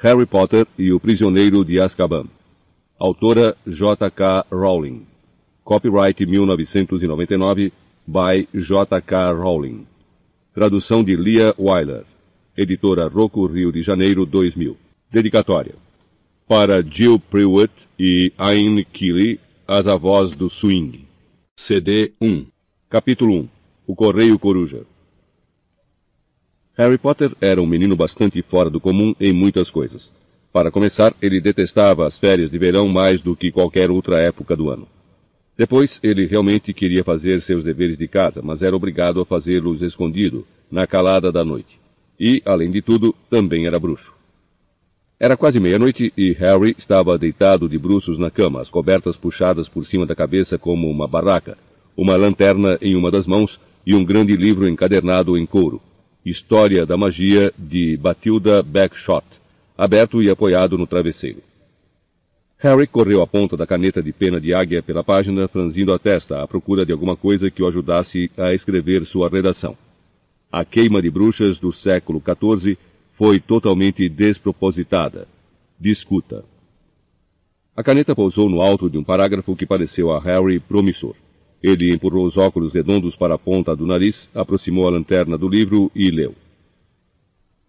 Harry 0.00 0.26
Potter 0.26 0.64
e 0.78 0.92
o 0.92 1.00
Prisioneiro 1.00 1.64
de 1.64 1.80
Azkaban. 1.80 2.26
Autora 2.96 3.56
J.K. 3.66 4.46
Rowling. 4.48 5.04
Copyright 5.64 6.24
1999 6.24 7.72
by 8.06 8.48
J.K. 8.54 9.32
Rowling. 9.32 9.86
Tradução 10.54 11.02
de 11.02 11.16
Lia 11.16 11.52
Wyler. 11.58 12.04
Editora 12.56 13.08
Rocco 13.08 13.44
Rio 13.46 13.72
de 13.72 13.82
Janeiro 13.82 14.24
2000. 14.24 14.76
Dedicatória. 15.10 15.74
Para 16.46 16.80
Jill 16.80 17.18
Prewitt 17.18 17.88
e 17.98 18.32
Ayn 18.38 18.84
Keeley, 18.92 19.40
as 19.66 19.88
avós 19.88 20.30
do 20.30 20.48
swing. 20.48 21.06
CD 21.56 22.12
1. 22.20 22.46
Capítulo 22.88 23.34
1. 23.34 23.48
O 23.88 23.96
Correio 23.96 24.38
Coruja. 24.38 24.86
Harry 26.78 26.96
Potter 26.96 27.32
era 27.40 27.60
um 27.60 27.66
menino 27.66 27.96
bastante 27.96 28.40
fora 28.40 28.70
do 28.70 28.80
comum 28.80 29.12
em 29.18 29.32
muitas 29.32 29.68
coisas. 29.68 30.12
Para 30.52 30.70
começar, 30.70 31.12
ele 31.20 31.40
detestava 31.40 32.06
as 32.06 32.16
férias 32.16 32.52
de 32.52 32.56
verão 32.56 32.86
mais 32.86 33.20
do 33.20 33.34
que 33.34 33.50
qualquer 33.50 33.90
outra 33.90 34.22
época 34.22 34.54
do 34.54 34.70
ano. 34.70 34.86
Depois, 35.56 35.98
ele 36.04 36.24
realmente 36.24 36.72
queria 36.72 37.02
fazer 37.02 37.42
seus 37.42 37.64
deveres 37.64 37.98
de 37.98 38.06
casa, 38.06 38.40
mas 38.44 38.62
era 38.62 38.76
obrigado 38.76 39.20
a 39.20 39.26
fazê-los 39.26 39.82
escondido, 39.82 40.46
na 40.70 40.86
calada 40.86 41.32
da 41.32 41.44
noite. 41.44 41.80
E, 42.18 42.40
além 42.46 42.70
de 42.70 42.80
tudo, 42.80 43.12
também 43.28 43.66
era 43.66 43.80
bruxo. 43.80 44.14
Era 45.18 45.36
quase 45.36 45.58
meia-noite 45.58 46.12
e 46.16 46.30
Harry 46.34 46.76
estava 46.78 47.18
deitado 47.18 47.68
de 47.68 47.76
bruços 47.76 48.20
na 48.20 48.30
cama, 48.30 48.60
as 48.60 48.70
cobertas 48.70 49.16
puxadas 49.16 49.68
por 49.68 49.84
cima 49.84 50.06
da 50.06 50.14
cabeça 50.14 50.56
como 50.56 50.88
uma 50.88 51.08
barraca, 51.08 51.58
uma 51.96 52.14
lanterna 52.14 52.78
em 52.80 52.94
uma 52.94 53.10
das 53.10 53.26
mãos 53.26 53.58
e 53.84 53.96
um 53.96 54.04
grande 54.04 54.36
livro 54.36 54.68
encadernado 54.68 55.36
em 55.36 55.44
couro. 55.44 55.82
História 56.24 56.84
da 56.84 56.96
Magia 56.96 57.52
de 57.56 57.96
Batilda 57.96 58.62
Backshot, 58.62 59.24
aberto 59.76 60.22
e 60.22 60.28
apoiado 60.28 60.76
no 60.76 60.86
travesseiro. 60.86 61.42
Harry 62.58 62.88
correu 62.88 63.22
a 63.22 63.26
ponta 63.26 63.56
da 63.56 63.64
caneta 63.64 64.02
de 64.02 64.12
pena 64.12 64.40
de 64.40 64.52
águia 64.52 64.82
pela 64.82 65.04
página, 65.04 65.46
franzindo 65.46 65.94
a 65.94 65.98
testa 65.98 66.42
à 66.42 66.48
procura 66.48 66.84
de 66.84 66.90
alguma 66.90 67.16
coisa 67.16 67.50
que 67.50 67.62
o 67.62 67.68
ajudasse 67.68 68.30
a 68.36 68.52
escrever 68.52 69.04
sua 69.04 69.28
redação. 69.28 69.76
A 70.50 70.64
queima 70.64 71.00
de 71.00 71.08
bruxas 71.08 71.58
do 71.60 71.72
século 71.72 72.20
XIV 72.20 72.76
foi 73.12 73.38
totalmente 73.38 74.08
despropositada. 74.08 75.28
Discuta. 75.78 76.44
A 77.76 77.82
caneta 77.84 78.12
pousou 78.12 78.50
no 78.50 78.60
alto 78.60 78.90
de 78.90 78.98
um 78.98 79.04
parágrafo 79.04 79.54
que 79.54 79.64
pareceu 79.64 80.10
a 80.10 80.18
Harry 80.18 80.58
promissor. 80.58 81.14
Ele 81.62 81.92
empurrou 81.92 82.24
os 82.24 82.36
óculos 82.36 82.72
redondos 82.72 83.16
para 83.16 83.34
a 83.34 83.38
ponta 83.38 83.74
do 83.74 83.86
nariz, 83.86 84.30
aproximou 84.34 84.86
a 84.86 84.90
lanterna 84.90 85.36
do 85.36 85.48
livro 85.48 85.90
e 85.94 86.10
leu. 86.10 86.34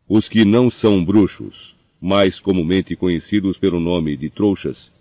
Os 0.08 0.30
que 0.30 0.46
não 0.46 0.70
são 0.70 1.04
bruxos, 1.04 1.76
mais 2.02 2.40
comumente 2.40 2.96
conhecidos 2.96 3.58
pelo 3.58 3.80
nome 3.80 4.16
de 4.16 4.30
trouxas, 4.30 4.92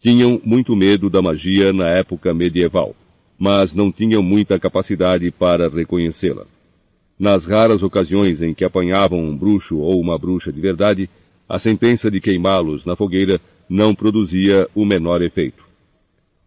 tinham 0.00 0.40
muito 0.44 0.76
medo 0.76 1.10
da 1.10 1.20
magia 1.20 1.72
na 1.72 1.88
época 1.88 2.32
medieval, 2.32 2.94
mas 3.38 3.74
não 3.74 3.90
tinham 3.90 4.22
muita 4.22 4.58
capacidade 4.58 5.30
para 5.30 5.68
reconhecê-la. 5.68 6.46
Nas 7.18 7.46
raras 7.46 7.82
ocasiões 7.82 8.40
em 8.40 8.54
que 8.54 8.64
apanhavam 8.64 9.18
um 9.18 9.36
bruxo 9.36 9.78
ou 9.78 10.00
uma 10.00 10.16
bruxa 10.16 10.52
de 10.52 10.60
verdade, 10.60 11.10
a 11.48 11.58
sentença 11.58 12.10
de 12.10 12.20
queimá-los 12.20 12.84
na 12.84 12.94
fogueira 12.94 13.40
não 13.68 13.94
produzia 13.94 14.68
o 14.74 14.84
menor 14.84 15.20
efeito. 15.22 15.64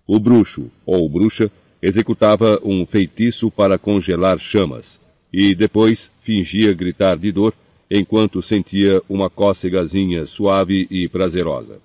O 0.08 0.20
bruxo 0.20 0.72
ou 0.86 1.08
bruxa 1.10 1.52
executava 1.82 2.60
um 2.64 2.86
feitiço 2.86 3.50
para 3.50 3.78
congelar 3.78 4.38
chamas 4.38 5.00
e 5.34 5.56
depois 5.56 6.12
fingia 6.22 6.74
gritar 6.74 7.18
de 7.18 7.32
dor 7.32 7.54
enquanto 7.90 8.42
sentia 8.42 9.02
uma 9.10 9.30
cócegazinha 9.30 10.26
suave 10.26 10.88
e 10.90 11.08
prazerosa. 11.08 11.80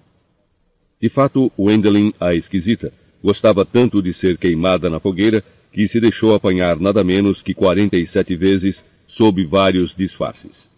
De 1.00 1.08
fato, 1.08 1.50
Wendelin, 1.58 2.12
a 2.20 2.34
esquisita, 2.34 2.92
gostava 3.22 3.64
tanto 3.64 4.02
de 4.02 4.12
ser 4.12 4.36
queimada 4.36 4.88
na 4.88 5.00
fogueira 5.00 5.42
que 5.72 5.86
se 5.86 6.00
deixou 6.00 6.34
apanhar 6.34 6.78
nada 6.78 7.02
menos 7.02 7.42
que 7.42 7.52
47 7.52 8.36
vezes 8.36 8.84
sob 9.06 9.44
vários 9.44 9.94
disfarces. 9.94 10.70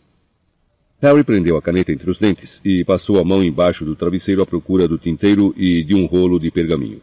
Harry 1.01 1.23
prendeu 1.23 1.57
a 1.57 1.63
caneta 1.63 1.93
entre 1.93 2.11
os 2.11 2.19
dentes 2.19 2.61
e 2.65 2.85
passou 2.85 3.21
a 3.21 3.25
mão 3.25 3.43
embaixo 3.43 3.85
do 3.85 3.95
travesseiro 3.95 4.43
à 4.43 4.47
procura 4.47 4.89
do 4.89 4.99
tinteiro 4.99 5.55
e 5.57 5.85
de 5.85 5.95
um 5.95 6.07
rolo 6.07 6.41
de 6.41 6.51
pergaminho. 6.51 7.01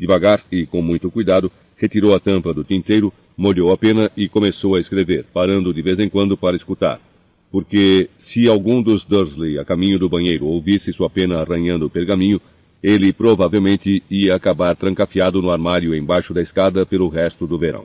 Devagar 0.00 0.42
e 0.50 0.64
com 0.64 0.80
muito 0.80 1.10
cuidado, 1.10 1.52
retirou 1.76 2.14
a 2.14 2.18
tampa 2.18 2.54
do 2.54 2.64
tinteiro, 2.64 3.12
molhou 3.36 3.70
a 3.70 3.76
pena 3.76 4.10
e 4.16 4.30
começou 4.30 4.74
a 4.74 4.80
escrever, 4.80 5.26
parando 5.30 5.74
de 5.74 5.82
vez 5.82 5.98
em 5.98 6.08
quando 6.08 6.38
para 6.38 6.56
escutar, 6.56 6.98
porque 7.52 8.08
se 8.18 8.48
algum 8.48 8.82
dos 8.82 9.04
Dursley 9.04 9.58
a 9.58 9.64
caminho 9.64 9.98
do 9.98 10.08
banheiro 10.08 10.46
ouvisse 10.46 10.90
sua 10.90 11.10
pena 11.10 11.38
arranhando 11.38 11.84
o 11.84 11.90
pergaminho, 11.90 12.40
ele 12.82 13.12
provavelmente 13.12 14.02
ia 14.10 14.34
acabar 14.34 14.74
trancafiado 14.74 15.42
no 15.42 15.50
armário 15.50 15.94
embaixo 15.94 16.32
da 16.32 16.40
escada 16.40 16.86
pelo 16.86 17.08
resto 17.08 17.46
do 17.46 17.58
verão. 17.58 17.84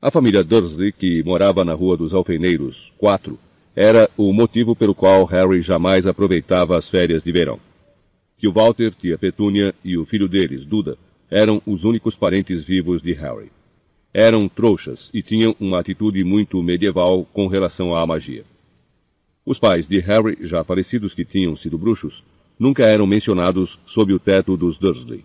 A 0.00 0.10
família 0.10 0.42
Dursley, 0.42 0.90
que 0.90 1.22
morava 1.22 1.66
na 1.66 1.74
Rua 1.74 1.98
dos 1.98 2.14
Alfeneiros 2.14 2.94
4, 2.96 3.38
era 3.76 4.08
o 4.16 4.32
motivo 4.32 4.74
pelo 4.74 4.94
qual 4.94 5.26
Harry 5.26 5.60
jamais 5.60 6.06
aproveitava 6.06 6.78
as 6.78 6.88
férias 6.88 7.22
de 7.22 7.30
verão. 7.30 7.60
Tio 8.42 8.52
Walter, 8.52 8.92
tia 9.00 9.16
Petúnia 9.16 9.72
e 9.84 9.96
o 9.96 10.04
filho 10.04 10.28
deles, 10.28 10.66
Duda, 10.66 10.98
eram 11.30 11.62
os 11.64 11.84
únicos 11.84 12.16
parentes 12.16 12.64
vivos 12.64 13.00
de 13.00 13.12
Harry 13.12 13.50
eram 14.12 14.48
trouxas 14.48 15.10
e 15.14 15.22
tinham 15.22 15.56
uma 15.58 15.80
atitude 15.80 16.22
muito 16.22 16.62
medieval 16.62 17.24
com 17.32 17.46
relação 17.46 17.94
à 17.94 18.06
magia. 18.06 18.44
Os 19.44 19.58
pais 19.58 19.86
de 19.86 19.98
Harry, 20.00 20.36
já 20.42 20.62
falecidos 20.62 21.14
que 21.14 21.24
tinham 21.24 21.56
sido 21.56 21.78
bruxos, 21.78 22.22
nunca 22.58 22.84
eram 22.84 23.06
mencionados 23.06 23.78
sob 23.86 24.12
o 24.12 24.18
teto 24.18 24.56
dos 24.56 24.76
Dursley. 24.76 25.24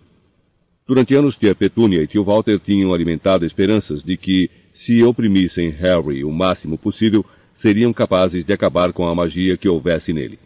Durante 0.86 1.14
anos, 1.14 1.36
tia 1.36 1.54
Petúnia 1.54 2.02
e 2.02 2.06
tio 2.06 2.24
Walter 2.24 2.58
tinham 2.58 2.94
alimentado 2.94 3.44
esperanças 3.44 4.02
de 4.02 4.16
que, 4.16 4.50
se 4.72 5.02
oprimissem 5.02 5.68
Harry 5.70 6.24
o 6.24 6.32
máximo 6.32 6.78
possível, 6.78 7.24
seriam 7.54 7.92
capazes 7.92 8.44
de 8.44 8.52
acabar 8.52 8.92
com 8.92 9.06
a 9.06 9.14
magia 9.14 9.56
que 9.56 9.68
houvesse 9.68 10.14
nele. 10.14 10.38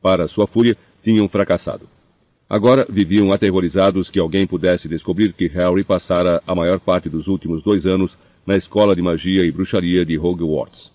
Para 0.00 0.28
sua 0.28 0.46
fúria, 0.46 0.76
tinham 1.02 1.28
fracassado. 1.28 1.91
Agora 2.52 2.86
viviam 2.86 3.32
aterrorizados 3.32 4.10
que 4.10 4.18
alguém 4.18 4.46
pudesse 4.46 4.86
descobrir 4.86 5.32
que 5.32 5.46
Harry 5.46 5.82
passara 5.82 6.42
a 6.46 6.54
maior 6.54 6.78
parte 6.78 7.08
dos 7.08 7.26
últimos 7.26 7.62
dois 7.62 7.86
anos 7.86 8.18
na 8.46 8.54
escola 8.54 8.94
de 8.94 9.00
magia 9.00 9.42
e 9.42 9.50
bruxaria 9.50 10.04
de 10.04 10.18
Hogwarts. 10.18 10.92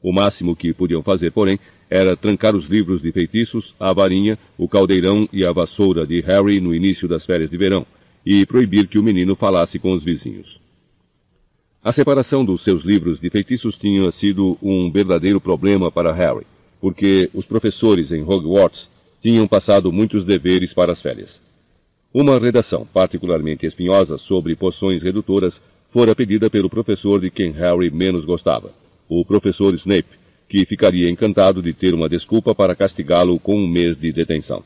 O 0.00 0.12
máximo 0.12 0.54
que 0.54 0.72
podiam 0.72 1.02
fazer, 1.02 1.32
porém, 1.32 1.58
era 1.90 2.16
trancar 2.16 2.54
os 2.54 2.66
livros 2.66 3.02
de 3.02 3.10
feitiços, 3.10 3.74
a 3.80 3.92
varinha, 3.92 4.38
o 4.56 4.68
caldeirão 4.68 5.28
e 5.32 5.44
a 5.44 5.50
vassoura 5.50 6.06
de 6.06 6.20
Harry 6.20 6.60
no 6.60 6.72
início 6.72 7.08
das 7.08 7.26
férias 7.26 7.50
de 7.50 7.56
verão, 7.56 7.84
e 8.24 8.46
proibir 8.46 8.86
que 8.86 9.00
o 9.00 9.02
menino 9.02 9.34
falasse 9.34 9.80
com 9.80 9.90
os 9.90 10.04
vizinhos. 10.04 10.60
A 11.82 11.92
separação 11.92 12.44
dos 12.44 12.62
seus 12.62 12.84
livros 12.84 13.18
de 13.18 13.28
feitiços 13.28 13.76
tinha 13.76 14.08
sido 14.12 14.56
um 14.62 14.88
verdadeiro 14.88 15.40
problema 15.40 15.90
para 15.90 16.12
Harry, 16.12 16.46
porque 16.80 17.28
os 17.34 17.44
professores 17.44 18.12
em 18.12 18.22
Hogwarts 18.22 18.91
tinham 19.22 19.46
passado 19.46 19.92
muitos 19.92 20.24
deveres 20.24 20.74
para 20.74 20.90
as 20.90 21.00
férias. 21.00 21.40
Uma 22.12 22.40
redação 22.40 22.84
particularmente 22.92 23.64
espinhosa 23.64 24.18
sobre 24.18 24.56
poções 24.56 25.00
redutoras 25.00 25.62
fora 25.88 26.12
pedida 26.12 26.50
pelo 26.50 26.68
professor 26.68 27.20
de 27.20 27.30
quem 27.30 27.52
Harry 27.52 27.88
menos 27.88 28.24
gostava, 28.24 28.72
o 29.08 29.24
professor 29.24 29.72
Snape, 29.74 30.18
que 30.48 30.66
ficaria 30.66 31.08
encantado 31.08 31.62
de 31.62 31.72
ter 31.72 31.94
uma 31.94 32.08
desculpa 32.08 32.52
para 32.52 32.74
castigá-lo 32.74 33.38
com 33.38 33.54
um 33.54 33.68
mês 33.68 33.96
de 33.96 34.12
detenção. 34.12 34.64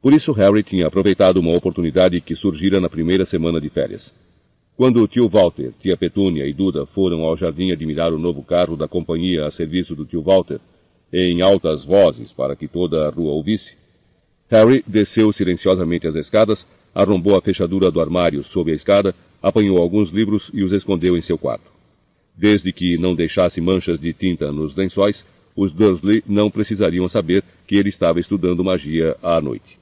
Por 0.00 0.14
isso, 0.14 0.30
Harry 0.30 0.62
tinha 0.62 0.86
aproveitado 0.86 1.38
uma 1.38 1.52
oportunidade 1.52 2.20
que 2.20 2.36
surgira 2.36 2.80
na 2.80 2.88
primeira 2.88 3.24
semana 3.24 3.60
de 3.60 3.68
férias. 3.68 4.14
Quando 4.76 5.02
o 5.02 5.08
tio 5.08 5.28
Walter, 5.28 5.72
tia 5.80 5.96
Petúnia 5.96 6.46
e 6.46 6.52
Duda 6.52 6.86
foram 6.86 7.22
ao 7.22 7.36
jardim 7.36 7.72
admirar 7.72 8.12
o 8.12 8.18
novo 8.18 8.44
carro 8.44 8.76
da 8.76 8.86
companhia 8.86 9.44
a 9.44 9.50
serviço 9.50 9.96
do 9.96 10.04
tio 10.04 10.22
Walter, 10.22 10.60
em 11.18 11.40
altas 11.40 11.82
vozes 11.82 12.30
para 12.30 12.54
que 12.54 12.68
toda 12.68 13.06
a 13.06 13.10
rua 13.10 13.32
ouvisse. 13.32 13.74
Harry 14.50 14.84
desceu 14.86 15.32
silenciosamente 15.32 16.06
as 16.06 16.14
escadas, 16.14 16.68
arrombou 16.94 17.36
a 17.36 17.40
fechadura 17.40 17.90
do 17.90 18.00
armário 18.00 18.44
sob 18.44 18.70
a 18.70 18.74
escada, 18.74 19.14
apanhou 19.42 19.78
alguns 19.78 20.10
livros 20.10 20.50
e 20.52 20.62
os 20.62 20.72
escondeu 20.72 21.16
em 21.16 21.22
seu 21.22 21.38
quarto. 21.38 21.70
Desde 22.36 22.70
que 22.70 22.98
não 22.98 23.14
deixasse 23.14 23.62
manchas 23.62 23.98
de 23.98 24.12
tinta 24.12 24.52
nos 24.52 24.76
lençóis, 24.76 25.24
os 25.56 25.72
Dursley 25.72 26.22
não 26.26 26.50
precisariam 26.50 27.08
saber 27.08 27.42
que 27.66 27.76
ele 27.76 27.88
estava 27.88 28.20
estudando 28.20 28.62
magia 28.62 29.16
à 29.22 29.40
noite. 29.40 29.78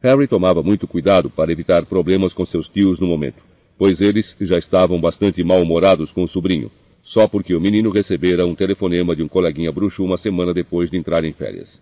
Harry 0.00 0.28
tomava 0.28 0.62
muito 0.62 0.86
cuidado 0.86 1.28
para 1.28 1.50
evitar 1.50 1.84
problemas 1.84 2.32
com 2.32 2.46
seus 2.46 2.68
tios 2.68 3.00
no 3.00 3.08
momento, 3.08 3.42
pois 3.76 4.00
eles 4.00 4.36
já 4.40 4.56
estavam 4.56 5.00
bastante 5.00 5.42
mal-humorados 5.42 6.12
com 6.12 6.22
o 6.22 6.28
sobrinho, 6.28 6.70
só 7.08 7.26
porque 7.26 7.54
o 7.54 7.60
menino 7.60 7.88
recebera 7.88 8.46
um 8.46 8.54
telefonema 8.54 9.16
de 9.16 9.22
um 9.22 9.28
coleguinha 9.28 9.72
bruxo 9.72 10.04
uma 10.04 10.18
semana 10.18 10.52
depois 10.52 10.90
de 10.90 10.98
entrar 10.98 11.24
em 11.24 11.32
férias. 11.32 11.80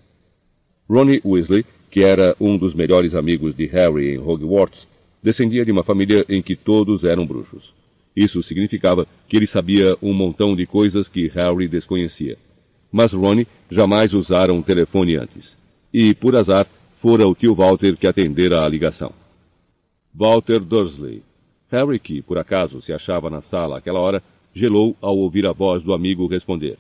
Ronnie 0.88 1.20
Weasley, 1.24 1.66
que 1.90 2.04
era 2.04 2.36
um 2.40 2.56
dos 2.56 2.74
melhores 2.74 3.12
amigos 3.12 3.52
de 3.52 3.66
Harry 3.66 4.14
em 4.14 4.18
Hogwarts, 4.18 4.86
descendia 5.20 5.64
de 5.64 5.72
uma 5.72 5.82
família 5.82 6.24
em 6.28 6.40
que 6.40 6.54
todos 6.54 7.02
eram 7.02 7.26
bruxos. 7.26 7.74
Isso 8.14 8.40
significava 8.40 9.04
que 9.28 9.36
ele 9.36 9.48
sabia 9.48 9.96
um 10.00 10.12
montão 10.12 10.54
de 10.54 10.64
coisas 10.64 11.08
que 11.08 11.26
Harry 11.26 11.66
desconhecia. 11.66 12.38
Mas 12.92 13.12
Ronnie 13.12 13.48
jamais 13.68 14.14
usara 14.14 14.54
um 14.54 14.62
telefone 14.62 15.16
antes. 15.16 15.56
E, 15.92 16.14
por 16.14 16.36
azar, 16.36 16.68
fora 16.98 17.26
o 17.26 17.34
tio 17.34 17.52
Walter 17.52 17.96
que 17.96 18.06
atendera 18.06 18.64
a 18.64 18.68
ligação. 18.68 19.12
Walter 20.14 20.60
Dursley. 20.60 21.24
Harry, 21.68 21.98
que 21.98 22.22
por 22.22 22.38
acaso 22.38 22.80
se 22.80 22.92
achava 22.92 23.28
na 23.28 23.40
sala 23.40 23.78
àquela 23.78 23.98
hora, 23.98 24.22
gelou 24.56 24.96
ao 25.02 25.18
ouvir 25.18 25.44
a 25.44 25.52
voz 25.52 25.82
do 25.82 25.92
amigo 25.92 26.26
responder. 26.26 26.78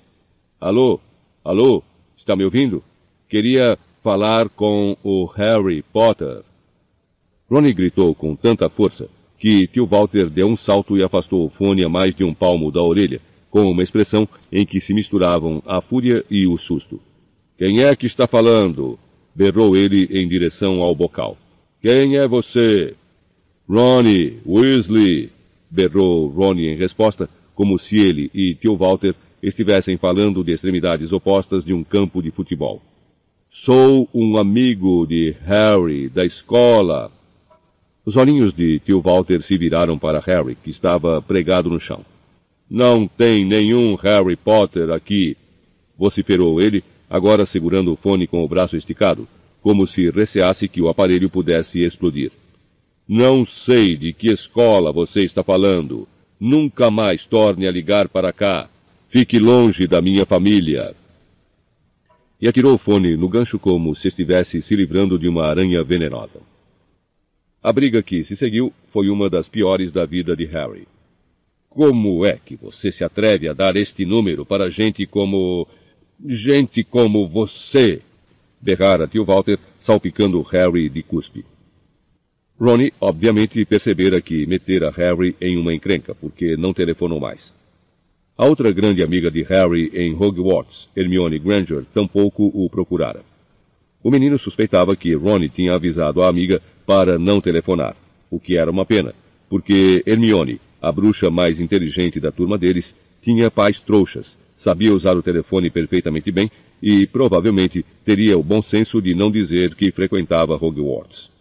Alô? 0.58 0.98
Alô? 1.44 1.82
Está 2.16 2.34
me 2.34 2.42
ouvindo? 2.42 2.82
Queria 3.28 3.78
falar 4.02 4.48
com 4.48 4.96
o 5.04 5.26
Harry 5.26 5.82
Potter. 5.82 6.40
Ronnie 7.50 7.74
gritou 7.74 8.14
com 8.14 8.34
tanta 8.34 8.70
força 8.70 9.10
que 9.38 9.66
tio 9.66 9.86
Walter 9.86 10.30
deu 10.30 10.48
um 10.48 10.56
salto 10.56 10.96
e 10.96 11.04
afastou 11.04 11.44
o 11.44 11.50
fone 11.50 11.84
a 11.84 11.88
mais 11.88 12.14
de 12.14 12.24
um 12.24 12.32
palmo 12.32 12.72
da 12.72 12.82
orelha, 12.82 13.20
com 13.50 13.70
uma 13.70 13.82
expressão 13.82 14.26
em 14.50 14.64
que 14.64 14.80
se 14.80 14.94
misturavam 14.94 15.62
a 15.66 15.82
fúria 15.82 16.24
e 16.30 16.46
o 16.46 16.56
susto. 16.56 16.98
Quem 17.58 17.82
é 17.82 17.94
que 17.94 18.06
está 18.06 18.26
falando? 18.26 18.98
berrou 19.34 19.76
ele 19.76 20.08
em 20.10 20.26
direção 20.26 20.80
ao 20.80 20.94
bocal. 20.94 21.36
Quem 21.82 22.16
é 22.16 22.26
você? 22.26 22.94
Ronnie, 23.68 24.38
Weasley, 24.46 25.30
berrou 25.70 26.28
Ronnie 26.28 26.70
em 26.70 26.76
resposta, 26.76 27.28
como 27.56 27.78
se 27.78 27.98
ele 27.98 28.30
e 28.34 28.54
tio 28.54 28.76
Walter 28.76 29.14
estivessem 29.42 29.96
falando 29.96 30.44
de 30.44 30.52
extremidades 30.52 31.10
opostas 31.10 31.64
de 31.64 31.72
um 31.72 31.82
campo 31.82 32.22
de 32.22 32.30
futebol. 32.30 32.82
Sou 33.50 34.08
um 34.12 34.36
amigo 34.36 35.06
de 35.06 35.34
Harry, 35.44 36.10
da 36.10 36.24
escola. 36.24 37.10
Os 38.04 38.14
olhinhos 38.16 38.52
de 38.52 38.78
tio 38.80 39.00
Walter 39.00 39.40
se 39.40 39.56
viraram 39.56 39.98
para 39.98 40.20
Harry, 40.20 40.56
que 40.62 40.68
estava 40.68 41.22
pregado 41.22 41.70
no 41.70 41.80
chão. 41.80 42.04
Não 42.68 43.08
tem 43.08 43.44
nenhum 43.44 43.94
Harry 43.94 44.36
Potter 44.36 44.90
aqui, 44.90 45.36
vociferou 45.98 46.60
ele, 46.60 46.84
agora 47.08 47.46
segurando 47.46 47.92
o 47.92 47.96
fone 47.96 48.26
com 48.26 48.44
o 48.44 48.48
braço 48.48 48.76
esticado, 48.76 49.26
como 49.62 49.86
se 49.86 50.10
receasse 50.10 50.68
que 50.68 50.82
o 50.82 50.88
aparelho 50.88 51.30
pudesse 51.30 51.80
explodir. 51.80 52.30
Não 53.08 53.46
sei 53.46 53.96
de 53.96 54.12
que 54.12 54.30
escola 54.30 54.92
você 54.92 55.24
está 55.24 55.42
falando. 55.42 56.06
Nunca 56.38 56.90
mais 56.90 57.24
torne 57.24 57.66
a 57.66 57.70
ligar 57.70 58.08
para 58.08 58.32
cá. 58.32 58.68
Fique 59.08 59.38
longe 59.38 59.86
da 59.86 60.02
minha 60.02 60.26
família. 60.26 60.94
E 62.40 62.46
atirou 62.46 62.74
o 62.74 62.78
fone 62.78 63.16
no 63.16 63.28
gancho 63.28 63.58
como 63.58 63.94
se 63.94 64.08
estivesse 64.08 64.60
se 64.60 64.76
livrando 64.76 65.18
de 65.18 65.28
uma 65.28 65.46
aranha 65.46 65.82
venenosa. 65.82 66.40
A 67.62 67.72
briga 67.72 68.02
que 68.02 68.22
se 68.22 68.36
seguiu 68.36 68.72
foi 68.92 69.08
uma 69.08 69.30
das 69.30 69.48
piores 69.48 69.90
da 69.90 70.04
vida 70.04 70.36
de 70.36 70.44
Harry. 70.44 70.86
Como 71.68 72.24
é 72.24 72.38
que 72.44 72.56
você 72.56 72.92
se 72.92 73.02
atreve 73.02 73.48
a 73.48 73.52
dar 73.52 73.76
este 73.76 74.04
número 74.04 74.44
para 74.44 74.70
gente 74.70 75.06
como. 75.06 75.66
gente 76.24 76.84
como 76.84 77.26
você? 77.26 78.02
berrara 78.60 79.06
tio 79.06 79.24
Walter, 79.24 79.58
salpicando 79.78 80.42
Harry 80.42 80.88
de 80.88 81.02
cuspe. 81.02 81.44
Ronnie, 82.58 82.92
obviamente, 82.98 83.62
percebera 83.66 84.20
que 84.20 84.46
metera 84.46 84.90
Harry 84.90 85.36
em 85.40 85.58
uma 85.58 85.74
encrenca, 85.74 86.14
porque 86.14 86.56
não 86.56 86.72
telefonou 86.72 87.20
mais. 87.20 87.54
A 88.38 88.46
outra 88.46 88.72
grande 88.72 89.02
amiga 89.02 89.30
de 89.30 89.42
Harry 89.42 89.90
em 89.94 90.14
Hogwarts, 90.14 90.88
Hermione 90.96 91.38
Granger, 91.38 91.84
tampouco 91.92 92.50
o 92.54 92.68
procurara. 92.70 93.20
O 94.02 94.10
menino 94.10 94.38
suspeitava 94.38 94.96
que 94.96 95.14
Ronnie 95.14 95.50
tinha 95.50 95.74
avisado 95.74 96.22
a 96.22 96.28
amiga 96.28 96.62
para 96.86 97.18
não 97.18 97.42
telefonar, 97.42 97.94
o 98.30 98.40
que 98.40 98.58
era 98.58 98.70
uma 98.70 98.86
pena, 98.86 99.14
porque 99.50 100.02
Hermione, 100.06 100.58
a 100.80 100.90
bruxa 100.90 101.30
mais 101.30 101.60
inteligente 101.60 102.18
da 102.18 102.32
turma 102.32 102.56
deles, 102.56 102.94
tinha 103.20 103.50
pais 103.50 103.80
trouxas, 103.80 104.36
sabia 104.56 104.94
usar 104.94 105.16
o 105.16 105.22
telefone 105.22 105.68
perfeitamente 105.68 106.30
bem 106.30 106.50
e 106.82 107.06
provavelmente 107.06 107.84
teria 108.04 108.38
o 108.38 108.42
bom 108.42 108.62
senso 108.62 109.02
de 109.02 109.14
não 109.14 109.30
dizer 109.30 109.74
que 109.74 109.90
frequentava 109.90 110.54
Hogwarts. 110.54 111.35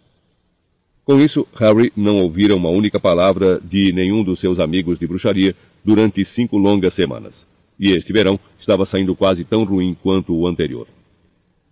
Com 1.06 1.20
isso, 1.20 1.46
Harry 1.56 1.92
não 1.96 2.20
ouvira 2.20 2.56
uma 2.56 2.68
única 2.68 2.98
palavra 2.98 3.60
de 3.62 3.92
nenhum 3.92 4.24
dos 4.24 4.40
seus 4.40 4.58
amigos 4.58 4.98
de 4.98 5.06
bruxaria 5.06 5.54
durante 5.84 6.24
cinco 6.24 6.58
longas 6.58 6.94
semanas. 6.94 7.46
E 7.78 7.92
este 7.92 8.12
verão 8.12 8.40
estava 8.58 8.84
saindo 8.84 9.14
quase 9.14 9.44
tão 9.44 9.62
ruim 9.62 9.96
quanto 10.02 10.34
o 10.34 10.48
anterior. 10.48 10.88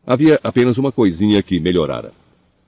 Havia 0.06 0.38
apenas 0.40 0.78
uma 0.78 0.92
coisinha 0.92 1.42
que 1.42 1.58
melhorara. 1.58 2.12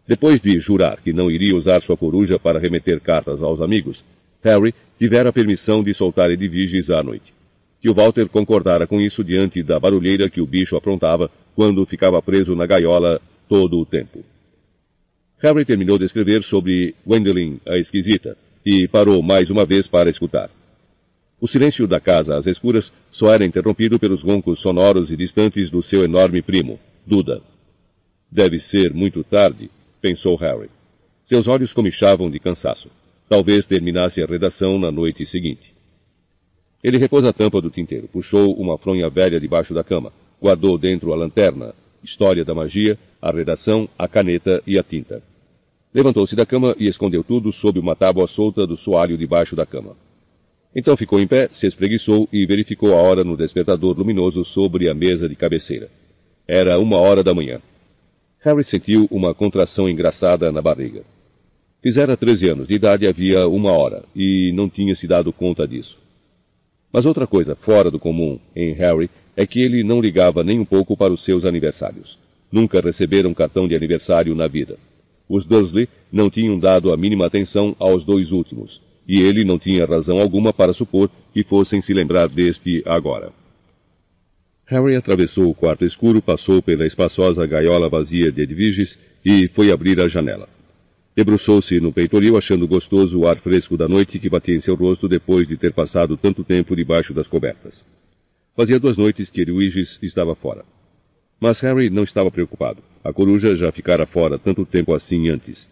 Depois 0.08 0.40
de 0.40 0.58
jurar 0.58 1.00
que 1.00 1.12
não 1.12 1.30
iria 1.30 1.54
usar 1.54 1.80
sua 1.80 1.96
coruja 1.96 2.36
para 2.36 2.58
remeter 2.58 3.00
cartas 3.00 3.40
aos 3.40 3.60
amigos, 3.60 4.04
Harry 4.42 4.74
tivera 4.98 5.32
permissão 5.32 5.84
de 5.84 5.94
soltar 5.94 6.32
Edviges 6.32 6.90
à 6.90 7.00
noite. 7.00 7.32
Tio 7.80 7.94
Walter 7.94 8.28
concordara 8.28 8.88
com 8.88 9.00
isso 9.00 9.22
diante 9.22 9.62
da 9.62 9.78
barulheira 9.78 10.28
que 10.28 10.40
o 10.40 10.46
bicho 10.46 10.76
aprontava 10.76 11.30
quando 11.54 11.86
ficava 11.86 12.20
preso 12.20 12.56
na 12.56 12.66
gaiola 12.66 13.20
todo 13.48 13.78
o 13.78 13.86
tempo. 13.86 14.24
Harry 15.38 15.64
terminou 15.64 15.98
de 15.98 16.04
escrever 16.04 16.42
sobre 16.42 16.94
Gwendolen, 17.04 17.60
a 17.66 17.76
esquisita, 17.76 18.36
e 18.64 18.88
parou 18.88 19.22
mais 19.22 19.50
uma 19.50 19.66
vez 19.66 19.86
para 19.86 20.08
escutar. 20.08 20.50
O 21.38 21.46
silêncio 21.46 21.86
da 21.86 22.00
casa 22.00 22.36
às 22.36 22.46
escuras 22.46 22.92
só 23.10 23.32
era 23.32 23.44
interrompido 23.44 23.98
pelos 23.98 24.22
roncos 24.22 24.60
sonoros 24.60 25.12
e 25.12 25.16
distantes 25.16 25.70
do 25.70 25.82
seu 25.82 26.02
enorme 26.02 26.40
primo, 26.40 26.80
Duda. 27.06 27.42
Deve 28.30 28.58
ser 28.58 28.92
muito 28.94 29.22
tarde, 29.22 29.70
pensou 30.00 30.36
Harry. 30.36 30.70
Seus 31.24 31.46
olhos 31.46 31.72
comichavam 31.72 32.30
de 32.30 32.40
cansaço. 32.40 32.90
Talvez 33.28 33.66
terminasse 33.66 34.22
a 34.22 34.26
redação 34.26 34.78
na 34.78 34.90
noite 34.90 35.26
seguinte. 35.26 35.74
Ele 36.82 36.96
repôs 36.96 37.24
a 37.24 37.32
tampa 37.32 37.60
do 37.60 37.70
tinteiro, 37.70 38.08
puxou 38.08 38.54
uma 38.54 38.78
fronha 38.78 39.10
velha 39.10 39.38
debaixo 39.38 39.74
da 39.74 39.84
cama, 39.84 40.12
guardou 40.40 40.78
dentro 40.78 41.12
a 41.12 41.16
lanterna, 41.16 41.74
história 42.06 42.44
da 42.44 42.54
magia, 42.54 42.96
a 43.20 43.30
redação, 43.30 43.88
a 43.98 44.08
caneta 44.08 44.62
e 44.66 44.78
a 44.78 44.82
tinta. 44.82 45.22
Levantou-se 45.92 46.36
da 46.36 46.46
cama 46.46 46.74
e 46.78 46.88
escondeu 46.88 47.24
tudo 47.24 47.52
sob 47.52 47.78
uma 47.78 47.96
tábua 47.96 48.26
solta 48.26 48.66
do 48.66 48.76
soalho 48.76 49.18
debaixo 49.18 49.56
da 49.56 49.66
cama. 49.66 49.96
Então 50.74 50.96
ficou 50.96 51.18
em 51.18 51.26
pé, 51.26 51.48
se 51.52 51.66
espreguiçou 51.66 52.28
e 52.32 52.46
verificou 52.46 52.94
a 52.94 53.02
hora 53.02 53.24
no 53.24 53.36
despertador 53.36 53.98
luminoso 53.98 54.44
sobre 54.44 54.88
a 54.88 54.94
mesa 54.94 55.28
de 55.28 55.34
cabeceira. 55.34 55.88
Era 56.46 56.78
uma 56.78 56.98
hora 56.98 57.24
da 57.24 57.34
manhã. 57.34 57.60
Harry 58.40 58.62
sentiu 58.62 59.08
uma 59.10 59.34
contração 59.34 59.88
engraçada 59.88 60.52
na 60.52 60.62
barriga. 60.62 61.02
Fizera 61.82 62.16
13 62.16 62.50
anos 62.50 62.68
de 62.68 62.74
idade 62.74 63.06
havia 63.06 63.48
uma 63.48 63.72
hora 63.72 64.04
e 64.14 64.52
não 64.54 64.68
tinha 64.68 64.94
se 64.94 65.06
dado 65.08 65.32
conta 65.32 65.66
disso. 65.66 65.98
Mas 66.92 67.06
outra 67.06 67.26
coisa 67.26 67.56
fora 67.56 67.90
do 67.90 67.98
comum 67.98 68.38
em 68.54 68.72
Harry 68.74 69.10
é 69.36 69.46
que 69.46 69.60
ele 69.60 69.84
não 69.84 70.00
ligava 70.00 70.42
nem 70.42 70.58
um 70.58 70.64
pouco 70.64 70.96
para 70.96 71.12
os 71.12 71.22
seus 71.22 71.44
aniversários. 71.44 72.18
Nunca 72.50 72.80
receberam 72.80 73.34
cartão 73.34 73.68
de 73.68 73.76
aniversário 73.76 74.34
na 74.34 74.48
vida. 74.48 74.78
Os 75.28 75.44
Dursley 75.44 75.88
não 76.10 76.30
tinham 76.30 76.58
dado 76.58 76.92
a 76.92 76.96
mínima 76.96 77.26
atenção 77.26 77.76
aos 77.78 78.04
dois 78.04 78.32
últimos, 78.32 78.80
e 79.06 79.20
ele 79.20 79.44
não 79.44 79.58
tinha 79.58 79.84
razão 79.84 80.18
alguma 80.18 80.52
para 80.52 80.72
supor 80.72 81.10
que 81.34 81.44
fossem 81.44 81.82
se 81.82 81.92
lembrar 81.92 82.28
deste 82.28 82.82
agora. 82.86 83.30
Harry 84.66 84.96
atravessou 84.96 85.48
o 85.48 85.54
quarto 85.54 85.84
escuro, 85.84 86.22
passou 86.22 86.62
pela 86.62 86.86
espaçosa 86.86 87.46
gaiola 87.46 87.88
vazia 87.88 88.32
de 88.32 88.42
Edviges 88.42 88.98
e 89.24 89.48
foi 89.48 89.70
abrir 89.70 90.00
a 90.00 90.08
janela. 90.08 90.48
Debruçou-se 91.14 91.80
no 91.80 91.92
peitoril, 91.92 92.36
achando 92.36 92.66
gostoso 92.66 93.20
o 93.20 93.28
ar 93.28 93.38
fresco 93.38 93.76
da 93.76 93.88
noite 93.88 94.18
que 94.18 94.28
batia 94.28 94.56
em 94.56 94.60
seu 94.60 94.74
rosto 94.74 95.08
depois 95.08 95.46
de 95.46 95.56
ter 95.56 95.72
passado 95.72 96.16
tanto 96.16 96.42
tempo 96.42 96.74
debaixo 96.74 97.14
das 97.14 97.28
cobertas. 97.28 97.84
Fazia 98.56 98.80
duas 98.80 98.96
noites 98.96 99.28
que 99.28 99.42
Edwiges 99.42 99.98
estava 100.02 100.34
fora. 100.34 100.64
Mas 101.38 101.60
Harry 101.60 101.90
não 101.90 102.04
estava 102.04 102.30
preocupado. 102.30 102.82
A 103.04 103.12
coruja 103.12 103.54
já 103.54 103.70
ficara 103.70 104.06
fora 104.06 104.38
tanto 104.38 104.64
tempo 104.64 104.94
assim 104.94 105.30
antes. 105.30 105.68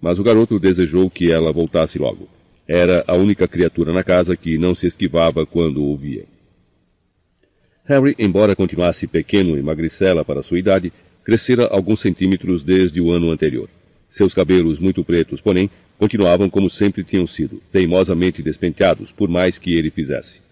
Mas 0.00 0.20
o 0.20 0.22
garoto 0.22 0.56
desejou 0.60 1.10
que 1.10 1.32
ela 1.32 1.52
voltasse 1.52 1.98
logo. 1.98 2.28
Era 2.68 3.02
a 3.08 3.16
única 3.16 3.48
criatura 3.48 3.92
na 3.92 4.04
casa 4.04 4.36
que 4.36 4.56
não 4.56 4.72
se 4.72 4.86
esquivava 4.86 5.44
quando 5.44 5.82
o 5.82 5.96
via. 5.96 6.26
Harry, 7.84 8.14
embora 8.16 8.54
continuasse 8.54 9.08
pequeno 9.08 9.58
e 9.58 9.62
magricela 9.62 10.24
para 10.24 10.42
sua 10.42 10.60
idade, 10.60 10.92
crescera 11.24 11.66
alguns 11.66 11.98
centímetros 11.98 12.62
desde 12.62 13.00
o 13.00 13.10
ano 13.10 13.32
anterior. 13.32 13.68
Seus 14.08 14.32
cabelos 14.32 14.78
muito 14.78 15.02
pretos, 15.02 15.40
porém, 15.40 15.68
continuavam 15.98 16.48
como 16.48 16.70
sempre 16.70 17.02
tinham 17.02 17.26
sido, 17.26 17.60
teimosamente 17.72 18.42
despenteados, 18.44 19.10
por 19.10 19.28
mais 19.28 19.58
que 19.58 19.74
ele 19.74 19.90
fizesse. 19.90 20.46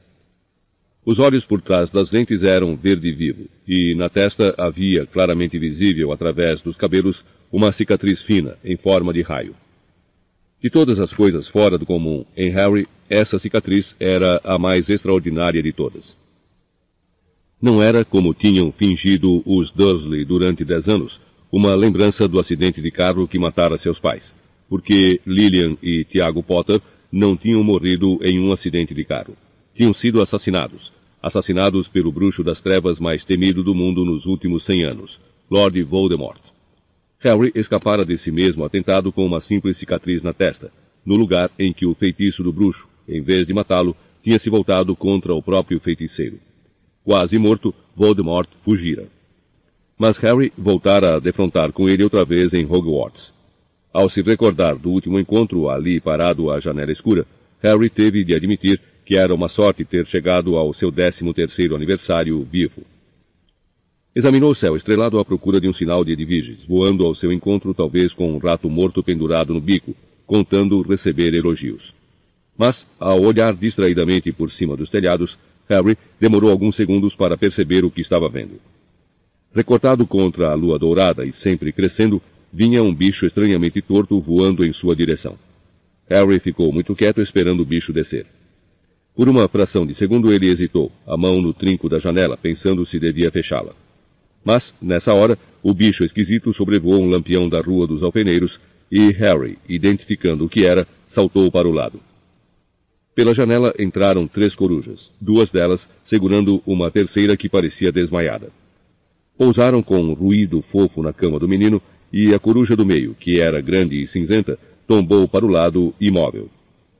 Os 1.07 1.21
olhos 1.21 1.45
por 1.45 1.63
trás 1.63 1.89
das 1.89 2.11
lentes 2.11 2.43
eram 2.43 2.75
verde 2.75 3.13
vivo, 3.13 3.47
e 3.65 3.95
na 3.95 4.09
testa 4.09 4.53
havia, 4.59 5.07
claramente 5.07 5.57
visível 5.57 6.11
através 6.11 6.61
dos 6.61 6.77
cabelos, 6.77 7.25
uma 7.53 7.71
cicatriz 7.71 8.21
fina, 8.21 8.59
em 8.65 8.77
forma 8.77 9.13
de 9.13 9.23
raio. 9.23 9.55
De 10.61 10.69
todas 10.69 10.99
as 10.99 11.15
coisas 11.15 11.47
fora 11.47 11.79
do 11.79 11.87
comum 11.87 12.25
em 12.37 12.51
Harry, 12.51 12.89
essa 13.09 13.39
cicatriz 13.39 13.95
era 14.01 14.41
a 14.43 14.59
mais 14.59 14.91
extraordinária 14.91 15.63
de 15.63 15.73
todas. 15.73 16.19
Não 17.63 17.81
era 17.81 18.05
como 18.05 18.35
tinham 18.35 18.73
fingido 18.73 19.45
os 19.47 19.71
Dursley 19.71 20.25
durante 20.25 20.65
dez 20.65 20.89
anos, 20.89 21.21
uma 21.53 21.77
lembrança 21.77 22.27
do 22.27 22.41
acidente 22.41 22.83
de 22.83 22.91
carro 22.91 23.29
que 23.29 23.39
matara 23.39 23.79
seus 23.79 24.01
pais, 24.01 24.35
porque 24.69 25.21
Lillian 25.25 25.77
e 25.81 26.05
Tiago 26.05 26.43
Potter 26.43 26.81
não 27.13 27.37
tinham 27.37 27.63
morrido 27.63 28.19
em 28.25 28.41
um 28.41 28.51
acidente 28.51 28.93
de 28.93 29.05
carro. 29.05 29.37
Tinham 29.73 29.95
sido 29.95 30.21
assassinados, 30.21 30.96
assassinados 31.27 31.89
pelo 31.89 32.13
bruxo 32.13 32.45
das 32.45 32.61
trevas 32.61 33.01
mais 33.01 33.25
temido 33.25 33.65
do 33.65 33.75
mundo 33.75 34.05
nos 34.05 34.27
últimos 34.27 34.63
cem 34.63 34.85
anos, 34.85 35.21
Lord 35.51 35.83
Voldemort. 35.83 36.41
Harry 37.19 37.51
escapara 37.53 38.05
desse 38.05 38.31
mesmo 38.31 38.65
atentado 38.65 39.11
com 39.11 39.27
uma 39.27 39.41
simples 39.41 39.77
cicatriz 39.77 40.23
na 40.23 40.33
testa, 40.33 40.71
no 41.05 41.17
lugar 41.17 41.51
em 41.59 41.73
que 41.73 41.85
o 41.85 41.95
feitiço 41.97 42.45
do 42.45 42.53
bruxo, 42.53 42.89
em 43.09 43.21
vez 43.21 43.45
de 43.45 43.53
matá-lo, 43.53 43.97
tinha 44.23 44.39
se 44.39 44.49
voltado 44.49 44.95
contra 44.95 45.35
o 45.35 45.43
próprio 45.43 45.81
feiticeiro. 45.81 46.39
Quase 47.03 47.37
morto, 47.41 47.75
Voldemort 47.97 48.49
fugira. 48.61 49.09
Mas 49.99 50.19
Harry 50.19 50.53
voltara 50.57 51.17
a 51.17 51.19
defrontar 51.19 51.73
com 51.73 51.89
ele 51.89 52.05
outra 52.05 52.25
vez 52.25 52.55
em 52.55 52.65
Hogwarts. 52.65 53.35
Ao 53.93 54.09
se 54.09 54.23
recordar 54.23 54.77
do 54.77 54.91
último 54.91 55.19
encontro 55.19 55.69
ali 55.69 56.01
parado 56.01 56.53
à 56.53 56.61
janela 56.61 56.93
escura, 56.93 57.27
Harry 57.61 57.91
teve 57.91 58.23
de 58.23 58.33
admitir 58.33 58.81
que 59.07 59.17
era 59.17 59.33
uma 59.33 59.49
sorte 59.49 59.85
ter 59.85 60.05
chegado 60.05 60.57
ao 60.57 60.73
seu 60.75 60.91
décimo 60.91 61.33
terceiro 61.33 61.77
aniversário 61.77 62.43
vivo. 62.43 62.83
Examinou 64.13 64.51
o 64.51 64.55
céu 64.55 64.77
estrelado 64.77 65.21
à 65.21 65.25
procura 65.25 65.61
de 65.61 65.69
um 65.69 65.73
sinal 65.73 66.05
de 66.05 66.11
Edviges, 66.11 66.65
voando 66.67 67.07
ao 67.07 67.15
seu 67.15 67.33
encontro 67.33 67.73
talvez 67.73 68.13
com 68.13 68.35
um 68.35 68.39
rato 68.39 68.69
morto 68.69 69.05
pendurado 69.05 69.55
no 69.55 69.61
bico, 69.61 69.95
contando 70.27 70.83
receber 70.83 71.33
elogios. 71.35 71.95
Mas, 72.59 72.85
ao 72.99 73.23
olhar 73.23 73.55
distraidamente 73.55 74.33
por 74.33 74.51
cima 74.51 74.77
dos 74.77 74.91
telhados, 74.91 75.39
Harry 75.69 75.97
demorou 76.19 76.51
alguns 76.51 76.75
segundos 76.75 77.15
para 77.15 77.37
perceber 77.37 77.85
o 77.85 77.91
que 77.91 78.01
estava 78.01 78.29
vendo. 78.29 78.61
Recortado 79.55 80.05
contra 80.05 80.51
a 80.51 80.55
lua 80.55 80.81
dourada 80.81 81.25
e 81.25 81.33
sempre 81.33 81.73
crescendo, 81.73 82.21
vinha 82.53 82.83
um 82.83 82.93
bicho 82.93 83.25
estranhamente 83.25 83.81
torto 83.81 84.19
voando 84.21 84.65
em 84.65 84.73
sua 84.73 84.97
direção. 84.97 85.39
Harry 86.09 86.41
ficou 86.41 86.73
muito 86.73 86.97
quieto 86.97 87.21
esperando 87.21 87.61
o 87.61 87.67
bicho 87.67 87.93
descer. 87.93 88.27
Por 89.17 89.31
uma 89.31 89.49
fração 89.49 89.87
de 89.87 89.95
segundo 89.95 90.31
ele 90.31 90.47
hesitou, 90.47 90.93
a 91.07 91.17
mão 91.17 91.41
no 91.41 91.55
trinco 91.55 91.89
da 91.89 91.99
janela, 91.99 92.37
pensando 92.37 92.85
se 92.85 93.01
devia 93.01 93.31
fechá-la. 93.31 93.73
Mas, 94.45 94.75
nessa 94.81 95.15
hora, 95.15 95.39
o 95.63 95.73
bicho 95.73 96.05
esquisito 96.05 96.53
sobrevoou 96.53 97.03
um 97.03 97.09
lampião 97.09 97.49
da 97.49 97.63
Rua 97.63 97.87
dos 97.87 98.03
Alfeneiros 98.03 98.61
e 98.93 99.11
Harry, 99.13 99.57
identificando 99.67 100.45
o 100.45 100.49
que 100.51 100.67
era, 100.67 100.87
saltou 101.09 101.51
para 101.51 101.67
o 101.67 101.73
lado. 101.73 101.99
Pela 103.15 103.33
janela 103.33 103.73
entraram 103.79 104.29
três 104.29 104.55
corujas, 104.55 105.11
duas 105.19 105.51
delas 105.51 105.89
segurando 106.05 106.63
uma 106.67 106.91
terceira 106.91 107.39
que 107.39 107.49
parecia 107.49 107.91
desmaiada. 107.91 108.51
Pousaram 109.39 109.83
com 109.83 109.99
um 109.99 110.13
ruído 110.13 110.61
fofo 110.61 111.03
na 111.03 111.15
cama 111.15 111.39
do 111.39 111.49
menino 111.49 111.81
e 112.13 112.35
a 112.35 112.39
coruja 112.39 112.77
do 112.77 112.85
meio, 112.85 113.17
que 113.19 113.41
era 113.41 113.63
grande 113.63 114.03
e 114.03 114.07
cinzenta, 114.07 114.59
tombou 114.87 115.27
para 115.27 115.47
o 115.47 115.49
lado, 115.49 115.95
imóvel. 115.99 116.51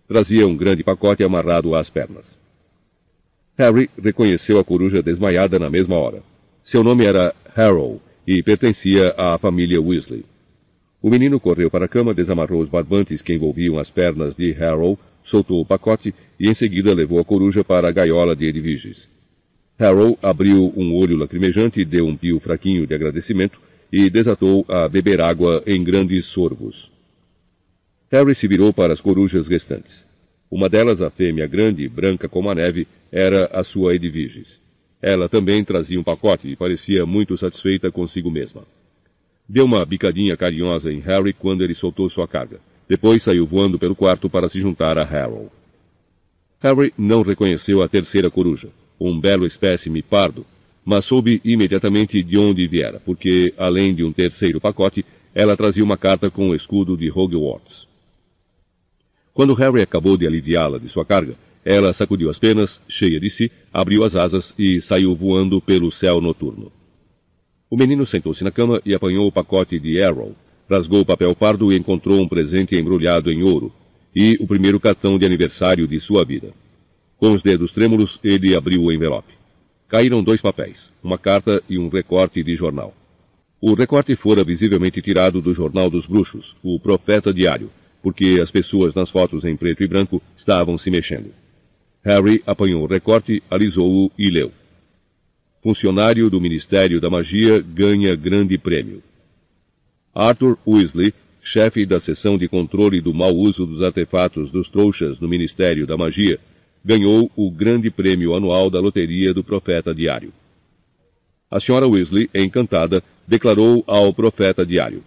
Trazia 0.09 0.47
um 0.47 0.57
grande 0.57 0.85
pacote 0.85 1.25
amarrado 1.25 1.75
às 1.75 1.91
pernas. 1.91 2.39
Harry 3.59 3.91
reconheceu 4.01 4.59
a 4.59 4.65
coruja 4.65 5.03
desmaiada 5.03 5.59
na 5.59 5.69
mesma 5.69 5.97
hora. 5.97 6.23
Seu 6.63 6.85
nome 6.85 7.05
era 7.05 7.35
Harrow 7.55 8.01
e 8.27 8.43
pertencia 8.43 9.15
à 9.17 9.39
família 9.39 9.81
Weasley. 9.81 10.25
O 11.03 11.11
menino 11.11 11.41
correu 11.41 11.71
para 11.71 11.87
a 11.87 11.89
cama, 11.89 12.15
desamarrou 12.15 12.61
os 12.61 12.69
barbantes 12.69 13.23
que 13.23 13.33
envolviam 13.33 13.79
as 13.79 13.91
pernas 13.91 14.35
de 14.35 14.53
Harrow, 14.53 14.99
soltou 15.23 15.61
o 15.61 15.67
pacote 15.67 16.15
e 16.39 16.49
em 16.49 16.55
seguida 16.55 16.95
levou 16.95 17.19
a 17.19 17.25
coruja 17.25 17.65
para 17.65 17.89
a 17.89 17.93
gaiola 17.93 18.37
de 18.37 18.47
Edviges. 18.47 19.09
Harrow 19.79 20.19
abriu 20.23 20.73
um 20.77 20.95
olho 20.95 21.17
lacrimejante, 21.17 21.85
deu 21.85 22.07
um 22.07 22.17
pio 22.17 22.41
fraquinho 22.41 22.87
de 22.87 22.95
agradecimento 22.95 23.61
e 23.93 24.09
desatou 24.09 24.65
a 24.69 24.89
beber 24.89 25.21
água 25.21 25.63
em 25.67 25.83
grandes 25.83 26.27
sorvos. 26.27 26.96
Harry 28.11 28.35
se 28.35 28.47
virou 28.47 28.73
para 28.73 28.93
as 28.93 29.01
corujas 29.01 29.49
restantes. 29.49 30.07
Uma 30.49 30.69
delas, 30.69 31.03
a 31.03 31.11
fêmea 31.11 31.47
grande, 31.47 31.89
branca 31.89 32.29
como 32.29 32.49
a 32.49 32.55
neve, 32.55 32.87
era 33.11 33.47
a 33.53 33.65
sua 33.65 33.95
Edviges. 33.95 34.61
Ela 35.03 35.29
também 35.29 35.65
trazia 35.65 35.99
um 35.99 36.05
pacote 36.05 36.49
e 36.49 36.55
parecia 36.55 37.05
muito 37.05 37.37
satisfeita 37.37 37.91
consigo 37.91 38.31
mesma. 38.31 38.63
Deu 39.49 39.65
uma 39.65 39.85
bicadinha 39.85 40.37
carinhosa 40.37 40.93
em 40.93 41.01
Harry 41.01 41.33
quando 41.33 41.63
ele 41.63 41.75
soltou 41.75 42.09
sua 42.09 42.29
carga. 42.29 42.61
Depois 42.89 43.25
saiu 43.25 43.45
voando 43.45 43.79
pelo 43.79 43.97
quarto 43.97 44.31
para 44.31 44.49
se 44.49 44.61
juntar 44.61 44.99
a 44.99 45.03
Harold. 45.03 45.51
Harry 46.61 46.95
não 46.97 47.23
reconheceu 47.23 47.83
a 47.83 47.89
terceira 47.89 48.31
coruja, 48.31 48.69
um 49.01 49.19
belo 49.19 49.45
espécime 49.45 50.01
pardo, 50.01 50.47
mas 50.85 51.05
soube 51.05 51.41
imediatamente 51.45 52.23
de 52.23 52.39
onde 52.39 52.67
viera, 52.69 53.01
porque, 53.05 53.53
além 53.59 53.93
de 53.93 54.05
um 54.05 54.13
terceiro 54.13 54.61
pacote, 54.61 55.05
ela 55.35 55.57
trazia 55.57 55.83
uma 55.83 55.97
carta 55.97 56.31
com 56.31 56.51
o 56.51 56.55
escudo 56.55 56.97
de 56.97 57.11
Hogwarts. 57.11 57.96
Quando 59.37 59.53
Harry 59.53 59.83
acabou 59.83 60.17
de 60.17 60.27
aliviá-la 60.27 60.79
de 60.79 60.89
sua 60.89 61.05
carga, 61.05 61.35
ela 61.63 61.93
sacudiu 61.93 62.31
as 62.31 62.39
penas, 62.39 62.81
cheia 62.89 63.21
de 63.21 63.29
si, 63.29 63.53
abriu 63.71 64.03
as 64.03 64.17
asas 64.17 64.55
e 64.59 64.81
saiu 64.81 65.15
voando 65.15 65.61
pelo 65.61 65.93
céu 65.93 66.23
noturno. 66.23 66.73
O 67.69 67.77
menino 67.77 68.07
sentou-se 68.07 68.43
na 68.43 68.51
cama 68.51 68.81
e 68.83 68.97
apanhou 68.97 69.29
o 69.29 69.31
pacote 69.31 69.79
de 69.79 70.03
Arrow, 70.03 70.35
rasgou 70.71 71.01
o 71.01 71.05
papel 71.05 71.37
pardo 71.37 71.71
e 71.71 71.77
encontrou 71.77 72.19
um 72.19 72.27
presente 72.27 72.77
embrulhado 72.77 73.31
em 73.31 73.43
ouro, 73.43 73.71
e 74.15 74.39
o 74.41 74.47
primeiro 74.47 74.81
cartão 74.81 75.19
de 75.19 75.27
aniversário 75.27 75.87
de 75.87 76.01
sua 76.01 76.25
vida. 76.25 76.55
Com 77.19 77.35
os 77.35 77.43
dedos 77.43 77.73
trêmulos, 77.73 78.19
ele 78.25 78.57
abriu 78.57 78.85
o 78.85 78.91
envelope. 78.91 79.35
Caíram 79.87 80.25
dois 80.25 80.41
papéis, 80.41 80.91
uma 81.05 81.19
carta 81.19 81.63
e 81.69 81.77
um 81.79 81.91
recorte 81.91 82.43
de 82.43 82.55
jornal. 82.55 82.95
O 83.61 83.75
recorte 83.75 84.17
fora 84.17 84.43
visivelmente 84.43 85.03
tirado 85.03 85.43
do 85.43 85.53
Jornal 85.53 85.91
dos 85.91 86.07
Bruxos, 86.07 86.57
o 86.63 86.81
Profeta 86.81 87.35
Diário, 87.35 87.71
porque 88.07 88.39
as 88.41 88.53
pessoas 88.53 88.95
nas 88.95 89.11
fotos 89.11 89.45
em 89.45 89.57
preto 89.57 89.83
e 89.83 89.87
branco 89.89 90.23
estavam 90.37 90.79
se 90.79 90.93
mexendo. 90.93 91.35
Harry 92.05 92.41
apanhou 92.47 92.85
o 92.85 92.87
recorte, 92.87 93.43
alisou-o 93.51 94.13
e 94.17 94.31
leu. 94.31 94.53
Funcionário 95.61 96.31
do 96.31 96.41
Ministério 96.41 97.01
da 97.01 97.11
Magia 97.11 97.61
ganha 97.61 98.15
grande 98.15 98.57
prêmio. 98.57 99.03
Arthur 100.15 100.57
Weasley, 100.65 101.13
chefe 101.43 101.85
da 101.85 101.99
seção 101.99 102.39
de 102.39 102.47
controle 102.47 103.01
do 103.01 103.13
mau 103.13 103.35
uso 103.35 103.67
dos 103.67 103.83
artefatos 103.83 104.53
dos 104.53 104.69
trouxas 104.69 105.19
no 105.19 105.27
Ministério 105.27 105.85
da 105.85 105.97
Magia, 105.97 106.39
ganhou 106.85 107.29
o 107.35 107.51
grande 107.51 107.91
prêmio 107.91 108.37
anual 108.37 108.71
da 108.71 108.79
loteria 108.79 109.35
do 109.35 109.43
Profeta 109.43 109.93
Diário. 109.93 110.33
A 111.51 111.59
senhora 111.59 111.89
Weasley, 111.89 112.31
encantada, 112.33 113.03
declarou 113.27 113.83
ao 113.85 114.15
Profeta 114.15 114.65
Diário: 114.65 115.03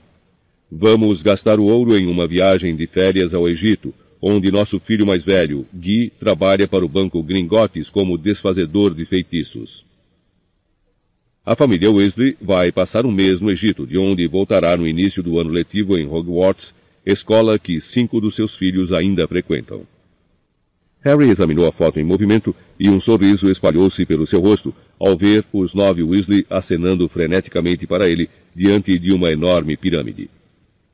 Vamos 0.71 1.23
gastar 1.23 1.59
o 1.59 1.63
ouro 1.63 1.97
em 1.97 2.05
uma 2.05 2.27
viagem 2.27 2.75
de 2.75 2.85
férias 2.85 3.33
ao 3.33 3.49
Egito, 3.49 3.91
onde 4.21 4.51
nosso 4.51 4.79
filho 4.79 5.05
mais 5.05 5.23
velho, 5.23 5.65
Guy, 5.73 6.11
trabalha 6.19 6.67
para 6.67 6.85
o 6.85 6.89
Banco 6.89 7.23
Gringotes 7.23 7.89
como 7.89 8.19
desfazedor 8.19 8.93
de 8.93 9.03
feitiços. 9.03 9.83
A 11.43 11.55
família 11.55 11.89
Weasley 11.89 12.37
vai 12.39 12.71
passar 12.71 13.03
um 13.03 13.11
mês 13.11 13.41
no 13.41 13.49
Egito, 13.49 13.87
de 13.87 13.97
onde 13.97 14.27
voltará 14.27 14.77
no 14.77 14.87
início 14.87 15.23
do 15.23 15.39
ano 15.39 15.49
letivo 15.49 15.97
em 15.97 16.05
Hogwarts, 16.05 16.75
escola 17.03 17.57
que 17.57 17.81
cinco 17.81 18.21
dos 18.21 18.35
seus 18.35 18.55
filhos 18.55 18.93
ainda 18.93 19.27
frequentam. 19.27 19.87
Harry 21.01 21.29
examinou 21.29 21.65
a 21.67 21.71
foto 21.71 21.99
em 21.99 22.03
movimento 22.03 22.55
e 22.79 22.89
um 22.89 22.99
sorriso 22.99 23.49
espalhou-se 23.49 24.05
pelo 24.05 24.27
seu 24.27 24.39
rosto 24.39 24.75
ao 24.99 25.17
ver 25.17 25.43
os 25.51 25.73
nove 25.73 26.03
Weasley 26.03 26.45
acenando 26.47 27.09
freneticamente 27.09 27.87
para 27.87 28.07
ele 28.07 28.29
diante 28.53 28.99
de 28.99 29.11
uma 29.11 29.31
enorme 29.31 29.75
pirâmide. 29.75 30.29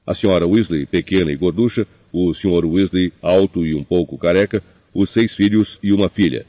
A 0.05 0.13
senhora 0.13 0.45
Weasley, 0.45 0.85
pequena 0.85 1.31
e 1.31 1.35
gorducha, 1.35 1.87
o 2.13 2.33
Sr. 2.33 2.65
Weasley, 2.65 3.11
alto 3.21 3.65
e 3.65 3.73
um 3.73 3.83
pouco 3.83 4.17
careca, 4.17 4.63
os 4.93 5.09
seis 5.09 5.33
filhos 5.33 5.79
e 5.81 5.91
uma 5.91 6.09
filha. 6.09 6.45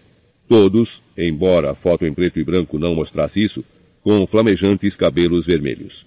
Todos, 0.47 1.03
embora 1.17 1.71
a 1.71 1.75
foto 1.75 2.05
em 2.05 2.13
preto 2.13 2.39
e 2.39 2.45
branco 2.45 2.79
não 2.79 2.95
mostrasse 2.95 3.43
isso, 3.43 3.65
com 4.03 4.27
flamejantes 4.27 4.95
cabelos 4.95 5.47
vermelhos. 5.47 6.07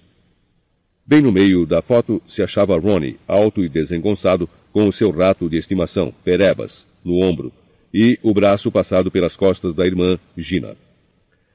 Bem 1.04 1.20
no 1.20 1.32
meio 1.32 1.66
da 1.66 1.82
foto 1.82 2.22
se 2.26 2.40
achava 2.40 2.78
Ronnie, 2.78 3.16
alto 3.26 3.64
e 3.64 3.68
desengonçado, 3.68 4.48
com 4.72 4.86
o 4.86 4.92
seu 4.92 5.10
rato 5.10 5.48
de 5.48 5.56
estimação, 5.56 6.14
Perebas, 6.24 6.86
no 7.04 7.20
ombro, 7.20 7.52
e 7.92 8.16
o 8.22 8.32
braço 8.32 8.70
passado 8.70 9.10
pelas 9.10 9.36
costas 9.36 9.74
da 9.74 9.84
irmã, 9.84 10.18
Gina. 10.36 10.76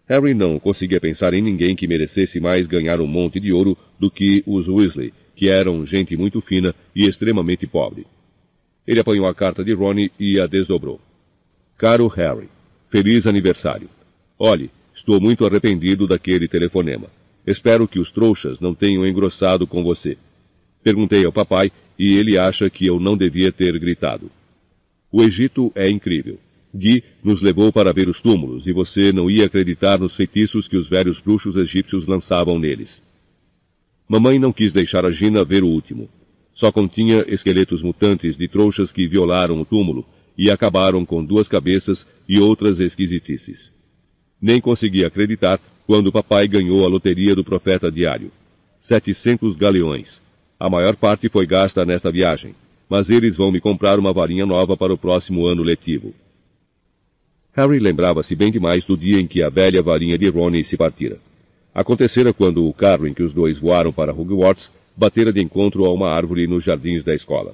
Harry 0.07 0.33
não 0.33 0.59
conseguia 0.59 0.99
pensar 0.99 1.33
em 1.33 1.41
ninguém 1.41 1.75
que 1.75 1.87
merecesse 1.87 2.39
mais 2.39 2.67
ganhar 2.67 2.99
um 2.99 3.07
monte 3.07 3.39
de 3.39 3.51
ouro 3.51 3.77
do 3.97 4.11
que 4.11 4.43
os 4.45 4.67
Weasley, 4.67 5.13
que 5.35 5.49
eram 5.49 5.85
gente 5.85 6.15
muito 6.15 6.41
fina 6.41 6.73
e 6.95 7.05
extremamente 7.05 7.67
pobre. 7.67 8.07
Ele 8.87 8.99
apanhou 8.99 9.27
a 9.27 9.35
carta 9.35 9.63
de 9.63 9.73
Ronnie 9.73 10.11
e 10.19 10.39
a 10.39 10.47
desdobrou. 10.47 10.99
Caro 11.77 12.07
Harry, 12.07 12.47
feliz 12.89 13.27
aniversário. 13.27 13.89
Olhe, 14.39 14.69
Estou 14.95 15.19
muito 15.19 15.45
arrependido 15.45 16.07
daquele 16.07 16.47
telefonema. 16.47 17.07
Espero 17.45 17.85
que 17.85 17.99
os 17.99 18.11
trouxas 18.11 18.61
não 18.61 18.73
tenham 18.73 19.05
engrossado 19.05 19.67
com 19.67 19.83
você. 19.83 20.17
Perguntei 20.81 21.25
ao 21.25 21.33
papai 21.33 21.69
e 21.99 22.15
ele 22.15 22.37
acha 22.37 22.69
que 22.69 22.85
eu 22.85 22.97
não 22.97 23.17
devia 23.17 23.51
ter 23.51 23.77
gritado. 23.77 24.31
O 25.11 25.21
Egito 25.21 25.69
é 25.75 25.89
incrível. 25.89 26.39
Gui 26.73 27.03
nos 27.21 27.41
levou 27.41 27.73
para 27.73 27.91
ver 27.91 28.07
os 28.07 28.21
túmulos 28.21 28.67
e 28.67 28.71
você 28.71 29.11
não 29.11 29.29
ia 29.29 29.45
acreditar 29.45 29.99
nos 29.99 30.15
feitiços 30.15 30.65
que 30.65 30.77
os 30.77 30.87
velhos 30.87 31.19
bruxos 31.19 31.57
egípcios 31.57 32.07
lançavam 32.07 32.57
neles. 32.57 33.03
Mamãe 34.07 34.37
não 34.37 34.53
quis 34.53 34.71
deixar 34.71 35.05
a 35.05 35.11
Gina 35.11 35.43
ver 35.43 35.63
o 35.63 35.67
último. 35.67 36.07
Só 36.53 36.71
continha 36.71 37.25
esqueletos 37.27 37.81
mutantes 37.81 38.37
de 38.37 38.47
trouxas 38.47 38.91
que 38.91 39.07
violaram 39.07 39.59
o 39.59 39.65
túmulo 39.65 40.05
e 40.37 40.51
acabaram 40.51 41.05
com 41.05 41.23
duas 41.23 41.47
cabeças 41.47 42.07
e 42.27 42.39
outras 42.39 42.79
esquisitices. 42.79 43.73
nem 44.41 44.61
conseguia 44.61 45.07
acreditar 45.07 45.59
quando 45.87 46.07
o 46.07 46.11
papai 46.11 46.47
ganhou 46.47 46.85
a 46.85 46.87
loteria 46.87 47.33
do 47.33 47.43
profeta 47.43 47.91
diário. 47.91 48.31
700 48.79 49.55
galeões. 49.55 50.21
A 50.59 50.69
maior 50.69 50.95
parte 50.95 51.29
foi 51.29 51.47
gasta 51.47 51.83
nesta 51.83 52.11
viagem, 52.11 52.53
mas 52.87 53.09
eles 53.09 53.37
vão 53.37 53.51
me 53.51 53.59
comprar 53.59 53.97
uma 53.97 54.13
varinha 54.13 54.45
nova 54.45 54.77
para 54.77 54.93
o 54.93 54.97
próximo 54.97 55.47
ano 55.47 55.63
letivo. 55.63 56.13
Harry 57.53 57.79
lembrava-se 57.79 58.35
bem 58.35 58.51
demais 58.51 58.83
do 58.83 58.95
dia 58.95 59.19
em 59.19 59.25
que 59.25 59.43
a 59.43 59.49
velha 59.49 59.81
varinha 59.81 60.17
de 60.17 60.29
Ronnie 60.29 60.63
se 60.63 60.77
partira. 60.77 61.19
Acontecera 61.75 62.31
quando 62.31 62.65
o 62.65 62.73
carro 62.73 63.05
em 63.05 63.13
que 63.13 63.21
os 63.21 63.33
dois 63.33 63.57
voaram 63.59 63.91
para 63.91 64.13
Hogwarts 64.13 64.71
batera 64.95 65.33
de 65.33 65.43
encontro 65.43 65.83
a 65.83 65.93
uma 65.93 66.09
árvore 66.09 66.47
nos 66.47 66.63
jardins 66.63 67.03
da 67.03 67.13
escola. 67.13 67.53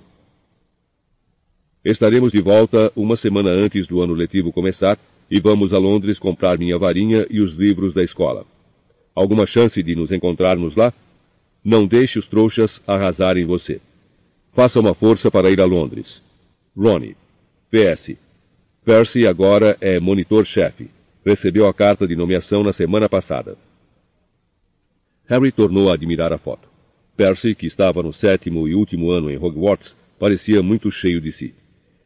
Estaremos 1.84 2.32
de 2.32 2.40
volta 2.40 2.92
uma 2.96 3.16
semana 3.16 3.50
antes 3.50 3.88
do 3.88 4.00
ano 4.00 4.13
letivo 4.13 4.54
começar 4.54 5.00
e 5.30 5.40
vamos 5.40 5.74
a 5.74 5.80
Londres 5.80 6.20
comprar 6.20 6.60
minha 6.60 6.78
varinha 6.78 7.25
e 7.32 7.42
os 7.42 7.54
livros 7.54 7.96
da 7.96 8.04
escola. 8.04 8.46
Alguma 9.16 9.48
chance 9.48 9.82
de 9.82 9.96
nos 9.96 10.12
encontrarmos 10.12 10.75
lá? 10.75 10.94
Não 11.63 11.88
deixe 11.88 12.20
os 12.20 12.28
trouxas 12.28 12.80
arrasarem 12.86 13.44
você. 13.44 13.82
Faça 14.54 14.80
uma 14.80 14.94
força 14.94 15.32
para 15.32 15.50
ir 15.50 15.60
a 15.60 15.66
Londres. 15.66 16.22
Ronnie. 16.78 17.16
PS. 17.72 18.12
Percy 18.86 19.25
agora 19.25 19.75
é 19.82 20.00
monitor-chefe. 20.00 20.92
Recebeu 21.25 21.68
a 21.68 21.74
carta 21.74 22.08
de 22.08 22.16
nomeação 22.16 22.63
na 22.63 22.72
semana 22.72 23.10
passada. 23.10 23.58
Harry 25.32 25.50
tornou 25.50 25.90
a 25.90 25.94
admirar 25.94 26.34
a 26.34 26.38
foto. 26.38 26.68
Percy, 27.16 27.56
que 27.56 27.66
estava 27.66 28.04
no 28.04 28.12
sétimo 28.12 28.68
e 28.68 28.76
último 28.76 29.12
ano 29.12 29.32
em 29.32 29.38
Hogwarts, 29.38 29.96
parecia 30.20 30.62
muito 30.62 30.92
cheio 30.92 31.22
de 31.22 31.32
si. 31.32 31.56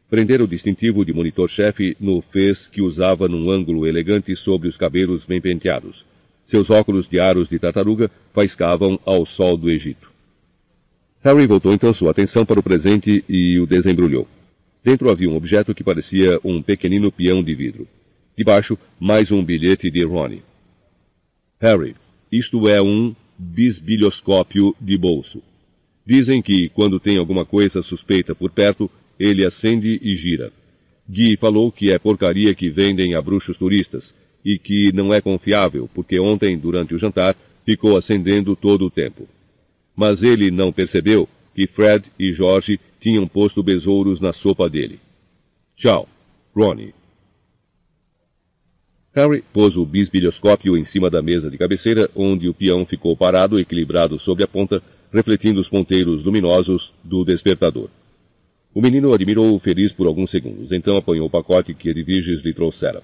Prender 0.08 0.40
o 0.40 0.46
distintivo 0.46 1.04
de 1.04 1.12
monitor-chefe 1.12 1.96
no 1.98 2.22
fez 2.22 2.68
que 2.68 2.80
usava 2.80 3.26
num 3.26 3.50
ângulo 3.50 3.84
elegante 3.84 4.36
sobre 4.36 4.68
os 4.68 4.76
cabelos 4.76 5.24
bem 5.24 5.40
penteados. 5.40 6.04
Seus 6.46 6.70
óculos 6.70 7.08
de 7.08 7.18
aros 7.18 7.48
de 7.48 7.58
tartaruga 7.58 8.08
faiscavam 8.32 8.96
ao 9.04 9.26
sol 9.26 9.56
do 9.56 9.68
Egito. 9.68 10.08
Harry 11.24 11.48
voltou 11.48 11.74
então 11.74 11.92
sua 11.92 12.12
atenção 12.12 12.46
para 12.46 12.60
o 12.60 12.62
presente 12.62 13.24
e 13.28 13.58
o 13.58 13.66
desembrulhou. 13.66 14.28
Dentro 14.84 15.10
havia 15.10 15.28
um 15.28 15.34
objeto 15.34 15.74
que 15.74 15.82
parecia 15.82 16.38
um 16.44 16.62
pequenino 16.62 17.10
peão 17.10 17.42
de 17.42 17.56
vidro. 17.56 17.88
Debaixo, 18.38 18.78
mais 19.00 19.32
um 19.32 19.44
bilhete 19.44 19.90
de 19.90 20.04
Ronnie. 20.06 20.44
Harry, 21.58 21.96
isto 22.30 22.68
é 22.68 22.80
um 22.82 23.14
bisbilhoscópio 23.38 24.74
de 24.80 24.96
bolso. 24.96 25.42
Dizem 26.04 26.40
que, 26.40 26.68
quando 26.68 27.00
tem 27.00 27.18
alguma 27.18 27.44
coisa 27.44 27.82
suspeita 27.82 28.34
por 28.34 28.50
perto, 28.50 28.90
ele 29.18 29.44
acende 29.44 29.98
e 30.02 30.14
gira. 30.14 30.52
Guy 31.08 31.36
falou 31.36 31.70
que 31.70 31.90
é 31.90 31.98
porcaria 31.98 32.54
que 32.54 32.70
vendem 32.70 33.14
a 33.14 33.22
bruxos 33.22 33.56
turistas 33.56 34.14
e 34.44 34.58
que 34.58 34.92
não 34.92 35.12
é 35.12 35.20
confiável, 35.20 35.88
porque 35.94 36.20
ontem, 36.20 36.56
durante 36.56 36.94
o 36.94 36.98
jantar, 36.98 37.36
ficou 37.64 37.96
acendendo 37.96 38.54
todo 38.54 38.86
o 38.86 38.90
tempo. 38.90 39.28
Mas 39.94 40.22
ele 40.22 40.50
não 40.50 40.72
percebeu 40.72 41.28
que 41.54 41.66
Fred 41.66 42.04
e 42.18 42.32
George 42.32 42.78
tinham 43.00 43.26
posto 43.26 43.62
besouros 43.62 44.20
na 44.20 44.32
sopa 44.32 44.68
dele. 44.68 45.00
Tchau, 45.74 46.08
Ronnie. 46.54 46.94
Harry 49.16 49.42
pôs 49.50 49.78
o 49.78 49.86
bisbilhoscópio 49.86 50.76
em 50.76 50.84
cima 50.84 51.08
da 51.08 51.22
mesa 51.22 51.50
de 51.50 51.56
cabeceira, 51.56 52.10
onde 52.14 52.50
o 52.50 52.52
peão 52.52 52.84
ficou 52.84 53.16
parado, 53.16 53.58
equilibrado 53.58 54.18
sobre 54.18 54.44
a 54.44 54.46
ponta, 54.46 54.82
refletindo 55.10 55.58
os 55.58 55.70
ponteiros 55.70 56.22
luminosos 56.22 56.92
do 57.02 57.24
despertador. 57.24 57.88
O 58.74 58.82
menino 58.82 59.14
admirou-o 59.14 59.58
feliz 59.58 59.90
por 59.90 60.06
alguns 60.06 60.28
segundos, 60.28 60.70
então 60.70 60.98
apanhou 60.98 61.28
o 61.28 61.30
pacote 61.30 61.72
que 61.72 61.88
Edviges 61.88 62.42
lhe 62.42 62.52
trouxera. 62.52 63.02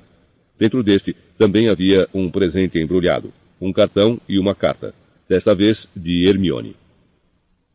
Dentro 0.59 0.83
deste 0.83 1.17
também 1.39 1.71
havia 1.71 2.07
um 2.13 2.31
presente 2.31 2.79
embrulhado, 2.79 3.33
um 3.59 3.73
cartão 3.73 4.21
e 4.29 4.39
uma 4.39 4.55
carta, 4.55 4.95
desta 5.27 5.55
vez 5.55 5.89
de 5.97 6.29
Hermione. 6.29 6.77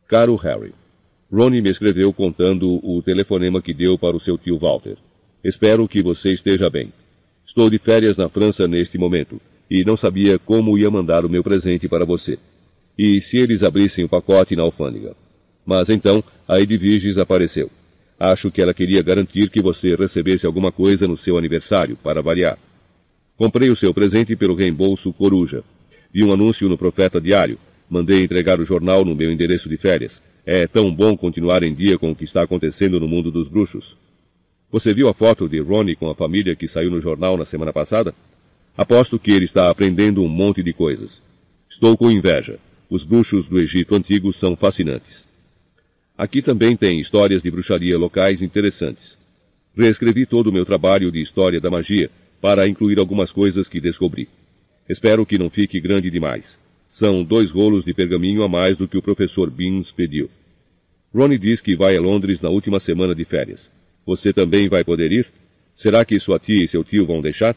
Caro 0.06 0.36
Harry, 0.36 0.72
Ronnie 1.30 1.60
me 1.60 1.70
escreveu 1.70 2.12
contando 2.12 2.78
o 2.88 3.02
telefonema 3.02 3.60
que 3.60 3.74
deu 3.74 3.98
para 3.98 4.16
o 4.16 4.20
seu 4.20 4.38
tio 4.38 4.60
Walter. 4.60 4.96
Espero 5.42 5.88
que 5.88 6.00
você 6.04 6.32
esteja 6.32 6.70
bem. 6.70 6.92
Estou 7.58 7.70
de 7.70 7.78
férias 7.80 8.16
na 8.16 8.28
França 8.28 8.68
neste 8.68 8.96
momento 8.96 9.40
e 9.68 9.82
não 9.84 9.96
sabia 9.96 10.38
como 10.38 10.78
ia 10.78 10.88
mandar 10.88 11.24
o 11.24 11.28
meu 11.28 11.42
presente 11.42 11.88
para 11.88 12.04
você. 12.04 12.38
E 12.96 13.20
se 13.20 13.36
eles 13.36 13.64
abrissem 13.64 14.04
o 14.04 14.08
pacote 14.08 14.54
na 14.54 14.62
alfândega. 14.62 15.16
Mas 15.66 15.88
então 15.88 16.22
a 16.46 16.60
Edviges 16.60 17.18
apareceu. 17.18 17.68
Acho 18.16 18.48
que 18.48 18.62
ela 18.62 18.72
queria 18.72 19.02
garantir 19.02 19.50
que 19.50 19.60
você 19.60 19.96
recebesse 19.96 20.46
alguma 20.46 20.70
coisa 20.70 21.08
no 21.08 21.16
seu 21.16 21.36
aniversário, 21.36 21.96
para 21.96 22.22
variar. 22.22 22.56
Comprei 23.36 23.70
o 23.70 23.74
seu 23.74 23.92
presente 23.92 24.36
pelo 24.36 24.54
reembolso 24.54 25.12
Coruja. 25.12 25.64
Vi 26.14 26.22
um 26.22 26.32
anúncio 26.32 26.68
no 26.68 26.78
Profeta 26.78 27.20
Diário. 27.20 27.58
Mandei 27.90 28.22
entregar 28.22 28.60
o 28.60 28.64
jornal 28.64 29.04
no 29.04 29.16
meu 29.16 29.32
endereço 29.32 29.68
de 29.68 29.76
férias. 29.76 30.22
É 30.46 30.68
tão 30.68 30.94
bom 30.94 31.16
continuar 31.16 31.64
em 31.64 31.74
dia 31.74 31.98
com 31.98 32.12
o 32.12 32.14
que 32.14 32.22
está 32.22 32.40
acontecendo 32.40 33.00
no 33.00 33.08
mundo 33.08 33.32
dos 33.32 33.48
bruxos. 33.48 33.96
Você 34.70 34.92
viu 34.92 35.08
a 35.08 35.14
foto 35.14 35.48
de 35.48 35.58
Ronnie 35.60 35.96
com 35.96 36.10
a 36.10 36.14
família 36.14 36.54
que 36.54 36.68
saiu 36.68 36.90
no 36.90 37.00
jornal 37.00 37.38
na 37.38 37.46
semana 37.46 37.72
passada? 37.72 38.14
Aposto 38.76 39.18
que 39.18 39.30
ele 39.30 39.46
está 39.46 39.70
aprendendo 39.70 40.22
um 40.22 40.28
monte 40.28 40.62
de 40.62 40.74
coisas. 40.74 41.22
Estou 41.70 41.96
com 41.96 42.10
inveja. 42.10 42.58
Os 42.90 43.02
bruxos 43.02 43.46
do 43.46 43.58
Egito 43.58 43.94
Antigo 43.94 44.30
são 44.30 44.54
fascinantes. 44.54 45.26
Aqui 46.18 46.42
também 46.42 46.76
tem 46.76 47.00
histórias 47.00 47.42
de 47.42 47.50
bruxaria 47.50 47.96
locais 47.96 48.42
interessantes. 48.42 49.16
Reescrevi 49.74 50.26
todo 50.26 50.48
o 50.48 50.52
meu 50.52 50.66
trabalho 50.66 51.10
de 51.10 51.22
história 51.22 51.60
da 51.60 51.70
magia 51.70 52.10
para 52.40 52.68
incluir 52.68 52.98
algumas 52.98 53.32
coisas 53.32 53.68
que 53.68 53.80
descobri. 53.80 54.28
Espero 54.86 55.24
que 55.24 55.38
não 55.38 55.48
fique 55.48 55.80
grande 55.80 56.10
demais. 56.10 56.58
São 56.86 57.24
dois 57.24 57.50
rolos 57.50 57.84
de 57.84 57.94
pergaminho 57.94 58.42
a 58.42 58.48
mais 58.48 58.76
do 58.76 58.86
que 58.86 58.98
o 58.98 59.02
professor 59.02 59.50
Beans 59.50 59.90
pediu. 59.90 60.28
Ronnie 61.14 61.38
diz 61.38 61.60
que 61.60 61.74
vai 61.74 61.96
a 61.96 62.00
Londres 62.00 62.42
na 62.42 62.50
última 62.50 62.78
semana 62.78 63.14
de 63.14 63.24
férias. 63.24 63.70
Você 64.08 64.32
também 64.32 64.70
vai 64.70 64.82
poder 64.82 65.12
ir? 65.12 65.26
Será 65.76 66.02
que 66.02 66.18
sua 66.18 66.38
tia 66.38 66.64
e 66.64 66.66
seu 66.66 66.82
tio 66.82 67.04
vão 67.04 67.20
deixar? 67.20 67.54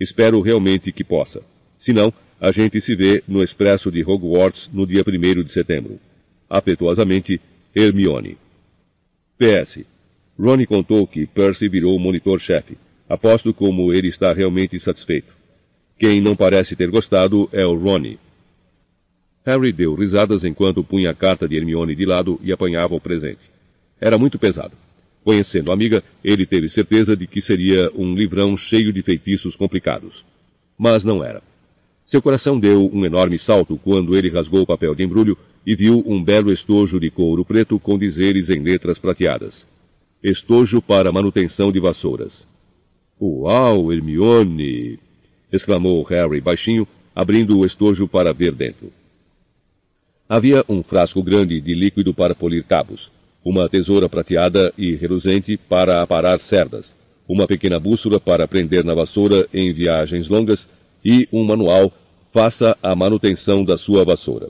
Espero 0.00 0.40
realmente 0.40 0.90
que 0.90 1.04
possa. 1.04 1.42
Se 1.78 1.92
não, 1.92 2.12
a 2.40 2.50
gente 2.50 2.80
se 2.80 2.96
vê 2.96 3.22
no 3.28 3.40
Expresso 3.40 3.88
de 3.88 4.02
Hogwarts 4.02 4.68
no 4.72 4.84
dia 4.84 5.04
1 5.06 5.44
de 5.44 5.52
setembro. 5.52 6.00
Afetuosamente, 6.50 7.40
Hermione. 7.72 8.36
PS. 9.38 9.84
Ronnie 10.36 10.66
contou 10.66 11.06
que 11.06 11.24
Percy 11.24 11.68
virou 11.68 11.96
monitor-chefe. 12.00 12.76
Aposto 13.08 13.54
como 13.54 13.94
ele 13.94 14.08
está 14.08 14.32
realmente 14.32 14.80
satisfeito. 14.80 15.32
Quem 16.00 16.20
não 16.20 16.34
parece 16.34 16.74
ter 16.74 16.90
gostado 16.90 17.48
é 17.52 17.64
o 17.64 17.76
Ronnie. 17.76 18.18
Harry 19.44 19.72
deu 19.72 19.94
risadas 19.94 20.42
enquanto 20.42 20.82
punha 20.82 21.12
a 21.12 21.14
carta 21.14 21.46
de 21.46 21.56
Hermione 21.56 21.94
de 21.94 22.04
lado 22.04 22.40
e 22.42 22.50
apanhava 22.50 22.96
o 22.96 23.00
presente. 23.00 23.48
Era 24.00 24.18
muito 24.18 24.36
pesado. 24.36 24.76
Conhecendo 25.26 25.72
a 25.72 25.74
amiga, 25.74 26.04
ele 26.22 26.46
teve 26.46 26.68
certeza 26.68 27.16
de 27.16 27.26
que 27.26 27.40
seria 27.40 27.90
um 27.96 28.14
livrão 28.14 28.56
cheio 28.56 28.92
de 28.92 29.02
feitiços 29.02 29.56
complicados. 29.56 30.24
Mas 30.78 31.04
não 31.04 31.24
era. 31.24 31.42
Seu 32.06 32.22
coração 32.22 32.60
deu 32.60 32.88
um 32.94 33.04
enorme 33.04 33.36
salto 33.36 33.76
quando 33.76 34.16
ele 34.16 34.30
rasgou 34.30 34.62
o 34.62 34.66
papel 34.66 34.94
de 34.94 35.02
embrulho 35.02 35.36
e 35.66 35.74
viu 35.74 36.00
um 36.06 36.22
belo 36.22 36.52
estojo 36.52 37.00
de 37.00 37.10
couro 37.10 37.44
preto 37.44 37.76
com 37.80 37.98
dizeres 37.98 38.48
em 38.50 38.60
letras 38.60 39.00
prateadas. 39.00 39.66
Estojo 40.22 40.80
para 40.80 41.10
manutenção 41.10 41.72
de 41.72 41.80
vassouras. 41.80 42.46
Uau, 43.20 43.92
Hermione! 43.92 45.00
exclamou 45.52 46.04
Harry 46.04 46.40
baixinho, 46.40 46.86
abrindo 47.12 47.58
o 47.58 47.66
estojo 47.66 48.06
para 48.06 48.32
ver 48.32 48.52
dentro. 48.52 48.92
Havia 50.28 50.64
um 50.68 50.84
frasco 50.84 51.20
grande 51.20 51.60
de 51.60 51.74
líquido 51.74 52.14
para 52.14 52.32
polir 52.32 52.62
cabos, 52.62 53.10
uma 53.46 53.68
tesoura 53.68 54.08
prateada 54.08 54.74
e 54.76 54.96
reluzente 54.96 55.56
para 55.56 56.02
aparar 56.02 56.36
cerdas, 56.40 56.96
uma 57.28 57.46
pequena 57.46 57.78
bússola 57.78 58.18
para 58.18 58.48
prender 58.48 58.82
na 58.82 58.92
vassoura 58.92 59.46
em 59.54 59.72
viagens 59.72 60.28
longas 60.28 60.68
e 61.04 61.28
um 61.32 61.44
manual 61.44 61.92
faça 62.32 62.76
a 62.82 62.96
manutenção 62.96 63.64
da 63.64 63.78
sua 63.78 64.04
vassoura. 64.04 64.48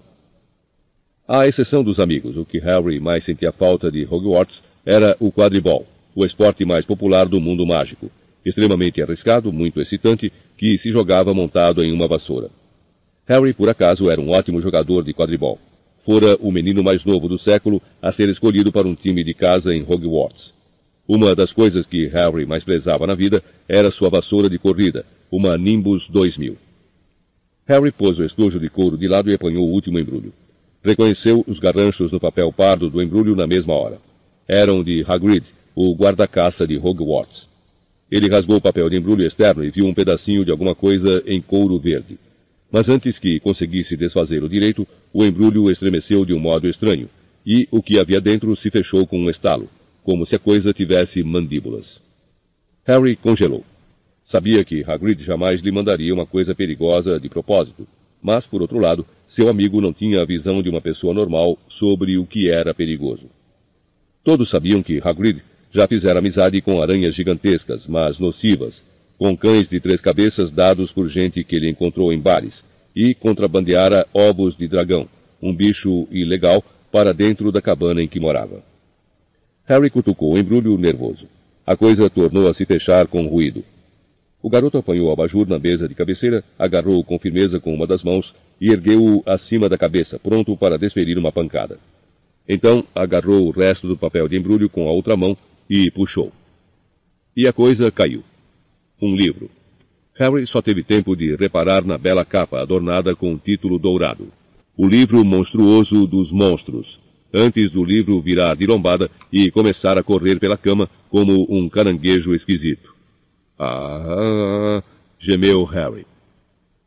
À 1.29 1.47
exceção 1.47 1.85
dos 1.85 2.01
amigos, 2.01 2.39
o 2.39 2.45
que 2.47 2.59
Harry 2.59 2.99
mais 2.99 3.23
sentia 3.23 3.53
falta 3.53 3.93
de 3.93 4.07
Hogwarts 4.07 4.65
era 4.87 5.15
o 5.21 5.31
quadribol, 5.31 5.87
o 6.15 6.25
esporte 6.25 6.65
mais 6.65 6.87
popular 6.87 7.27
do 7.27 7.39
mundo 7.39 7.67
mágico, 7.67 8.11
extremamente 8.47 9.03
arriscado, 9.03 9.53
muito 9.53 9.79
excitante, 9.79 10.33
que 10.57 10.79
se 10.79 10.91
jogava 10.91 11.35
montado 11.35 11.85
em 11.85 11.93
uma 11.93 12.09
vassoura. 12.09 12.49
Harry, 13.27 13.53
por 13.53 13.69
acaso, 13.69 14.09
era 14.11 14.23
um 14.23 14.31
ótimo 14.31 14.59
jogador 14.59 15.05
de 15.05 15.13
quadribol. 15.13 15.59
Fora 16.07 16.39
o 16.41 16.53
menino 16.53 16.85
mais 16.85 17.05
novo 17.05 17.29
do 17.29 17.37
século 17.37 17.83
a 18.01 18.13
ser 18.13 18.29
escolhido 18.29 18.71
para 18.71 18.87
um 18.87 18.95
time 18.95 19.25
de 19.25 19.35
casa 19.35 19.75
em 19.75 19.83
Hogwarts. 19.83 20.55
Uma 21.09 21.35
das 21.35 21.53
coisas 21.53 21.85
que 21.85 22.07
Harry 22.07 22.47
mais 22.47 22.63
prezava 22.63 23.09
na 23.09 23.15
vida 23.17 23.43
era 23.69 23.91
sua 23.91 24.09
vassoura 24.09 24.49
de 24.49 24.57
corrida, 24.57 25.05
uma 25.33 25.59
Nimbus 25.59 26.09
2000. 26.09 26.57
Harry 27.67 27.91
pôs 27.91 28.21
o 28.21 28.25
estojo 28.25 28.61
de 28.61 28.71
couro 28.71 28.97
de 28.97 29.09
lado 29.09 29.33
e 29.33 29.35
apanhou 29.35 29.67
o 29.67 29.73
último 29.73 29.99
embrulho. 29.99 30.33
Reconheceu 30.81 31.45
os 31.45 31.59
garranchos 31.59 32.13
no 32.13 32.21
papel 32.21 32.53
pardo 32.53 32.89
do 32.89 33.03
embrulho 33.03 33.35
na 33.35 33.49
mesma 33.49 33.75
hora. 33.75 33.99
Eram 34.47 34.85
de 34.85 35.05
Hagrid, 35.09 35.45
o 35.75 35.93
guarda-caça 35.93 36.69
de 36.69 36.79
Hogwarts. 36.79 37.49
Ele 38.09 38.29
rasgou 38.29 38.59
o 38.59 38.61
papel 38.61 38.89
de 38.89 38.97
embrulho 38.97 39.27
externo 39.27 39.65
e 39.65 39.71
viu 39.71 39.85
um 39.85 39.93
pedacinho 39.93 40.45
de 40.45 40.53
alguma 40.53 40.73
coisa 40.73 41.21
em 41.27 41.43
couro 41.43 41.81
verde. 41.81 42.17
Mas 42.71 42.89
antes 42.89 43.19
que 43.19 43.41
conseguisse 43.41 43.97
desfazê-lo 43.97 44.49
direito, 44.49 44.87
o 45.17 45.25
embrulho 45.25 45.71
estremeceu 45.71 46.27
de 46.27 46.35
um 46.35 46.39
modo 46.39 46.69
estranho, 46.69 47.09
e 47.47 47.67
o 47.71 47.83
que 47.83 47.99
havia 47.99 48.21
dentro 48.21 48.55
se 48.55 48.69
fechou 48.69 49.07
com 49.07 49.19
um 49.19 49.31
estalo, 49.31 49.67
como 50.05 50.27
se 50.27 50.37
a 50.37 50.39
coisa 50.39 50.75
tivesse 50.75 51.23
mandíbulas. 51.23 52.03
Harry 52.85 53.17
congelou. 53.17 53.65
Sabia 54.23 54.63
que 54.63 54.85
Hagrid 54.87 55.25
jamais 55.25 55.63
lhe 55.63 55.73
mandaria 55.73 56.13
uma 56.13 56.27
coisa 56.27 56.55
perigosa 56.55 57.19
de 57.19 57.31
propósito, 57.31 57.89
mas, 58.21 58.47
por 58.47 58.61
outro 58.61 58.79
lado, 58.79 59.07
seu 59.27 59.49
amigo 59.49 59.81
não 59.81 59.91
tinha 59.91 60.21
a 60.21 60.27
visão 60.27 60.61
de 60.61 60.69
uma 60.69 60.83
pessoa 60.83 61.15
normal 61.15 61.57
sobre 61.67 62.19
o 62.19 62.27
que 62.27 62.51
era 62.51 62.75
perigoso. 62.75 63.25
Todos 64.23 64.51
sabiam 64.51 64.83
que 64.83 65.01
Hagrid 65.03 65.43
já 65.73 65.89
fizera 65.89 66.19
amizade 66.19 66.61
com 66.61 66.83
aranhas 66.83 67.15
gigantescas, 67.15 67.87
mas 67.87 68.19
nocivas, 68.19 68.85
com 69.17 69.35
cães 69.35 69.67
de 69.67 69.81
três 69.81 70.03
cabeças 70.03 70.51
dados 70.51 70.93
por 70.93 71.09
gente 71.09 71.43
que 71.43 71.57
ele 71.57 71.71
encontrou 71.71 72.13
em 72.13 72.21
bares, 72.21 72.63
e 72.97 73.15
contrabandeara 73.15 74.07
ovos 74.15 74.57
de 74.57 74.67
dragão, 74.67 75.07
um 75.43 75.55
bicho 75.55 76.09
ilegal, 76.11 76.65
para 76.91 77.13
dentro 77.13 77.53
da 77.53 77.61
cabana 77.61 78.03
em 78.03 78.09
que 78.09 78.19
morava. 78.19 78.63
Harry 79.67 79.91
cutucou 79.91 80.33
o 80.33 80.39
embrulho 80.39 80.79
nervoso. 80.79 81.27
A 81.67 81.77
coisa 81.77 82.09
tornou 82.09 82.49
a 82.49 82.55
se 82.55 82.65
fechar 82.65 83.07
com 83.07 83.27
ruído. 83.27 83.63
O 84.41 84.49
garoto 84.49 84.79
apanhou 84.79 85.09
o 85.09 85.13
abajur 85.13 85.47
na 85.47 85.59
mesa 85.59 85.87
de 85.87 85.95
cabeceira, 85.95 86.43
agarrou-o 86.59 87.05
com 87.05 87.19
firmeza 87.19 87.61
com 87.61 87.75
uma 87.75 87.87
das 87.87 88.03
mãos 88.03 88.35
e 88.59 88.71
ergueu-o 88.71 89.23
acima 89.27 89.69
da 89.69 89.77
cabeça, 89.77 90.19
pronto 90.19 90.57
para 90.57 90.79
desferir 90.79 91.19
uma 91.19 91.33
pancada. 91.33 91.79
Então 92.49 92.85
agarrou 92.95 93.47
o 93.47 93.51
resto 93.51 93.89
do 93.89 93.97
papel 93.97 94.29
de 94.29 94.39
embrulho 94.39 94.71
com 94.71 94.89
a 94.89 94.93
outra 94.93 95.17
mão 95.17 95.37
e 95.69 95.91
puxou. 95.91 96.33
E 97.37 97.47
a 97.47 97.53
coisa 97.53 97.91
caiu. 97.91 98.23
Um 99.03 99.15
livro. 99.15 99.51
Harry 100.19 100.47
só 100.47 100.63
teve 100.63 100.83
tempo 100.83 101.15
de 101.15 101.37
reparar 101.37 101.85
na 101.85 101.99
bela 101.99 102.25
capa 102.25 102.61
adornada 102.61 103.15
com 103.15 103.33
um 103.33 103.39
título 103.39 103.79
dourado. 103.79 104.29
O 104.77 104.87
livro 104.87 105.23
monstruoso 105.25 106.07
dos 106.07 106.33
monstros. 106.33 106.99
Antes 107.33 107.71
do 107.71 107.85
livro 107.85 108.21
virar 108.21 108.57
de 108.57 108.67
lombada 108.67 109.11
e 109.31 109.51
começar 109.51 109.99
a 109.99 110.03
correr 110.03 110.39
pela 110.39 110.57
cama 110.57 110.89
como 111.11 111.47
um 111.51 111.69
caranguejo 111.69 112.35
esquisito. 112.35 112.95
Ah! 113.59 114.83
gemeu 115.19 115.65
Harry. 115.65 116.07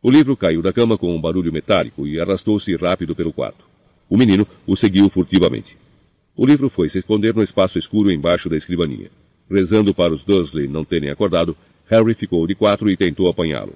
O 0.01 0.09
livro 0.09 0.35
caiu 0.35 0.61
da 0.61 0.73
cama 0.73 0.97
com 0.97 1.15
um 1.15 1.21
barulho 1.21 1.53
metálico 1.53 2.07
e 2.07 2.19
arrastou-se 2.19 2.75
rápido 2.75 3.15
pelo 3.15 3.33
quarto. 3.33 3.65
O 4.09 4.17
menino 4.17 4.47
o 4.65 4.75
seguiu 4.75 5.07
furtivamente. 5.09 5.77
O 6.35 6.45
livro 6.45 6.69
foi 6.69 6.89
se 6.89 6.99
esconder 6.99 7.35
no 7.35 7.43
espaço 7.43 7.77
escuro 7.77 8.09
embaixo 8.09 8.49
da 8.49 8.57
escrivaninha. 8.57 9.11
Rezando 9.51 9.93
para 9.93 10.13
os 10.13 10.23
Dursley 10.23 10.67
não 10.67 10.85
terem 10.85 11.09
acordado, 11.09 11.55
Harry 11.89 12.13
ficou 12.13 12.45
de 12.45 12.53
quatro 12.53 12.89
e 12.89 12.95
tentou 12.95 13.27
apanhá-lo. 13.27 13.73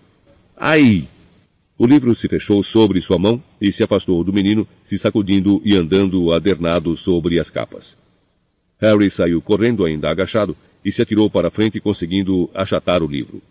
Ai! 0.56 1.08
O 1.78 1.88
livro 1.88 2.13
se 2.13 2.28
fechou 2.28 2.62
sobre 2.62 3.02
sua 3.02 3.17
mão 3.17 3.41
e 3.60 3.73
se 3.73 3.84
afastou 3.84 4.23
do 4.23 4.32
menino, 4.32 4.67
se 4.84 4.97
sacudindo 4.99 5.60
e 5.65 5.76
andando 5.76 6.32
adernado 6.32 6.95
sobre 6.95 7.39
as 7.39 7.49
capas. 7.49 7.97
Harry 8.80 9.10
saiu 9.10 9.41
correndo 9.41 9.84
ainda 9.84 10.10
agachado 10.10 10.56
e 10.86 10.91
se 10.91 11.02
atirou 11.02 11.30
para 11.30 11.49
frente 11.49 11.80
conseguindo 11.80 12.49
achatar 12.54 13.02
o 13.02 13.08
livro. 13.08 13.41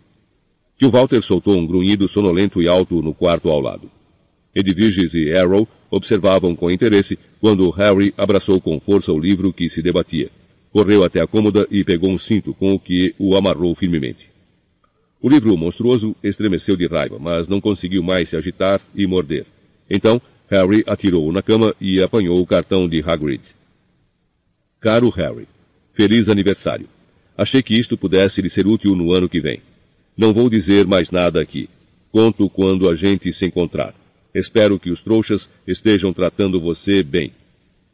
Tio 0.77 0.89
Walter 0.89 1.21
soltou 1.21 1.57
um 1.57 1.67
grunhido 1.67 2.07
sonolento 2.07 2.61
e 2.61 2.67
alto 2.67 3.01
no 3.01 3.13
quarto 3.13 3.49
ao 3.49 3.59
lado. 3.59 3.91
Edviges 4.55 5.13
e 5.13 5.33
Arrow 5.33 5.67
observavam 5.91 6.55
com 6.55 6.71
interesse 6.71 7.19
quando 7.41 7.69
Harry 7.71 8.13
abraçou 8.17 8.61
com 8.61 8.79
força 8.79 9.11
o 9.11 9.19
livro 9.19 9.51
que 9.51 9.69
se 9.69 9.81
debatia. 9.81 10.29
Correu 10.71 11.03
até 11.03 11.21
a 11.21 11.27
cômoda 11.27 11.67
e 11.69 11.83
pegou 11.83 12.09
um 12.09 12.17
cinto 12.17 12.53
com 12.53 12.73
o 12.73 12.79
que 12.79 13.13
o 13.19 13.35
amarrou 13.35 13.75
firmemente. 13.75 14.32
O 15.23 15.29
livro 15.29 15.57
monstruoso 15.57 16.13
estremeceu 16.21 16.75
de 16.75 16.85
raiva, 16.85 17.17
mas 17.17 17.47
não 17.47 17.61
conseguiu 17.61 18.03
mais 18.03 18.27
se 18.27 18.35
agitar 18.35 18.81
e 18.93 19.07
morder. 19.07 19.45
Então, 19.89 20.21
Harry 20.49 20.83
atirou-o 20.85 21.31
na 21.31 21.41
cama 21.41 21.73
e 21.79 22.01
apanhou 22.01 22.37
o 22.41 22.45
cartão 22.45 22.89
de 22.89 23.01
Hagrid. 23.01 23.41
Caro 24.81 25.09
Harry, 25.11 25.47
feliz 25.93 26.27
aniversário. 26.27 26.89
Achei 27.37 27.63
que 27.63 27.73
isto 27.73 27.97
pudesse 27.97 28.41
lhe 28.41 28.49
ser 28.49 28.67
útil 28.67 28.97
no 28.97 29.13
ano 29.13 29.29
que 29.29 29.39
vem. 29.39 29.61
Não 30.17 30.33
vou 30.33 30.49
dizer 30.49 30.85
mais 30.85 31.09
nada 31.09 31.41
aqui. 31.41 31.69
Conto 32.11 32.49
quando 32.49 32.89
a 32.89 32.93
gente 32.93 33.31
se 33.31 33.45
encontrar. 33.45 33.95
Espero 34.35 34.77
que 34.77 34.89
os 34.89 34.99
trouxas 34.99 35.49
estejam 35.65 36.11
tratando 36.11 36.59
você 36.59 37.01
bem. 37.01 37.31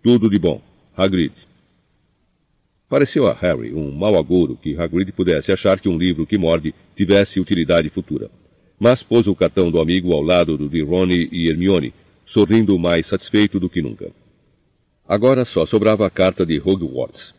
Tudo 0.01 0.31
de 0.31 0.39
bom. 0.39 0.63
Hagrid. 0.97 1.33
Pareceu 2.89 3.27
a 3.27 3.33
Harry 3.33 3.71
um 3.71 3.91
mau 3.91 4.17
agouro 4.17 4.57
que 4.59 4.75
Hagrid 4.75 5.11
pudesse 5.11 5.51
achar 5.51 5.79
que 5.79 5.87
um 5.87 5.95
livro 5.95 6.25
que 6.25 6.39
morde 6.39 6.73
tivesse 6.99 7.39
utilidade 7.39 7.89
futura. 7.89 8.29
Mas 8.77 9.01
pôs 9.01 9.25
o 9.25 9.33
cartão 9.33 9.71
do 9.71 9.79
amigo 9.79 10.12
ao 10.12 10.21
lado 10.21 10.57
do 10.57 10.67
de 10.67 10.83
Rony 10.83 11.29
e 11.31 11.49
Hermione, 11.49 11.93
sorrindo 12.25 12.77
mais 12.77 13.07
satisfeito 13.07 13.57
do 13.57 13.69
que 13.69 13.81
nunca. 13.81 14.12
Agora 15.07 15.45
só 15.45 15.65
sobrava 15.65 16.05
a 16.05 16.09
carta 16.09 16.45
de 16.45 16.59
Hogwarts. 16.59 17.33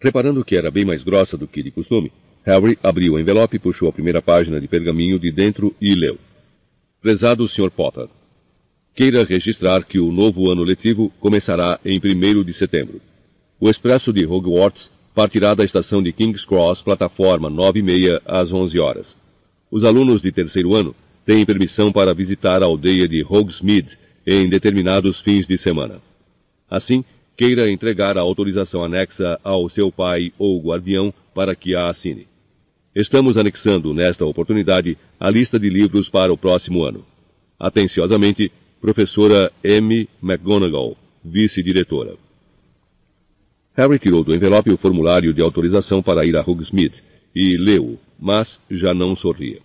Reparando 0.00 0.44
que 0.44 0.56
era 0.56 0.72
bem 0.72 0.84
mais 0.84 1.04
grossa 1.04 1.36
do 1.38 1.46
que 1.46 1.62
de 1.62 1.70
costume, 1.70 2.10
Harry 2.42 2.76
abriu 2.82 3.12
o 3.12 3.20
envelope, 3.20 3.60
puxou 3.60 3.88
a 3.88 3.92
primeira 3.92 4.20
página 4.20 4.60
de 4.60 4.66
pergaminho 4.66 5.20
de 5.20 5.30
dentro 5.30 5.72
e 5.80 5.94
leu. 5.94 6.18
Prezado 7.00 7.46
Sr. 7.46 7.70
Potter, 7.70 8.08
queira 8.92 9.24
registrar 9.24 9.84
que 9.84 10.00
o 10.00 10.10
novo 10.10 10.50
ano 10.50 10.64
letivo 10.64 11.12
começará 11.20 11.78
em 11.84 12.00
1 12.00 12.42
de 12.42 12.52
setembro. 12.52 13.00
O 13.60 13.70
expresso 13.70 14.12
de 14.12 14.26
Hogwarts 14.26 14.90
partirá 15.14 15.54
da 15.54 15.64
estação 15.64 16.02
de 16.02 16.12
King's 16.12 16.44
Cross, 16.44 16.82
plataforma 16.82 17.48
9 17.48 17.78
e 17.78 17.82
meia, 17.82 18.20
às 18.26 18.52
11 18.52 18.78
horas. 18.80 19.16
Os 19.70 19.84
alunos 19.84 20.20
de 20.20 20.32
terceiro 20.32 20.74
ano 20.74 20.94
têm 21.24 21.46
permissão 21.46 21.92
para 21.92 22.12
visitar 22.12 22.62
a 22.62 22.66
aldeia 22.66 23.06
de 23.06 23.24
Hogsmeade 23.28 23.98
em 24.26 24.48
determinados 24.48 25.20
fins 25.20 25.46
de 25.46 25.56
semana. 25.56 26.00
Assim, 26.68 27.04
queira 27.36 27.70
entregar 27.70 28.18
a 28.18 28.20
autorização 28.20 28.84
anexa 28.84 29.38
ao 29.44 29.68
seu 29.68 29.92
pai 29.92 30.32
ou 30.38 30.60
guardião 30.60 31.12
para 31.34 31.54
que 31.54 31.74
a 31.74 31.88
assine. 31.88 32.26
Estamos 32.94 33.36
anexando, 33.36 33.92
nesta 33.92 34.24
oportunidade, 34.24 34.96
a 35.18 35.30
lista 35.30 35.58
de 35.58 35.68
livros 35.68 36.08
para 36.08 36.32
o 36.32 36.38
próximo 36.38 36.84
ano. 36.84 37.04
Atenciosamente, 37.58 38.52
Professora 38.80 39.50
M. 39.62 40.08
McGonagall, 40.22 40.96
Vice-Diretora. 41.24 42.23
Harry 43.76 43.98
tirou 43.98 44.22
do 44.22 44.32
envelope 44.32 44.70
o 44.70 44.76
formulário 44.76 45.34
de 45.34 45.42
autorização 45.42 46.00
para 46.00 46.24
ir 46.24 46.36
a 46.36 46.42
Hogsmeade 46.42 47.02
e 47.34 47.56
leu-o, 47.56 47.98
mas 48.18 48.60
já 48.70 48.94
não 48.94 49.16
sorria. 49.16 49.58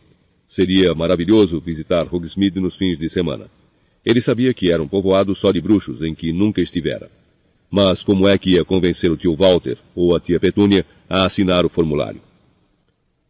Seria 0.48 0.96
maravilhoso 0.96 1.60
visitar 1.60 2.12
Hogsmeade 2.12 2.60
nos 2.60 2.76
fins 2.76 2.98
de 2.98 3.08
semana. 3.08 3.46
Ele 4.04 4.20
sabia 4.20 4.52
que 4.52 4.72
era 4.72 4.82
um 4.82 4.88
povoado 4.88 5.36
só 5.36 5.52
de 5.52 5.62
bruxos 5.62 6.02
em 6.02 6.16
que 6.16 6.34
nunca 6.34 6.60
estivera. 6.60 7.12
Mas 7.70 8.04
como 8.04 8.28
é 8.28 8.36
que 8.36 8.52
ia 8.52 8.66
convencer 8.66 9.12
o 9.12 9.18
tio 9.18 9.36
Walter 9.36 9.78
ou 9.94 10.16
a 10.16 10.20
tia 10.20 10.40
Petúnia 10.40 10.84
a 11.08 11.26
assinar 11.26 11.64
o 11.64 11.70
formulário? 11.70 12.22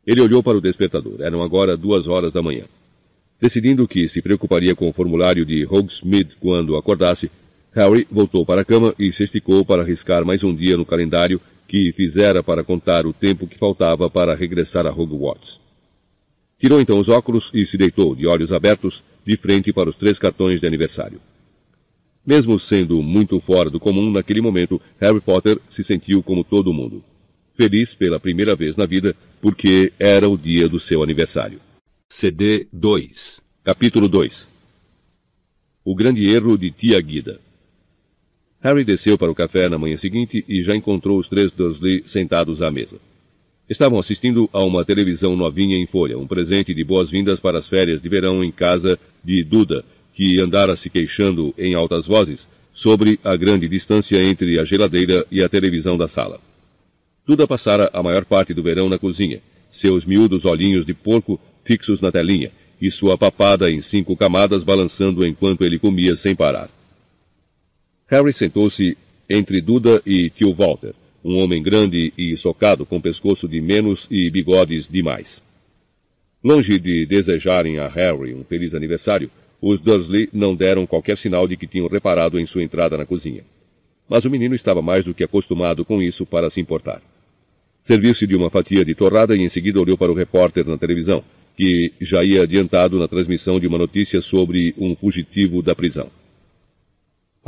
Ele 0.08 0.22
olhou 0.22 0.42
para 0.42 0.58
o 0.58 0.62
despertador. 0.62 1.18
Eram 1.20 1.44
agora 1.44 1.76
duas 1.76 2.08
horas 2.08 2.32
da 2.32 2.42
manhã. 2.42 2.64
Decidindo 3.42 3.86
que 3.86 4.08
se 4.08 4.22
preocuparia 4.22 4.74
com 4.74 4.88
o 4.88 4.94
formulário 4.94 5.46
de 5.46 5.68
Hogsmeade 5.70 6.38
quando 6.40 6.78
acordasse, 6.78 7.30
Harry 7.80 8.06
voltou 8.12 8.46
para 8.46 8.62
a 8.62 8.66
cama 8.66 8.94
e 9.00 9.10
se 9.10 9.24
esticou 9.24 9.64
para 9.64 9.84
arriscar 9.84 10.26
mais 10.26 10.44
um 10.44 10.54
dia 10.54 10.76
no 10.76 10.86
calendário 10.86 11.40
que 11.66 11.94
fizera 11.94 12.44
para 12.44 12.62
contar 12.62 13.06
o 13.08 13.14
tempo 13.14 13.48
que 13.48 13.58
faltava 13.58 14.10
para 14.10 14.36
regressar 14.36 14.86
a 14.86 14.90
Hogwarts. 14.90 15.62
Tirou 16.58 16.82
então 16.82 17.00
os 17.00 17.08
óculos 17.08 17.50
e 17.54 17.66
se 17.66 17.78
deitou, 17.78 18.14
de 18.14 18.28
olhos 18.28 18.52
abertos, 18.52 19.02
de 19.26 19.38
frente 19.38 19.72
para 19.72 19.88
os 19.88 19.96
três 19.96 20.20
cartões 20.20 20.60
de 20.60 20.68
aniversário. 20.68 21.22
Mesmo 22.26 22.60
sendo 22.60 23.02
muito 23.02 23.40
fora 23.40 23.70
do 23.70 23.80
comum 23.80 24.12
naquele 24.12 24.42
momento, 24.42 24.82
Harry 25.00 25.22
Potter 25.22 25.58
se 25.70 25.82
sentiu 25.82 26.22
como 26.22 26.44
todo 26.44 26.74
mundo. 26.74 27.02
Feliz 27.54 27.96
pela 27.96 28.20
primeira 28.20 28.58
vez 28.58 28.76
na 28.76 28.86
vida, 28.86 29.16
porque 29.40 29.94
era 29.98 30.28
o 30.28 30.38
dia 30.38 30.68
do 30.68 30.82
seu 30.82 31.02
aniversário. 31.02 31.62
CD 32.10 32.68
2 32.74 33.40
Capítulo 33.64 34.10
2 34.10 34.50
O 35.86 35.96
grande 35.96 36.30
erro 36.30 36.58
de 36.58 36.72
Tia 36.72 37.00
Guida 37.00 37.40
Harry 38.62 38.84
desceu 38.84 39.18
para 39.18 39.32
o 39.32 39.36
café 39.36 39.70
na 39.70 39.78
manhã 39.78 39.96
seguinte 39.96 40.44
e 40.48 40.62
já 40.62 40.76
encontrou 40.76 41.18
os 41.18 41.30
três 41.30 41.52
Dursley 41.52 42.04
sentados 42.06 42.62
à 42.62 42.70
mesa. 42.70 42.98
Estavam 43.70 44.00
assistindo 44.00 44.50
a 44.52 44.62
uma 44.64 44.84
televisão 44.84 45.36
novinha 45.36 45.78
em 45.78 45.88
folha, 45.88 46.18
um 46.18 46.28
presente 46.28 46.74
de 46.74 46.84
boas-vindas 46.84 47.40
para 47.40 47.60
as 47.60 47.70
férias 47.70 48.02
de 48.02 48.10
verão 48.10 48.44
em 48.44 48.52
casa 48.52 49.00
de 49.24 49.44
Duda, 49.44 49.86
que 50.14 50.42
andara 50.42 50.76
se 50.76 50.90
queixando 50.90 51.54
em 51.58 51.74
altas 51.74 52.06
vozes 52.06 52.50
sobre 52.74 53.18
a 53.24 53.36
grande 53.38 53.70
distância 53.70 54.22
entre 54.22 54.60
a 54.60 54.66
geladeira 54.66 55.26
e 55.32 55.42
a 55.42 55.48
televisão 55.48 55.98
da 55.98 56.08
sala. 56.08 56.42
Duda 57.26 57.48
passara 57.48 57.90
a 57.94 58.04
maior 58.04 58.26
parte 58.26 58.54
do 58.54 58.64
verão 58.64 58.90
na 58.90 59.00
cozinha, 59.00 59.40
seus 59.72 60.04
miúdos 60.04 60.44
olhinhos 60.44 60.86
de 60.86 60.94
porco 60.94 61.40
fixos 61.64 62.02
na 62.02 62.12
telinha, 62.12 62.52
e 62.82 62.90
sua 62.90 63.18
papada 63.18 63.70
em 63.70 63.80
cinco 63.80 64.18
camadas 64.18 64.64
balançando 64.64 65.26
enquanto 65.26 65.64
ele 65.64 65.78
comia 65.78 66.16
sem 66.16 66.36
parar. 66.36 66.70
Harry 68.10 68.34
sentou-se 68.34 68.98
entre 69.30 69.62
Duda 69.62 70.02
e 70.04 70.32
tio 70.32 70.52
Walter, 70.52 70.96
um 71.24 71.38
homem 71.38 71.62
grande 71.62 72.12
e 72.18 72.36
socado 72.36 72.84
com 72.84 73.00
pescoço 73.00 73.48
de 73.48 73.62
menos 73.62 74.08
e 74.10 74.32
bigodes 74.32 74.88
demais. 74.88 75.44
Longe 76.44 76.80
de 76.80 77.06
desejarem 77.06 77.78
a 77.78 77.88
Harry 77.88 78.34
um 78.34 78.44
feliz 78.44 78.74
aniversário, 78.74 79.30
os 79.62 79.80
Dursley 79.80 80.28
não 80.34 80.56
deram 80.56 80.88
qualquer 80.88 81.18
sinal 81.18 81.48
de 81.48 81.56
que 81.56 81.68
tinham 81.68 81.88
reparado 81.88 82.40
em 82.40 82.48
sua 82.48 82.64
entrada 82.64 82.98
na 82.98 83.06
cozinha. 83.06 83.44
Mas 84.10 84.26
o 84.26 84.30
menino 84.32 84.56
estava 84.56 84.82
mais 84.82 85.06
do 85.06 85.14
que 85.14 85.24
acostumado 85.24 85.86
com 85.86 86.02
isso 86.02 86.26
para 86.26 86.50
se 86.50 86.60
importar. 86.60 87.04
Serviu-se 87.84 88.26
de 88.26 88.36
uma 88.36 88.50
fatia 88.50 88.84
de 88.84 88.96
torrada 88.96 89.36
e 89.36 89.42
em 89.42 89.50
seguida 89.50 89.80
olhou 89.80 89.98
para 89.98 90.12
o 90.12 90.16
repórter 90.16 90.66
na 90.66 90.80
televisão, 90.80 91.24
que 91.56 91.94
já 92.02 92.24
ia 92.24 92.42
adiantado 92.42 92.98
na 92.98 93.08
transmissão 93.08 93.60
de 93.60 93.68
uma 93.68 93.78
notícia 93.78 94.20
sobre 94.20 94.74
um 94.80 94.96
fugitivo 94.96 95.62
da 95.62 95.76
prisão. 95.76 96.10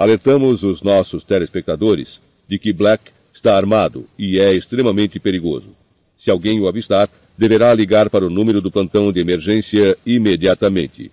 Alertamos 0.02 0.64
os 0.64 0.82
nossos 0.82 1.24
telespectadores 1.24 2.20
de 2.50 2.58
que 2.58 2.74
Black 2.74 3.12
está 3.32 3.56
armado 3.56 4.08
e 4.18 4.40
é 4.40 4.52
extremamente 4.52 5.20
perigoso. 5.20 5.76
Se 6.16 6.32
alguém 6.32 6.60
o 6.60 6.68
avistar, 6.68 7.08
deverá 7.38 7.72
ligar 7.72 8.10
para 8.10 8.26
o 8.26 8.30
número 8.32 8.60
do 8.60 8.72
plantão 8.72 9.14
de 9.14 9.20
emergência 9.20 9.96
imediatamente. 10.04 11.12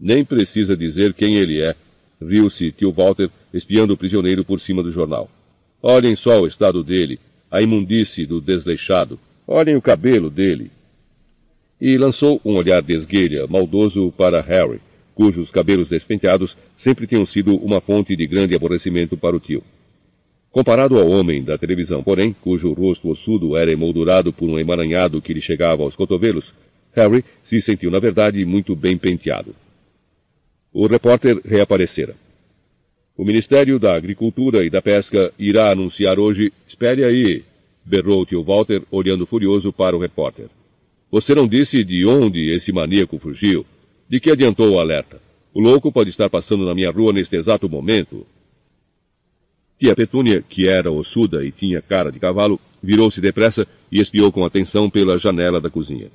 Nem 0.00 0.24
precisa 0.24 0.76
dizer 0.76 1.14
quem 1.14 1.36
ele 1.36 1.60
é, 1.60 1.76
riu-se 2.20 2.72
tio 2.72 2.90
Walter, 2.90 3.30
espiando 3.54 3.94
o 3.94 3.96
prisioneiro 3.96 4.44
por 4.44 4.58
cima 4.58 4.82
do 4.82 4.90
jornal. 4.90 5.30
Olhem 5.80 6.16
só 6.16 6.40
o 6.40 6.48
estado 6.48 6.82
dele, 6.82 7.20
a 7.48 7.62
imundície 7.62 8.26
do 8.26 8.40
desleixado. 8.40 9.20
Olhem 9.46 9.76
o 9.76 9.80
cabelo 9.80 10.28
dele, 10.28 10.72
e 11.80 11.96
lançou 11.96 12.40
um 12.44 12.56
olhar 12.56 12.82
de 12.82 12.92
esguelha 12.92 13.46
maldoso 13.46 14.12
para 14.18 14.40
Harry, 14.40 14.80
cujos 15.20 15.50
cabelos 15.50 15.90
despenteados 15.90 16.56
sempre 16.74 17.06
tinham 17.06 17.26
sido 17.26 17.54
uma 17.54 17.78
fonte 17.78 18.16
de 18.16 18.26
grande 18.26 18.56
aborrecimento 18.56 19.18
para 19.18 19.36
o 19.36 19.38
tio. 19.38 19.62
Comparado 20.50 20.98
ao 20.98 21.06
homem 21.10 21.44
da 21.44 21.58
televisão, 21.58 22.02
porém, 22.02 22.34
cujo 22.40 22.72
rosto 22.72 23.10
ossudo 23.10 23.54
era 23.54 23.70
emoldurado 23.70 24.32
por 24.32 24.48
um 24.48 24.58
emaranhado 24.58 25.20
que 25.20 25.34
lhe 25.34 25.40
chegava 25.42 25.82
aos 25.82 25.94
cotovelos, 25.94 26.54
Harry 26.94 27.22
se 27.42 27.60
sentiu, 27.60 27.90
na 27.90 27.98
verdade, 27.98 28.42
muito 28.46 28.74
bem 28.74 28.96
penteado. 28.96 29.54
O 30.72 30.86
repórter 30.86 31.38
reaparecera. 31.44 32.14
O 33.14 33.22
Ministério 33.22 33.78
da 33.78 33.94
Agricultura 33.94 34.64
e 34.64 34.70
da 34.70 34.80
Pesca 34.80 35.34
irá 35.38 35.70
anunciar 35.70 36.18
hoje. 36.18 36.50
Espere 36.66 37.04
aí, 37.04 37.44
berrou 37.84 38.22
o 38.22 38.24
tio 38.24 38.42
Walter, 38.42 38.84
olhando 38.90 39.26
furioso 39.26 39.70
para 39.70 39.94
o 39.94 40.00
repórter. 40.00 40.46
Você 41.10 41.34
não 41.34 41.46
disse 41.46 41.84
de 41.84 42.06
onde 42.06 42.54
esse 42.54 42.72
maníaco 42.72 43.18
fugiu. 43.18 43.66
De 44.10 44.18
que 44.18 44.32
adiantou 44.32 44.72
o 44.72 44.80
alerta? 44.80 45.22
O 45.54 45.60
louco 45.60 45.92
pode 45.92 46.10
estar 46.10 46.28
passando 46.28 46.66
na 46.66 46.74
minha 46.74 46.90
rua 46.90 47.12
neste 47.12 47.36
exato 47.36 47.68
momento. 47.68 48.26
Tia 49.78 49.94
Petúnia, 49.94 50.42
que 50.42 50.66
era 50.66 50.90
ossuda 50.90 51.44
e 51.44 51.52
tinha 51.52 51.80
cara 51.80 52.10
de 52.10 52.18
cavalo, 52.18 52.58
virou-se 52.82 53.20
depressa 53.20 53.68
e 53.90 54.00
espiou 54.00 54.32
com 54.32 54.44
atenção 54.44 54.90
pela 54.90 55.16
janela 55.16 55.60
da 55.60 55.70
cozinha. 55.70 56.10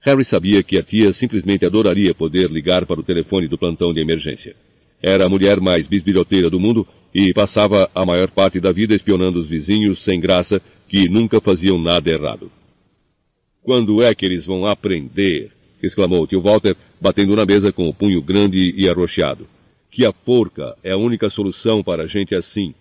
Harry 0.00 0.22
sabia 0.22 0.62
que 0.62 0.76
a 0.76 0.82
tia 0.82 1.14
simplesmente 1.14 1.64
adoraria 1.64 2.14
poder 2.14 2.50
ligar 2.50 2.84
para 2.84 3.00
o 3.00 3.02
telefone 3.02 3.48
do 3.48 3.56
plantão 3.56 3.94
de 3.94 4.00
emergência. 4.00 4.54
Era 5.02 5.24
a 5.24 5.28
mulher 5.30 5.60
mais 5.62 5.86
bisbilhoteira 5.86 6.50
do 6.50 6.60
mundo 6.60 6.86
e 7.14 7.32
passava 7.32 7.90
a 7.94 8.04
maior 8.04 8.30
parte 8.30 8.60
da 8.60 8.70
vida 8.70 8.94
espionando 8.94 9.38
os 9.38 9.48
vizinhos 9.48 10.04
sem 10.04 10.20
graça 10.20 10.60
que 10.88 11.08
nunca 11.08 11.40
faziam 11.40 11.78
nada 11.78 12.10
errado. 12.10 12.52
Quando 13.62 14.02
é 14.02 14.14
que 14.14 14.26
eles 14.26 14.44
vão 14.44 14.66
aprender? 14.66 15.55
Exclamou 15.82 16.22
o 16.22 16.26
tio 16.26 16.40
Walter, 16.40 16.76
batendo 17.00 17.34
na 17.36 17.44
mesa 17.44 17.72
com 17.72 17.88
o 17.88 17.94
punho 17.94 18.22
grande 18.22 18.74
e 18.76 18.88
arroxeado. 18.88 19.46
Que 19.90 20.04
a 20.04 20.12
forca 20.12 20.76
é 20.82 20.92
a 20.92 20.96
única 20.96 21.30
solução 21.30 21.82
para 21.82 22.06
gente 22.06 22.34
assim. 22.34 22.74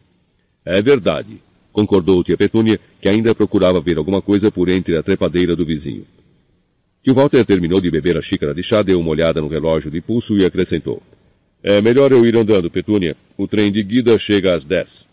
É 0.65 0.81
verdade, 0.81 1.37
concordou 1.71 2.23
tia 2.23 2.37
Petúnia, 2.37 2.79
que 3.01 3.09
ainda 3.09 3.35
procurava 3.35 3.81
ver 3.81 3.97
alguma 3.97 4.21
coisa 4.21 4.49
por 4.49 4.69
entre 4.69 4.97
a 4.97 5.03
trepadeira 5.03 5.55
do 5.55 5.65
vizinho. 5.65 6.05
Tio 7.03 7.13
Walter 7.13 7.45
terminou 7.45 7.79
de 7.79 7.91
beber 7.91 8.17
a 8.17 8.21
xícara 8.21 8.53
de 8.53 8.63
chá, 8.63 8.81
deu 8.81 8.99
uma 8.99 9.11
olhada 9.11 9.39
no 9.39 9.47
relógio 9.47 9.91
de 9.91 10.01
pulso 10.01 10.37
e 10.37 10.45
acrescentou. 10.45 11.03
É 11.61 11.81
melhor 11.81 12.11
eu 12.11 12.25
ir 12.25 12.35
andando, 12.35 12.69
Petúnia. 12.69 13.15
O 13.37 13.47
trem 13.47 13.71
de 13.71 13.83
guida 13.83 14.17
chega 14.17 14.55
às 14.55 14.63
dez. 14.63 15.05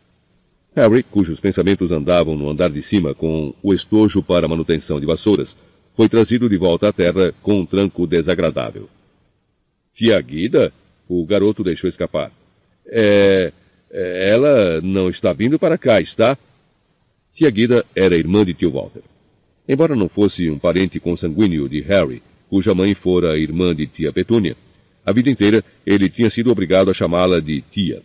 Harry, 0.74 1.02
cujos 1.02 1.38
pensamentos 1.38 1.92
andavam 1.92 2.34
no 2.34 2.48
andar 2.48 2.70
de 2.70 2.80
cima 2.80 3.14
com 3.14 3.54
o 3.62 3.74
estojo 3.74 4.22
para 4.22 4.48
manutenção 4.48 4.98
de 4.98 5.04
vassouras, 5.04 5.54
foi 5.96 6.08
trazido 6.08 6.48
de 6.48 6.56
volta 6.56 6.88
à 6.88 6.92
terra 6.92 7.34
com 7.42 7.60
um 7.60 7.66
tranco 7.66 8.06
desagradável. 8.06 8.88
Tia 9.94 10.20
Guida? 10.20 10.72
O 11.08 11.26
garoto 11.26 11.62
deixou 11.62 11.88
escapar. 11.88 12.32
É, 12.86 13.52
é. 13.90 14.30
Ela 14.30 14.80
não 14.80 15.08
está 15.08 15.32
vindo 15.32 15.58
para 15.58 15.76
cá, 15.76 16.00
está? 16.00 16.38
Tia 17.32 17.50
Guida 17.50 17.84
era 17.94 18.16
irmã 18.16 18.44
de 18.44 18.54
tio 18.54 18.70
Walter. 18.70 19.02
Embora 19.68 19.94
não 19.94 20.08
fosse 20.08 20.50
um 20.50 20.58
parente 20.58 20.98
consanguíneo 20.98 21.68
de 21.68 21.80
Harry, 21.82 22.22
cuja 22.48 22.74
mãe 22.74 22.94
fora 22.94 23.38
irmã 23.38 23.74
de 23.74 23.86
tia 23.86 24.12
Petúnia, 24.12 24.56
a 25.04 25.12
vida 25.12 25.30
inteira 25.30 25.64
ele 25.84 26.08
tinha 26.08 26.30
sido 26.30 26.50
obrigado 26.50 26.90
a 26.90 26.94
chamá-la 26.94 27.40
de 27.40 27.60
tia. 27.70 28.02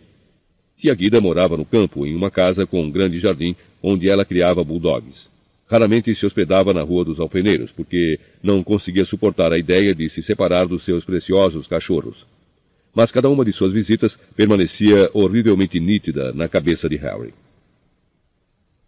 Tia 0.76 0.94
Guida 0.94 1.20
morava 1.20 1.56
no 1.56 1.64
campo, 1.64 2.06
em 2.06 2.14
uma 2.14 2.30
casa 2.30 2.66
com 2.66 2.82
um 2.82 2.90
grande 2.90 3.18
jardim, 3.18 3.56
onde 3.82 4.08
ela 4.08 4.24
criava 4.24 4.62
bulldogs. 4.62 5.28
Raramente 5.70 6.14
se 6.14 6.24
hospedava 6.24 6.72
na 6.72 6.82
Rua 6.82 7.04
dos 7.04 7.20
Alfeneiros, 7.20 7.70
porque 7.70 8.18
não 8.42 8.64
conseguia 8.64 9.04
suportar 9.04 9.52
a 9.52 9.58
ideia 9.58 9.94
de 9.94 10.08
se 10.08 10.22
separar 10.22 10.66
dos 10.66 10.82
seus 10.82 11.04
preciosos 11.04 11.66
cachorros. 11.66 12.26
Mas 12.94 13.12
cada 13.12 13.28
uma 13.28 13.44
de 13.44 13.52
suas 13.52 13.72
visitas 13.72 14.18
permanecia 14.34 15.10
horrivelmente 15.12 15.78
nítida 15.78 16.32
na 16.32 16.48
cabeça 16.48 16.88
de 16.88 16.96
Harry. 16.96 17.34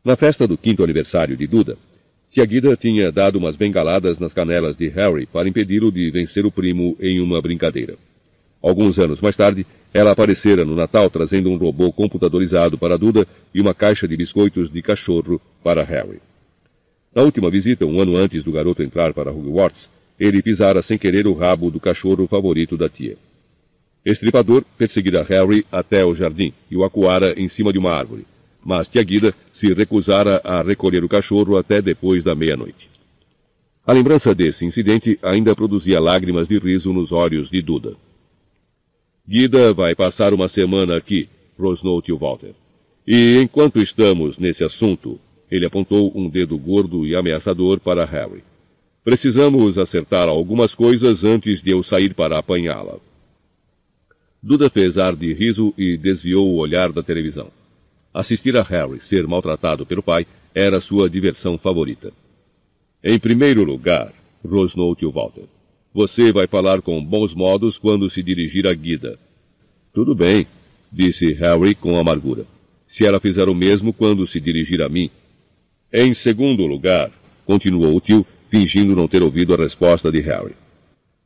Na 0.02 0.16
festa 0.16 0.48
do 0.48 0.56
quinto 0.56 0.82
aniversário 0.82 1.36
de 1.36 1.46
Duda, 1.46 1.76
Tia 2.30 2.46
Guida 2.46 2.74
tinha 2.76 3.12
dado 3.12 3.36
umas 3.36 3.56
bengaladas 3.56 4.18
nas 4.18 4.32
canelas 4.32 4.74
de 4.74 4.88
Harry 4.88 5.26
para 5.26 5.48
impedi-lo 5.48 5.92
de 5.92 6.10
vencer 6.10 6.46
o 6.46 6.50
primo 6.50 6.96
em 6.98 7.20
uma 7.20 7.42
brincadeira. 7.42 7.96
Alguns 8.62 8.98
anos 8.98 9.20
mais 9.20 9.36
tarde, 9.36 9.66
ela 9.92 10.12
aparecera 10.12 10.64
no 10.64 10.74
Natal 10.74 11.10
trazendo 11.10 11.50
um 11.50 11.56
robô 11.56 11.92
computadorizado 11.92 12.78
para 12.78 12.96
Duda 12.96 13.26
e 13.54 13.60
uma 13.60 13.74
caixa 13.74 14.08
de 14.08 14.16
biscoitos 14.16 14.72
de 14.72 14.80
cachorro 14.80 15.40
para 15.62 15.84
Harry. 15.84 16.20
Na 17.14 17.22
última 17.22 17.50
visita, 17.50 17.84
um 17.84 18.00
ano 18.00 18.16
antes 18.16 18.44
do 18.44 18.52
garoto 18.52 18.82
entrar 18.82 19.12
para 19.12 19.32
Hogwarts, 19.32 19.88
ele 20.18 20.42
pisara 20.42 20.80
sem 20.82 20.96
querer 20.96 21.26
o 21.26 21.34
rabo 21.34 21.70
do 21.70 21.80
cachorro 21.80 22.26
favorito 22.26 22.76
da 22.76 22.88
tia. 22.88 23.16
Estripador 24.04 24.64
perseguira 24.78 25.22
Harry 25.22 25.66
até 25.72 26.04
o 26.04 26.14
jardim 26.14 26.52
e 26.70 26.76
o 26.76 26.84
acuara 26.84 27.34
em 27.36 27.48
cima 27.48 27.72
de 27.72 27.78
uma 27.78 27.92
árvore, 27.92 28.24
mas 28.64 28.88
tia 28.88 29.02
Guida 29.02 29.34
se 29.52 29.72
recusara 29.74 30.40
a 30.44 30.62
recolher 30.62 31.02
o 31.02 31.08
cachorro 31.08 31.56
até 31.56 31.82
depois 31.82 32.22
da 32.22 32.34
meia-noite. 32.34 32.88
A 33.84 33.92
lembrança 33.92 34.34
desse 34.34 34.64
incidente 34.64 35.18
ainda 35.22 35.56
produzia 35.56 35.98
lágrimas 35.98 36.46
de 36.46 36.58
riso 36.58 36.92
nos 36.92 37.12
olhos 37.12 37.50
de 37.50 37.60
Duda. 37.60 37.94
Guida 39.26 39.72
vai 39.72 39.94
passar 39.94 40.32
uma 40.32 40.48
semana 40.48 40.96
aqui, 40.96 41.28
rosnou 41.58 42.00
tio 42.00 42.16
Walter. 42.16 42.54
E 43.06 43.38
enquanto 43.42 43.80
estamos 43.80 44.38
nesse 44.38 44.62
assunto, 44.62 45.18
ele 45.50 45.66
apontou 45.66 46.12
um 46.14 46.28
dedo 46.28 46.56
gordo 46.56 47.06
e 47.06 47.16
ameaçador 47.16 47.80
para 47.80 48.04
Harry. 48.04 48.42
Precisamos 49.02 49.78
acertar 49.78 50.28
algumas 50.28 50.74
coisas 50.74 51.24
antes 51.24 51.62
de 51.62 51.70
eu 51.70 51.82
sair 51.82 52.14
para 52.14 52.38
apanhá-la. 52.38 52.98
Duda 54.42 54.70
fez 54.70 54.96
ar 54.96 55.14
de 55.14 55.32
riso 55.32 55.74
e 55.76 55.96
desviou 55.96 56.48
o 56.48 56.56
olhar 56.56 56.92
da 56.92 57.02
televisão. 57.02 57.48
Assistir 58.12 58.56
a 58.56 58.62
Harry 58.62 59.00
ser 59.00 59.26
maltratado 59.26 59.84
pelo 59.84 60.02
pai 60.02 60.26
era 60.54 60.80
sua 60.80 61.08
diversão 61.08 61.58
favorita. 61.58 62.12
Em 63.02 63.18
primeiro 63.18 63.64
lugar, 63.64 64.12
rosnou 64.44 64.94
tio 64.94 65.10
Walter. 65.10 65.44
Você 65.92 66.32
vai 66.32 66.46
falar 66.46 66.82
com 66.82 67.02
bons 67.04 67.34
modos 67.34 67.78
quando 67.78 68.08
se 68.08 68.22
dirigir 68.22 68.66
a 68.66 68.74
Guida. 68.74 69.18
Tudo 69.92 70.14
bem, 70.14 70.46
disse 70.92 71.32
Harry 71.32 71.74
com 71.74 71.98
amargura. 71.98 72.46
Se 72.86 73.06
ela 73.06 73.20
fizer 73.20 73.48
o 73.48 73.54
mesmo 73.54 73.92
quando 73.92 74.26
se 74.26 74.40
dirigir 74.40 74.82
a 74.82 74.88
mim. 74.88 75.10
Em 75.92 76.14
segundo 76.14 76.66
lugar, 76.66 77.10
continuou 77.44 77.96
o 77.96 78.00
tio, 78.00 78.24
fingindo 78.48 78.94
não 78.94 79.08
ter 79.08 79.24
ouvido 79.24 79.54
a 79.54 79.56
resposta 79.56 80.10
de 80.10 80.20
Harry. 80.20 80.54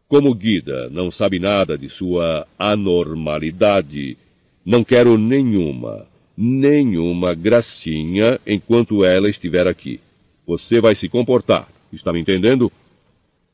Como 0.09 0.35
Guida 0.35 0.89
não 0.89 1.11
sabe 1.11 1.39
nada 1.39 1.77
de 1.77 1.91
sua 1.91 2.47
anormalidade, 2.59 4.17
não 4.65 4.83
quero 4.83 5.19
nenhuma, 5.19 6.07
nenhuma 6.35 7.35
gracinha 7.35 8.41
enquanto 8.47 9.05
ela 9.05 9.29
estiver 9.29 9.67
aqui. 9.67 10.01
Você 10.47 10.81
vai 10.81 10.95
se 10.95 11.11
comportar, 11.11 11.69
está 11.93 12.11
me 12.11 12.21
entendendo? 12.21 12.73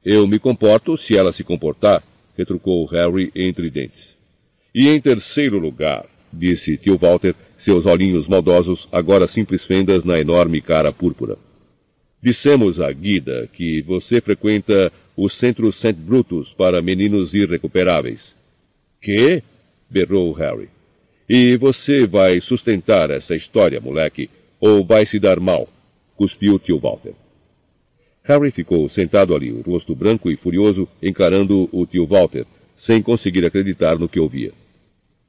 Eu 0.05 0.29
me 0.29 0.39
comporto 0.39 0.97
se 0.97 1.17
ela 1.17 1.33
se 1.33 1.43
comportar, 1.43 2.05
retrucou 2.39 2.87
Harry 2.87 3.33
entre 3.35 3.69
dentes. 3.69 4.17
E 4.73 4.89
em 4.89 5.01
terceiro 5.01 5.59
lugar, 5.59 6.07
disse 6.33 6.77
tio 6.77 6.97
Walter, 6.97 7.35
seus 7.61 7.85
olhinhos 7.85 8.27
maldosos 8.27 8.89
agora 8.91 9.27
simples 9.27 9.65
fendas 9.65 10.03
na 10.03 10.19
enorme 10.19 10.63
cara 10.63 10.91
púrpura. 10.91 11.37
Dissemos 12.23 12.81
a 12.81 12.91
Guida 12.91 13.51
que 13.53 13.83
você 13.83 14.19
frequenta 14.19 14.91
o 15.15 15.29
Centro 15.29 15.71
St. 15.71 15.93
Brutus 15.93 16.55
para 16.55 16.81
meninos 16.81 17.35
irrecuperáveis. 17.35 18.35
Que? 19.01 19.43
berrou 19.91 20.33
Harry. 20.33 20.71
E 21.29 21.57
você 21.59 22.07
vai 22.07 22.41
sustentar 22.41 23.11
essa 23.11 23.37
história, 23.37 23.79
moleque, 23.79 24.31
ou 24.59 24.83
vai 24.83 25.05
se 25.05 25.19
dar 25.19 25.39
mal, 25.39 25.69
cuspiu 26.17 26.59
tio 26.59 26.79
Walter. 26.79 27.13
Harry 28.25 28.51
ficou 28.51 28.89
sentado 28.89 29.35
ali, 29.35 29.53
o 29.53 29.61
rosto 29.61 29.95
branco 29.95 30.31
e 30.31 30.37
furioso, 30.37 30.89
encarando 31.03 31.69
o 31.73 31.85
tio 31.85 32.07
Walter, 32.07 32.47
sem 32.75 33.03
conseguir 33.03 33.45
acreditar 33.45 33.99
no 33.99 34.09
que 34.09 34.19
ouvia. 34.19 34.53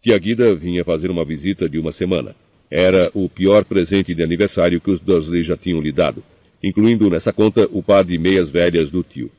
Tia 0.01 0.17
Guida 0.17 0.55
vinha 0.55 0.83
fazer 0.83 1.11
uma 1.11 1.23
visita 1.23 1.69
de 1.69 1.77
uma 1.77 1.91
semana. 1.91 2.35
Era 2.71 3.11
o 3.13 3.29
pior 3.29 3.63
presente 3.63 4.15
de 4.15 4.23
aniversário 4.23 4.81
que 4.81 4.89
os 4.89 4.99
Dursley 4.99 5.43
já 5.43 5.55
tinham 5.55 5.79
lhe 5.79 5.91
dado, 5.91 6.23
incluindo 6.63 7.07
nessa 7.07 7.31
conta 7.31 7.69
o 7.71 7.83
par 7.83 8.03
de 8.03 8.17
meias 8.17 8.49
velhas 8.49 8.89
do 8.89 9.03
tio. 9.03 9.29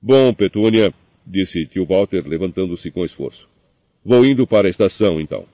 Bom, 0.00 0.32
Petúnia, 0.32 0.94
disse 1.26 1.66
tio 1.66 1.84
Walter, 1.84 2.22
levantando-se 2.24 2.88
com 2.92 3.04
esforço. 3.04 3.48
Vou 4.04 4.24
indo 4.24 4.46
para 4.46 4.68
a 4.68 4.70
estação, 4.70 5.20
então. 5.20 5.44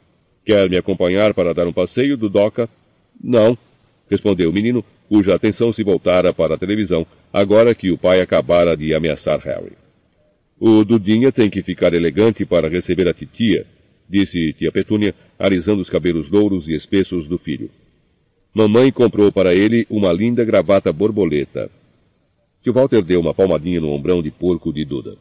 Quer 0.45 0.69
me 0.69 0.77
acompanhar 0.77 1.33
para 1.33 1.55
dar 1.55 1.67
um 1.67 1.73
passeio 1.73 2.15
do 2.15 2.29
Doca? 2.29 2.69
Não, 3.19 3.57
respondeu 4.11 4.51
o 4.51 4.53
menino, 4.53 4.85
cuja 5.09 5.35
atenção 5.35 5.73
se 5.73 5.83
voltara 5.83 6.35
para 6.35 6.57
a 6.57 6.59
televisão, 6.59 7.07
agora 7.33 7.75
que 7.75 7.91
o 7.91 7.97
pai 7.97 8.21
acabara 8.21 8.77
de 8.77 8.93
ameaçar 8.95 9.39
Harry. 9.41 9.73
O 10.61 10.85
Dudinha 10.85 11.33
tem 11.33 11.49
que 11.49 11.63
ficar 11.63 11.95
elegante 11.95 12.45
para 12.45 12.69
receber 12.69 13.09
a 13.09 13.15
titia, 13.15 13.67
disse 14.09 14.53
tia 14.53 14.73
Petúnia, 14.73 15.15
alisando 15.39 15.83
os 15.83 15.91
cabelos 15.91 16.31
louros 16.31 16.69
e 16.69 16.75
espessos 16.75 17.27
do 17.27 17.39
filho. 17.39 17.71
Mamãe 18.55 18.91
comprou 18.91 19.31
para 19.31 19.55
ele 19.55 19.87
uma 19.91 20.13
linda 20.13 20.45
gravata 20.45 20.93
borboleta. 20.93 21.71
Tio 22.63 22.73
Walter 22.73 23.03
deu 23.03 23.21
uma 23.21 23.35
palmadinha 23.35 23.81
no 23.81 23.91
ombrão 23.91 24.23
de 24.23 24.31
porco 24.31 24.73
de 24.73 24.85
Duda. 24.85 25.17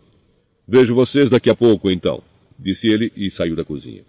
Vejo 0.67 0.95
vocês 0.95 1.29
daqui 1.29 1.49
a 1.49 1.55
pouco, 1.55 1.91
então, 1.91 2.21
disse 2.57 2.87
ele 2.87 3.11
e 3.15 3.29
saiu 3.29 3.55
da 3.55 3.63
cozinha. 3.63 4.03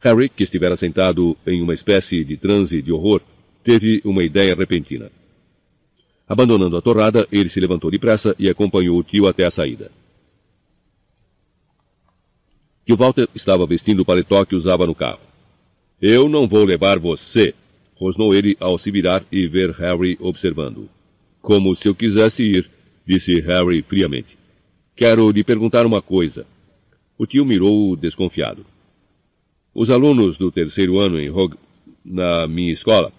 Harry, 0.00 0.28
que 0.28 0.42
estivera 0.42 0.76
sentado 0.76 1.36
em 1.46 1.62
uma 1.62 1.74
espécie 1.74 2.24
de 2.24 2.36
transe 2.36 2.82
de 2.82 2.92
horror, 2.92 3.20
teve 3.62 4.00
uma 4.04 4.22
ideia 4.22 4.54
repentina. 4.54 5.10
Abandonando 6.28 6.76
a 6.76 6.82
torrada, 6.82 7.26
ele 7.30 7.48
se 7.48 7.60
levantou 7.60 7.90
depressa 7.90 8.34
e 8.38 8.48
acompanhou 8.48 8.98
o 8.98 9.02
tio 9.02 9.26
até 9.26 9.44
a 9.44 9.50
saída. 9.50 9.90
Tio 12.92 12.96
Walter 12.98 13.26
estava 13.34 13.66
vestindo 13.66 14.00
o 14.00 14.04
paletó 14.04 14.44
que 14.44 14.54
usava 14.54 14.86
no 14.86 14.94
carro. 14.94 15.20
Eu 16.00 16.28
não 16.28 16.46
vou 16.46 16.62
levar 16.62 16.98
você, 16.98 17.54
rosnou 17.94 18.34
ele 18.34 18.54
ao 18.60 18.76
se 18.76 18.90
virar 18.90 19.24
e 19.32 19.46
ver 19.46 19.70
Harry 19.70 20.18
observando. 20.20 20.90
Como 21.40 21.74
se 21.74 21.88
eu 21.88 21.94
quisesse 21.94 22.42
ir, 22.42 22.68
disse 23.06 23.40
Harry 23.40 23.80
friamente. 23.80 24.36
Quero 24.94 25.30
lhe 25.30 25.42
perguntar 25.42 25.86
uma 25.86 26.02
coisa. 26.02 26.44
O 27.16 27.24
tio 27.24 27.46
mirou 27.46 27.96
desconfiado. 27.96 28.66
Os 29.74 29.88
alunos 29.88 30.36
do 30.36 30.52
terceiro 30.52 31.00
ano 31.00 31.18
em 31.18 31.30
Hog... 31.30 31.54
na 32.04 32.46
minha 32.46 32.72
escola 32.72 33.10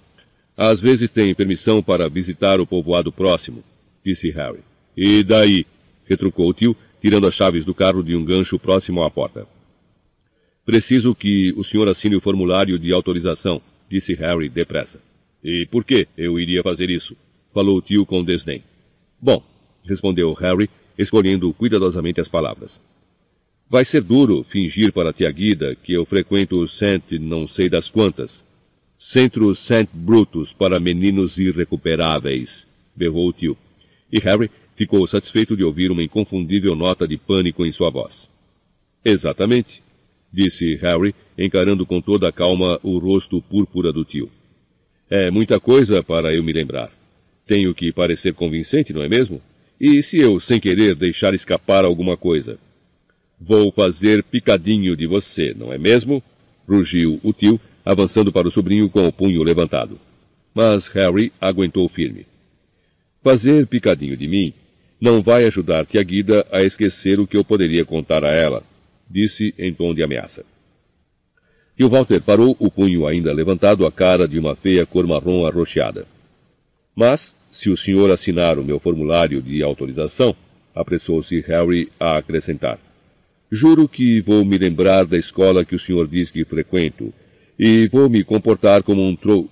às 0.56 0.80
vezes 0.80 1.10
têm 1.10 1.34
permissão 1.34 1.82
para 1.82 2.08
visitar 2.08 2.62
o 2.62 2.68
povoado 2.68 3.12
próximo, 3.12 3.64
disse 4.06 4.30
Harry. 4.30 4.60
E 4.96 5.24
daí? 5.24 5.66
retrucou 6.06 6.50
o 6.50 6.54
tio, 6.54 6.78
tirando 7.02 7.26
as 7.26 7.34
chaves 7.34 7.66
do 7.66 7.74
carro 7.74 8.04
de 8.04 8.16
um 8.16 8.24
gancho 8.24 8.60
próximo 8.60 9.02
à 9.02 9.10
porta. 9.10 9.48
Preciso 10.66 11.14
que 11.14 11.54
o 11.58 11.64
senhor 11.64 11.88
assine 11.90 12.16
o 12.16 12.22
formulário 12.22 12.80
de 12.80 12.94
autorização, 12.94 13.62
disse 13.90 14.14
Harry 14.14 14.48
depressa. 14.48 15.02
E 15.44 15.66
por 15.66 15.84
que 15.84 16.08
eu 16.18 16.40
iria 16.40 16.64
fazer 16.64 16.90
isso? 16.90 17.18
falou 17.54 17.78
o 17.78 17.82
tio 17.82 18.06
com 18.06 18.24
desdém. 18.24 18.64
Bom, 19.22 19.44
respondeu 19.84 20.34
Harry, 20.34 20.70
escolhendo 20.98 21.54
cuidadosamente 21.54 22.20
as 22.20 22.28
palavras. 22.28 22.82
Vai 23.70 23.86
ser 23.86 24.02
duro 24.02 24.44
fingir 24.44 24.92
para 24.92 25.10
a 25.10 25.14
tia 25.14 25.30
Guida 25.30 25.76
que 25.76 25.94
eu 25.94 26.06
frequento 26.06 26.60
o 26.60 26.68
Saint 26.68 27.04
não 27.20 27.46
sei 27.48 27.70
das 27.70 27.90
quantas, 27.90 28.44
Centro 28.98 29.54
St. 29.54 29.90
Brutus 29.94 30.54
para 30.54 30.80
meninos 30.80 31.38
irrecuperáveis, 31.38 32.66
berrou 32.96 33.28
o 33.28 33.34
tio. 33.34 33.58
E 34.10 34.18
Harry 34.20 34.50
ficou 34.76 35.06
satisfeito 35.06 35.58
de 35.58 35.64
ouvir 35.64 35.92
uma 35.92 36.02
inconfundível 36.02 36.74
nota 36.74 37.08
de 37.08 37.18
pânico 37.18 37.66
em 37.66 37.72
sua 37.72 37.90
voz. 37.90 38.30
Exatamente, 39.04 39.83
disse 40.34 40.76
Harry, 40.76 41.14
encarando 41.38 41.86
com 41.86 42.02
toda 42.02 42.30
a 42.30 42.32
calma 42.32 42.80
o 42.82 42.98
rosto 42.98 43.42
púrpura 43.42 43.94
do 43.94 44.04
tio. 44.04 44.30
É 45.10 45.30
muita 45.30 45.60
coisa 45.60 46.02
para 46.02 46.34
eu 46.34 46.44
me 46.44 46.52
lembrar. 46.52 46.92
Tenho 47.46 47.74
que 47.76 47.92
parecer 47.92 48.34
convincente, 48.34 48.94
não 48.94 49.04
é 49.04 49.08
mesmo? 49.08 49.42
E 49.80 50.02
se 50.02 50.18
eu, 50.18 50.40
sem 50.40 50.60
querer, 50.60 50.96
deixar 50.96 51.34
escapar 51.34 51.86
alguma 51.86 52.18
coisa? 52.18 52.58
Vou 53.40 53.72
fazer 53.72 54.24
picadinho 54.24 54.96
de 54.96 55.06
você, 55.06 55.54
não 55.54 55.72
é 55.72 55.78
mesmo? 55.78 56.24
rugiu 56.68 57.20
o 57.22 57.34
tio, 57.34 57.60
avançando 57.84 58.32
para 58.32 58.48
o 58.48 58.52
sobrinho 58.52 58.90
com 58.90 59.06
o 59.06 59.12
punho 59.12 59.44
levantado. 59.44 60.00
Mas 60.54 60.88
Harry 60.88 61.32
aguentou 61.40 61.88
firme. 61.90 62.26
Fazer 63.22 63.68
picadinho 63.68 64.16
de 64.16 64.28
mim 64.28 64.54
não 65.00 65.22
vai 65.22 65.46
ajudar 65.46 65.86
Tia 65.86 66.02
Guida 66.02 66.46
a 66.50 66.64
esquecer 66.64 67.20
o 67.20 67.28
que 67.28 67.36
eu 67.36 67.44
poderia 67.44 67.84
contar 67.84 68.24
a 68.24 68.34
ela, 68.34 68.64
disse 69.14 69.54
em 69.60 69.72
tom 69.72 69.94
de 69.94 70.02
ameaça. 70.02 70.44
E 71.78 71.84
o 71.84 71.90
Walter 71.90 72.22
parou, 72.22 72.56
o 72.60 72.72
punho 72.72 73.06
ainda 73.06 73.32
levantado, 73.32 73.86
a 73.86 73.92
cara 73.92 74.28
de 74.28 74.40
uma 74.40 74.56
feia 74.56 74.86
cor 74.86 75.06
marrom 75.06 75.46
arroxeada. 75.46 76.08
Mas, 76.96 77.36
se 77.52 77.70
o 77.70 77.78
senhor 77.78 78.10
assinar 78.12 78.58
o 78.58 78.64
meu 78.64 78.80
formulário 78.80 79.42
de 79.42 79.62
autorização, 79.62 80.36
apressou-se 80.74 81.40
Harry 81.42 81.92
a 82.00 82.18
acrescentar. 82.18 82.80
Juro 83.52 83.88
que 83.88 84.22
vou 84.22 84.44
me 84.44 84.58
lembrar 84.58 85.06
da 85.06 85.18
escola 85.18 85.64
que 85.64 85.76
o 85.76 85.80
senhor 85.80 86.08
diz 86.08 86.32
que 86.32 86.44
frequento 86.44 87.14
e 87.58 87.88
vou 87.88 88.10
me 88.10 88.24
comportar 88.24 88.82
como 88.82 89.08
um 89.08 89.16
tro... 89.16 89.48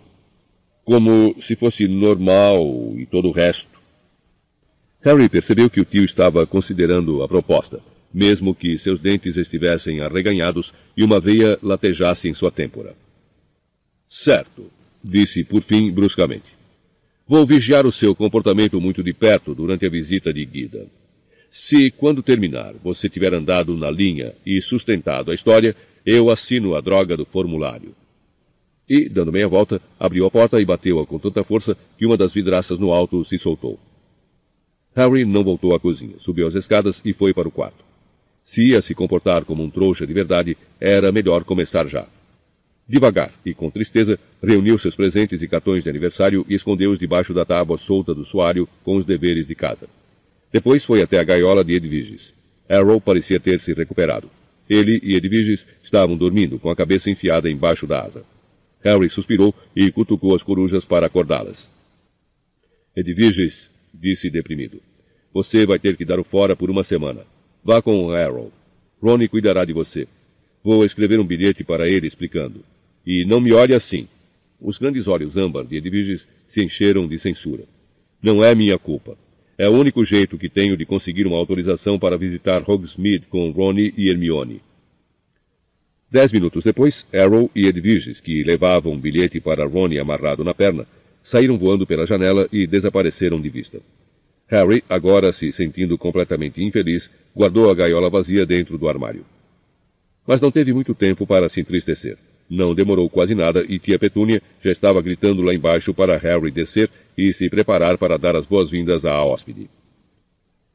como 0.84 1.36
se 1.40 1.56
fosse 1.56 1.88
normal 1.88 2.94
e 2.98 3.06
todo 3.06 3.28
o 3.28 3.32
resto. 3.32 3.70
Harry 5.02 5.30
percebeu 5.30 5.70
que 5.70 5.82
o 5.82 5.86
tio 5.86 6.04
estava 6.04 6.46
considerando 6.46 7.24
a 7.24 7.28
proposta, 7.28 7.80
mesmo 8.14 8.54
que 8.54 8.78
seus 8.78 9.00
dentes 9.00 9.38
estivessem 9.38 10.02
arreganhados 10.02 10.74
e 10.96 11.04
uma 11.04 11.20
veia 11.20 11.58
latejasse 11.62 12.28
em 12.28 12.34
sua 12.34 12.52
têmpora. 12.52 12.96
Certo, 14.08 14.70
disse 15.04 15.44
por 15.44 15.62
fim 15.62 15.92
bruscamente. 15.92 16.54
Vou 17.28 17.46
vigiar 17.46 17.86
o 17.86 17.92
seu 17.92 18.14
comportamento 18.14 18.80
muito 18.82 19.02
de 19.02 19.14
perto 19.14 19.56
durante 19.56 19.86
a 19.86 19.90
visita 19.90 20.34
de 20.34 20.46
Guida. 20.46 20.88
Se, 21.50 21.92
quando 21.92 22.24
terminar, 22.24 22.74
você 22.84 23.10
tiver 23.10 23.34
andado 23.34 23.76
na 23.78 23.90
linha 23.90 24.34
e 24.46 24.62
sustentado 24.62 25.32
a 25.32 25.34
história, 25.34 25.76
eu 26.06 26.30
assino 26.30 26.76
a 26.76 26.82
droga 26.82 27.16
do 27.16 27.26
formulário. 27.26 27.96
E, 28.88 29.08
dando 29.08 29.32
meia 29.32 29.48
volta, 29.48 29.82
abriu 29.98 30.26
a 30.26 30.32
porta 30.32 30.60
e 30.60 30.66
bateu-a 30.66 31.06
com 31.06 31.18
tanta 31.18 31.44
força 31.44 31.78
que 31.98 32.06
uma 32.06 32.18
das 32.18 32.34
vidraças 32.34 32.78
no 32.78 32.92
alto 32.92 33.24
se 33.24 33.38
soltou. 33.38 33.80
Harry 34.94 35.24
não 35.24 35.44
voltou 35.44 35.74
à 35.74 35.80
cozinha, 35.80 36.16
subiu 36.20 36.48
as 36.48 36.56
escadas 36.56 37.02
e 37.06 37.14
foi 37.14 37.34
para 37.34 37.48
o 37.48 37.52
quarto. 37.52 37.91
Se 38.44 38.70
ia 38.70 38.82
se 38.82 38.96
comportar 38.96 39.46
como 39.46 39.64
um 39.64 39.70
trouxa 39.70 40.06
de 40.06 40.14
verdade, 40.14 40.58
era 40.80 41.12
melhor 41.12 41.44
começar 41.44 41.88
já. 41.88 42.08
Devagar 42.88 43.32
e 43.46 43.54
com 43.54 43.70
tristeza, 43.70 44.20
reuniu 44.44 44.78
seus 44.78 44.96
presentes 44.96 45.42
e 45.42 45.48
cartões 45.48 45.84
de 45.84 45.90
aniversário 45.90 46.46
e 46.50 46.54
escondeu-os 46.54 47.00
debaixo 47.00 47.34
da 47.34 47.46
tábua 47.46 47.78
solta 47.78 48.14
do 48.14 48.26
soalho 48.26 48.68
com 48.84 48.98
os 48.98 49.06
deveres 49.06 49.48
de 49.48 49.56
casa. 49.56 49.88
Depois 50.52 50.84
foi 50.84 51.02
até 51.02 51.20
a 51.20 51.24
gaiola 51.24 51.64
de 51.64 51.74
Edviges. 51.74 52.36
Arrow 52.68 53.00
parecia 53.00 53.40
ter 53.40 53.60
se 53.60 53.74
recuperado. 53.74 54.30
Ele 54.70 55.00
e 55.04 55.16
Edviges 55.16 55.68
estavam 55.84 56.18
dormindo, 56.18 56.60
com 56.60 56.70
a 56.70 56.76
cabeça 56.76 57.10
enfiada 57.10 57.50
embaixo 57.50 57.88
da 57.88 58.02
asa. 58.02 58.26
Harry 58.84 59.10
suspirou 59.10 59.54
e 59.76 59.92
cutucou 59.92 60.36
as 60.36 60.44
corujas 60.44 60.84
para 60.84 61.08
acordá-las. 61.08 61.70
Edviges, 62.96 63.70
disse 63.94 64.30
deprimido, 64.30 64.82
você 65.34 65.66
vai 65.66 65.80
ter 65.80 65.96
que 65.96 66.04
dar 66.04 66.20
o 66.20 66.24
fora 66.24 66.56
por 66.56 66.70
uma 66.70 66.84
semana. 66.84 67.26
Vá 67.64 67.82
com 67.82 68.06
o 68.06 68.12
Arrow. 68.12 68.52
Ronnie 69.02 69.28
cuidará 69.28 69.64
de 69.66 69.74
você. 69.74 70.08
Vou 70.64 70.84
escrever 70.84 71.20
um 71.20 71.26
bilhete 71.26 71.64
para 71.64 71.88
ele 71.88 72.08
explicando. 72.08 72.64
E 73.06 73.26
não 73.26 73.40
me 73.40 73.54
olhe 73.54 73.74
assim. 73.74 74.08
Os 74.60 74.78
grandes 74.78 75.08
olhos 75.08 75.38
âmbar 75.38 75.66
de 75.66 75.78
Edviges 75.78 76.28
se 76.48 76.64
encheram 76.64 77.08
de 77.08 77.18
censura. 77.20 77.64
Não 78.22 78.44
é 78.44 78.54
minha 78.54 78.78
culpa. 78.78 79.18
É 79.58 79.70
o 79.70 79.74
único 79.74 80.04
jeito 80.04 80.38
que 80.38 80.50
tenho 80.50 80.76
de 80.76 80.86
conseguir 80.86 81.28
uma 81.28 81.38
autorização 81.38 82.00
para 82.00 82.18
visitar 82.18 82.68
Hogsmeade 82.68 83.28
com 83.28 83.52
Ronnie 83.52 83.94
e 83.96 84.10
Hermione. 84.10 84.62
Dez 86.10 86.34
minutos 86.34 86.64
depois, 86.64 87.08
Arrow 87.14 87.50
e 87.56 87.68
Edviges, 87.68 88.20
que 88.20 88.44
levavam 88.44 88.94
um 88.94 89.00
bilhete 89.00 89.40
para 89.40 89.66
Ronnie 89.66 90.00
amarrado 90.00 90.44
na 90.44 90.54
perna, 90.54 90.86
saíram 91.24 91.58
voando 91.58 91.86
pela 91.86 92.06
janela 92.06 92.48
e 92.52 92.68
desapareceram 92.68 93.40
de 93.40 93.50
vista. 93.50 93.80
Harry, 94.52 94.84
agora 94.90 95.32
se 95.32 95.50
sentindo 95.54 95.98
completamente 95.98 96.62
infeliz, 96.62 97.10
guardou 97.34 97.72
a 97.72 97.74
gaiola 97.74 98.10
vazia 98.10 98.46
dentro 98.46 98.78
do 98.78 98.90
armário. 98.90 99.26
Mas 100.28 100.42
não 100.42 100.52
teve 100.52 100.74
muito 100.74 100.94
tempo 100.94 101.26
para 101.26 101.48
se 101.48 101.62
entristecer. 101.62 102.18
Não 102.50 102.76
demorou 102.76 103.10
quase 103.10 103.34
nada 103.34 103.66
e 103.66 103.80
tia 103.80 103.98
Petúnia 103.98 104.42
já 104.62 104.70
estava 104.70 105.02
gritando 105.02 105.42
lá 105.42 105.54
embaixo 105.54 105.94
para 105.94 106.18
Harry 106.18 106.52
descer 106.52 106.90
e 107.18 107.34
se 107.34 107.50
preparar 107.50 107.98
para 107.98 108.18
dar 108.18 108.36
as 108.36 108.46
boas-vindas 108.46 109.06
à 109.06 109.24
hóspede. 109.24 109.70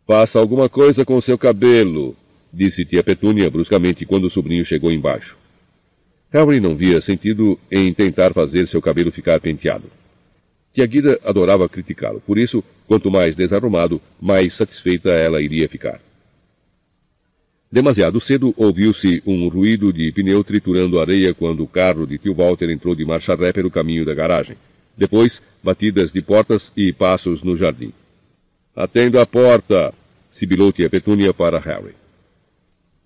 Faça 0.06 0.38
alguma 0.38 0.70
coisa 0.70 1.04
com 1.04 1.20
seu 1.20 1.36
cabelo, 1.36 2.16
disse 2.50 2.82
tia 2.82 3.04
Petúnia 3.04 3.50
bruscamente 3.50 4.06
quando 4.06 4.24
o 4.24 4.30
sobrinho 4.30 4.64
chegou 4.64 4.90
embaixo. 4.90 5.36
Harry 6.30 6.60
não 6.60 6.74
via 6.74 7.02
sentido 7.02 7.58
em 7.70 7.92
tentar 7.92 8.32
fazer 8.32 8.66
seu 8.66 8.80
cabelo 8.80 9.12
ficar 9.12 9.38
penteado. 9.38 9.90
Tiaguida 10.76 11.18
adorava 11.24 11.66
criticá-lo, 11.70 12.20
por 12.20 12.36
isso, 12.36 12.62
quanto 12.86 13.10
mais 13.10 13.34
desarrumado, 13.34 13.98
mais 14.20 14.52
satisfeita 14.52 15.08
ela 15.08 15.40
iria 15.40 15.66
ficar. 15.70 16.02
Demasiado 17.72 18.20
cedo 18.20 18.52
ouviu-se 18.58 19.22
um 19.26 19.48
ruído 19.48 19.90
de 19.90 20.12
pneu 20.12 20.44
triturando 20.44 21.00
areia 21.00 21.32
quando 21.32 21.64
o 21.64 21.66
carro 21.66 22.06
de 22.06 22.18
tio 22.18 22.34
Walter 22.34 22.68
entrou 22.68 22.94
de 22.94 23.06
marcha 23.06 23.34
ré 23.34 23.54
pelo 23.54 23.70
caminho 23.70 24.04
da 24.04 24.12
garagem. 24.12 24.54
Depois, 24.94 25.40
batidas 25.64 26.12
de 26.12 26.20
portas 26.20 26.70
e 26.76 26.92
passos 26.92 27.42
no 27.42 27.56
jardim. 27.56 27.90
Atenda 28.76 29.22
a 29.22 29.26
porta! 29.26 29.94
sibilou 30.30 30.72
tia 30.72 30.90
Petúnia 30.90 31.32
para 31.32 31.58
Harry. 31.58 31.94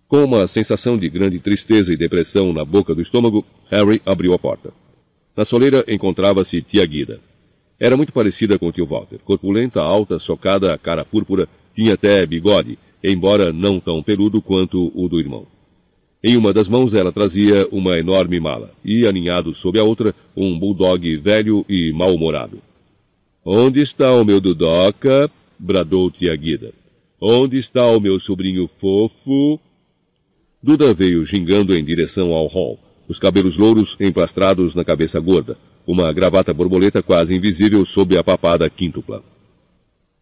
Com 0.09 0.25
uma 0.25 0.49
sensação 0.49 0.99
de 0.99 1.09
grande 1.09 1.39
tristeza 1.39 1.93
e 1.93 1.97
depressão 1.97 2.53
na 2.53 2.65
boca 2.65 2.97
do 2.97 3.01
estômago, 3.01 3.47
Harry 3.71 4.03
abriu 4.05 4.35
a 4.35 4.39
porta. 4.41 4.73
Na 5.37 5.45
soleira 5.45 5.85
encontrava-se 5.87 6.61
tia 6.63 6.85
Guida. 6.85 7.30
Era 7.81 7.97
muito 7.97 8.13
parecida 8.13 8.59
com 8.59 8.69
o 8.69 8.73
tio 8.73 8.85
Walter. 8.85 9.19
Corpulenta, 9.25 9.81
alta, 9.81 10.19
socada, 10.19 10.77
cara 10.77 11.03
púrpura, 11.03 11.49
tinha 11.75 11.95
até 11.95 12.27
bigode, 12.27 12.79
embora 13.03 13.55
não 13.55 13.81
tão 13.81 14.03
peludo 14.03 14.43
quanto 14.43 14.93
o 14.95 15.09
do 15.09 15.19
irmão. 15.19 15.47
Em 16.23 16.37
uma 16.37 16.53
das 16.53 16.69
mãos 16.69 16.93
ela 16.93 17.11
trazia 17.11 17.67
uma 17.73 17.99
enorme 17.99 18.39
mala, 18.39 18.75
e 18.85 19.07
aninhado 19.07 19.55
sob 19.55 19.79
a 19.79 19.83
outra, 19.83 20.15
um 20.37 20.59
bulldog 20.59 21.17
velho 21.17 21.65
e 21.67 21.91
mal-humorado. 21.93 22.61
Onde 23.43 23.81
está 23.81 24.13
o 24.13 24.25
meu 24.25 24.39
Dudoca? 24.39 25.31
bradou 25.59 26.11
tia 26.11 26.37
Guida. 26.37 26.75
Onde 27.19 27.57
está 27.57 27.87
o 27.87 28.01
meu 28.01 28.21
sobrinho 28.21 28.69
fofo? 28.69 29.59
Duda 30.63 30.93
veio 30.93 31.25
gingando 31.25 31.75
em 31.75 31.83
direção 31.83 32.35
ao 32.35 32.47
hall, 32.47 32.79
os 33.09 33.19
cabelos 33.19 33.57
louros 33.57 33.97
emplastrados 33.99 34.75
na 34.75 34.85
cabeça 34.85 35.19
gorda, 35.19 35.57
uma 35.91 36.13
gravata 36.13 36.55
borboleta 36.55 37.03
quase 37.03 37.35
invisível 37.35 37.85
sob 37.85 38.17
a 38.17 38.23
papada 38.23 38.71
quíntupla. 38.71 39.25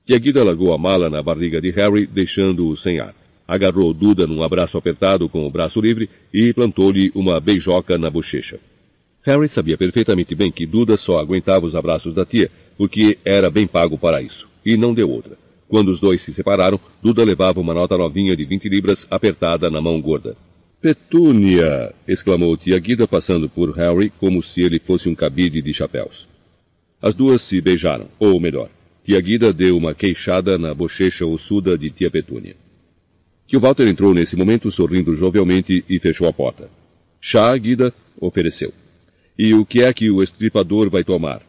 Tiaguida 0.07 0.43
largou 0.43 0.73
a 0.73 0.79
mala 0.79 1.11
na 1.11 1.23
barriga 1.23 1.61
de 1.61 1.71
Harry, 1.73 2.07
deixando-o 2.07 2.75
sem 2.75 2.99
ar. 2.99 3.15
Agarrou 3.47 3.93
Duda 3.93 4.27
num 4.27 4.43
abraço 4.43 4.79
apertado 4.79 5.29
com 5.29 5.47
o 5.47 5.51
braço 5.51 5.79
livre 5.79 6.09
e 6.33 6.55
plantou-lhe 6.55 7.13
uma 7.15 7.39
beijoca 7.39 7.99
na 7.99 8.09
bochecha. 8.09 8.59
Harry 9.23 9.47
sabia 9.47 9.77
perfeitamente 9.77 10.35
bem 10.35 10.51
que 10.51 10.65
Duda 10.65 10.97
só 10.97 11.21
aguentava 11.21 11.67
os 11.67 11.75
abraços 11.75 12.15
da 12.15 12.25
tia, 12.25 12.51
porque 12.79 13.19
era 13.23 13.51
bem 13.51 13.67
pago 13.67 13.99
para 13.99 14.23
isso, 14.23 14.49
e 14.65 14.75
não 14.75 14.95
deu 14.95 15.11
outra. 15.11 15.37
Quando 15.69 15.91
os 15.91 16.01
dois 16.01 16.23
se 16.23 16.33
separaram, 16.33 16.81
Duda 17.03 17.23
levava 17.23 17.61
uma 17.61 17.75
nota 17.75 17.95
novinha 17.99 18.35
de 18.35 18.47
20 18.47 18.71
libras 18.71 19.07
apertada 19.11 19.71
na 19.71 19.83
mão 19.83 20.01
gorda. 20.01 20.35
Petúnia! 20.81 21.93
exclamou 22.07 22.57
tia 22.57 22.79
Guida, 22.79 23.09
passando 23.09 23.49
por 23.49 23.77
Harry 23.77 24.11
como 24.11 24.41
se 24.41 24.63
ele 24.63 24.79
fosse 24.79 25.09
um 25.09 25.15
cabide 25.15 25.61
de 25.61 25.75
chapéus. 25.75 26.29
As 27.03 27.17
duas 27.17 27.43
se 27.43 27.61
beijaram, 27.61 28.07
ou 28.17 28.39
melhor, 28.39 28.71
tia 29.03 29.21
Guida 29.21 29.53
deu 29.53 29.77
uma 29.77 29.93
queixada 29.93 30.57
na 30.57 30.73
bochecha 30.73 31.27
ossuda 31.27 31.77
de 31.77 31.91
tia 31.91 32.09
Petúnia. 32.09 32.55
Tio 33.49 33.59
Walter 33.59 33.89
entrou 33.89 34.15
nesse 34.15 34.37
momento 34.37 34.71
sorrindo 34.71 35.17
jovialmente 35.17 35.85
e 35.89 35.99
fechou 35.99 36.29
a 36.29 36.33
porta. 36.33 36.71
Chá, 37.21 37.57
Guida, 37.57 37.93
ofereceu. 38.21 38.73
E 39.37 39.55
o 39.55 39.67
que 39.67 39.83
é 39.83 39.93
que 39.93 40.09
o 40.11 40.23
estripador 40.23 40.89
vai 40.89 41.03
tomar? 41.03 41.43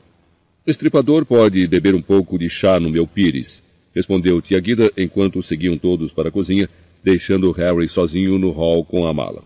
O 0.66 0.72
estripador 0.72 1.24
pode 1.24 1.68
beber 1.68 1.94
um 1.94 2.02
pouco 2.02 2.40
de 2.40 2.50
chá 2.50 2.80
no 2.80 2.90
meu 2.90 3.06
pires, 3.06 3.62
respondeu 3.94 4.42
tia 4.42 4.60
Guida 4.60 4.92
enquanto 4.98 5.44
seguiam 5.44 5.78
todos 5.78 6.12
para 6.12 6.30
a 6.30 6.32
cozinha, 6.32 6.68
deixando 7.10 7.52
Harry 7.52 7.90
sozinho 7.90 8.38
no 8.38 8.52
hall 8.52 8.86
com 8.86 9.08
a 9.08 9.14
mala. 9.14 9.44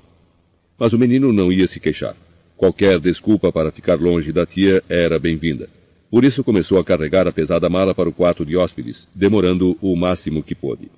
Mas 0.78 0.92
o 0.92 1.00
menino 1.00 1.32
não 1.32 1.50
ia 1.50 1.66
se 1.66 1.80
queixar. 1.80 2.14
Qualquer 2.58 3.00
desculpa 3.00 3.54
para 3.54 3.72
ficar 3.72 4.00
longe 4.00 4.34
da 4.34 4.46
tia 4.46 4.84
era 4.90 5.18
bem-vinda. 5.18 5.70
Por 6.12 6.26
isso 6.26 6.44
começou 6.44 6.78
a 6.78 6.84
carregar 6.84 7.26
a 7.26 7.32
pesada 7.32 7.70
mala 7.70 7.96
para 7.96 8.10
o 8.10 8.12
quarto 8.12 8.46
de 8.46 8.58
hóspedes, 8.58 9.08
demorando 9.16 9.78
o 9.82 9.96
máximo 9.96 10.44
que 10.44 10.54
pôde. 10.54 10.92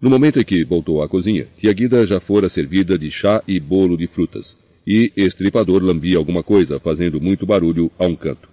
No 0.00 0.10
momento 0.10 0.38
em 0.38 0.44
que 0.44 0.64
voltou 0.64 1.02
à 1.02 1.08
cozinha, 1.08 1.46
tia 1.56 1.72
Guida 1.72 2.04
já 2.04 2.20
fora 2.20 2.50
servida 2.50 2.98
de 2.98 3.10
chá 3.10 3.42
e 3.48 3.58
bolo 3.58 3.96
de 3.96 4.06
frutas, 4.06 4.54
e 4.86 5.10
estripador 5.16 5.82
lambia 5.82 6.18
alguma 6.18 6.42
coisa, 6.42 6.78
fazendo 6.78 7.20
muito 7.20 7.46
barulho 7.46 7.90
a 7.98 8.04
um 8.04 8.14
canto. 8.14 8.48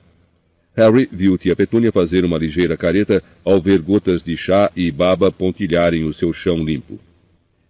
Harry 0.75 1.07
viu 1.11 1.37
tia 1.37 1.55
Petúnia 1.55 1.91
fazer 1.91 2.25
uma 2.25 2.37
ligeira 2.37 2.75
careta 2.75 3.23
ao 3.43 3.61
ver 3.61 3.81
gotas 3.81 4.21
de 4.21 4.35
chá 4.35 4.69
e 4.75 4.91
baba 4.91 5.31
pontilharem 5.31 6.03
o 6.03 6.13
seu 6.13 6.33
chão 6.33 6.57
limpo. 6.63 6.99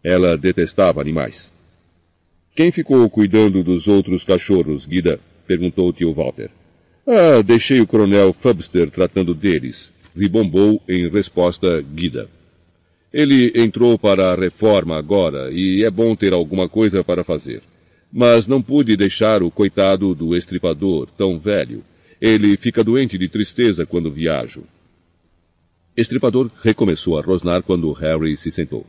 Ela 0.03 0.38
detestava 0.38 1.01
animais. 1.01 1.51
Quem 2.56 2.72
ficou 2.72 3.08
cuidando 3.10 3.64
dos 3.64 3.88
outros 3.88 4.24
cachorros, 4.24 4.86
Guida? 4.86 5.20
perguntou 5.45 5.93
tio 5.93 6.14
Walter. 6.14 6.49
Ah, 7.06 7.43
deixei 7.43 7.80
o 7.82 7.86
coronel 7.86 8.34
Fubster 8.34 8.89
tratando 8.89 9.36
deles, 9.36 9.91
ribombou 10.18 10.82
em 10.88 11.08
resposta 11.08 11.82
Guida. 11.82 12.28
Ele 13.14 13.51
entrou 13.56 13.99
para 13.99 14.32
a 14.32 14.36
reforma 14.36 14.97
agora 14.97 15.51
e 15.51 15.84
é 15.84 15.91
bom 15.91 16.16
ter 16.16 16.34
alguma 16.34 16.68
coisa 16.68 17.03
para 17.03 17.24
fazer. 17.24 17.62
Mas 18.12 18.47
não 18.47 18.62
pude 18.62 18.97
deixar 18.97 19.43
o 19.43 19.51
coitado 19.51 20.16
do 20.16 20.36
estripador, 20.36 21.08
tão 21.18 21.38
velho. 21.38 21.84
Ele 22.22 22.55
fica 22.57 22.84
doente 22.84 23.18
de 23.18 23.28
tristeza 23.28 23.86
quando 23.86 24.11
viajo. 24.11 24.63
Estripador 25.95 26.51
recomeçou 26.61 27.18
a 27.18 27.22
rosnar 27.22 27.63
quando 27.63 27.91
Harry 27.93 28.36
se 28.36 28.51
sentou. 28.51 28.86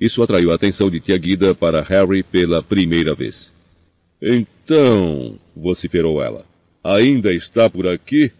Isso 0.00 0.22
atraiu 0.22 0.50
a 0.50 0.54
atenção 0.54 0.90
de 0.90 1.00
tia 1.00 1.16
Guida 1.16 1.54
para 1.54 1.82
Harry 1.82 2.22
pela 2.22 2.62
primeira 2.62 3.14
vez. 3.14 3.52
Então, 4.20 5.38
vociferou 5.56 6.22
ela, 6.22 6.44
ainda 6.82 7.32
está 7.32 7.68
por 7.68 7.86
aqui? 7.86 8.30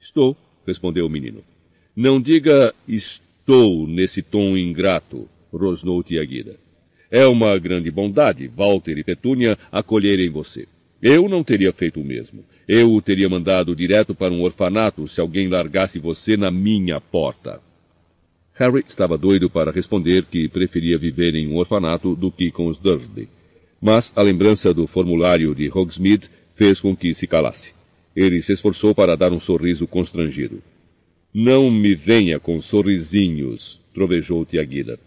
Estou, 0.00 0.36
respondeu 0.66 1.06
o 1.06 1.10
menino. 1.10 1.42
Não 1.94 2.20
diga 2.20 2.74
estou 2.88 3.86
nesse 3.86 4.22
tom 4.22 4.56
ingrato, 4.56 5.28
rosnou 5.52 6.02
tia 6.02 6.24
Guida. 6.24 6.56
É 7.10 7.26
uma 7.26 7.58
grande 7.58 7.90
bondade, 7.90 8.48
Walter 8.48 8.96
e 8.96 9.04
Petúnia, 9.04 9.58
acolherem 9.70 10.30
você. 10.30 10.66
Eu 11.00 11.28
não 11.28 11.44
teria 11.44 11.72
feito 11.72 12.00
o 12.00 12.04
mesmo. 12.04 12.44
Eu 12.68 12.92
o 12.92 13.02
teria 13.02 13.28
mandado 13.28 13.74
direto 13.74 14.14
para 14.14 14.32
um 14.32 14.42
orfanato 14.42 15.08
se 15.08 15.20
alguém 15.20 15.48
largasse 15.48 15.98
você 15.98 16.36
na 16.36 16.50
minha 16.50 17.00
porta. 17.00 17.60
Harry 18.54 18.84
estava 18.86 19.18
doido 19.18 19.50
para 19.50 19.72
responder 19.72 20.24
que 20.24 20.48
preferia 20.48 20.98
viver 20.98 21.34
em 21.34 21.48
um 21.48 21.56
orfanato 21.56 22.14
do 22.14 22.30
que 22.30 22.50
com 22.50 22.66
os 22.66 22.78
Dursley. 22.78 23.28
Mas 23.80 24.12
a 24.14 24.22
lembrança 24.22 24.72
do 24.72 24.86
formulário 24.86 25.54
de 25.54 25.68
Hogsmeade 25.68 26.30
fez 26.54 26.80
com 26.80 26.94
que 26.94 27.12
se 27.14 27.26
calasse. 27.26 27.74
Ele 28.14 28.40
se 28.42 28.52
esforçou 28.52 28.94
para 28.94 29.16
dar 29.16 29.32
um 29.32 29.40
sorriso 29.40 29.86
constrangido. 29.86 30.62
Não 31.34 31.70
me 31.70 31.94
venha 31.94 32.38
com 32.38 32.60
sorrisinhos, 32.60 33.80
trovejou 33.94 34.44
Tiaguida. 34.44 35.00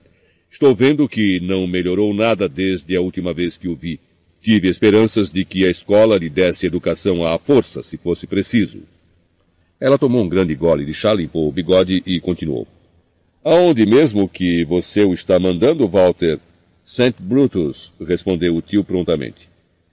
Estou 0.49 0.73
vendo 0.73 1.07
que 1.07 1.39
não 1.39 1.67
melhorou 1.67 2.13
nada 2.13 2.49
desde 2.49 2.95
a 2.95 3.01
última 3.01 3.33
vez 3.33 3.57
que 3.57 3.67
o 3.67 3.75
vi. 3.75 3.99
Tive 4.45 4.69
esperanças 4.69 5.31
de 5.31 5.43
que 5.43 5.65
a 5.65 5.71
escola 5.71 6.19
lhe 6.19 6.29
desse 6.29 6.67
educação 6.67 7.25
à 7.25 7.39
força, 7.39 7.81
se 7.81 7.97
fosse 7.97 8.27
preciso. 8.27 8.83
Ela 9.79 9.97
tomou 9.97 10.23
um 10.23 10.29
grande 10.29 10.53
gole 10.53 10.85
de 10.85 10.93
chá, 10.93 11.15
limpou 11.15 11.49
o 11.49 11.51
bigode 11.51 12.03
e 12.05 12.19
continuou. 12.19 12.67
Aonde 13.43 13.87
mesmo 13.87 14.29
que 14.29 14.63
você 14.63 15.03
o 15.03 15.15
está 15.15 15.39
mandando, 15.39 15.87
Walter? 15.87 16.37
St. 16.85 17.15
Brutus, 17.17 17.91
respondeu 18.07 18.55
o 18.55 18.61
tio 18.61 18.83
prontamente. 18.83 19.49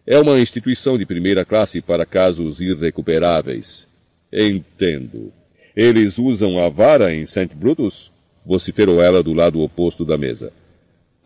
É 0.07 0.19
uma 0.19 0.39
instituição 0.39 0.99
de 0.99 1.07
primeira 1.07 1.47
classe 1.47 1.81
para 1.81 2.05
casos 2.05 2.61
irrecuperáveis. 2.61 3.87
Entendo. 4.31 5.33
Eles 5.75 6.19
usam 6.19 6.59
a 6.59 6.69
vara 6.69 7.15
em 7.15 7.25
St. 7.25 7.57
Brutus? 7.57 8.13
vociferou 8.45 9.01
ela 9.01 9.23
do 9.23 9.33
lado 9.33 9.63
oposto 9.63 10.05
da 10.05 10.19
mesa. 10.19 10.53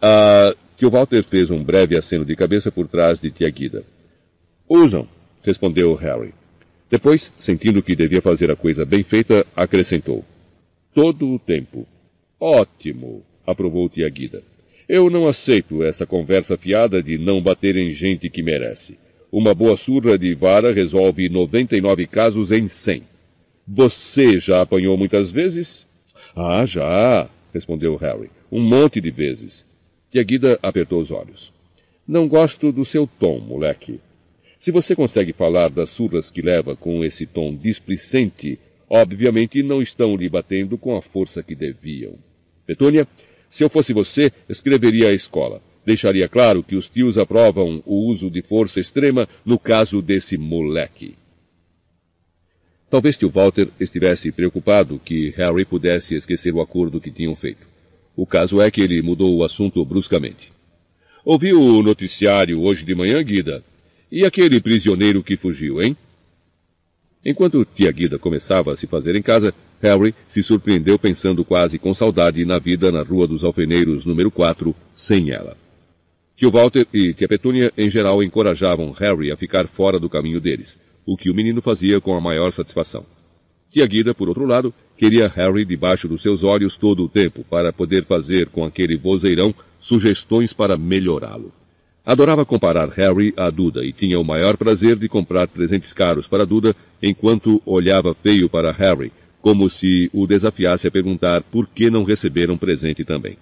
Ah, 0.01 0.55
Tio 0.77 0.91
Walter 0.91 1.23
fez 1.23 1.51
um 1.51 1.65
breve 1.65 1.97
aceno 1.97 2.25
de 2.25 2.37
cabeça 2.37 2.71
por 2.71 2.87
trás 2.87 3.19
de 3.19 3.31
tia 3.31 3.49
Guida. 3.49 3.83
Usam, 4.69 5.09
respondeu 5.43 5.95
Harry. 5.95 6.35
Depois, 6.91 7.33
sentindo 7.39 7.83
que 7.83 7.97
devia 7.97 8.21
fazer 8.21 8.51
a 8.51 8.57
coisa 8.57 8.85
bem 8.85 9.03
feita, 9.03 9.47
acrescentou. 9.57 10.23
Todo 10.95 11.31
o 11.31 11.39
tempo. 11.39 11.87
Ótimo, 12.39 13.23
aprovou 13.47 13.89
tia 13.89 14.09
Guida. 14.09 14.43
Eu 14.87 15.09
não 15.09 15.27
aceito 15.27 15.83
essa 15.83 16.05
conversa 16.05 16.59
fiada 16.59 17.03
de 17.03 17.17
não 17.17 17.41
bater 17.41 17.75
em 17.77 17.91
gente 17.91 18.29
que 18.29 18.43
merece. 18.43 18.99
Uma 19.33 19.55
boa 19.55 19.77
surra 19.79 20.19
de 20.19 20.35
vara 20.35 20.73
resolve 20.73 21.29
99 21.29 22.07
casos 22.07 22.53
em 22.53 22.69
100. 22.69 23.03
Você 23.67 24.39
já 24.39 24.61
apanhou 24.61 24.97
muitas 24.97 25.33
vezes? 25.33 25.87
Ah, 26.37 26.65
já, 26.67 27.29
respondeu 27.53 27.97
Harry. 27.97 28.31
Um 28.53 28.61
monte 28.61 29.01
de 29.01 29.11
vezes. 29.11 29.65
Tia 30.17 30.23
Guida 30.23 30.59
apertou 30.63 30.99
os 30.99 31.11
olhos. 31.11 31.53
Não 32.09 32.27
gosto 32.27 32.73
do 32.73 32.87
seu 32.87 33.07
tom, 33.07 33.39
moleque. 33.39 34.01
Se 34.59 34.71
você 34.71 34.97
consegue 34.97 35.31
falar 35.31 35.69
das 35.69 35.91
surras 35.91 36.31
que 36.31 36.41
leva 36.41 36.75
com 36.75 37.05
esse 37.05 37.27
tom 37.27 37.55
displicente, 37.55 38.59
obviamente 38.89 39.63
não 39.63 39.83
estão 39.83 40.17
lhe 40.17 40.27
batendo 40.27 40.79
com 40.79 40.97
a 40.97 41.03
força 41.03 41.43
que 41.43 41.55
deviam. 41.55 42.15
Petúnia, 42.65 43.07
se 43.51 43.63
eu 43.63 43.69
fosse 43.69 43.93
você, 43.93 44.33
escreveria 44.49 45.09
à 45.09 45.13
escola. 45.13 45.61
deixaria 45.85 46.31
claro 46.31 46.63
que 46.63 46.77
os 46.77 46.89
tios 46.89 47.19
aprovam 47.19 47.83
o 47.85 48.07
uso 48.09 48.31
de 48.31 48.41
força 48.41 48.81
extrema 48.81 49.29
no 49.45 49.59
caso 49.59 50.01
desse 50.01 50.39
moleque. 50.39 51.15
Talvez 52.89 53.19
tio 53.19 53.29
Walter 53.29 53.69
estivesse 53.79 54.33
preocupado 54.33 54.99
que 54.99 55.35
Harry 55.37 55.67
pudesse 55.67 56.15
esquecer 56.15 56.55
o 56.55 56.63
acordo 56.63 57.03
que 57.03 57.11
tinham 57.11 57.37
feito. 57.37 57.66
O 58.17 58.27
caso 58.27 58.63
é 58.63 58.71
que 58.71 58.81
ele 58.81 59.03
mudou 59.03 59.37
o 59.37 59.45
assunto 59.45 59.85
bruscamente. 59.85 60.51
Ouviu 61.23 61.61
o 61.61 61.83
noticiário 61.83 62.63
hoje 62.63 62.85
de 62.85 62.95
manhã, 62.95 63.23
Guida? 63.23 63.63
E 64.11 64.25
aquele 64.25 64.61
prisioneiro 64.61 65.23
que 65.23 65.37
fugiu, 65.37 65.83
hein? 65.83 65.95
Enquanto 67.25 67.65
tia 67.65 67.91
Guida 67.91 68.19
começava 68.19 68.73
a 68.73 68.77
se 68.77 68.87
fazer 68.87 69.17
em 69.17 69.23
casa, 69.23 69.53
Harry 69.83 70.15
se 70.27 70.43
surpreendeu 70.43 70.99
pensando 70.99 71.45
quase 71.45 71.79
com 71.79 71.93
saudade 71.93 72.45
na 72.45 72.59
vida 72.59 72.91
na 72.91 73.03
Rua 73.03 73.27
dos 73.27 73.45
Alfeneiros, 73.45 74.07
número 74.07 74.31
4, 74.31 74.75
sem 74.95 75.31
ela. 75.31 75.57
Tio 76.37 76.51
Walter 76.51 76.87
e 76.95 77.13
tia 77.13 77.27
Petúnia, 77.29 77.73
em 77.77 77.91
geral, 77.91 78.23
encorajavam 78.23 78.91
Harry 78.93 79.33
a 79.33 79.37
ficar 79.37 79.67
fora 79.67 79.99
do 79.99 80.09
caminho 80.09 80.41
deles, 80.41 80.79
o 81.05 81.17
que 81.17 81.31
o 81.31 81.35
menino 81.35 81.61
fazia 81.61 82.01
com 82.01 82.15
a 82.17 82.21
maior 82.21 82.51
satisfação. 82.53 83.05
Tia 83.71 83.87
Guida, 83.87 84.15
por 84.15 84.29
outro 84.29 84.47
lado, 84.47 84.73
queria 84.97 85.29
Harry 85.29 85.65
debaixo 85.65 86.09
dos 86.09 86.23
seus 86.23 86.43
olhos 86.43 86.77
todo 86.77 87.05
o 87.05 87.09
tempo, 87.09 87.45
para 87.49 87.73
poder 87.73 88.05
fazer 88.05 88.49
com 88.49 88.65
aquele 88.65 88.97
vozeirão 88.97 89.55
sugestões 89.79 90.53
para 90.53 90.77
melhorá-lo. 90.77 91.53
Adorava 92.05 92.45
comparar 92.45 92.89
Harry 92.91 93.35
a 93.37 93.51
Duda 93.51 93.85
e 93.85 93.93
tinha 93.93 94.19
o 94.21 94.25
maior 94.25 94.57
prazer 94.57 94.97
de 94.97 95.09
comprar 95.09 95.49
presentes 95.49 95.93
caros 95.93 96.29
para 96.29 96.47
Duda 96.47 96.75
enquanto 97.03 97.61
olhava 97.67 98.15
feio 98.15 98.49
para 98.49 98.71
Harry, 98.71 99.13
como 99.41 99.69
se 99.69 100.09
o 100.13 100.27
desafiasse 100.27 100.87
a 100.87 100.91
perguntar 100.91 101.43
por 101.43 101.67
que 101.67 101.91
não 101.91 102.05
receberam 102.05 102.57
presente 102.57 103.05
também. 103.05 103.37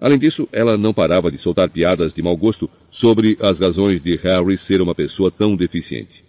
Além 0.00 0.18
disso, 0.18 0.48
ela 0.52 0.76
não 0.76 0.94
parava 0.94 1.30
de 1.30 1.38
soltar 1.38 1.70
piadas 1.70 2.14
de 2.14 2.22
mau 2.22 2.36
gosto 2.36 2.70
sobre 2.90 3.36
as 3.40 3.58
razões 3.58 4.00
de 4.02 4.16
Harry 4.16 4.56
ser 4.56 4.80
uma 4.80 4.94
pessoa 4.94 5.30
tão 5.30 5.56
deficiente. 5.56 6.27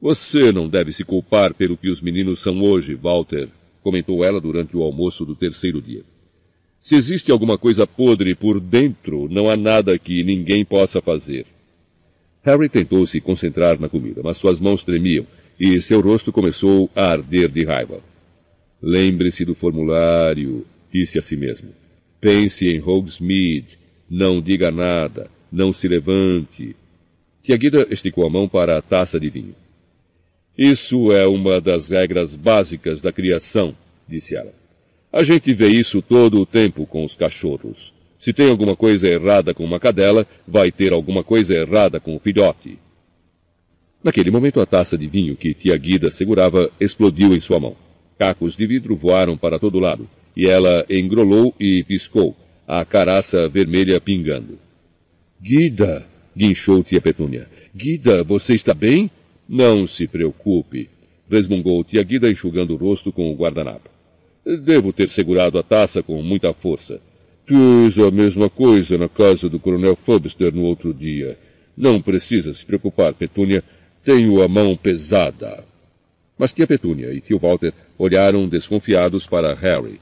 Você 0.00 0.52
não 0.52 0.68
deve 0.68 0.92
se 0.92 1.04
culpar 1.04 1.52
pelo 1.54 1.76
que 1.76 1.90
os 1.90 2.00
meninos 2.00 2.40
são 2.40 2.62
hoje, 2.62 2.94
Walter, 2.94 3.48
comentou 3.82 4.24
ela 4.24 4.40
durante 4.40 4.76
o 4.76 4.82
almoço 4.82 5.24
do 5.24 5.34
terceiro 5.34 5.80
dia. 5.82 6.02
Se 6.80 6.94
existe 6.94 7.32
alguma 7.32 7.58
coisa 7.58 7.86
podre 7.86 8.34
por 8.34 8.60
dentro, 8.60 9.28
não 9.28 9.50
há 9.50 9.56
nada 9.56 9.98
que 9.98 10.22
ninguém 10.22 10.64
possa 10.64 11.02
fazer. 11.02 11.46
Harry 12.42 12.68
tentou 12.68 13.04
se 13.06 13.20
concentrar 13.20 13.80
na 13.80 13.88
comida, 13.88 14.20
mas 14.22 14.38
suas 14.38 14.60
mãos 14.60 14.84
tremiam 14.84 15.26
e 15.58 15.80
seu 15.80 16.00
rosto 16.00 16.32
começou 16.32 16.88
a 16.94 17.10
arder 17.10 17.48
de 17.48 17.64
raiva. 17.64 18.00
Lembre-se 18.80 19.44
do 19.44 19.56
formulário, 19.56 20.64
disse 20.92 21.18
a 21.18 21.22
si 21.22 21.36
mesmo. 21.36 21.70
Pense 22.20 22.68
em 22.68 22.80
Hogsmeade. 22.80 23.78
Não 24.08 24.40
diga 24.40 24.70
nada. 24.70 25.28
Não 25.50 25.72
se 25.72 25.88
levante. 25.88 26.76
Tia 27.42 27.56
Guida 27.56 27.86
esticou 27.90 28.24
a 28.24 28.30
mão 28.30 28.48
para 28.48 28.78
a 28.78 28.82
taça 28.82 29.18
de 29.18 29.28
vinho. 29.28 29.54
Isso 30.58 31.12
é 31.12 31.24
uma 31.24 31.60
das 31.60 31.88
regras 31.88 32.34
básicas 32.34 33.00
da 33.00 33.12
criação, 33.12 33.76
disse 34.08 34.34
ela. 34.34 34.52
A 35.12 35.22
gente 35.22 35.54
vê 35.54 35.68
isso 35.68 36.02
todo 36.02 36.40
o 36.40 36.44
tempo 36.44 36.84
com 36.84 37.04
os 37.04 37.14
cachorros. 37.14 37.94
Se 38.18 38.32
tem 38.32 38.50
alguma 38.50 38.74
coisa 38.74 39.06
errada 39.08 39.54
com 39.54 39.64
uma 39.64 39.78
cadela, 39.78 40.26
vai 40.46 40.72
ter 40.72 40.92
alguma 40.92 41.22
coisa 41.22 41.54
errada 41.54 42.00
com 42.00 42.16
o 42.16 42.18
filhote. 42.18 42.76
Naquele 44.02 44.32
momento, 44.32 44.60
a 44.60 44.66
taça 44.66 44.98
de 44.98 45.06
vinho 45.06 45.36
que 45.36 45.54
tia 45.54 45.76
Guida 45.76 46.10
segurava 46.10 46.68
explodiu 46.80 47.32
em 47.32 47.40
sua 47.40 47.60
mão. 47.60 47.76
Cacos 48.18 48.56
de 48.56 48.66
vidro 48.66 48.96
voaram 48.96 49.36
para 49.36 49.60
todo 49.60 49.78
lado, 49.78 50.08
e 50.36 50.48
ela 50.48 50.84
engrolou 50.90 51.54
e 51.60 51.84
piscou, 51.84 52.36
a 52.66 52.84
caraça 52.84 53.48
vermelha 53.48 54.00
pingando. 54.00 54.58
Guida, 55.40 56.04
guinchou 56.36 56.82
tia 56.82 57.00
Petúnia. 57.00 57.48
Guida, 57.72 58.24
você 58.24 58.54
está 58.54 58.74
bem? 58.74 59.08
Não 59.48 59.86
se 59.86 60.06
preocupe, 60.06 60.90
resmungou 61.30 61.82
tia 61.82 62.02
Guida 62.02 62.30
enxugando 62.30 62.74
o 62.74 62.76
rosto 62.76 63.10
com 63.10 63.32
o 63.32 63.34
guardanapo. 63.34 63.88
Devo 64.44 64.92
ter 64.92 65.08
segurado 65.08 65.58
a 65.58 65.62
taça 65.62 66.02
com 66.02 66.22
muita 66.22 66.52
força. 66.52 67.00
Fiz 67.46 67.98
a 67.98 68.10
mesma 68.10 68.50
coisa 68.50 68.98
na 68.98 69.08
casa 69.08 69.48
do 69.48 69.58
coronel 69.58 69.96
Fubster 69.96 70.54
no 70.54 70.64
outro 70.64 70.92
dia. 70.92 71.38
Não 71.74 72.00
precisa 72.00 72.52
se 72.52 72.64
preocupar, 72.66 73.14
Petúnia. 73.14 73.64
Tenho 74.04 74.42
a 74.42 74.48
mão 74.48 74.76
pesada. 74.76 75.64
Mas 76.38 76.52
tia 76.52 76.66
Petúnia 76.66 77.12
e 77.14 77.20
tio 77.20 77.38
Walter 77.38 77.72
olharam 77.96 78.46
desconfiados 78.46 79.26
para 79.26 79.54
Harry. 79.54 79.98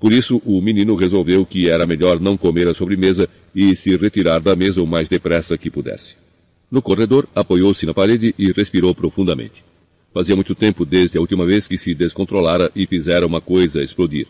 Por 0.00 0.12
isso, 0.12 0.42
o 0.44 0.60
menino 0.60 0.96
resolveu 0.96 1.46
que 1.46 1.68
era 1.68 1.86
melhor 1.86 2.20
não 2.20 2.36
comer 2.36 2.68
a 2.68 2.74
sobremesa 2.74 3.28
e 3.54 3.76
se 3.76 3.96
retirar 3.96 4.40
da 4.40 4.56
mesa 4.56 4.82
o 4.82 4.86
mais 4.86 5.08
depressa 5.08 5.56
que 5.56 5.70
pudesse. 5.70 6.27
No 6.70 6.82
corredor, 6.82 7.26
apoiou-se 7.34 7.86
na 7.86 7.94
parede 7.94 8.34
e 8.38 8.52
respirou 8.52 8.94
profundamente. 8.94 9.64
Fazia 10.12 10.34
muito 10.34 10.54
tempo 10.54 10.84
desde 10.84 11.16
a 11.16 11.20
última 11.20 11.46
vez 11.46 11.66
que 11.66 11.78
se 11.78 11.94
descontrolara 11.94 12.70
e 12.74 12.86
fizera 12.86 13.26
uma 13.26 13.40
coisa 13.40 13.82
explodir. 13.82 14.26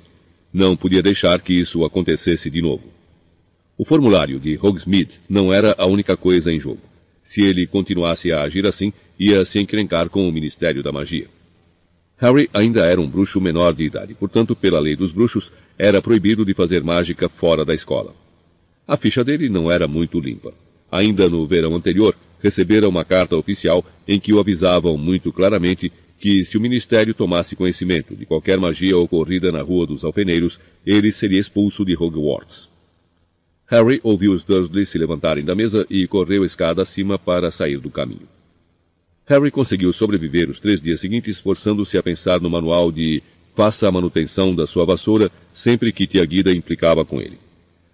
Não 0.52 0.76
podia 0.76 1.02
deixar 1.02 1.40
que 1.40 1.52
isso 1.52 1.84
acontecesse 1.84 2.48
de 2.48 2.62
novo. 2.62 2.84
O 3.76 3.84
formulário 3.84 4.40
de 4.40 4.58
Hogsmeade 4.60 5.20
não 5.28 5.52
era 5.52 5.74
a 5.78 5.86
única 5.86 6.16
coisa 6.16 6.52
em 6.52 6.58
jogo. 6.58 6.80
Se 7.22 7.42
ele 7.42 7.66
continuasse 7.66 8.32
a 8.32 8.42
agir 8.42 8.66
assim, 8.66 8.92
ia 9.18 9.44
se 9.44 9.58
encrencar 9.58 10.08
com 10.08 10.28
o 10.28 10.32
Ministério 10.32 10.82
da 10.82 10.90
Magia. 10.90 11.26
Harry 12.16 12.50
ainda 12.52 12.84
era 12.84 13.00
um 13.00 13.08
bruxo 13.08 13.40
menor 13.40 13.72
de 13.74 13.84
idade, 13.84 14.14
portanto, 14.14 14.56
pela 14.56 14.80
lei 14.80 14.96
dos 14.96 15.12
bruxos, 15.12 15.52
era 15.78 16.02
proibido 16.02 16.44
de 16.44 16.54
fazer 16.54 16.82
mágica 16.82 17.28
fora 17.28 17.64
da 17.64 17.74
escola. 17.74 18.14
A 18.86 18.96
ficha 18.96 19.22
dele 19.22 19.48
não 19.48 19.70
era 19.70 19.86
muito 19.86 20.18
limpa. 20.18 20.52
Ainda 20.90 21.28
no 21.28 21.46
verão 21.46 21.76
anterior, 21.76 22.16
recebera 22.42 22.88
uma 22.88 23.04
carta 23.04 23.36
oficial 23.36 23.84
em 24.06 24.18
que 24.18 24.32
o 24.32 24.38
avisavam 24.38 24.96
muito 24.96 25.32
claramente 25.32 25.92
que 26.18 26.44
se 26.44 26.58
o 26.58 26.60
Ministério 26.60 27.14
tomasse 27.14 27.54
conhecimento 27.54 28.16
de 28.16 28.26
qualquer 28.26 28.58
magia 28.58 28.96
ocorrida 28.96 29.52
na 29.52 29.62
Rua 29.62 29.86
dos 29.86 30.04
Alfeneiros, 30.04 30.60
ele 30.84 31.12
seria 31.12 31.38
expulso 31.38 31.84
de 31.84 31.94
Hogwarts. 31.94 32.68
Harry 33.66 34.00
ouviu 34.02 34.32
os 34.32 34.42
Dursley 34.42 34.86
se 34.86 34.98
levantarem 34.98 35.44
da 35.44 35.54
mesa 35.54 35.86
e 35.88 36.06
correu 36.08 36.44
escada 36.44 36.82
acima 36.82 37.18
para 37.18 37.50
sair 37.50 37.78
do 37.78 37.90
caminho. 37.90 38.26
Harry 39.26 39.50
conseguiu 39.50 39.92
sobreviver 39.92 40.48
os 40.48 40.58
três 40.58 40.80
dias 40.80 41.00
seguintes 41.00 41.38
forçando-se 41.38 41.98
a 41.98 42.02
pensar 42.02 42.40
no 42.40 42.48
manual 42.48 42.90
de 42.90 43.22
faça 43.54 43.86
a 43.86 43.92
manutenção 43.92 44.54
da 44.54 44.66
sua 44.66 44.86
vassoura 44.86 45.30
sempre 45.52 45.92
que 45.92 46.06
Tia 46.06 46.24
Guida 46.24 46.50
implicava 46.50 47.04
com 47.04 47.20
ele. 47.20 47.38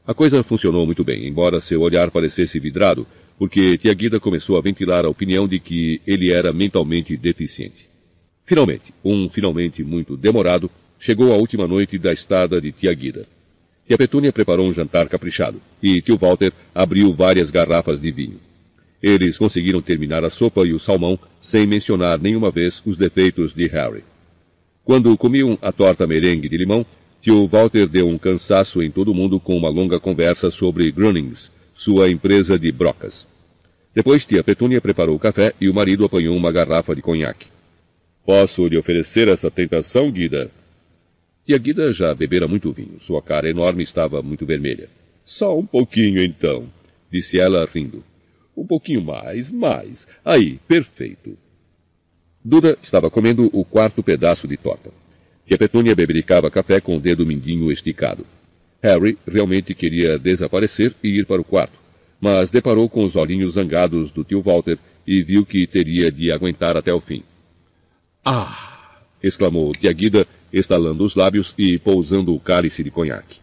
A 0.06 0.14
coisa 0.14 0.42
funcionou 0.42 0.86
muito 0.86 1.02
bem, 1.02 1.26
embora 1.26 1.60
seu 1.60 1.80
olhar 1.80 2.10
parecesse 2.10 2.60
vidrado, 2.60 3.06
porque 3.38 3.76
Tia 3.78 3.92
Guida 3.94 4.20
começou 4.20 4.56
a 4.56 4.60
ventilar 4.60 5.04
a 5.04 5.08
opinião 5.08 5.48
de 5.48 5.58
que 5.58 6.00
ele 6.06 6.32
era 6.32 6.52
mentalmente 6.52 7.16
deficiente. 7.16 7.88
Finalmente, 8.44 8.92
um 9.04 9.28
finalmente 9.28 9.82
muito 9.82 10.16
demorado, 10.16 10.70
chegou 10.98 11.32
a 11.32 11.36
última 11.36 11.66
noite 11.66 11.98
da 11.98 12.12
estada 12.12 12.60
de 12.60 12.72
Tia 12.72 12.92
Guida. 12.94 13.26
Tia 13.86 13.98
Petúnia 13.98 14.32
preparou 14.32 14.66
um 14.66 14.72
jantar 14.72 15.08
caprichado, 15.08 15.60
e 15.82 16.00
tio 16.00 16.16
Walter 16.16 16.52
abriu 16.74 17.12
várias 17.12 17.50
garrafas 17.50 18.00
de 18.00 18.10
vinho. 18.10 18.40
Eles 19.02 19.36
conseguiram 19.36 19.82
terminar 19.82 20.24
a 20.24 20.30
sopa 20.30 20.66
e 20.66 20.72
o 20.72 20.78
salmão 20.78 21.18
sem 21.38 21.66
mencionar 21.66 22.18
nenhuma 22.18 22.50
vez 22.50 22.82
os 22.86 22.96
defeitos 22.96 23.52
de 23.52 23.66
Harry. 23.68 24.02
Quando 24.82 25.16
comiam 25.18 25.58
a 25.60 25.70
torta 25.70 26.06
merengue 26.06 26.48
de 26.48 26.56
limão, 26.56 26.86
tio 27.20 27.46
Walter 27.46 27.86
deu 27.86 28.08
um 28.08 28.16
cansaço 28.16 28.82
em 28.82 28.90
todo 28.90 29.14
mundo 29.14 29.38
com 29.38 29.56
uma 29.56 29.68
longa 29.68 30.00
conversa 30.00 30.50
sobre 30.50 30.90
Grunnings, 30.90 31.50
sua 31.74 32.08
empresa 32.08 32.56
de 32.56 32.70
brocas. 32.70 33.26
Depois 33.92 34.24
tia 34.24 34.42
Petúnia 34.44 34.80
preparou 34.80 35.16
o 35.16 35.18
café 35.18 35.52
e 35.60 35.68
o 35.68 35.74
marido 35.74 36.04
apanhou 36.04 36.36
uma 36.36 36.52
garrafa 36.52 36.94
de 36.94 37.02
conhaque. 37.02 37.48
Posso 38.24 38.66
lhe 38.66 38.78
oferecer 38.78 39.28
essa 39.28 39.50
tentação, 39.50 40.10
Guida? 40.10 40.50
Tia 41.44 41.58
Guida 41.58 41.92
já 41.92 42.14
bebera 42.14 42.48
muito 42.48 42.72
vinho. 42.72 42.98
Sua 42.98 43.20
cara 43.20 43.50
enorme 43.50 43.82
estava 43.82 44.22
muito 44.22 44.46
vermelha. 44.46 44.88
Só 45.24 45.58
um 45.58 45.66
pouquinho, 45.66 46.22
então, 46.22 46.66
disse 47.10 47.38
ela 47.38 47.68
rindo. 47.72 48.02
Um 48.56 48.66
pouquinho 48.66 49.02
mais, 49.02 49.50
mais. 49.50 50.06
Aí, 50.24 50.58
perfeito. 50.68 51.36
Duda 52.42 52.78
estava 52.82 53.10
comendo 53.10 53.50
o 53.52 53.64
quarto 53.64 54.02
pedaço 54.02 54.46
de 54.46 54.56
torta. 54.56 54.90
Tia 55.44 55.58
Petúnia 55.58 55.94
bebericava 55.94 56.50
café 56.50 56.80
com 56.80 56.96
o 56.96 57.00
dedo 57.00 57.26
mindinho 57.26 57.70
esticado. 57.70 58.24
Harry 58.84 59.16
realmente 59.26 59.74
queria 59.74 60.18
desaparecer 60.18 60.94
e 61.02 61.08
ir 61.08 61.24
para 61.24 61.40
o 61.40 61.44
quarto, 61.44 61.72
mas 62.20 62.50
deparou 62.50 62.86
com 62.86 63.02
os 63.02 63.16
olhinhos 63.16 63.54
zangados 63.54 64.10
do 64.10 64.22
tio 64.22 64.42
Walter 64.42 64.78
e 65.06 65.22
viu 65.22 65.46
que 65.46 65.66
teria 65.66 66.12
de 66.12 66.30
aguentar 66.30 66.76
até 66.76 66.92
o 66.92 67.00
fim. 67.00 67.22
Ah! 68.22 69.00
exclamou 69.22 69.72
tia 69.72 69.90
Guida, 69.90 70.26
estalando 70.52 71.02
os 71.02 71.14
lábios 71.14 71.54
e 71.56 71.78
pousando 71.78 72.34
o 72.34 72.38
cálice 72.38 72.84
de 72.84 72.90
conhaque. 72.90 73.38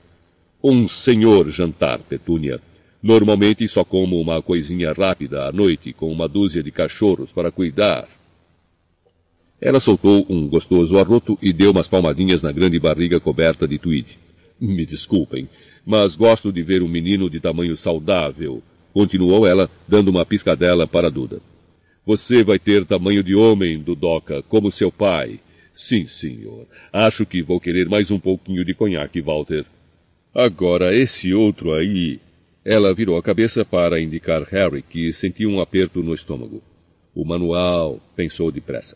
Um 0.64 0.88
senhor 0.88 1.50
jantar, 1.50 1.98
Petúnia. 2.08 2.62
Normalmente 3.02 3.68
só 3.68 3.84
como 3.84 4.22
uma 4.22 4.44
coisinha 4.44 4.94
rápida 4.94 5.48
à 5.48 5.52
noite 5.52 5.92
com 5.92 6.12
uma 6.12 6.28
dúzia 6.28 6.62
de 6.62 6.70
cachorros 6.72 7.34
para 7.34 7.52
cuidar. 7.52 8.08
Ela 9.60 9.80
soltou 9.80 10.24
um 10.30 10.48
gostoso 10.48 11.00
arroto 11.00 11.36
e 11.42 11.52
deu 11.52 11.72
umas 11.72 11.88
palmadinhas 11.88 12.44
na 12.44 12.52
grande 12.52 12.78
barriga 12.78 13.20
coberta 13.20 13.68
de 13.68 13.80
tweed. 13.80 14.20
Me 14.62 14.86
desculpem. 14.86 15.50
mas 15.84 16.16
gosto 16.16 16.52
de 16.52 16.62
ver 16.62 16.84
um 16.84 16.88
menino 16.88 17.28
de 17.28 17.40
tamanho 17.40 17.76
saudável, 17.76 18.62
continuou 18.94 19.48
ela, 19.48 19.68
dando 19.88 20.10
uma 20.10 20.24
piscadela 20.24 20.86
para 20.86 21.10
Duda. 21.10 21.42
Você 22.06 22.44
vai 22.44 22.60
ter 22.60 22.86
tamanho 22.86 23.24
de 23.24 23.34
homem, 23.34 23.80
Dudoca, 23.80 24.44
como 24.44 24.72
seu 24.72 24.92
pai. 24.92 25.40
Sim, 25.74 26.06
senhor. 26.06 26.68
Acho 26.94 27.26
que 27.26 27.42
vou 27.42 27.60
querer 27.60 27.90
mais 27.90 28.12
um 28.12 28.20
pouquinho 28.20 28.64
de 28.64 28.76
conhaque, 28.76 29.22
Walter. 29.22 29.66
Agora, 30.34 30.96
esse 30.96 31.34
outro 31.34 31.74
aí. 31.74 32.20
Ela 32.64 32.94
virou 32.94 33.18
a 33.18 33.24
cabeça 33.24 33.66
para 33.66 34.00
indicar 34.00 34.44
Harry, 34.44 34.84
que 34.84 35.12
sentia 35.12 35.50
um 35.50 35.60
aperto 35.60 36.04
no 36.04 36.14
estômago. 36.14 36.62
O 37.16 37.26
manual, 37.26 38.00
pensou 38.16 38.52
depressa. 38.52 38.96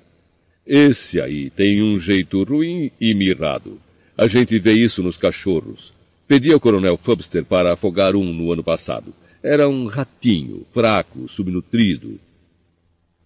Esse 0.66 1.20
aí 1.20 1.50
tem 1.50 1.82
um 1.82 1.98
jeito 1.98 2.44
ruim 2.44 2.92
e 3.02 3.16
mirrado. 3.16 3.80
A 4.18 4.28
gente 4.28 4.58
vê 4.58 4.72
isso 4.74 5.04
nos 5.04 5.18
cachorros. 5.18 5.94
Pedi 6.26 6.52
ao 6.54 6.60
coronel 6.60 6.96
Fubster 6.96 7.44
para 7.44 7.74
afogar 7.74 8.16
um 8.16 8.34
no 8.34 8.52
ano 8.52 8.64
passado. 8.64 9.14
Era 9.44 9.68
um 9.68 9.88
ratinho, 9.88 10.66
fraco, 10.72 11.28
subnutrido. 11.28 12.20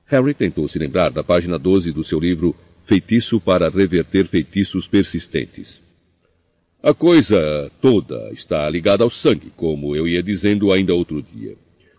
Harry 0.05 0.33
tentou 0.33 0.67
se 0.67 0.79
lembrar 0.79 1.11
da 1.11 1.23
página 1.23 1.59
12 1.59 1.91
do 1.91 2.03
seu 2.03 2.19
livro 2.19 2.55
Feitiço 2.83 3.39
para 3.39 3.69
Reverter 3.69 4.27
Feitiços 4.27 4.87
Persistentes. 4.87 5.81
A 6.81 6.93
coisa 6.93 7.71
toda 7.79 8.31
está 8.31 8.67
ligada 8.67 9.03
ao 9.03 9.09
sangue, 9.11 9.51
como 9.55 9.95
eu 9.95 10.07
ia 10.07 10.23
dizendo 10.23 10.71
ainda 10.71 10.95
outro 10.95 11.21
dia. 11.21 11.55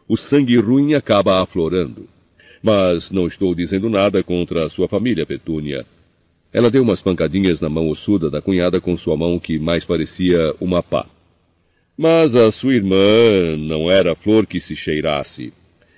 O 0.08 0.16
sangue 0.16 0.56
ruim 0.56 0.94
acaba 0.94 1.40
aflorando. 1.40 2.08
Mas 2.60 3.12
não 3.12 3.28
estou 3.28 3.54
dizendo 3.54 3.88
nada 3.88 4.22
contra 4.22 4.64
a 4.64 4.68
sua 4.68 4.88
família, 4.88 5.24
Petúnia. 5.24 5.86
Ela 6.52 6.70
deu 6.70 6.82
umas 6.82 7.00
pancadinhas 7.00 7.60
na 7.60 7.68
mão 7.68 7.88
ossuda 7.88 8.28
da 8.28 8.42
cunhada 8.42 8.80
com 8.80 8.96
sua 8.96 9.16
mão 9.16 9.38
que 9.38 9.58
mais 9.58 9.84
parecia 9.84 10.54
uma 10.60 10.82
pá. 10.82 11.06
Mas 11.96 12.34
a 12.34 12.50
sua 12.50 12.74
irmã 12.74 13.56
não 13.58 13.90
era 13.90 14.14
flor 14.14 14.46
que 14.46 14.58
se 14.58 14.74
cheirasse. 14.74 15.52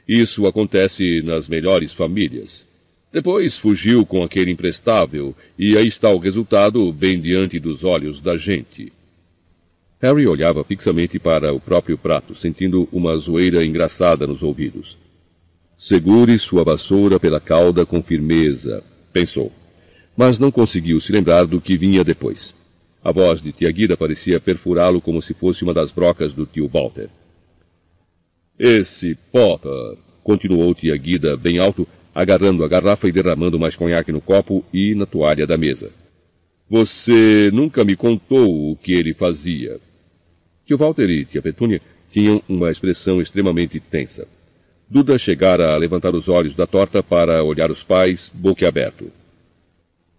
Isso 0.07 0.47
acontece 0.47 1.23
nas 1.23 1.49
melhores 1.49 1.93
famílias. 1.93 2.67
Depois 3.13 3.59
fugiu 3.59 4.05
com 4.05 4.23
aquele 4.23 4.51
imprestável, 4.51 5.35
e 5.59 5.77
aí 5.77 5.87
está 5.87 6.11
o 6.11 6.19
resultado 6.19 6.93
bem 6.93 7.21
diante 7.21 7.59
dos 7.59 7.85
olhos 7.85 8.21
da 8.21 8.37
gente. 8.37 8.93
Harry 10.01 10.27
olhava 10.27 10.65
fixamente 10.65 11.19
para 11.19 11.53
o 11.53 11.61
próprio 11.61 11.97
prato, 11.97 12.35
sentindo 12.35 12.89
uma 12.91 13.17
zoeira 13.17 13.65
engraçada 13.65 14.27
nos 14.27 14.43
ouvidos. 14.43 14.99
Segure 15.77 16.37
sua 16.39 16.65
vassoura 16.65 17.21
pela 17.21 17.39
cauda 17.39 17.87
com 17.87 18.03
firmeza, 18.03 18.83
pensou. 19.13 19.53
Mas 20.17 20.39
não 20.39 20.51
conseguiu 20.51 21.01
se 21.01 21.13
lembrar 21.13 21.47
do 21.47 21.61
que 21.61 21.77
vinha 21.77 22.05
depois. 22.05 22.55
A 23.03 23.11
voz 23.11 23.43
de 23.43 23.51
tia 23.51 23.71
Guida 23.71 23.97
parecia 23.97 24.39
perfurá-lo 24.39 25.01
como 25.01 25.21
se 25.21 25.35
fosse 25.35 25.65
uma 25.65 25.75
das 25.75 25.91
brocas 25.91 26.33
do 26.33 26.47
tio 26.47 26.69
Walter. 26.69 27.09
Esse 28.59 29.17
Potter, 29.33 29.97
continuou 30.23 30.75
tia 30.75 30.97
Guida 30.97 31.37
bem 31.37 31.59
alto, 31.59 31.87
agarrando 32.15 32.65
a 32.65 32.69
garrafa 32.69 33.09
e 33.09 33.13
derramando 33.13 33.59
mais 33.59 33.75
conhaque 33.75 34.13
no 34.13 34.21
copo 34.21 34.65
e 34.73 34.95
na 34.95 35.07
toalha 35.07 35.47
da 35.47 35.59
mesa. 35.59 35.91
Você 36.69 37.51
nunca 37.53 37.85
me 37.85 37.97
contou 37.97 38.71
o 38.71 38.77
que 38.77 38.93
ele 38.93 39.13
fazia. 39.13 39.81
Tio 40.65 40.79
Walter 40.79 41.11
e 41.11 41.25
tia 41.25 41.43
Petúnia 41.43 41.81
tinham 42.11 42.43
uma 42.49 42.71
expressão 42.71 43.21
extremamente 43.21 43.81
tensa. 43.81 44.29
Duda 44.89 45.19
chegara 45.19 45.73
a 45.73 45.77
levantar 45.77 46.15
os 46.15 46.29
olhos 46.29 46.55
da 46.55 46.67
torta 46.67 47.03
para 47.03 47.43
olhar 47.43 47.71
os 47.71 47.83
pais, 47.83 48.31
boquiaberto. 48.33 49.11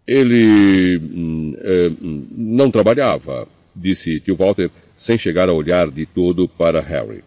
Ele 0.05 0.97
hum, 0.97 1.55
é, 1.59 1.91
hum, 2.01 2.27
não 2.31 2.69
trabalhava, 2.69 3.47
disse 3.75 4.19
tio 4.19 4.35
Walter, 4.35 4.69
sem 4.97 5.17
chegar 5.17 5.49
a 5.49 5.53
olhar 5.53 5.89
de 5.89 6.05
todo 6.05 6.47
para 6.47 6.81
Harry. 6.81 7.23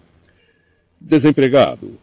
Desempregado. 1.01 1.99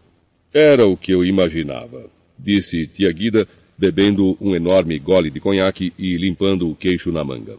Era 0.53 0.85
o 0.85 0.95
que 0.95 1.11
eu 1.11 1.25
imaginava, 1.25 2.09
disse 2.37 2.85
tia 2.87 3.11
Guida, 3.11 3.47
bebendo 3.77 4.37
um 4.39 4.55
enorme 4.55 4.97
gole 4.99 5.31
de 5.31 5.39
conhaque 5.39 5.93
e 5.97 6.15
limpando 6.15 6.69
o 6.69 6.75
queixo 6.75 7.11
na 7.11 7.23
manga. 7.23 7.57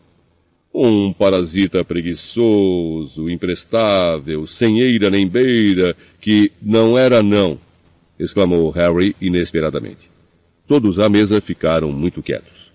Um 0.72 1.12
parasita 1.12 1.84
preguiçoso, 1.84 3.30
imprestável, 3.30 4.46
sem 4.46 4.80
eira 4.80 5.10
nem 5.10 5.26
beira, 5.26 5.96
que 6.20 6.50
não 6.60 6.98
era 6.98 7.22
não, 7.22 7.58
exclamou 8.18 8.70
Harry 8.70 9.14
inesperadamente. 9.20 10.10
Todos 10.66 10.98
à 10.98 11.08
mesa 11.08 11.40
ficaram 11.40 11.92
muito 11.92 12.22
quietos. 12.22 12.73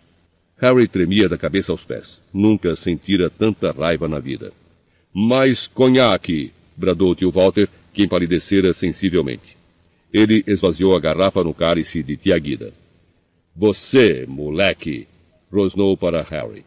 Harry 0.60 0.88
tremia 0.88 1.30
da 1.30 1.38
cabeça 1.38 1.72
aos 1.72 1.86
pés. 1.86 2.22
Nunca 2.34 2.76
sentira 2.76 3.30
tanta 3.30 3.72
raiva 3.72 4.08
na 4.08 4.20
vida. 4.20 4.52
Mais 5.14 5.68
conhaque! 5.68 6.52
bradou 6.76 7.16
tio 7.16 7.32
Walter, 7.32 7.68
que 7.94 8.04
empalidecera 8.04 8.74
sensivelmente. 8.74 9.58
Ele 10.14 10.44
esvaziou 10.48 10.96
a 10.96 11.00
garrafa 11.00 11.44
no 11.44 11.54
cálice 11.54 12.02
de 12.04 12.18
tia 12.18 12.38
Guida. 12.38 12.74
Você, 13.56 14.26
moleque! 14.28 15.08
rosnou 15.52 15.98
para 15.98 16.22
Harry. 16.22 16.64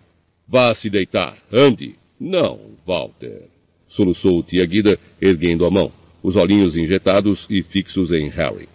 Vá 0.48 0.74
se 0.74 0.90
deitar. 0.90 1.36
Ande. 1.52 1.94
Não, 2.18 2.58
Walter. 2.86 3.48
Soluçou 3.86 4.42
tia 4.42 4.64
Guida, 4.66 4.98
erguendo 5.20 5.64
a 5.64 5.70
mão 5.70 5.92
os 6.22 6.36
olhinhos 6.36 6.76
injetados 6.76 7.46
e 7.50 7.62
fixos 7.62 8.12
em 8.12 8.28
Harry. 8.28 8.68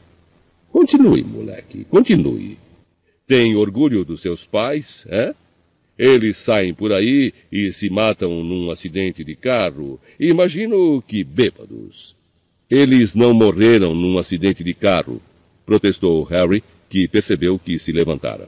Continue, 0.71 1.23
moleque, 1.23 1.85
continue. 1.85 2.57
Tem 3.27 3.55
orgulho 3.55 4.05
dos 4.05 4.21
seus 4.21 4.45
pais, 4.45 5.05
é? 5.09 5.35
Eles 5.99 6.37
saem 6.37 6.73
por 6.73 6.93
aí 6.93 7.33
e 7.51 7.71
se 7.71 7.89
matam 7.89 8.43
num 8.43 8.71
acidente 8.71 9.23
de 9.23 9.35
carro. 9.35 9.99
Imagino 10.19 11.03
que 11.05 11.23
bêbados. 11.23 12.15
Eles 12.69 13.13
não 13.13 13.33
morreram 13.33 13.93
num 13.93 14.17
acidente 14.17 14.63
de 14.63 14.73
carro, 14.73 15.21
protestou 15.65 16.23
Harry, 16.23 16.63
que 16.89 17.07
percebeu 17.07 17.59
que 17.59 17.77
se 17.77 17.91
levantara. 17.91 18.47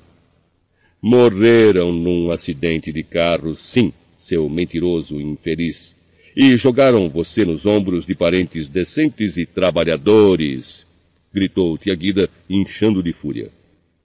Morreram 1.01 1.91
num 1.91 2.31
acidente 2.31 2.91
de 2.91 3.03
carro, 3.03 3.55
sim, 3.55 3.91
seu 4.17 4.49
mentiroso 4.49 5.19
infeliz 5.19 5.99
e 6.35 6.55
jogaram 6.55 7.09
você 7.09 7.43
nos 7.43 7.65
ombros 7.65 8.05
de 8.05 8.15
parentes 8.15 8.69
decentes 8.69 9.35
e 9.35 9.45
trabalhadores, 9.45 10.85
gritou 11.33 11.77
tia 11.77 11.93
Guida, 11.93 12.29
inchando 12.49 13.03
de 13.03 13.11
fúria. 13.11 13.58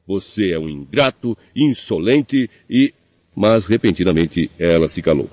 Você 0.06 0.50
é 0.52 0.58
um 0.58 0.68
ingrato, 0.68 1.36
insolente 1.56 2.50
e. 2.68 2.92
Mas 3.34 3.66
repentinamente 3.66 4.50
ela 4.58 4.88
se 4.88 5.02
calou. 5.02 5.28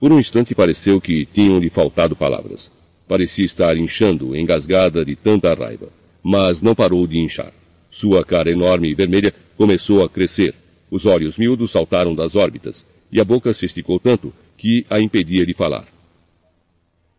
Por 0.00 0.12
um 0.12 0.18
instante 0.18 0.54
pareceu 0.54 1.00
que 1.00 1.26
tinham-lhe 1.26 1.70
faltado 1.70 2.16
palavras. 2.16 2.72
Parecia 3.06 3.44
estar 3.44 3.76
inchando, 3.76 4.34
engasgada 4.34 5.04
de 5.04 5.14
tanta 5.14 5.54
raiva. 5.54 5.88
Mas 6.22 6.62
não 6.62 6.74
parou 6.74 7.06
de 7.06 7.18
inchar. 7.18 7.52
Sua 7.90 8.24
cara 8.24 8.50
enorme 8.50 8.90
e 8.90 8.94
vermelha 8.94 9.32
começou 9.56 10.02
a 10.02 10.08
crescer. 10.08 10.54
Os 10.90 11.06
olhos 11.06 11.38
miúdos 11.38 11.70
saltaram 11.70 12.14
das 12.14 12.34
órbitas, 12.34 12.86
e 13.12 13.20
a 13.20 13.24
boca 13.24 13.52
se 13.52 13.66
esticou 13.66 14.00
tanto 14.00 14.32
que 14.56 14.86
a 14.88 14.98
impedia 14.98 15.46
de 15.46 15.54
falar. 15.54 15.86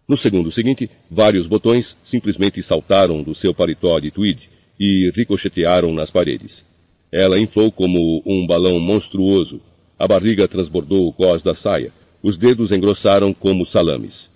No 0.07 0.17
segundo 0.17 0.51
seguinte, 0.51 0.89
vários 1.09 1.47
botões 1.47 1.95
simplesmente 2.03 2.61
saltaram 2.61 3.23
do 3.23 3.33
seu 3.33 3.53
paletó 3.53 3.99
de 3.99 4.11
tweed 4.11 4.49
e 4.79 5.11
ricochetearam 5.15 5.93
nas 5.93 6.11
paredes. 6.11 6.65
Ela 7.11 7.39
inflou 7.39 7.71
como 7.71 8.21
um 8.25 8.45
balão 8.45 8.79
monstruoso. 8.79 9.61
A 9.97 10.07
barriga 10.07 10.47
transbordou 10.47 11.07
o 11.07 11.13
cós 11.13 11.41
da 11.41 11.53
saia. 11.53 11.91
Os 12.21 12.37
dedos 12.37 12.71
engrossaram 12.71 13.33
como 13.33 13.65
salames. 13.65 14.29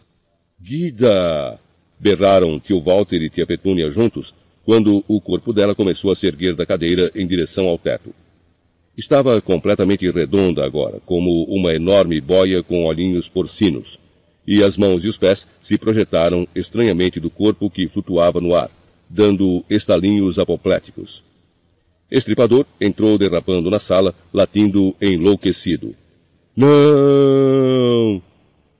Guida! 0.62 1.60
berraram 2.00 2.60
tio 2.60 2.80
Walter 2.80 3.22
e 3.22 3.30
tia 3.30 3.46
Petúnia 3.46 3.92
juntos, 3.92 4.34
quando 4.64 5.04
o 5.08 5.20
corpo 5.20 5.52
dela 5.52 5.76
começou 5.76 6.12
a 6.12 6.16
se 6.16 6.28
erguer 6.28 6.56
da 6.56 6.66
cadeira 6.66 7.12
em 7.14 7.28
direção 7.28 7.68
ao 7.68 7.78
teto. 7.78 8.14
Estava 8.98 9.42
completamente 9.42 10.10
redonda 10.10 10.66
agora, 10.66 11.02
como 11.06 11.44
uma 11.46 11.74
enorme 11.74 12.22
boia 12.22 12.64
com 12.64 12.86
olhinhos 12.86 13.28
porcinos 13.28 14.00
e 14.52 14.64
as 14.64 14.76
mãos 14.76 15.04
e 15.04 15.08
os 15.08 15.16
pés 15.16 15.48
se 15.62 15.78
projetaram 15.78 16.48
estranhamente 16.56 17.20
do 17.20 17.30
corpo 17.30 17.70
que 17.70 17.88
flutuava 17.88 18.42
no 18.42 18.56
ar, 18.56 18.72
dando 19.10 19.64
estalinhos 19.70 20.38
apopléticos. 20.38 21.24
Estripador 22.12 22.66
entrou 22.80 23.18
derrapando 23.18 23.70
na 23.70 23.80
sala, 23.80 24.14
latindo 24.34 24.96
enlouquecido. 25.02 25.96
Não! 26.56 28.22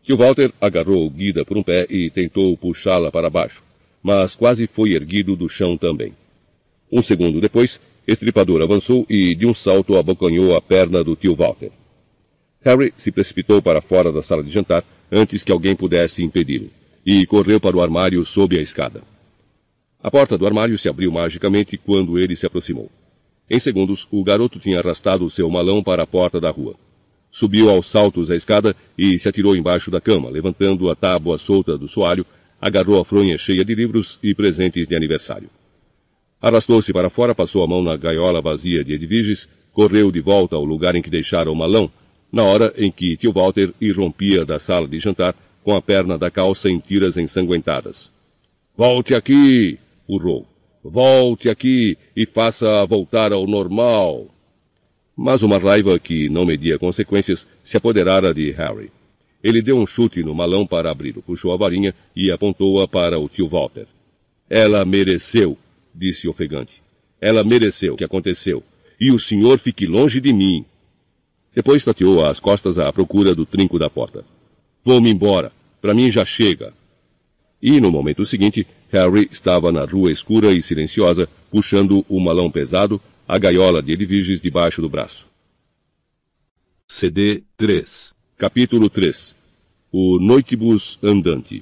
Tio 0.04 0.18
Walter 0.18 0.52
agarrou 0.60 1.10
Guida 1.10 1.46
por 1.46 1.58
um 1.58 1.64
pé 1.64 1.86
e 1.90 2.10
tentou 2.10 2.58
puxá-la 2.58 3.12
para 3.12 3.30
baixo, 3.30 3.64
mas 4.02 4.36
quase 4.36 4.66
foi 4.66 4.94
erguido 4.94 5.36
do 5.36 5.48
chão 5.48 5.78
também. 5.78 6.14
Um 6.92 7.02
segundo 7.02 7.40
depois, 7.40 7.80
Estripador 8.08 8.64
avançou 8.64 9.06
e, 9.08 9.36
de 9.36 9.46
um 9.46 9.54
salto, 9.54 9.96
abocanhou 9.96 10.56
a 10.56 10.62
perna 10.62 11.04
do 11.04 11.16
tio 11.16 11.36
Walter. 11.36 11.72
Harry 12.62 12.92
se 12.98 13.12
precipitou 13.12 13.62
para 13.62 13.82
fora 13.82 14.12
da 14.12 14.24
sala 14.24 14.44
de 14.44 14.50
jantar, 14.50 14.84
antes 15.12 15.44
que 15.44 15.52
alguém 15.52 15.76
pudesse 15.76 16.24
impedi-lo, 16.24 16.70
e 17.06 17.26
correu 17.28 17.60
para 17.60 17.78
o 17.78 17.82
armário 17.82 18.26
sob 18.26 18.58
a 18.58 18.62
escada. 18.62 19.02
A 20.02 20.10
porta 20.10 20.38
do 20.38 20.46
armário 20.46 20.78
se 20.78 20.88
abriu 20.88 21.12
magicamente 21.12 21.78
quando 21.78 22.18
ele 22.18 22.36
se 22.36 22.46
aproximou. 22.46 22.90
Em 23.50 23.60
segundos, 23.60 24.08
o 24.10 24.24
garoto 24.24 24.58
tinha 24.58 24.80
arrastado 24.80 25.30
seu 25.30 25.50
malão 25.50 25.84
para 25.84 26.04
a 26.04 26.08
porta 26.08 26.40
da 26.40 26.50
rua. 26.50 26.76
Subiu 27.30 27.70
aos 27.70 27.90
saltos 27.90 28.32
a 28.32 28.36
escada 28.36 28.76
e 28.98 29.20
se 29.20 29.28
atirou 29.28 29.56
embaixo 29.56 29.92
da 29.92 30.00
cama, 30.00 30.30
levantando 30.30 30.90
a 30.90 30.96
tábua 30.96 31.38
solta 31.38 31.78
do 31.78 31.88
soalho, 31.88 32.26
agarrou 32.62 33.00
a 33.00 33.06
fronha 33.06 33.38
cheia 33.38 33.66
de 33.66 33.76
livros 33.76 34.20
e 34.24 34.34
presentes 34.34 34.88
de 34.88 34.96
aniversário. 34.96 35.50
Arrastou-se 36.42 36.94
para 36.94 37.10
fora, 37.10 37.36
passou 37.36 37.64
a 37.64 37.68
mão 37.68 37.84
na 37.84 37.98
gaiola 37.98 38.42
vazia 38.42 38.84
de 38.84 38.94
Edviges, 38.94 39.50
correu 39.74 40.12
de 40.12 40.22
volta 40.22 40.56
ao 40.56 40.64
lugar 40.64 40.96
em 40.96 41.02
que 41.02 41.10
deixara 41.10 41.52
o 41.52 41.56
malão, 41.56 41.92
na 42.32 42.44
hora 42.44 42.74
em 42.78 42.90
que 42.90 43.18
tio 43.18 43.34
Walter 43.34 43.74
irrompia 43.82 44.46
da 44.46 44.60
sala 44.60 44.88
de 44.88 44.98
jantar 44.98 45.36
com 45.64 45.76
a 45.76 45.82
perna 45.82 46.18
da 46.18 46.32
calça 46.32 46.70
em 46.70 46.80
tiras 46.80 47.18
ensanguentadas. 47.18 48.10
Volte 48.78 49.14
aqui! 49.14 49.78
Urrou. 50.10 50.48
Volte 50.84 51.50
aqui 51.50 51.98
e 52.16 52.26
faça 52.26 52.86
voltar 52.86 53.32
ao 53.32 53.46
normal. 53.46 54.28
Mas 55.16 55.44
uma 55.44 55.58
raiva 55.58 56.00
que 56.00 56.30
não 56.30 56.46
media 56.46 56.80
consequências 56.80 57.46
se 57.64 57.78
apoderara 57.78 58.34
de 58.34 58.52
Harry. 58.52 58.90
Ele 59.44 59.62
deu 59.62 59.78
um 59.78 59.86
chute 59.86 60.24
no 60.24 60.34
malão 60.34 60.66
para 60.66 60.92
abri-lo, 60.92 61.22
puxou 61.22 61.54
a 61.54 61.58
varinha 61.58 61.94
e 62.16 62.32
apontou-a 62.32 62.88
para 62.88 63.20
o 63.20 63.30
tio 63.30 63.48
Walter. 63.48 63.86
Ela 64.50 64.84
mereceu, 64.84 65.58
disse 65.94 66.28
ofegante. 66.28 66.82
Ela 67.22 67.44
mereceu 67.44 67.94
o 67.94 67.98
que 67.98 68.04
aconteceu. 68.04 68.64
E 69.00 69.12
o 69.12 69.20
senhor 69.20 69.60
fique 69.60 69.86
longe 69.86 70.20
de 70.20 70.34
mim. 70.34 70.66
Depois 71.54 71.84
tateou 71.84 72.26
às 72.26 72.40
costas 72.40 72.80
à 72.80 72.92
procura 72.92 73.36
do 73.36 73.46
trinco 73.46 73.78
da 73.78 73.90
porta. 73.90 74.26
Vou-me 74.84 75.10
embora. 75.10 75.52
Para 75.82 75.94
mim 75.94 76.10
já 76.10 76.26
chega. 76.26 76.74
E 77.62 77.82
no 77.82 77.92
momento 77.92 78.26
seguinte, 78.26 78.66
Harry 78.90 79.28
estava 79.32 79.72
na 79.72 79.84
rua 79.84 80.12
escura 80.12 80.52
e 80.52 80.62
silenciosa, 80.62 81.28
puxando 81.52 82.06
o 82.08 82.20
malão 82.20 82.50
pesado, 82.50 83.02
a 83.28 83.38
gaiola 83.38 83.84
de 83.84 83.92
Edviges 83.92 84.42
debaixo 84.42 84.82
do 84.82 84.90
braço. 84.90 85.28
CD 86.88 87.44
3 87.56 88.14
Capítulo 88.38 88.90
3 88.90 89.36
O 89.92 90.18
Noitibus 90.20 90.98
Andante 91.04 91.62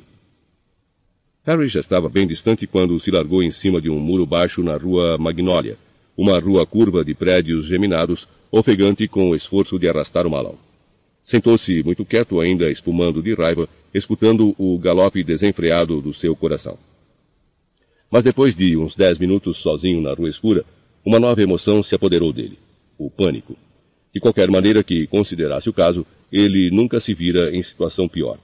Harry 1.44 1.68
já 1.68 1.80
estava 1.80 2.08
bem 2.08 2.28
distante 2.28 2.68
quando 2.68 2.98
se 3.00 3.12
largou 3.12 3.42
em 3.42 3.52
cima 3.52 3.82
de 3.82 3.90
um 3.90 4.00
muro 4.00 4.26
baixo 4.26 4.62
na 4.64 4.78
rua 4.78 5.18
Magnólia, 5.18 5.78
uma 6.16 6.40
rua 6.40 6.66
curva 6.66 7.04
de 7.04 7.14
prédios 7.14 7.66
geminados, 7.66 8.28
ofegante 8.52 9.08
com 9.08 9.30
o 9.30 9.36
esforço 9.36 9.80
de 9.80 9.90
arrastar 9.90 10.28
o 10.28 10.30
malão. 10.30 10.67
Sentou-se 11.28 11.84
muito 11.84 12.06
quieto, 12.06 12.40
ainda 12.40 12.72
espumando 12.72 13.22
de 13.22 13.34
raiva, 13.34 13.68
escutando 13.94 14.56
o 14.58 14.80
galope 14.80 15.26
desenfreado 15.26 16.00
do 16.00 16.14
seu 16.14 16.34
coração. 16.34 16.78
Mas 18.10 18.24
depois 18.24 18.56
de 18.56 18.78
uns 18.78 18.96
dez 18.96 19.20
minutos 19.20 19.58
sozinho 19.58 20.00
na 20.00 20.14
rua 20.14 20.30
escura, 20.30 20.64
uma 21.06 21.20
nova 21.20 21.42
emoção 21.42 21.84
se 21.84 21.94
apoderou 21.94 22.32
dele: 22.32 22.58
o 22.98 23.10
pânico. 23.12 23.58
De 24.14 24.22
qualquer 24.22 24.50
maneira 24.50 24.82
que 24.82 25.06
considerasse 25.08 25.70
o 25.70 25.74
caso, 25.74 26.08
ele 26.32 26.72
nunca 26.72 26.98
se 26.98 27.14
vira 27.14 27.54
em 27.54 27.62
situação 27.62 28.08
pior. 28.08 28.38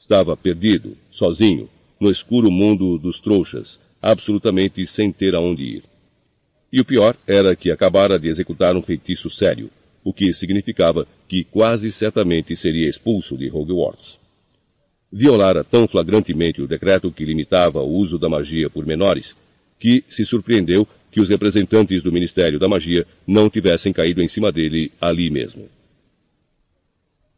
Estava 0.00 0.34
perdido, 0.34 0.96
sozinho, 1.10 1.68
no 2.00 2.10
escuro 2.10 2.50
mundo 2.50 2.96
dos 2.96 3.20
trouxas, 3.20 3.78
absolutamente 4.00 4.86
sem 4.86 5.12
ter 5.12 5.34
aonde 5.34 5.64
ir. 5.64 5.82
E 6.72 6.80
o 6.80 6.84
pior 6.86 7.14
era 7.26 7.54
que 7.54 7.70
acabara 7.70 8.18
de 8.18 8.28
executar 8.28 8.74
um 8.74 8.80
feitiço 8.80 9.28
sério, 9.28 9.68
o 10.02 10.14
que 10.14 10.32
significava 10.32 11.06
que 11.32 11.44
quase 11.44 11.90
certamente 11.90 12.54
seria 12.54 12.86
expulso 12.86 13.38
de 13.38 13.50
Hogwarts. 13.50 14.18
Violara 15.10 15.64
tão 15.64 15.88
flagrantemente 15.88 16.60
o 16.60 16.68
decreto 16.68 17.10
que 17.10 17.24
limitava 17.24 17.80
o 17.80 17.88
uso 17.88 18.18
da 18.18 18.28
magia 18.28 18.68
por 18.68 18.84
menores, 18.84 19.34
que 19.78 20.04
se 20.10 20.26
surpreendeu 20.26 20.86
que 21.10 21.22
os 21.22 21.30
representantes 21.30 22.02
do 22.02 22.12
Ministério 22.12 22.58
da 22.58 22.68
Magia 22.68 23.06
não 23.26 23.48
tivessem 23.48 23.94
caído 23.94 24.22
em 24.22 24.28
cima 24.28 24.52
dele 24.52 24.92
ali 25.00 25.30
mesmo. 25.30 25.70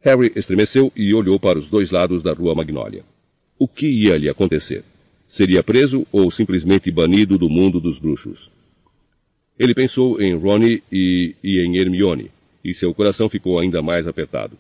Harry 0.01 0.33
estremeceu 0.35 0.93
e 0.97 1.15
olhou 1.15 1.39
para 1.39 1.57
os 1.57 1.69
dois 1.69 1.93
lados 1.93 2.21
da 2.21 2.33
rua 2.33 2.53
Magnólia. 2.53 3.05
O 3.57 3.69
que 3.69 3.87
ia 3.87 4.19
lhe 4.19 4.29
acontecer? 4.29 4.83
Seria 5.29 5.63
preso 5.63 6.05
ou 6.11 6.33
simplesmente 6.33 6.91
banido 6.91 7.39
do 7.39 7.49
mundo 7.49 7.79
dos 7.79 8.01
bruxos? 8.01 8.51
Ele 9.57 9.73
pensou 9.73 10.21
em 10.21 10.35
Ronnie 10.35 10.83
e, 10.91 11.37
e 11.45 11.61
em 11.61 11.77
Hermione, 11.77 12.34
e 12.65 12.73
seu 12.73 12.95
coração 12.95 13.29
ficou 13.29 13.59
ainda 13.59 13.83
mais 13.83 14.09
apertado. 14.09 14.57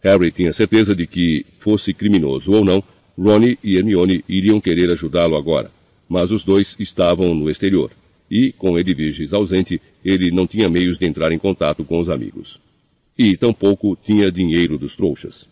Harry 0.00 0.30
tinha 0.30 0.52
certeza 0.52 0.94
de 0.94 1.06
que, 1.06 1.44
fosse 1.58 1.92
criminoso 1.92 2.52
ou 2.52 2.64
não, 2.64 2.82
Ronnie 3.18 3.58
e 3.64 3.76
Hermione 3.76 4.24
iriam 4.28 4.60
querer 4.60 4.90
ajudá-lo 4.90 5.36
agora, 5.36 5.72
mas 6.08 6.30
os 6.30 6.44
dois 6.44 6.76
estavam 6.78 7.34
no 7.34 7.50
exterior, 7.50 7.90
e, 8.30 8.52
com 8.52 8.78
Edviges 8.78 9.32
ausente, 9.32 9.80
ele 10.04 10.30
não 10.30 10.46
tinha 10.46 10.68
meios 10.68 10.98
de 10.98 11.06
entrar 11.06 11.32
em 11.32 11.38
contato 11.38 11.84
com 11.84 11.98
os 11.98 12.08
amigos. 12.08 12.60
E 13.18 13.36
tampouco 13.36 13.98
tinha 14.00 14.30
dinheiro 14.30 14.78
dos 14.78 14.94
trouxas. 14.94 15.48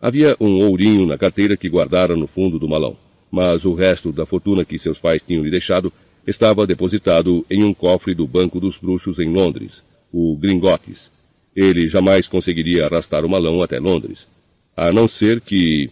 Havia 0.00 0.36
um 0.40 0.64
ourinho 0.64 1.04
na 1.04 1.18
carteira 1.18 1.56
que 1.56 1.68
guardara 1.68 2.16
no 2.16 2.26
fundo 2.26 2.58
do 2.58 2.68
malão, 2.68 2.96
mas 3.30 3.64
o 3.64 3.74
resto 3.74 4.12
da 4.12 4.24
fortuna 4.24 4.64
que 4.64 4.78
seus 4.78 4.98
pais 4.98 5.22
tinham 5.22 5.44
lhe 5.44 5.50
deixado 5.50 5.92
estava 6.26 6.66
depositado 6.66 7.44
em 7.50 7.62
um 7.62 7.74
cofre 7.74 8.14
do 8.14 8.26
Banco 8.26 8.58
dos 8.58 8.78
Bruxos 8.78 9.18
em 9.18 9.30
Londres, 9.30 9.84
o 10.12 10.36
Gringotes. 10.36 11.12
Ele 11.56 11.88
jamais 11.88 12.28
conseguiria 12.28 12.84
arrastar 12.84 13.24
o 13.24 13.28
malão 13.30 13.62
até 13.62 13.78
Londres, 13.78 14.28
a 14.76 14.92
não 14.92 15.08
ser 15.08 15.40
que... 15.40 15.88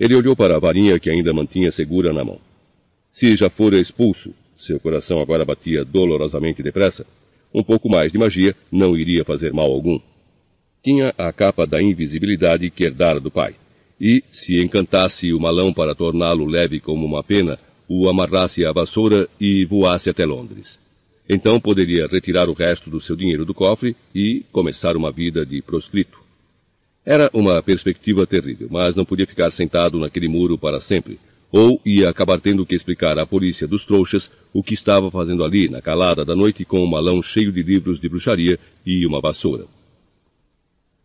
Ele 0.00 0.14
olhou 0.14 0.34
para 0.34 0.56
a 0.56 0.58
varinha 0.58 0.98
que 0.98 1.10
ainda 1.10 1.34
mantinha 1.34 1.70
segura 1.70 2.14
na 2.14 2.24
mão. 2.24 2.40
Se 3.10 3.36
já 3.36 3.50
fora 3.50 3.78
expulso, 3.78 4.34
seu 4.56 4.80
coração 4.80 5.20
agora 5.20 5.44
batia 5.44 5.84
dolorosamente 5.84 6.62
depressa, 6.62 7.06
um 7.52 7.62
pouco 7.62 7.90
mais 7.90 8.12
de 8.12 8.18
magia 8.18 8.54
não 8.72 8.96
iria 8.96 9.24
fazer 9.24 9.52
mal 9.52 9.70
algum. 9.70 10.00
Tinha 10.82 11.14
a 11.18 11.32
capa 11.32 11.66
da 11.66 11.82
invisibilidade 11.82 12.70
que 12.70 12.84
herdara 12.84 13.20
do 13.20 13.30
pai. 13.30 13.54
E, 14.00 14.22
se 14.30 14.62
encantasse 14.62 15.32
o 15.32 15.40
malão 15.40 15.72
para 15.72 15.94
torná-lo 15.94 16.44
leve 16.46 16.80
como 16.80 17.06
uma 17.06 17.22
pena, 17.22 17.58
o 17.88 18.08
amarrasse 18.08 18.64
à 18.64 18.72
vassoura 18.72 19.28
e 19.40 19.64
voasse 19.64 20.10
até 20.10 20.24
Londres. 20.24 20.85
Então 21.28 21.60
poderia 21.60 22.06
retirar 22.06 22.48
o 22.48 22.52
resto 22.52 22.88
do 22.88 23.00
seu 23.00 23.16
dinheiro 23.16 23.44
do 23.44 23.52
cofre 23.52 23.96
e 24.14 24.44
começar 24.52 24.96
uma 24.96 25.10
vida 25.10 25.44
de 25.44 25.60
proscrito. 25.60 26.20
Era 27.04 27.30
uma 27.32 27.62
perspectiva 27.62 28.26
terrível, 28.26 28.68
mas 28.70 28.94
não 28.94 29.04
podia 29.04 29.26
ficar 29.26 29.50
sentado 29.50 29.98
naquele 29.98 30.28
muro 30.28 30.58
para 30.58 30.80
sempre, 30.80 31.18
ou 31.52 31.80
ia 31.84 32.10
acabar 32.10 32.40
tendo 32.40 32.66
que 32.66 32.74
explicar 32.74 33.18
à 33.18 33.26
polícia 33.26 33.66
dos 33.66 33.84
trouxas 33.84 34.30
o 34.52 34.62
que 34.62 34.74
estava 34.74 35.10
fazendo 35.10 35.44
ali 35.44 35.68
na 35.68 35.80
calada 35.80 36.24
da 36.24 36.34
noite 36.34 36.64
com 36.64 36.80
um 36.80 36.86
malão 36.86 37.22
cheio 37.22 37.52
de 37.52 37.62
livros 37.62 38.00
de 38.00 38.08
bruxaria 38.08 38.58
e 38.84 39.06
uma 39.06 39.20
vassoura. 39.20 39.64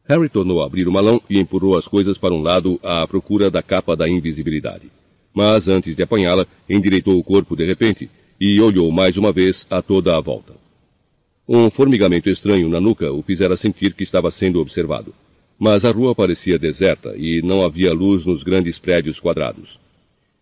Harry 0.06 0.28
tornou 0.28 0.62
a 0.62 0.66
abrir 0.66 0.88
o 0.88 0.92
malão 0.92 1.22
e 1.30 1.40
empurrou 1.40 1.78
as 1.78 1.88
coisas 1.88 2.18
para 2.18 2.34
um 2.34 2.42
lado 2.42 2.80
à 2.84 3.08
procura 3.08 3.50
da 3.50 3.62
capa 3.62 3.96
da 3.96 4.10
invisibilidade. 4.10 4.92
Mas 5.34 5.68
antes 5.68 5.96
de 5.96 6.04
apanhá-la, 6.04 6.46
endireitou 6.70 7.18
o 7.18 7.24
corpo 7.24 7.56
de 7.56 7.66
repente 7.66 8.10
e 8.42 8.60
olhou 8.60 8.92
mais 8.92 9.18
uma 9.18 9.32
vez 9.32 9.68
a 9.70 9.84
toda 9.84 10.18
a 10.18 10.20
volta. 10.20 10.54
Um 11.48 11.70
formigamento 11.70 12.28
estranho 12.28 12.68
na 12.70 12.82
nuca 12.82 13.12
o 13.12 13.22
fizera 13.22 13.56
sentir 13.56 13.94
que 13.94 14.02
estava 14.02 14.32
sendo 14.32 14.60
observado. 14.60 15.14
Mas 15.60 15.86
a 15.86 15.92
rua 15.92 16.16
parecia 16.16 16.58
deserta 16.58 17.14
e 17.16 17.44
não 17.44 17.64
havia 17.64 17.94
luz 17.94 18.26
nos 18.26 18.42
grandes 18.42 18.80
prédios 18.80 19.20
quadrados. 19.20 19.80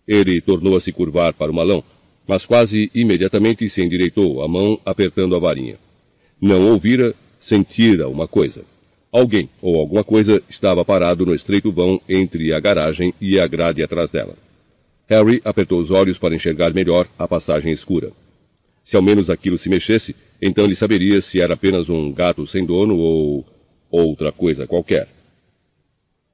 Ele 0.08 0.40
tornou 0.40 0.78
a 0.78 0.80
se 0.80 0.94
curvar 0.94 1.34
para 1.34 1.52
o 1.52 1.54
malão, 1.54 1.84
mas 2.26 2.46
quase 2.46 2.90
imediatamente 2.96 3.68
se 3.68 3.84
endireitou, 3.84 4.42
a 4.42 4.48
mão 4.48 4.80
apertando 4.86 5.36
a 5.36 5.40
varinha. 5.40 5.76
Não 6.40 6.72
ouvira, 6.72 7.14
sentira 7.38 8.08
uma 8.08 8.30
coisa. 8.30 8.64
Alguém 9.12 9.50
ou 9.62 9.78
alguma 9.78 10.06
coisa 10.06 10.42
estava 10.50 10.86
parado 10.86 11.26
no 11.26 11.36
estreito 11.36 11.70
vão 11.70 12.00
entre 12.08 12.54
a 12.54 12.62
garagem 12.62 13.14
e 13.20 13.38
a 13.38 13.46
grade 13.46 13.84
atrás 13.84 14.10
dela. 14.10 14.38
Harry 15.10 15.42
apertou 15.44 15.80
os 15.80 15.90
olhos 15.90 16.20
para 16.20 16.36
enxergar 16.36 16.72
melhor 16.72 17.08
a 17.18 17.28
passagem 17.28 17.74
escura. 17.74 18.12
Se 18.84 18.96
ao 18.96 19.02
menos 19.02 19.28
aquilo 19.30 19.58
se 19.58 19.68
mexesse, 19.68 20.16
então 20.40 20.66
ele 20.66 20.76
saberia 20.76 21.20
se 21.20 21.42
era 21.42 21.56
apenas 21.56 21.90
um 21.90 22.12
gato 22.14 22.46
sem 22.46 22.64
dono 22.64 22.96
ou 22.96 23.46
outra 23.90 24.32
coisa 24.32 24.68
qualquer. 24.68 25.08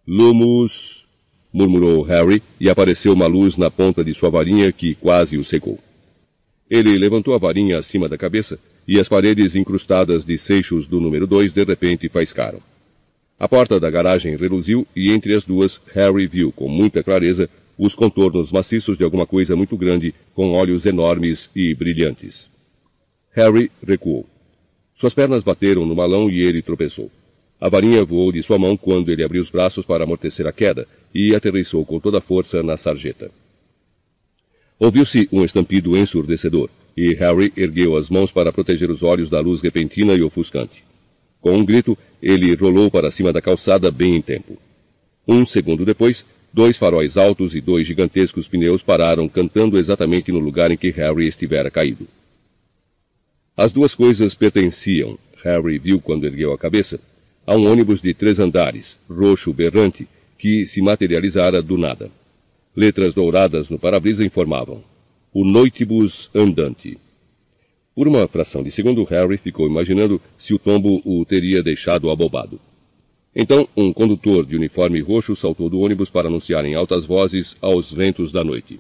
Lumos, 0.05 1.05
murmurou 1.53 2.03
Harry 2.03 2.43
e 2.59 2.69
apareceu 2.69 3.13
uma 3.13 3.27
luz 3.27 3.55
na 3.55 3.71
ponta 3.71 4.03
de 4.03 4.13
sua 4.13 4.29
varinha 4.29 4.69
que 4.73 4.93
quase 4.95 5.37
o 5.37 5.43
secou. 5.43 5.79
Ele 6.69 6.97
levantou 6.97 7.33
a 7.33 7.37
varinha 7.37 7.77
acima 7.77 8.09
da 8.09 8.17
cabeça 8.17 8.59
e 8.85 8.99
as 8.99 9.07
paredes 9.07 9.55
incrustadas 9.55 10.25
de 10.25 10.37
seixos 10.37 10.85
do 10.85 10.99
número 10.99 11.25
2 11.25 11.53
de 11.53 11.63
repente 11.63 12.09
faiscaram. 12.09 12.59
A 13.39 13.47
porta 13.47 13.79
da 13.79 13.89
garagem 13.89 14.35
reluziu 14.35 14.85
e 14.93 15.11
entre 15.11 15.33
as 15.33 15.45
duas 15.45 15.81
Harry 15.93 16.27
viu 16.27 16.51
com 16.51 16.67
muita 16.67 17.01
clareza 17.01 17.49
os 17.77 17.93
contornos 17.93 18.51
maciços 18.51 18.97
de 18.97 19.03
alguma 19.03 19.25
coisa 19.25 19.55
muito 19.55 19.75
grande 19.77 20.13
com 20.33 20.53
olhos 20.53 20.85
enormes 20.85 21.49
e 21.55 21.73
brilhantes. 21.73 22.49
Harry 23.31 23.71
recuou. 23.85 24.25
Suas 24.95 25.13
pernas 25.13 25.43
bateram 25.43 25.85
no 25.85 25.95
malão 25.95 26.29
e 26.29 26.41
ele 26.41 26.61
tropeçou. 26.61 27.11
A 27.59 27.67
varinha 27.67 28.03
voou 28.05 28.31
de 28.31 28.41
sua 28.41 28.57
mão 28.57 28.77
quando 28.77 29.11
ele 29.11 29.23
abriu 29.23 29.41
os 29.41 29.49
braços 29.49 29.85
para 29.85 30.03
amortecer 30.03 30.47
a 30.47 30.51
queda 30.51 30.87
e 31.13 31.35
aterrissou 31.35 31.85
com 31.85 31.99
toda 31.99 32.19
a 32.19 32.21
força 32.21 32.63
na 32.63 32.77
sarjeta. 32.77 33.31
Ouviu-se 34.79 35.27
um 35.31 35.43
estampido 35.43 35.97
ensurdecedor 35.97 36.69
e 36.95 37.13
Harry 37.13 37.51
ergueu 37.55 37.97
as 37.97 38.09
mãos 38.09 38.31
para 38.31 38.53
proteger 38.53 38.89
os 38.89 39.03
olhos 39.03 39.29
da 39.29 39.39
luz 39.39 39.61
repentina 39.61 40.13
e 40.13 40.21
ofuscante. 40.21 40.83
Com 41.41 41.57
um 41.57 41.65
grito, 41.65 41.97
ele 42.21 42.53
rolou 42.55 42.89
para 42.89 43.11
cima 43.11 43.31
da 43.31 43.41
calçada 43.41 43.91
bem 43.91 44.15
em 44.15 44.21
tempo. 44.21 44.57
Um 45.27 45.45
segundo 45.45 45.85
depois, 45.85 46.25
dois 46.55 46.77
faróis 46.77 47.17
altos 47.17 47.53
e 47.53 47.59
dois 47.59 47.85
gigantescos 47.85 48.47
pneus 48.47 48.81
pararam 48.81 49.27
cantando 49.27 49.77
exatamente 49.77 50.31
no 50.31 50.39
lugar 50.39 50.71
em 50.71 50.77
que 50.77 50.89
Harry 50.89 51.27
estivera 51.27 51.69
caído. 51.69 52.07
As 53.57 53.73
duas 53.73 53.93
coisas 53.93 54.33
pertenciam, 54.35 55.19
Harry 55.43 55.77
viu 55.77 55.99
quando 55.99 56.25
ergueu 56.25 56.53
a 56.53 56.57
cabeça, 56.57 56.97
a 57.45 57.53
um 57.57 57.69
ônibus 57.69 58.01
de 58.01 58.13
três 58.13 58.39
andares, 58.39 58.97
roxo 59.09 59.51
berrante, 59.51 60.07
que 60.37 60.65
se 60.65 60.81
materializara 60.81 61.61
do 61.61 61.77
nada. 61.77 62.09
Letras 62.73 63.13
douradas 63.13 63.69
no 63.69 63.77
para-brisa 63.77 64.23
informavam: 64.23 64.81
O 65.33 65.43
Noitibus 65.43 66.31
Andante. 66.33 66.97
Por 67.93 68.07
uma 68.07 68.29
fração 68.29 68.63
de 68.63 68.71
segundo, 68.71 69.03
Harry 69.03 69.37
ficou 69.37 69.67
imaginando 69.67 70.21
se 70.37 70.53
o 70.53 70.59
tombo 70.59 71.01
o 71.03 71.25
teria 71.25 71.61
deixado 71.61 72.09
abobado. 72.09 72.61
Então, 73.35 73.67
um 73.75 73.91
condutor 73.91 74.45
de 74.45 74.55
uniforme 74.55 75.01
roxo 75.01 75.35
saltou 75.35 75.69
do 75.69 75.79
ônibus 75.79 76.09
para 76.09 76.29
anunciar 76.29 76.63
em 76.63 76.73
altas 76.73 77.05
vozes 77.05 77.57
aos 77.61 77.91
ventos 77.91 78.31
da 78.31 78.45
noite. 78.45 78.79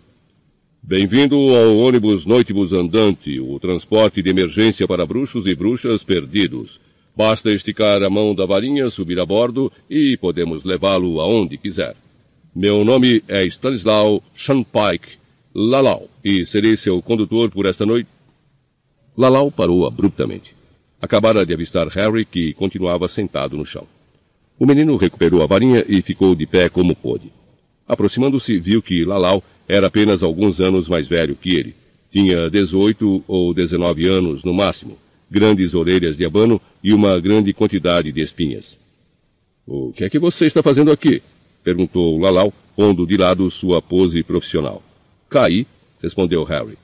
Bem-vindo 0.81 1.35
ao 1.35 1.77
ônibus 1.77 2.25
Noitibus 2.25 2.71
Andante, 2.71 3.37
o 3.37 3.59
transporte 3.59 4.21
de 4.21 4.29
emergência 4.29 4.87
para 4.87 5.05
bruxos 5.05 5.45
e 5.45 5.53
bruxas 5.53 6.03
perdidos. 6.03 6.79
Basta 7.13 7.51
esticar 7.51 8.01
a 8.01 8.09
mão 8.09 8.33
da 8.33 8.45
varinha, 8.45 8.89
subir 8.89 9.19
a 9.19 9.25
bordo 9.25 9.69
e 9.89 10.15
podemos 10.15 10.63
levá-lo 10.63 11.19
aonde 11.19 11.57
quiser. 11.57 11.95
Meu 12.55 12.85
nome 12.85 13.21
é 13.27 13.43
Stanislaw 13.45 14.23
Shanpike 14.33 15.17
Lalau 15.53 16.07
e 16.23 16.45
serei 16.45 16.77
seu 16.77 17.01
condutor 17.01 17.49
por 17.49 17.65
esta 17.65 17.85
noite. 17.85 18.09
Lalau 19.17 19.51
parou 19.51 19.85
abruptamente. 19.85 20.55
Acabara 21.01 21.45
de 21.45 21.53
avistar 21.53 21.87
Harry, 21.89 22.23
que 22.23 22.53
continuava 22.53 23.07
sentado 23.07 23.57
no 23.57 23.65
chão. 23.65 23.94
O 24.57 24.65
menino 24.65 24.95
recuperou 24.97 25.41
a 25.43 25.47
varinha 25.47 25.83
e 25.87 26.01
ficou 26.01 26.35
de 26.35 26.45
pé 26.45 26.69
como 26.69 26.95
pôde. 26.95 27.31
Aproximando-se, 27.87 28.57
viu 28.59 28.81
que 28.81 29.05
Lalau 29.05 29.43
era 29.67 29.87
apenas 29.87 30.23
alguns 30.23 30.59
anos 30.59 30.87
mais 30.87 31.07
velho 31.07 31.35
que 31.35 31.55
ele. 31.55 31.75
Tinha 32.09 32.49
18 32.49 33.23
ou 33.27 33.53
19 33.53 34.07
anos 34.07 34.43
no 34.43 34.53
máximo 34.53 34.97
grandes 35.29 35.73
orelhas 35.73 36.17
de 36.17 36.25
abano 36.25 36.61
e 36.83 36.93
uma 36.93 37.19
grande 37.19 37.53
quantidade 37.53 38.11
de 38.11 38.21
espinhas. 38.21 38.79
O 39.65 39.91
que 39.91 40.03
é 40.03 40.09
que 40.09 40.19
você 40.19 40.45
está 40.45 40.61
fazendo 40.61 40.91
aqui? 40.91 41.21
perguntou 41.63 42.17
Lalau, 42.19 42.53
pondo 42.75 43.05
de 43.07 43.17
lado 43.17 43.49
sua 43.49 43.81
pose 43.81 44.21
profissional. 44.21 44.83
Caí, 45.29 45.65
respondeu 46.01 46.43
Harry. 46.43 46.77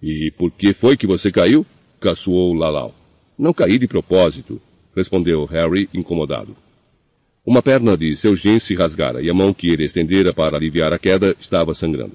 E 0.00 0.30
por 0.30 0.50
que 0.52 0.72
foi 0.72 0.96
que 0.96 1.06
você 1.06 1.32
caiu? 1.32 1.66
caçoou 2.00 2.54
Lalau. 2.54 2.94
Não 3.36 3.52
caí 3.52 3.78
de 3.78 3.88
propósito, 3.88 4.60
respondeu 4.94 5.44
Harry, 5.46 5.88
incomodado. 5.92 6.56
Uma 7.48 7.62
perna 7.62 7.96
de 7.96 8.14
seu 8.14 8.34
jeans 8.34 8.62
se 8.62 8.74
rasgara 8.74 9.22
e 9.22 9.30
a 9.30 9.32
mão 9.32 9.54
que 9.54 9.68
ele 9.68 9.86
estendera 9.86 10.34
para 10.34 10.58
aliviar 10.58 10.92
a 10.92 10.98
queda 10.98 11.34
estava 11.40 11.72
sangrando. 11.72 12.12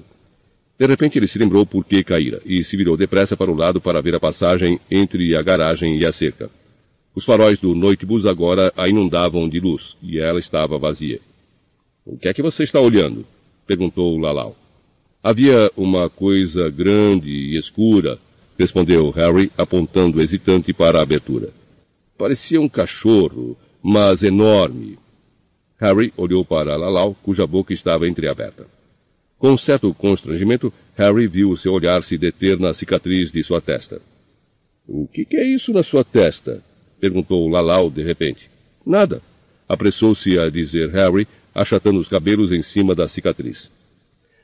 De 0.77 0.86
repente 0.86 1.17
ele 1.17 1.25
se 1.25 1.39
lembrou 1.39 1.65
por 1.65 1.84
que 1.84 2.03
caíra 2.03 2.39
e 2.45 2.63
se 2.63 2.77
virou 2.77 2.95
depressa 2.95 3.36
para 3.36 3.49
o 3.49 3.55
lado 3.55 3.81
para 3.81 3.99
ver 3.99 4.15
a 4.15 4.19
passagem 4.19 4.79
entre 4.91 5.36
a 5.36 5.41
garagem 5.41 5.97
e 5.97 6.05
a 6.05 6.11
cerca. 6.11 6.51
Os 7.15 7.25
faróis 7.25 7.57
do 7.57 7.73
noitebus 7.73 8.27
agora 8.27 8.71
a 8.77 8.88
inundavam 8.88 9.49
de 9.49 9.59
luz 9.59 9.97
e 10.03 10.19
ela 10.19 10.38
estava 10.38 10.77
vazia. 10.77 11.19
O 12.05 12.15
que 12.15 12.27
é 12.27 12.34
que 12.36 12.43
você 12.43 12.61
está 12.61 12.79
olhando? 12.79 13.25
perguntou 13.65 14.15
Lalau. 14.19 14.55
Havia 15.23 15.71
uma 15.75 16.11
coisa 16.11 16.69
grande 16.69 17.31
e 17.31 17.57
escura, 17.57 18.19
respondeu 18.55 19.09
Harry, 19.09 19.51
apontando 19.57 20.21
hesitante 20.21 20.71
para 20.73 20.99
a 20.99 21.01
abertura. 21.01 21.49
Parecia 22.15 22.61
um 22.61 22.69
cachorro, 22.69 23.57
mas 23.81 24.21
enorme. 24.21 25.01
Harry 25.80 26.13
olhou 26.15 26.45
para 26.45 26.76
Lalau, 26.76 27.15
cuja 27.24 27.45
boca 27.45 27.74
estava 27.74 28.07
entreaberta. 28.07 28.65
Com 29.38 29.57
certo 29.57 29.93
constrangimento, 29.93 30.71
Harry 30.95 31.28
viu 31.28 31.49
o 31.49 31.57
seu 31.57 31.74
olhar 31.74 32.01
se 32.03 32.17
deter 32.17 32.59
na 32.59 32.74
cicatriz 32.74 33.32
de 33.32 33.43
sua 33.43 33.59
testa. 33.59 34.01
O 34.88 35.07
que 35.07 35.28
é 35.34 35.45
isso 35.45 35.74
na 35.74 35.84
sua 35.84 36.03
testa? 36.03 36.63
perguntou 36.99 37.49
Lalau 37.49 37.89
de 37.89 38.03
repente. 38.03 38.49
Nada. 38.86 39.21
Apressou-se 39.67 40.38
a 40.39 40.49
dizer 40.49 40.89
Harry, 40.91 41.28
achatando 41.53 41.99
os 41.99 42.07
cabelos 42.07 42.51
em 42.51 42.61
cima 42.61 42.95
da 42.95 43.07
cicatriz. 43.07 43.71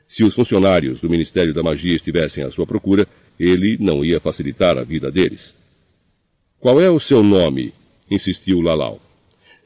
Se 0.06 0.24
os 0.24 0.34
funcionários 0.34 1.00
do 1.00 1.08
Ministério 1.08 1.54
da 1.54 1.62
Magia 1.62 1.94
estivessem 1.94 2.42
à 2.42 2.50
sua 2.50 2.66
procura, 2.66 3.06
ele 3.38 3.78
não 3.78 4.04
ia 4.04 4.20
facilitar 4.20 4.76
a 4.76 4.82
vida 4.82 5.10
deles. 5.10 5.54
Qual 6.58 6.80
é 6.80 6.90
o 6.90 7.00
seu 7.00 7.22
nome? 7.22 7.72
insistiu 8.10 8.60
Lalau. 8.60 9.00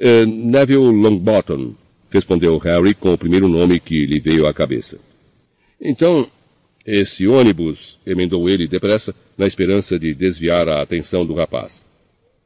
Uh, 0.01 0.27
Neville 0.27 0.93
Longbottom, 0.93 1.75
respondeu 2.11 2.59
Harry 2.59 2.95
com 2.95 3.13
o 3.13 3.19
primeiro 3.19 3.49
nome 3.49 3.81
que 3.81 3.99
lhe 4.07 4.21
veio 4.21 4.47
à 4.47 4.55
cabeça. 4.55 4.99
Então, 5.81 6.29
esse 6.87 7.27
ônibus, 7.27 7.99
emendou 8.07 8.49
ele 8.49 8.69
depressa, 8.69 9.15
na 9.39 9.47
esperança 9.47 9.99
de 9.99 10.15
desviar 10.15 10.69
a 10.69 10.83
atenção 10.83 11.25
do 11.25 11.35
rapaz. 11.35 11.85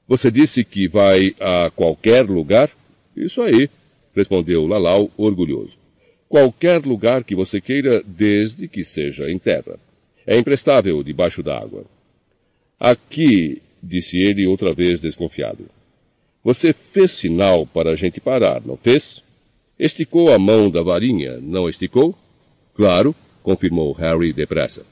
Você 0.06 0.30
disse 0.30 0.64
que 0.64 0.88
vai 0.88 1.34
a 1.40 1.70
qualquer 1.70 2.24
lugar? 2.28 2.70
Isso 3.16 3.42
aí, 3.42 3.68
respondeu 4.14 4.66
Lalau, 4.66 5.10
orgulhoso. 5.16 5.76
Qualquer 6.28 6.84
lugar 6.84 7.24
que 7.24 7.34
você 7.34 7.60
queira, 7.60 8.02
desde 8.06 8.68
que 8.68 8.84
seja 8.84 9.30
em 9.30 9.38
terra. 9.38 9.78
É 10.26 10.36
imprestável 10.36 11.02
debaixo 11.02 11.42
d'água. 11.42 11.84
Aqui, 12.78 13.62
disse 13.82 14.18
ele 14.18 14.46
outra 14.46 14.72
vez 14.72 15.00
desconfiado. 15.00 15.66
Você 16.48 16.72
fez 16.72 17.10
sinal 17.10 17.66
para 17.66 17.90
a 17.90 17.94
gente 17.94 18.22
parar, 18.22 18.62
não 18.64 18.74
fez? 18.74 19.22
Esticou 19.78 20.32
a 20.32 20.38
mão 20.38 20.70
da 20.70 20.82
varinha, 20.82 21.38
não 21.42 21.68
esticou? 21.68 22.18
Claro, 22.74 23.14
confirmou 23.42 23.92
Harry 23.92 24.32
depressa. 24.32 24.82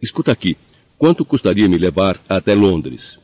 Escuta 0.00 0.30
aqui. 0.30 0.56
Quanto 0.96 1.24
custaria 1.24 1.68
me 1.68 1.76
levar 1.76 2.22
até 2.28 2.54
Londres? 2.54 3.18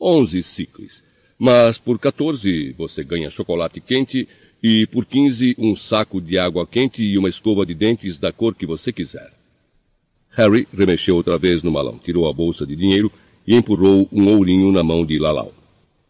Onze 0.00 0.40
ciclos. 0.40 1.02
Mas 1.36 1.78
por 1.78 1.98
14 1.98 2.76
você 2.78 3.02
ganha 3.02 3.28
chocolate 3.28 3.80
quente 3.80 4.28
e 4.62 4.86
por 4.86 5.04
15 5.04 5.56
um 5.58 5.74
saco 5.74 6.20
de 6.20 6.38
água 6.38 6.64
quente 6.64 7.02
e 7.02 7.18
uma 7.18 7.28
escova 7.28 7.66
de 7.66 7.74
dentes 7.74 8.20
da 8.20 8.30
cor 8.30 8.54
que 8.54 8.66
você 8.66 8.92
quiser. 8.92 9.32
Harry 10.30 10.68
remexeu 10.72 11.16
outra 11.16 11.36
vez 11.36 11.64
no 11.64 11.72
malão, 11.72 11.98
tirou 11.98 12.28
a 12.28 12.32
bolsa 12.32 12.64
de 12.64 12.76
dinheiro 12.76 13.10
e 13.44 13.56
empurrou 13.56 14.08
um 14.12 14.28
ourinho 14.28 14.70
na 14.70 14.84
mão 14.84 15.04
de 15.04 15.18
Lalau. 15.18 15.59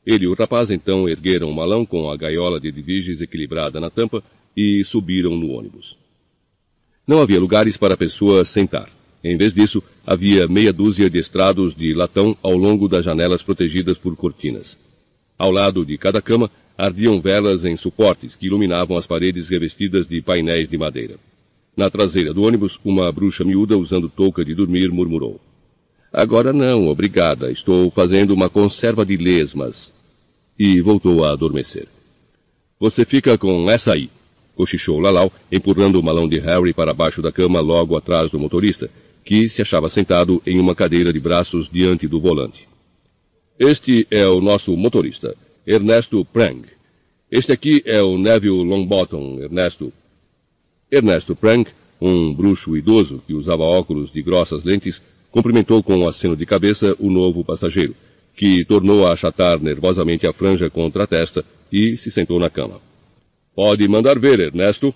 Ele 0.07 0.25
e 0.25 0.29
o 0.29 0.35
rapaz 0.35 0.71
então 0.71 1.09
ergueram 1.09 1.51
o 1.51 1.55
malão 1.55 1.85
com 1.85 2.11
a 2.11 2.17
gaiola 2.17 2.59
de 2.59 2.73
diviges 2.73 3.21
equilibrada 3.21 3.79
na 3.79 3.91
tampa 3.91 4.23
e 4.57 4.83
subiram 4.83 5.37
no 5.37 5.51
ônibus. 5.51 5.99
Não 7.07 7.21
havia 7.21 7.41
lugares 7.41 7.77
para 7.77 7.95
a 7.95 7.97
pessoa 7.97 8.45
sentar. 8.45 8.89
Em 9.23 9.37
vez 9.37 9.53
disso, 9.53 9.83
havia 10.07 10.49
meia 10.49 10.73
dúzia 10.73 11.11
de 11.11 11.19
estrados 11.19 11.75
de 11.75 11.93
latão 11.93 12.37
ao 12.43 12.57
longo 12.57 12.89
das 12.89 13.05
janelas 13.05 13.43
protegidas 13.43 13.99
por 13.99 14.17
cortinas. 14.17 14.79
Ao 15.39 15.51
lado 15.51 15.85
de 15.85 15.99
cada 15.99 16.23
cama, 16.23 16.51
ardiam 16.77 17.21
velas 17.21 17.65
em 17.65 17.77
suportes 17.77 18.35
que 18.35 18.47
iluminavam 18.47 18.97
as 18.97 19.07
paredes 19.07 19.51
revestidas 19.51 20.07
de 20.07 20.23
painéis 20.23 20.71
de 20.71 20.79
madeira. 20.79 21.17
Na 21.77 21.91
traseira 21.91 22.33
do 22.33 22.43
ônibus, 22.43 22.81
uma 22.85 23.13
bruxa 23.13 23.45
miúda 23.45 23.77
usando 23.77 24.09
touca 24.09 24.45
de 24.45 24.55
dormir 24.55 24.91
murmurou. 24.91 25.41
Agora 26.13 26.53
não, 26.53 26.89
obrigada. 26.89 27.51
Estou 27.51 27.91
fazendo 27.91 28.33
uma 28.33 28.49
conserva 28.49 29.05
de 29.07 29.17
lesmas. 29.17 29.93
E 30.59 30.81
voltou 30.81 31.25
a 31.25 31.33
adormecer. 31.33 31.87
Você 32.79 33.05
fica 33.05 33.37
com 33.39 33.71
essa 33.71 33.93
aí, 33.93 34.11
cochichou 34.57 35.01
Lalau, 35.01 35.33
empurrando 35.51 35.97
o 35.97 36.03
malão 36.03 36.29
de 36.29 36.39
Harry 36.39 36.73
para 36.73 36.93
baixo 36.93 37.23
da 37.23 37.31
cama 37.31 37.61
logo 37.61 37.97
atrás 37.97 38.31
do 38.31 38.39
motorista, 38.39 38.91
que 39.25 39.49
se 39.49 39.63
achava 39.63 39.89
sentado 39.89 40.43
em 40.47 40.59
uma 40.59 40.75
cadeira 40.75 41.13
de 41.13 41.21
braços 41.21 41.69
diante 41.69 42.09
do 42.09 42.21
volante. 42.21 42.69
Este 43.59 44.07
é 44.11 44.27
o 44.27 44.41
nosso 44.41 44.77
motorista, 44.77 45.37
Ernesto 45.67 46.25
Prang. 46.25 46.63
Este 47.31 47.53
aqui 47.53 47.83
é 47.85 48.03
o 48.03 48.19
Neville 48.19 48.65
Longbottom, 48.65 49.39
Ernesto. 49.41 49.93
Ernesto 50.91 51.37
Prang, 51.37 51.71
um 52.01 52.33
bruxo 52.35 52.77
idoso 52.77 53.23
que 53.27 53.35
usava 53.35 53.63
óculos 53.63 54.11
de 54.11 54.23
grossas 54.23 54.65
lentes, 54.65 55.01
cumprimentou 55.31 55.83
com 55.83 55.97
um 55.97 56.09
aceno 56.09 56.37
de 56.37 56.45
cabeça 56.45 56.97
o 56.99 57.11
novo 57.11 57.45
passageiro, 57.45 57.95
que 58.35 58.65
tornou 58.65 59.07
a 59.07 59.13
achatar 59.13 59.61
nervosamente 59.61 60.27
a 60.27 60.33
franja 60.33 60.71
contra 60.71 61.05
a 61.05 61.07
testa 61.07 61.45
e 61.71 61.97
se 61.97 62.11
sentou 62.11 62.39
na 62.39 62.51
cama. 62.51 62.81
Pode 63.55 63.87
mandar 63.89 64.19
ver, 64.19 64.41
Ernesto, 64.41 64.95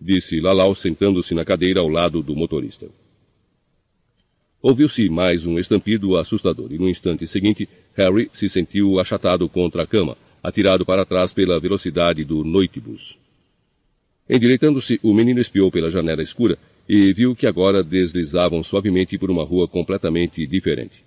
disse 0.00 0.40
Lalau 0.40 0.74
sentando-se 0.74 1.34
na 1.34 1.44
cadeira 1.44 1.80
ao 1.80 1.88
lado 1.88 2.22
do 2.22 2.34
motorista. 2.34 2.86
Ouviu-se 4.62 5.08
mais 5.08 5.46
um 5.46 5.58
estampido 5.58 6.16
assustador 6.16 6.72
e 6.72 6.78
no 6.78 6.88
instante 6.88 7.26
seguinte, 7.26 7.68
Harry 7.94 8.30
se 8.32 8.48
sentiu 8.48 8.98
achatado 8.98 9.48
contra 9.48 9.84
a 9.84 9.86
cama, 9.86 10.16
atirado 10.42 10.84
para 10.84 11.04
trás 11.04 11.32
pela 11.32 11.60
velocidade 11.60 12.24
do 12.24 12.42
noitebus. 12.42 13.18
Endireitando-se, 14.28 14.98
o 15.02 15.14
menino 15.14 15.40
espiou 15.40 15.70
pela 15.70 15.90
janela 15.90 16.22
escura 16.22 16.58
e 16.88 17.12
viu 17.12 17.34
que 17.34 17.46
agora 17.46 17.82
deslizavam 17.82 18.62
suavemente 18.62 19.18
por 19.18 19.30
uma 19.30 19.44
rua 19.44 19.66
completamente 19.66 20.46
diferente. 20.46 21.02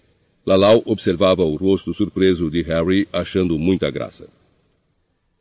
Lalau 0.46 0.82
observava 0.86 1.44
o 1.44 1.56
rosto 1.56 1.94
surpreso 1.94 2.50
de 2.50 2.62
Harry, 2.64 3.08
achando 3.14 3.58
muita 3.58 3.90
graça. 3.90 4.28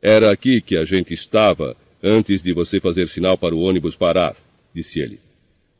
Era 0.01 0.31
aqui 0.31 0.61
que 0.61 0.77
a 0.77 0.85
gente 0.85 1.13
estava 1.13 1.75
antes 2.01 2.41
de 2.41 2.53
você 2.53 2.79
fazer 2.79 3.07
sinal 3.07 3.37
para 3.37 3.55
o 3.55 3.59
ônibus 3.59 3.95
parar, 3.95 4.35
disse 4.73 4.99
ele. 4.99 5.19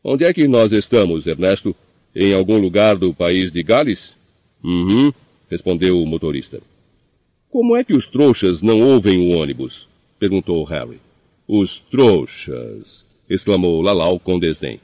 Onde 0.03 0.26
é 0.26 0.34
que 0.34 0.47
nós 0.47 0.72
estamos, 0.72 1.28
Ernesto? 1.28 1.76
Em 2.16 2.34
algum 2.34 2.57
lugar 2.57 2.97
do 2.97 3.14
país 3.14 3.51
de 3.51 3.62
Gales? 3.64 4.18
Uhum, 4.64 5.14
respondeu 5.49 6.01
o 6.01 6.05
motorista. 6.05 6.62
Como 7.49 7.76
é 7.76 7.84
que 7.84 7.93
os 7.93 8.07
trouxas 8.07 8.62
não 8.62 8.82
ouvem 8.82 9.20
o 9.20 9.38
ônibus? 9.38 9.88
perguntou 10.20 10.64
Harry. 10.66 10.99
Os 11.47 11.80
trouxas, 11.80 13.05
exclamou 13.30 13.82
Lalau 13.82 14.20
com 14.20 14.40
desdém. 14.40 14.80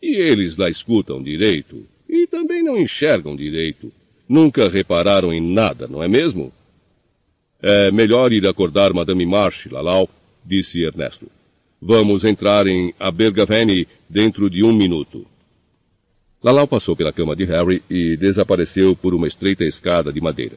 E 0.00 0.14
eles 0.16 0.56
lá 0.56 0.70
escutam 0.70 1.22
direito, 1.22 1.84
e 2.08 2.26
também 2.26 2.62
não 2.62 2.78
enxergam 2.78 3.36
direito. 3.36 3.92
Nunca 4.28 4.68
repararam 4.68 5.32
em 5.32 5.40
nada, 5.40 5.88
não 5.88 6.02
é 6.02 6.08
mesmo? 6.08 6.52
É 7.62 7.90
melhor 7.90 8.32
ir 8.32 8.46
acordar 8.46 8.94
Madame 8.94 9.26
March, 9.26 9.66
Lalau, 9.66 10.08
disse 10.44 10.82
Ernesto. 10.82 11.26
Vamos 11.82 12.24
entrar 12.24 12.66
em 12.66 12.94
Abergavenny 12.98 13.86
dentro 14.08 14.48
de 14.48 14.62
um 14.62 14.72
minuto. 14.72 15.26
Lalau 16.42 16.66
passou 16.66 16.96
pela 16.96 17.12
cama 17.12 17.36
de 17.36 17.44
Harry 17.44 17.82
e 17.90 18.16
desapareceu 18.16 18.96
por 18.96 19.14
uma 19.14 19.26
estreita 19.26 19.64
escada 19.64 20.12
de 20.12 20.20
madeira. 20.20 20.56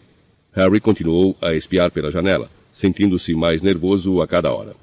Harry 0.54 0.80
continuou 0.80 1.36
a 1.42 1.54
espiar 1.54 1.92
pela 1.92 2.12
janela, 2.12 2.50
sentindo-se 2.72 3.34
mais 3.34 3.62
nervoso 3.62 4.22
a 4.22 4.28
cada 4.28 4.54
hora. 4.54 4.83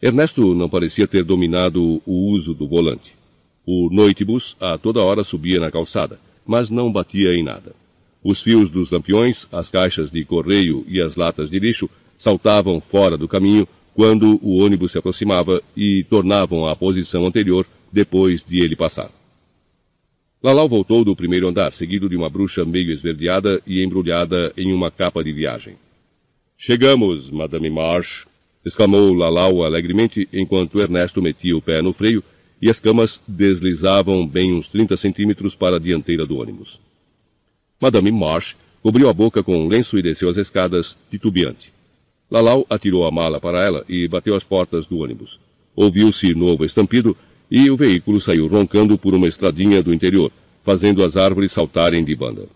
Ernesto 0.00 0.54
não 0.54 0.68
parecia 0.68 1.08
ter 1.08 1.24
dominado 1.24 2.00
o 2.06 2.30
uso 2.30 2.54
do 2.54 2.68
volante. 2.68 3.14
O 3.66 3.90
noitibus 3.90 4.56
a 4.60 4.78
toda 4.78 5.02
hora 5.02 5.24
subia 5.24 5.58
na 5.58 5.70
calçada, 5.70 6.20
mas 6.46 6.70
não 6.70 6.90
batia 6.90 7.34
em 7.34 7.42
nada. 7.42 7.74
Os 8.22 8.40
fios 8.40 8.70
dos 8.70 8.90
lampiões, 8.90 9.46
as 9.52 9.68
caixas 9.68 10.10
de 10.10 10.24
correio 10.24 10.84
e 10.88 11.02
as 11.02 11.16
latas 11.16 11.50
de 11.50 11.58
lixo 11.58 11.90
saltavam 12.16 12.80
fora 12.80 13.16
do 13.16 13.26
caminho 13.26 13.66
quando 13.92 14.38
o 14.42 14.58
ônibus 14.62 14.92
se 14.92 14.98
aproximava 14.98 15.60
e 15.76 16.04
tornavam 16.04 16.66
à 16.66 16.76
posição 16.76 17.26
anterior 17.26 17.66
depois 17.92 18.44
de 18.44 18.60
ele 18.60 18.76
passar. 18.76 19.10
Lalau 20.40 20.68
voltou 20.68 21.04
do 21.04 21.16
primeiro 21.16 21.48
andar, 21.48 21.72
seguido 21.72 22.08
de 22.08 22.16
uma 22.16 22.30
bruxa 22.30 22.64
meio 22.64 22.92
esverdeada 22.92 23.60
e 23.66 23.82
embrulhada 23.82 24.52
em 24.56 24.72
uma 24.72 24.88
capa 24.88 25.24
de 25.24 25.32
viagem. 25.32 25.74
Chegamos, 26.56 27.28
Madame 27.28 27.68
Marsh, 27.68 28.24
exclamou 28.68 29.12
Lalau 29.14 29.64
alegremente 29.64 30.28
enquanto 30.32 30.80
Ernesto 30.80 31.20
metia 31.20 31.56
o 31.56 31.62
pé 31.62 31.82
no 31.82 31.92
freio 31.92 32.22
e 32.60 32.68
as 32.68 32.78
camas 32.78 33.20
deslizavam 33.26 34.26
bem 34.26 34.52
uns 34.52 34.68
30 34.68 34.96
centímetros 34.96 35.54
para 35.54 35.76
a 35.76 35.80
dianteira 35.80 36.26
do 36.26 36.38
ônibus. 36.38 36.80
Madame 37.80 38.10
Marsh 38.12 38.56
cobriu 38.82 39.08
a 39.08 39.12
boca 39.12 39.42
com 39.42 39.56
um 39.56 39.68
lenço 39.68 39.98
e 39.98 40.02
desceu 40.02 40.28
as 40.28 40.36
escadas, 40.36 40.98
titubeante. 41.10 41.72
Lalau 42.30 42.66
atirou 42.68 43.06
a 43.06 43.10
mala 43.10 43.40
para 43.40 43.64
ela 43.64 43.84
e 43.88 44.06
bateu 44.06 44.34
as 44.34 44.44
portas 44.44 44.86
do 44.86 44.98
ônibus. 44.98 45.40
Ouviu-se 45.74 46.34
novo 46.34 46.64
estampido 46.64 47.16
e 47.50 47.70
o 47.70 47.76
veículo 47.76 48.20
saiu 48.20 48.46
roncando 48.46 48.98
por 48.98 49.14
uma 49.14 49.28
estradinha 49.28 49.82
do 49.82 49.94
interior, 49.94 50.30
fazendo 50.64 51.02
as 51.02 51.16
árvores 51.16 51.52
saltarem 51.52 52.04
de 52.04 52.14
banda. 52.14 52.46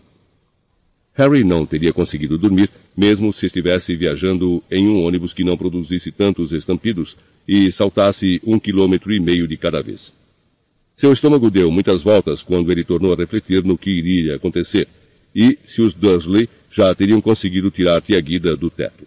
Harry 1.13 1.43
não 1.43 1.65
teria 1.65 1.93
conseguido 1.93 2.37
dormir, 2.37 2.69
mesmo 2.97 3.31
se 3.31 3.45
estivesse 3.45 3.95
viajando 3.95 4.63
em 4.69 4.87
um 4.87 5.03
ônibus 5.03 5.33
que 5.33 5.43
não 5.43 5.55
produzisse 5.55 6.11
tantos 6.11 6.51
estampidos 6.51 7.15
e 7.47 7.71
saltasse 7.71 8.41
um 8.43 8.59
quilômetro 8.59 9.13
e 9.13 9.19
meio 9.19 9.47
de 9.47 9.55
cada 9.55 9.81
vez. 9.81 10.13
Seu 10.95 11.11
estômago 11.11 11.51
deu 11.51 11.71
muitas 11.71 12.01
voltas 12.01 12.41
quando 12.41 12.71
ele 12.71 12.83
tornou 12.83 13.13
a 13.13 13.15
refletir 13.15 13.63
no 13.63 13.77
que 13.77 13.91
iria 13.91 14.35
acontecer, 14.35 14.87
e 15.35 15.57
se 15.65 15.81
os 15.81 15.93
Dursley 15.93 16.49
já 16.71 16.93
teriam 16.93 17.21
conseguido 17.21 17.69
tirar 17.69 18.01
Tia 18.01 18.19
Guida 18.19 18.55
do 18.55 18.69
teto. 18.69 19.05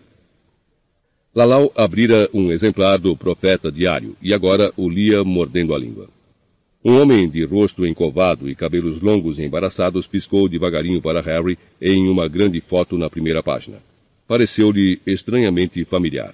Lalau 1.34 1.72
abrira 1.76 2.28
um 2.32 2.50
exemplar 2.50 2.98
do 2.98 3.16
Profeta 3.16 3.70
Diário 3.70 4.16
e 4.22 4.32
agora 4.32 4.72
o 4.76 4.88
lia 4.88 5.22
mordendo 5.22 5.74
a 5.74 5.78
língua. 5.78 6.08
Um 6.88 7.00
homem 7.00 7.28
de 7.28 7.42
rosto 7.42 7.84
encovado 7.84 8.48
e 8.48 8.54
cabelos 8.54 9.00
longos 9.00 9.40
e 9.40 9.42
embaraçados 9.42 10.06
piscou 10.06 10.48
devagarinho 10.48 11.02
para 11.02 11.20
Harry 11.20 11.58
em 11.82 12.08
uma 12.08 12.28
grande 12.28 12.60
foto 12.60 12.96
na 12.96 13.10
primeira 13.10 13.42
página. 13.42 13.82
Pareceu-lhe 14.28 15.00
estranhamente 15.04 15.84
familiar. 15.84 16.32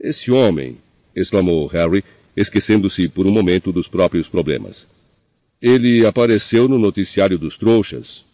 Esse 0.00 0.32
homem, 0.32 0.78
exclamou 1.14 1.66
Harry, 1.66 2.02
esquecendo-se 2.34 3.08
por 3.08 3.26
um 3.26 3.30
momento 3.30 3.70
dos 3.70 3.86
próprios 3.86 4.26
problemas. 4.26 4.88
Ele 5.60 6.06
apareceu 6.06 6.66
no 6.66 6.78
noticiário 6.78 7.38
dos 7.38 7.58
trouxas. 7.58 8.24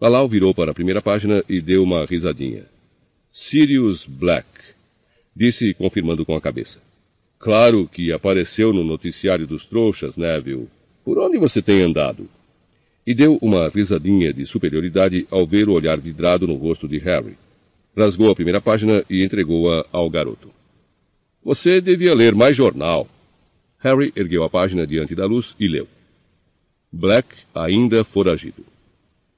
Lalau 0.00 0.26
virou 0.26 0.54
para 0.54 0.70
a 0.70 0.74
primeira 0.74 1.02
página 1.02 1.44
e 1.46 1.60
deu 1.60 1.82
uma 1.82 2.06
risadinha. 2.06 2.64
Sirius 3.30 4.06
Black, 4.06 4.48
disse 5.36 5.74
confirmando 5.74 6.24
com 6.24 6.34
a 6.34 6.40
cabeça. 6.40 6.91
Claro 7.42 7.88
que 7.88 8.12
apareceu 8.12 8.72
no 8.72 8.84
noticiário 8.84 9.48
dos 9.48 9.66
trouxas, 9.66 10.16
Neville. 10.16 10.68
Por 11.04 11.18
onde 11.18 11.36
você 11.38 11.60
tem 11.60 11.82
andado? 11.82 12.28
E 13.04 13.12
deu 13.12 13.36
uma 13.42 13.68
risadinha 13.68 14.32
de 14.32 14.46
superioridade 14.46 15.26
ao 15.28 15.44
ver 15.44 15.68
o 15.68 15.72
olhar 15.72 15.98
vidrado 15.98 16.46
no 16.46 16.54
rosto 16.54 16.86
de 16.86 16.98
Harry. 16.98 17.36
Rasgou 17.98 18.30
a 18.30 18.34
primeira 18.36 18.60
página 18.60 19.04
e 19.10 19.24
entregou-a 19.24 19.84
ao 19.90 20.08
garoto. 20.08 20.50
Você 21.44 21.80
devia 21.80 22.14
ler 22.14 22.32
mais 22.32 22.54
jornal. 22.54 23.08
Harry 23.80 24.12
ergueu 24.14 24.44
a 24.44 24.48
página 24.48 24.86
diante 24.86 25.12
da 25.16 25.26
luz 25.26 25.56
e 25.58 25.66
leu. 25.66 25.88
Black 26.92 27.26
ainda 27.52 28.04
foragido. 28.04 28.64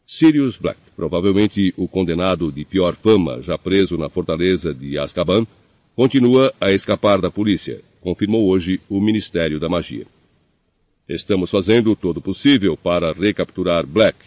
Sirius 0.07 0.59
Black, 0.59 0.79
provavelmente 0.95 1.73
o 1.75 1.89
condenado 1.89 2.53
de 2.53 2.67
pior 2.67 2.97
fama 2.97 3.41
já 3.41 3.57
preso 3.57 3.97
na 3.97 4.11
fortaleza 4.11 4.75
de 4.75 4.99
Azkaban, 4.99 5.47
continua 5.97 6.53
a 6.61 6.71
escapar 6.71 7.19
da 7.19 7.31
polícia, 7.31 7.81
confirmou 8.05 8.47
hoje 8.51 8.79
o 8.87 9.01
Ministério 9.01 9.59
da 9.59 9.67
Magia. 9.67 10.07
Estamos 11.09 11.51
fazendo 11.51 11.97
todo 11.97 12.21
possível 12.21 12.77
para 12.77 13.15
recapturar 13.15 13.87
Black, 13.87 14.19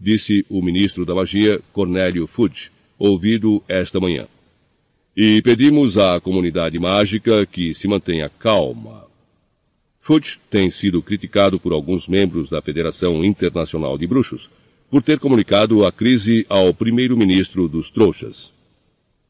disse 0.00 0.46
o 0.48 0.62
ministro 0.62 1.04
da 1.04 1.14
Magia, 1.14 1.60
Cornélio 1.70 2.26
Fudge, 2.26 2.70
ouvido 2.98 3.62
esta 3.68 4.00
manhã. 4.00 4.26
E 5.14 5.42
pedimos 5.42 5.98
à 5.98 6.18
comunidade 6.18 6.78
mágica 6.78 7.44
que 7.44 7.74
se 7.74 7.86
mantenha 7.86 8.30
calma. 8.30 9.04
Fudge 10.00 10.38
tem 10.50 10.70
sido 10.70 11.02
criticado 11.02 11.60
por 11.60 11.74
alguns 11.74 12.08
membros 12.08 12.48
da 12.48 12.62
Federação 12.62 13.22
Internacional 13.22 13.98
de 13.98 14.06
Bruxos, 14.06 14.48
por 14.90 15.02
ter 15.02 15.18
comunicado 15.18 15.84
a 15.84 15.92
crise 15.92 16.46
ao 16.48 16.72
primeiro-ministro 16.72 17.68
dos 17.68 17.90
trouxas. 17.90 18.57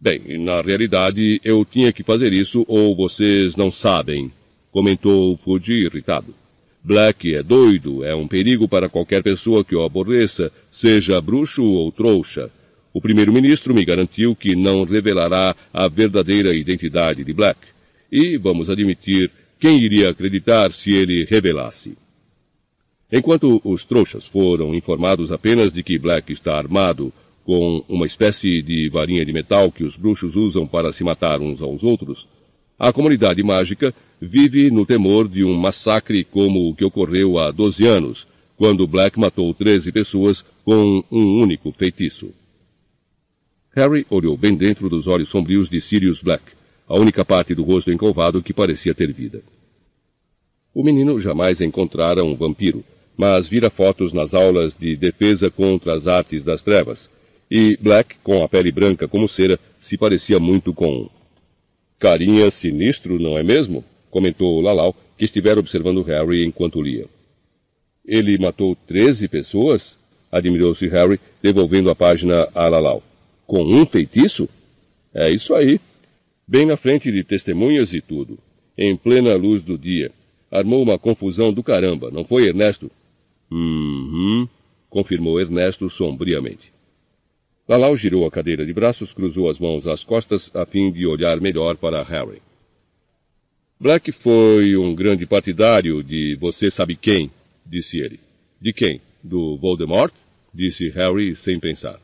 Bem, 0.01 0.39
na 0.39 0.61
realidade, 0.61 1.41
eu 1.43 1.65
tinha 1.65 1.93
que 1.93 2.05
fazer 2.05 2.33
isso 2.33 2.65
ou 2.69 2.95
vocês 2.95 3.57
não 3.57 3.69
sabem, 3.69 4.31
comentou 4.71 5.37
Fuji 5.37 5.87
irritado. 5.87 6.33
Black 6.85 7.35
é 7.35 7.43
doido, 7.43 8.05
é 8.05 8.15
um 8.15 8.29
perigo 8.29 8.69
para 8.69 8.89
qualquer 8.89 9.25
pessoa 9.25 9.65
que 9.65 9.75
o 9.75 9.83
aborreça, 9.83 10.53
seja 10.71 11.21
bruxo 11.21 11.65
ou 11.65 11.91
trouxa. 11.91 12.49
O 12.95 13.01
primeiro-ministro 13.01 13.75
me 13.75 13.85
garantiu 13.85 14.37
que 14.37 14.55
não 14.55 14.85
revelará 14.85 15.55
a 15.73 15.89
verdadeira 15.89 16.55
identidade 16.55 17.25
de 17.25 17.33
Black. 17.33 17.59
E, 18.11 18.39
vamos 18.39 18.71
admitir, 18.71 19.33
quem 19.59 19.83
iria 19.83 20.11
acreditar 20.11 20.71
se 20.71 20.95
ele 20.95 21.25
revelasse? 21.25 21.99
Enquanto 23.11 23.61
os 23.65 23.85
trouxas 23.85 24.27
foram 24.27 24.75
informados 24.77 25.33
apenas 25.33 25.73
de 25.73 25.83
que 25.83 25.99
Black 25.99 26.33
está 26.33 26.57
armado 26.57 27.13
com 27.49 27.83
uma 27.89 28.05
espécie 28.05 28.61
de 28.61 28.91
varinha 28.91 29.25
de 29.25 29.33
metal 29.33 29.73
que 29.73 29.83
os 29.83 29.97
bruxos 29.97 30.37
usam 30.37 30.67
para 30.67 30.93
se 30.93 31.03
matar 31.03 31.41
uns 31.41 31.63
aos 31.63 31.83
outros, 31.83 32.29
a 32.79 32.93
comunidade 32.93 33.43
mágica 33.43 33.95
vive 34.21 34.71
no 34.71 34.85
temor 34.85 35.27
de 35.27 35.43
um 35.43 35.55
massacre 35.55 36.25
como 36.25 36.69
o 36.69 36.75
que 36.75 36.85
ocorreu 36.85 37.39
há 37.39 37.51
12 37.51 37.87
anos, 37.87 38.29
quando 38.55 38.87
Black 38.87 39.19
matou 39.19 39.55
13 39.55 39.91
pessoas 39.93 40.45
com 40.63 41.03
um 41.11 41.41
único 41.41 41.73
feitiço. 41.73 42.35
Harry 43.75 44.07
olhou 44.11 44.37
bem 44.37 44.55
dentro 44.55 44.91
dos 44.91 45.07
olhos 45.07 45.31
sombrios 45.31 45.71
de 45.71 45.81
Sirius 45.81 46.21
Black, 46.21 46.45
a 46.87 46.99
única 46.99 47.25
parte 47.25 47.55
do 47.55 47.65
rosto 47.65 47.91
encovado 47.91 48.43
que 48.43 48.53
parecia 48.53 48.95
ter 48.95 49.11
vida. 49.11 49.41
O 50.75 50.85
menino 50.85 51.19
jamais 51.19 51.63
encontrara 51.63 52.23
um 52.23 52.37
vampiro, 52.37 52.85
mas 53.17 53.49
vira 53.49 53.71
fotos 53.71 54.13
nas 54.13 54.35
aulas 54.35 54.77
de 54.77 54.95
defesa 54.97 55.51
contra 55.51 55.95
as 55.95 56.07
artes 56.07 56.45
das 56.45 56.61
trevas, 56.61 57.09
e 57.51 57.77
Black, 57.81 58.17
com 58.23 58.43
a 58.43 58.49
pele 58.49 58.71
branca 58.71 59.09
como 59.09 59.29
cera, 59.29 59.59
se 59.79 59.97
parecia 59.97 60.39
muito 60.39 60.75
com 60.75 61.09
Carinha 61.99 62.51
sinistro, 62.51 63.19
não 63.19 63.37
é 63.39 63.43
mesmo? 63.43 63.85
comentou 64.11 64.61
Lalau, 64.61 64.95
que 65.17 65.25
estivera 65.25 65.61
observando 65.61 66.03
Harry 66.03 66.45
enquanto 66.45 66.83
lia. 66.83 67.07
Ele 68.05 68.39
matou 68.39 68.77
treze 68.87 69.29
pessoas? 69.29 69.99
admirou-se 70.31 70.87
Harry, 70.89 71.19
devolvendo 71.43 71.91
a 71.91 71.95
página 71.95 72.49
a 72.55 72.69
Lalau. 72.69 73.03
Com 73.47 73.63
um 73.63 73.87
feitiço? 73.87 74.49
É 75.15 75.31
isso 75.31 75.55
aí. 75.55 75.81
Bem 76.47 76.67
na 76.67 76.77
frente 76.77 77.11
de 77.11 77.25
testemunhas 77.25 77.95
e 77.95 78.01
tudo. 78.01 78.39
Em 78.77 78.97
plena 78.97 79.35
luz 79.35 79.63
do 79.63 79.77
dia. 79.79 80.13
Armou 80.51 80.83
uma 80.83 80.99
confusão 80.99 81.53
do 81.53 81.63
caramba, 81.63 82.11
não 82.11 82.25
foi, 82.25 82.47
Ernesto? 82.47 82.91
Uhum, 83.51 84.49
confirmou 84.89 85.41
Ernesto 85.41 85.89
sombriamente. 85.91 86.73
Lalau 87.69 87.95
girou 87.95 88.25
a 88.25 88.31
cadeira 88.31 88.65
de 88.65 88.73
braços, 88.73 89.13
cruzou 89.13 89.51
as 89.51 89.59
mãos 89.59 89.87
às 89.87 90.03
costas 90.03 90.51
a 90.57 90.65
fim 90.65 90.91
de 90.91 91.07
olhar 91.07 91.39
melhor 91.39 91.77
para 91.77 92.03
Harry. 92.03 92.41
Black 93.79 94.11
foi 94.11 94.75
um 94.75 94.95
grande 94.95 95.27
partidário 95.27 96.03
de 96.03 96.35
você 96.41 96.71
sabe 96.71 96.97
quem, 96.97 97.31
disse 97.67 98.01
ele. 98.01 98.19
De 98.61 98.73
quem? 98.73 99.03
Do 99.23 99.59
Voldemort? 99.59 100.13
disse 100.53 100.89
Harry 100.89 101.35
sem 101.37 101.61
pensar. 101.61 102.01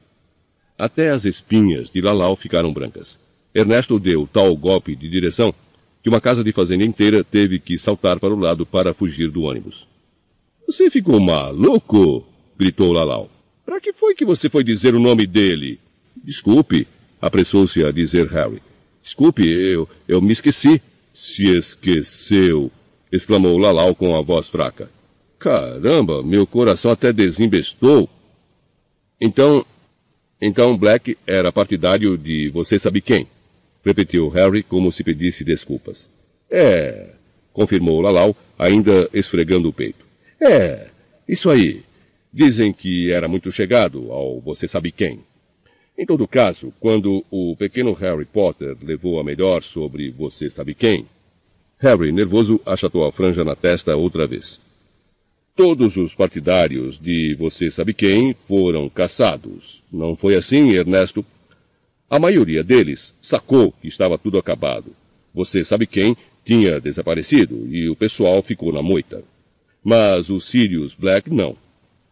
Até 0.78 1.08
as 1.08 1.24
espinhas 1.24 1.88
de 1.88 2.02
Lalau 2.02 2.36
ficaram 2.36 2.72
brancas. 2.72 3.18
Ernesto 3.54 3.98
deu 3.98 4.28
tal 4.30 4.54
golpe 4.54 4.94
de 4.94 5.08
direção 5.08 5.54
que 6.02 6.10
uma 6.10 6.20
casa 6.20 6.44
de 6.44 6.52
fazenda 6.52 6.84
inteira 6.84 7.24
teve 7.24 7.58
que 7.58 7.78
saltar 7.78 8.20
para 8.20 8.34
o 8.34 8.38
lado 8.38 8.66
para 8.66 8.92
fugir 8.92 9.30
do 9.30 9.44
ônibus. 9.44 9.88
Você 10.66 10.90
ficou 10.90 11.18
maluco? 11.18 12.22
gritou 12.58 12.92
Lalau. 12.92 13.33
Para 13.64 13.80
que 13.80 13.92
foi 13.92 14.14
que 14.14 14.24
você 14.24 14.48
foi 14.48 14.62
dizer 14.62 14.94
o 14.94 15.00
nome 15.00 15.26
dele? 15.26 15.78
Desculpe, 16.22 16.86
apressou-se 17.20 17.84
a 17.84 17.90
dizer 17.90 18.26
Harry. 18.28 18.62
Desculpe, 19.02 19.46
eu, 19.46 19.88
eu 20.06 20.20
me 20.20 20.32
esqueci. 20.32 20.80
Se 21.12 21.46
esqueceu, 21.56 22.70
exclamou 23.10 23.56
Lalau 23.56 23.94
com 23.94 24.16
a 24.16 24.20
voz 24.20 24.48
fraca. 24.48 24.90
Caramba, 25.38 26.22
meu 26.22 26.46
coração 26.46 26.90
até 26.90 27.12
desembestou. 27.12 28.08
Então, 29.20 29.64
então 30.40 30.76
Black 30.76 31.16
era 31.26 31.52
partidário 31.52 32.18
de 32.18 32.48
você 32.48 32.78
sabe 32.78 33.00
quem? 33.00 33.26
Repetiu 33.84 34.28
Harry 34.30 34.62
como 34.62 34.90
se 34.90 35.04
pedisse 35.04 35.44
desculpas. 35.44 36.08
É, 36.50 37.10
confirmou 37.52 38.00
Lalau, 38.00 38.36
ainda 38.58 39.08
esfregando 39.12 39.68
o 39.68 39.72
peito. 39.72 40.04
É, 40.40 40.88
isso 41.28 41.50
aí. 41.50 41.82
Dizem 42.34 42.72
que 42.72 43.12
era 43.12 43.28
muito 43.28 43.52
chegado 43.52 44.10
ao 44.10 44.40
você 44.40 44.66
sabe 44.66 44.90
quem. 44.90 45.20
Em 45.96 46.04
todo 46.04 46.26
caso, 46.26 46.74
quando 46.80 47.24
o 47.30 47.54
pequeno 47.54 47.92
Harry 47.92 48.24
Potter 48.24 48.76
levou 48.82 49.20
a 49.20 49.24
melhor 49.24 49.62
sobre 49.62 50.10
você 50.10 50.50
sabe 50.50 50.74
quem, 50.74 51.06
Harry, 51.78 52.10
nervoso, 52.10 52.60
achatou 52.66 53.06
a 53.06 53.12
franja 53.12 53.44
na 53.44 53.54
testa 53.54 53.94
outra 53.94 54.26
vez. 54.26 54.58
Todos 55.54 55.96
os 55.96 56.12
partidários 56.12 56.98
de 56.98 57.36
você 57.36 57.70
sabe 57.70 57.94
quem 57.94 58.34
foram 58.34 58.88
caçados. 58.88 59.84
Não 59.92 60.16
foi 60.16 60.34
assim, 60.34 60.72
Ernesto? 60.72 61.24
A 62.10 62.18
maioria 62.18 62.64
deles 62.64 63.14
sacou 63.22 63.70
que 63.80 63.86
estava 63.86 64.18
tudo 64.18 64.40
acabado. 64.40 64.90
Você 65.32 65.64
sabe 65.64 65.86
quem 65.86 66.16
tinha 66.44 66.80
desaparecido 66.80 67.68
e 67.72 67.88
o 67.88 67.94
pessoal 67.94 68.42
ficou 68.42 68.72
na 68.72 68.82
moita. 68.82 69.22
Mas 69.84 70.30
o 70.30 70.40
Sirius 70.40 70.94
Black 70.94 71.30
não. 71.32 71.62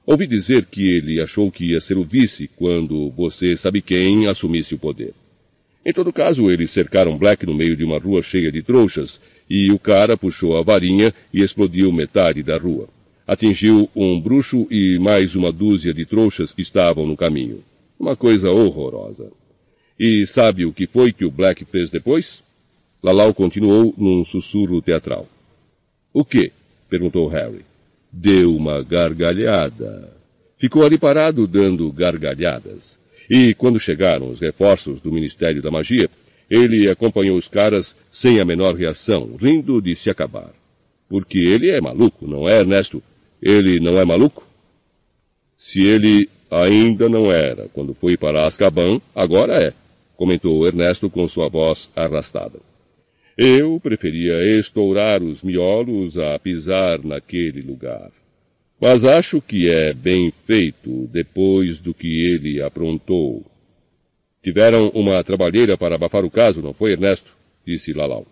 Ouvi 0.04 0.26
dizer 0.26 0.66
que 0.66 0.90
ele 0.90 1.20
achou 1.20 1.50
que 1.50 1.72
ia 1.72 1.80
ser 1.80 1.96
o 1.96 2.02
vice 2.02 2.48
quando 2.56 3.08
você 3.10 3.56
sabe 3.56 3.80
quem 3.80 4.26
assumisse 4.26 4.74
o 4.74 4.78
poder. 4.78 5.14
Em 5.84 5.92
todo 5.92 6.12
caso, 6.12 6.50
eles 6.50 6.70
cercaram 6.70 7.16
Black 7.16 7.46
no 7.46 7.54
meio 7.54 7.76
de 7.76 7.84
uma 7.84 7.98
rua 7.98 8.20
cheia 8.20 8.50
de 8.50 8.62
trouxas 8.62 9.20
e 9.48 9.70
o 9.70 9.78
cara 9.78 10.16
puxou 10.16 10.56
a 10.56 10.62
varinha 10.62 11.14
e 11.32 11.40
explodiu 11.40 11.92
metade 11.92 12.42
da 12.42 12.58
rua. 12.58 12.88
Atingiu 13.26 13.88
um 13.94 14.20
bruxo 14.20 14.66
e 14.70 14.98
mais 14.98 15.36
uma 15.36 15.52
dúzia 15.52 15.94
de 15.94 16.04
trouxas 16.04 16.52
que 16.52 16.62
estavam 16.62 17.06
no 17.06 17.16
caminho. 17.16 17.62
Uma 17.98 18.16
coisa 18.16 18.50
horrorosa. 18.50 19.30
E 19.98 20.26
sabe 20.26 20.64
o 20.64 20.72
que 20.72 20.88
foi 20.88 21.12
que 21.12 21.24
o 21.24 21.30
Black 21.30 21.64
fez 21.64 21.90
depois? 21.90 22.42
Lalau 23.00 23.32
continuou 23.32 23.94
num 23.96 24.24
sussurro 24.24 24.82
teatral. 24.82 25.28
O 26.12 26.24
que? 26.24 26.50
perguntou 26.88 27.28
Harry. 27.28 27.64
Deu 28.12 28.54
uma 28.54 28.82
gargalhada. 28.82 30.12
Ficou 30.56 30.84
ali 30.84 30.98
parado 30.98 31.46
dando 31.46 31.90
gargalhadas. 31.90 32.98
E 33.28 33.54
quando 33.54 33.80
chegaram 33.80 34.28
os 34.30 34.40
reforços 34.40 35.00
do 35.00 35.10
Ministério 35.10 35.62
da 35.62 35.70
Magia, 35.70 36.10
ele 36.50 36.88
acompanhou 36.90 37.36
os 37.36 37.48
caras 37.48 37.96
sem 38.10 38.38
a 38.38 38.44
menor 38.44 38.74
reação, 38.74 39.36
rindo 39.40 39.80
de 39.80 39.94
se 39.96 40.10
acabar. 40.10 40.50
Porque 41.08 41.38
ele 41.38 41.70
é 41.70 41.80
maluco, 41.80 42.26
não 42.26 42.48
é, 42.48 42.60
Ernesto? 42.60 43.02
Ele 43.40 43.80
não 43.80 43.98
é 43.98 44.04
maluco? 44.04 44.46
Se 45.56 45.82
ele 45.82 46.28
ainda 46.50 47.08
não 47.08 47.32
era 47.32 47.68
quando 47.72 47.94
foi 47.94 48.16
para 48.16 48.46
Azkaban, 48.46 49.00
agora 49.14 49.62
é, 49.62 49.72
comentou 50.16 50.66
Ernesto 50.66 51.08
com 51.08 51.26
sua 51.26 51.48
voz 51.48 51.90
arrastada. 51.96 52.60
Eu 53.36 53.80
preferia 53.80 54.42
estourar 54.58 55.22
os 55.22 55.42
miolos 55.42 56.18
a 56.18 56.38
pisar 56.38 57.02
naquele 57.02 57.62
lugar. 57.62 58.10
Mas 58.80 59.04
acho 59.04 59.40
que 59.40 59.70
é 59.70 59.94
bem 59.94 60.32
feito 60.44 61.08
depois 61.12 61.78
do 61.78 61.94
que 61.94 62.08
ele 62.08 62.60
aprontou. 62.60 63.44
Tiveram 64.42 64.88
uma 64.88 65.22
trabalheira 65.22 65.78
para 65.78 65.94
abafar 65.94 66.24
o 66.24 66.30
caso, 66.30 66.60
não 66.60 66.72
foi, 66.72 66.92
Ernesto? 66.92 67.32
disse 67.64 67.92
Lalau. 67.92 68.26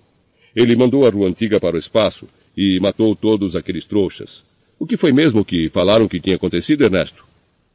Ele 0.55 0.75
mandou 0.75 1.07
a 1.07 1.11
rua 1.11 1.29
antiga 1.29 1.61
para 1.61 1.77
o 1.77 1.79
espaço 1.79 2.29
e 2.57 2.81
matou 2.81 3.15
todos 3.15 3.55
aqueles 3.55 3.85
trouxas. 3.85 4.45
O 4.79 4.87
que 4.87 4.97
foi 4.97 5.13
mesmo 5.13 5.45
que 5.45 5.71
falaram 5.71 6.09
que 6.09 6.21
tinha 6.21 6.37
acontecido, 6.37 6.83
Ernesto? 6.83 7.25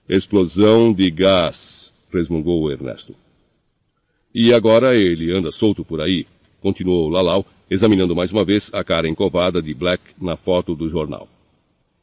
Explosão 0.07 0.93
de 0.93 1.09
gás, 1.09 1.93
resmungou 2.13 2.71
Ernesto. 2.71 3.15
E 4.33 4.53
agora 4.53 4.95
ele 4.95 5.31
anda 5.31 5.49
solto 5.49 5.85
por 5.85 6.01
aí, 6.01 6.27
continuou 6.65 7.09
Lalau, 7.09 7.45
examinando 7.69 8.15
mais 8.15 8.31
uma 8.31 8.43
vez 8.43 8.71
a 8.73 8.83
cara 8.83 9.07
encovada 9.07 9.61
de 9.61 9.71
Black 9.71 10.01
na 10.19 10.35
foto 10.35 10.73
do 10.73 10.89
jornal. 10.89 11.29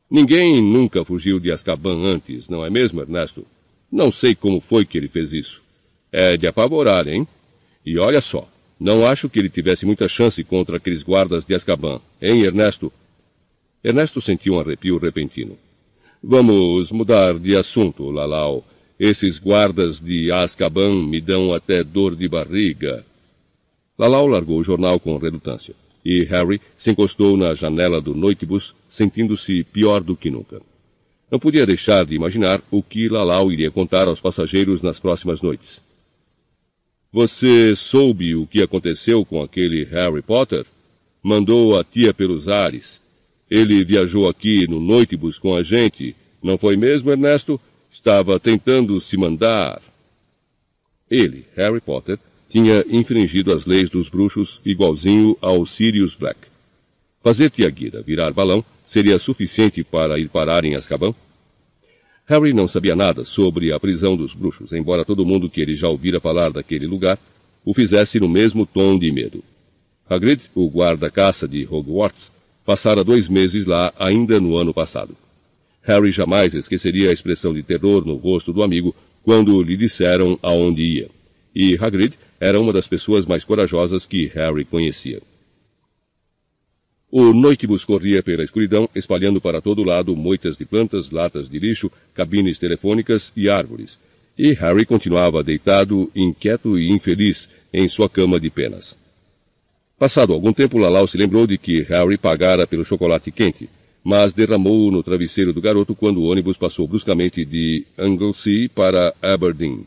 Ninguém 0.08 0.62
nunca 0.62 1.04
fugiu 1.04 1.40
de 1.40 1.50
Azkaban 1.50 2.06
antes, 2.06 2.48
não 2.48 2.64
é 2.64 2.70
mesmo, 2.70 3.00
Ernesto? 3.00 3.44
Não 3.90 4.12
sei 4.12 4.36
como 4.36 4.60
foi 4.60 4.84
que 4.84 4.96
ele 4.96 5.08
fez 5.08 5.32
isso. 5.32 5.60
É 6.12 6.36
de 6.36 6.46
apavorar, 6.46 7.08
hein? 7.08 7.26
E 7.84 7.98
olha 7.98 8.20
só, 8.20 8.48
não 8.78 9.04
acho 9.04 9.28
que 9.28 9.40
ele 9.40 9.48
tivesse 9.48 9.84
muita 9.84 10.06
chance 10.06 10.44
contra 10.44 10.76
aqueles 10.76 11.02
guardas 11.02 11.44
de 11.44 11.56
Azkaban, 11.56 12.00
hein, 12.20 12.42
Ernesto? 12.42 12.92
Ernesto 13.82 14.20
sentiu 14.20 14.54
um 14.54 14.60
arrepio 14.60 14.96
repentino. 14.96 15.58
Vamos 16.22 16.92
mudar 16.92 17.36
de 17.36 17.56
assunto, 17.56 18.12
Lalau. 18.12 18.64
Esses 18.96 19.40
guardas 19.40 20.00
de 20.00 20.30
Azkaban 20.30 21.04
me 21.04 21.20
dão 21.20 21.52
até 21.52 21.82
dor 21.82 22.14
de 22.14 22.28
barriga. 22.28 23.04
Lalau 24.02 24.26
largou 24.26 24.58
o 24.58 24.64
jornal 24.64 24.98
com 24.98 25.16
relutância, 25.16 25.76
e 26.04 26.24
Harry 26.24 26.60
se 26.76 26.90
encostou 26.90 27.36
na 27.36 27.54
janela 27.54 28.00
do 28.00 28.16
noitebus, 28.16 28.74
sentindo-se 28.88 29.62
pior 29.62 30.00
do 30.00 30.16
que 30.16 30.28
nunca. 30.28 30.60
Não 31.30 31.38
podia 31.38 31.64
deixar 31.64 32.04
de 32.04 32.16
imaginar 32.16 32.60
o 32.68 32.82
que 32.82 33.08
Lalau 33.08 33.52
iria 33.52 33.70
contar 33.70 34.08
aos 34.08 34.20
passageiros 34.20 34.82
nas 34.82 34.98
próximas 34.98 35.40
noites. 35.40 35.80
Você 37.12 37.76
soube 37.76 38.34
o 38.34 38.44
que 38.44 38.60
aconteceu 38.60 39.24
com 39.24 39.40
aquele 39.40 39.84
Harry 39.84 40.20
Potter? 40.20 40.66
Mandou 41.22 41.78
a 41.78 41.84
tia 41.84 42.12
pelos 42.12 42.48
ares. 42.48 43.00
Ele 43.48 43.84
viajou 43.84 44.28
aqui 44.28 44.66
no 44.68 44.80
noitebus 44.80 45.38
com 45.38 45.54
a 45.54 45.62
gente, 45.62 46.16
não 46.42 46.58
foi 46.58 46.76
mesmo, 46.76 47.08
Ernesto? 47.08 47.60
Estava 47.88 48.40
tentando 48.40 49.00
se 49.00 49.16
mandar. 49.16 49.80
Ele, 51.08 51.46
Harry 51.54 51.80
Potter, 51.80 52.18
tinha 52.52 52.84
infringido 52.86 53.50
as 53.50 53.64
leis 53.64 53.88
dos 53.88 54.10
bruxos 54.10 54.60
igualzinho 54.62 55.38
ao 55.40 55.64
Sirius 55.64 56.14
Black. 56.14 56.38
Fazer 57.22 57.48
Tiaguira 57.48 58.02
virar 58.02 58.30
balão 58.30 58.62
seria 58.86 59.18
suficiente 59.18 59.82
para 59.82 60.18
ir 60.18 60.28
parar 60.28 60.62
em 60.62 60.74
Azkaban? 60.74 61.14
Harry 62.26 62.52
não 62.52 62.68
sabia 62.68 62.94
nada 62.94 63.24
sobre 63.24 63.72
a 63.72 63.80
prisão 63.80 64.18
dos 64.18 64.34
bruxos, 64.34 64.70
embora 64.70 65.02
todo 65.02 65.24
mundo 65.24 65.48
que 65.48 65.62
ele 65.62 65.74
já 65.74 65.88
ouvira 65.88 66.20
falar 66.20 66.52
daquele 66.52 66.86
lugar 66.86 67.18
o 67.64 67.72
fizesse 67.72 68.20
no 68.20 68.28
mesmo 68.28 68.66
tom 68.66 68.98
de 68.98 69.10
medo. 69.10 69.42
Hagrid, 70.06 70.42
o 70.54 70.68
guarda-caça 70.68 71.48
de 71.48 71.64
Hogwarts, 71.64 72.30
passara 72.66 73.02
dois 73.02 73.30
meses 73.30 73.64
lá 73.64 73.94
ainda 73.98 74.38
no 74.38 74.58
ano 74.58 74.74
passado. 74.74 75.16
Harry 75.80 76.12
jamais 76.12 76.52
esqueceria 76.54 77.08
a 77.08 77.12
expressão 77.14 77.54
de 77.54 77.62
terror 77.62 78.04
no 78.04 78.16
rosto 78.16 78.52
do 78.52 78.62
amigo 78.62 78.94
quando 79.22 79.62
lhe 79.62 79.74
disseram 79.74 80.38
aonde 80.42 80.82
ia. 80.82 81.21
E 81.54 81.76
Hagrid 81.78 82.14
era 82.40 82.58
uma 82.60 82.72
das 82.72 82.88
pessoas 82.88 83.26
mais 83.26 83.44
corajosas 83.44 84.06
que 84.06 84.26
Harry 84.34 84.64
conhecia. 84.64 85.20
O 87.10 87.34
noitebus 87.34 87.84
corria 87.84 88.22
pela 88.22 88.42
escuridão, 88.42 88.88
espalhando 88.94 89.38
para 89.38 89.60
todo 89.60 89.84
lado 89.84 90.16
moitas 90.16 90.56
de 90.56 90.64
plantas, 90.64 91.10
latas 91.10 91.46
de 91.46 91.58
lixo, 91.58 91.92
cabines 92.14 92.58
telefônicas 92.58 93.30
e 93.36 93.50
árvores. 93.50 94.00
E 94.38 94.54
Harry 94.54 94.86
continuava 94.86 95.44
deitado, 95.44 96.10
inquieto 96.16 96.78
e 96.78 96.90
infeliz, 96.90 97.50
em 97.70 97.86
sua 97.86 98.08
cama 98.08 98.40
de 98.40 98.48
penas. 98.48 98.96
Passado 99.98 100.32
algum 100.32 100.54
tempo, 100.54 100.78
Lalau 100.78 101.06
se 101.06 101.18
lembrou 101.18 101.46
de 101.46 101.58
que 101.58 101.82
Harry 101.82 102.16
pagara 102.16 102.66
pelo 102.66 102.82
chocolate 102.82 103.30
quente, 103.30 103.68
mas 104.02 104.32
derramou 104.32 104.90
no 104.90 105.02
travesseiro 105.02 105.52
do 105.52 105.60
garoto 105.60 105.94
quando 105.94 106.16
o 106.16 106.24
ônibus 106.24 106.56
passou 106.56 106.88
bruscamente 106.88 107.44
de 107.44 107.86
Anglesey 107.98 108.68
para 108.68 109.14
Aberdeen. 109.20 109.86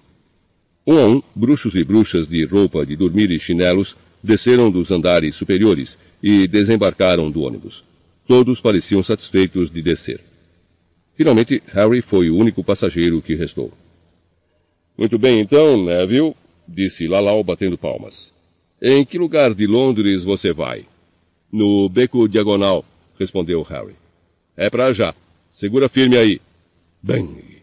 Um 0.86 1.22
bruxos 1.36 1.76
e 1.76 1.84
bruxas 1.84 2.28
de 2.28 2.45
roupa 2.45 2.86
de 2.86 2.95
dormir 2.95 3.32
e 3.32 3.40
chinelos 3.40 3.95
desceram 4.22 4.70
dos 4.70 4.91
andares 4.91 5.36
superiores 5.36 5.98
e 6.22 6.48
desembarcaram 6.48 7.32
do 7.32 7.41
ônibus. 7.41 7.84
Todos 8.28 8.62
pareciam 8.62 9.02
satisfeitos 9.02 9.70
de 9.70 9.82
descer. 9.82 10.20
Finalmente, 11.16 11.62
Harry 11.68 12.02
foi 12.02 12.30
o 12.30 12.36
único 12.36 12.64
passageiro 12.64 13.22
que 13.22 13.36
restou. 13.36 13.72
Muito 14.98 15.18
bem, 15.18 15.40
então, 15.40 15.84
Neville, 15.84 16.36
disse 16.68 17.07
Lalau 17.07 17.44
batendo 17.44 17.78
palmas. 17.78 18.34
Em 18.82 19.06
que 19.06 19.18
lugar 19.18 19.53
de 19.53 19.66
Londres 19.66 20.24
você 20.24 20.52
vai? 20.52 20.86
No 21.52 21.88
beco 21.90 22.28
diagonal, 22.28 22.84
respondeu 23.18 23.62
Harry. 23.64 23.95
É 24.57 24.70
para 24.70 24.91
já. 24.91 25.14
Segura 25.52 25.88
firme 25.88 26.18
aí. 26.18 26.41
Bem. 27.02 27.55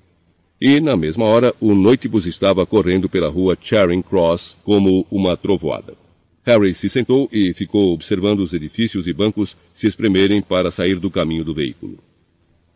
E, 0.65 0.79
na 0.79 0.97
mesma 0.97 1.25
hora, 1.25 1.53
o 1.61 1.75
Noitibus 1.75 2.25
estava 2.25 2.65
correndo 2.65 3.09
pela 3.09 3.29
rua 3.29 3.59
Charing 3.61 4.01
Cross 4.01 4.55
como 4.63 5.05
uma 5.11 5.37
trovoada. 5.37 5.95
Harry 6.45 6.73
se 6.73 6.89
sentou 6.89 7.29
e 7.33 7.53
ficou 7.53 7.93
observando 7.93 8.39
os 8.39 8.55
edifícios 8.55 9.09
e 9.09 9.13
bancos 9.13 9.57
se 9.75 9.89
espremerem 9.89 10.41
para 10.41 10.71
sair 10.71 11.01
do 11.01 11.11
caminho 11.11 11.43
do 11.43 11.53
veículo. 11.53 11.99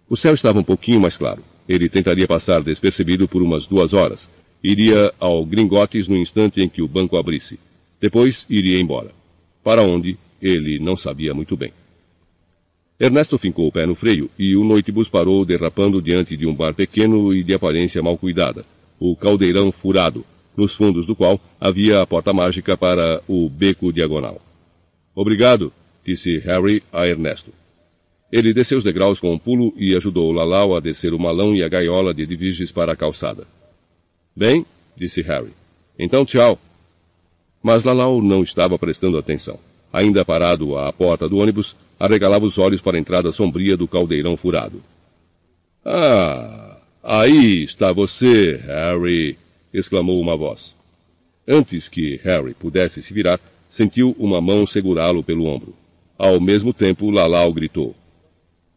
O 0.09 0.17
céu 0.17 0.35
estava 0.35 0.59
um 0.59 0.65
pouquinho 0.65 1.01
mais 1.01 1.17
claro. 1.17 1.41
Ele 1.69 1.89
tentaria 1.89 2.27
passar 2.27 2.61
despercebido 2.61 3.29
por 3.29 3.41
umas 3.41 3.69
duas 3.69 3.95
horas. 3.95 4.29
Iria 4.61 5.15
ao 5.21 5.47
Gringotes 5.47 6.09
no 6.09 6.17
instante 6.17 6.61
em 6.61 6.69
que 6.69 6.83
o 6.83 6.89
banco 6.89 7.17
abrisse. 7.17 7.57
Depois 8.01 8.45
iria 8.51 8.81
embora. 8.81 9.13
Para 9.63 9.83
onde, 9.83 10.19
ele 10.43 10.81
não 10.81 10.97
sabia 10.97 11.33
muito 11.33 11.57
bem. 11.57 11.73
Ernesto 12.99 13.37
fincou 13.37 13.69
o 13.69 13.73
pé 13.73 13.85
no 13.85 13.95
freio 13.95 14.31
e 14.39 14.57
o 14.57 14.65
noitebus 14.65 15.09
parou 15.09 15.45
derrapando 15.45 16.01
diante 16.01 16.37
de 16.37 16.47
um 16.47 16.55
bar 16.55 16.75
pequeno 16.75 17.35
e 17.35 17.43
de 17.43 17.53
aparência 17.53 18.03
mal 18.03 18.17
cuidada, 18.17 18.65
o 18.99 19.15
Caldeirão 19.15 19.71
Furado, 19.71 20.25
nos 20.57 20.75
fundos 20.75 21.07
do 21.07 21.15
qual 21.15 21.39
havia 21.61 22.01
a 22.01 22.07
porta 22.07 22.33
mágica 22.33 22.77
para 22.77 23.23
o 23.29 23.51
beco 23.51 23.93
diagonal. 23.93 24.41
Obrigado, 25.15 25.71
disse 26.03 26.39
Harry 26.39 26.83
a 26.91 27.07
Ernesto. 27.07 27.53
Ele 28.33 28.55
desceu 28.55 28.79
os 28.79 28.85
degraus 28.85 29.21
com 29.21 29.33
um 29.33 29.39
pulo 29.39 29.75
e 29.77 29.95
ajudou 29.95 30.33
Lalau 30.33 30.75
a 30.75 30.81
descer 30.81 31.13
o 31.13 31.19
malão 31.19 31.55
e 31.55 31.63
a 31.63 31.69
gaiola 31.69 32.15
de 32.15 32.23
Edviges 32.23 32.73
para 32.73 32.93
a 32.93 32.97
calçada. 32.97 33.47
Bem, 34.35 34.65
disse 34.97 35.21
Harry. 35.21 35.53
Então 35.99 36.25
tchau. 36.25 36.59
Mas 37.63 37.85
Lalau 37.85 38.23
não 38.23 38.43
estava 38.43 38.79
prestando 38.79 39.19
atenção. 39.19 39.59
Ainda 39.97 40.27
parado 40.27 40.77
à 40.77 40.93
porta 40.93 41.27
do 41.27 41.39
ônibus, 41.39 41.75
arregalava 41.99 42.45
os 42.45 42.59
olhos 42.59 42.83
para 42.83 42.99
a 42.99 43.01
entrada 43.01 43.33
sombria 43.33 43.79
do 43.79 43.89
caldeirão 43.89 44.37
furado. 44.37 44.83
Ah, 45.83 46.77
aí 47.03 47.63
está 47.63 47.93
você, 47.93 48.61
Harry! 48.67 49.39
exclamou 49.73 50.21
uma 50.21 50.37
voz. 50.37 50.77
Antes 51.49 51.89
que 51.89 52.21
Harry 52.23 52.53
pudesse 52.53 53.03
se 53.03 53.15
virar, 53.15 53.41
sentiu 53.71 54.15
uma 54.19 54.39
mão 54.39 54.67
segurá-lo 54.67 55.23
pelo 55.23 55.47
ombro. 55.47 55.75
Ao 56.19 56.39
mesmo 56.39 56.75
tempo, 56.75 57.11
Lalau 57.11 57.51
gritou. 57.55 57.97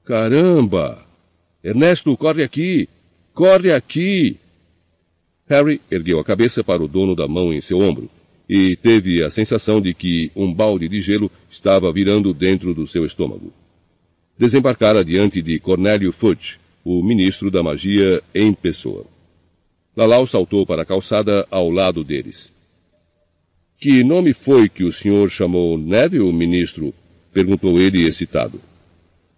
Caramba! 0.06 1.06
Ernesto, 1.62 2.16
corre 2.16 2.44
aqui! 2.44 2.88
Corre 3.34 3.74
aqui! 3.74 4.38
Harry 5.50 5.82
ergueu 5.92 6.18
a 6.18 6.24
cabeça 6.24 6.64
para 6.64 6.82
o 6.82 6.88
dono 6.88 7.14
da 7.14 7.28
mão 7.28 7.52
em 7.52 7.60
seu 7.60 7.78
ombro 7.78 8.10
e 8.50 8.76
teve 8.76 9.24
a 9.24 9.30
sensação 9.30 9.80
de 9.80 9.94
que 9.94 10.32
um 10.36 10.52
balde 10.52 10.90
de 10.90 11.00
gelo 11.00 11.32
estava 11.48 11.94
virando 11.94 12.34
dentro 12.34 12.74
do 12.74 12.88
seu 12.88 13.06
estômago. 13.06 13.54
Desembarcara 14.40 15.06
diante 15.06 15.40
de 15.40 15.60
Cornélio 15.60 16.12
Fudge, 16.12 16.60
o 16.84 17.04
ministro 17.04 17.52
da 17.52 17.62
magia 17.62 18.24
em 18.34 18.52
pessoa. 18.52 19.06
Lalau 19.96 20.26
saltou 20.26 20.66
para 20.66 20.82
a 20.82 20.86
calçada 20.86 21.46
ao 21.52 21.70
lado 21.70 22.04
deles. 22.04 22.52
Que 23.78 24.04
nome 24.04 24.34
foi 24.34 24.68
que 24.68 24.84
o 24.84 24.92
senhor 24.92 25.30
chamou 25.30 25.78
Neville, 25.78 26.34
ministro? 26.34 26.94
perguntou 27.32 27.80
ele 27.80 28.08
excitado. 28.08 28.60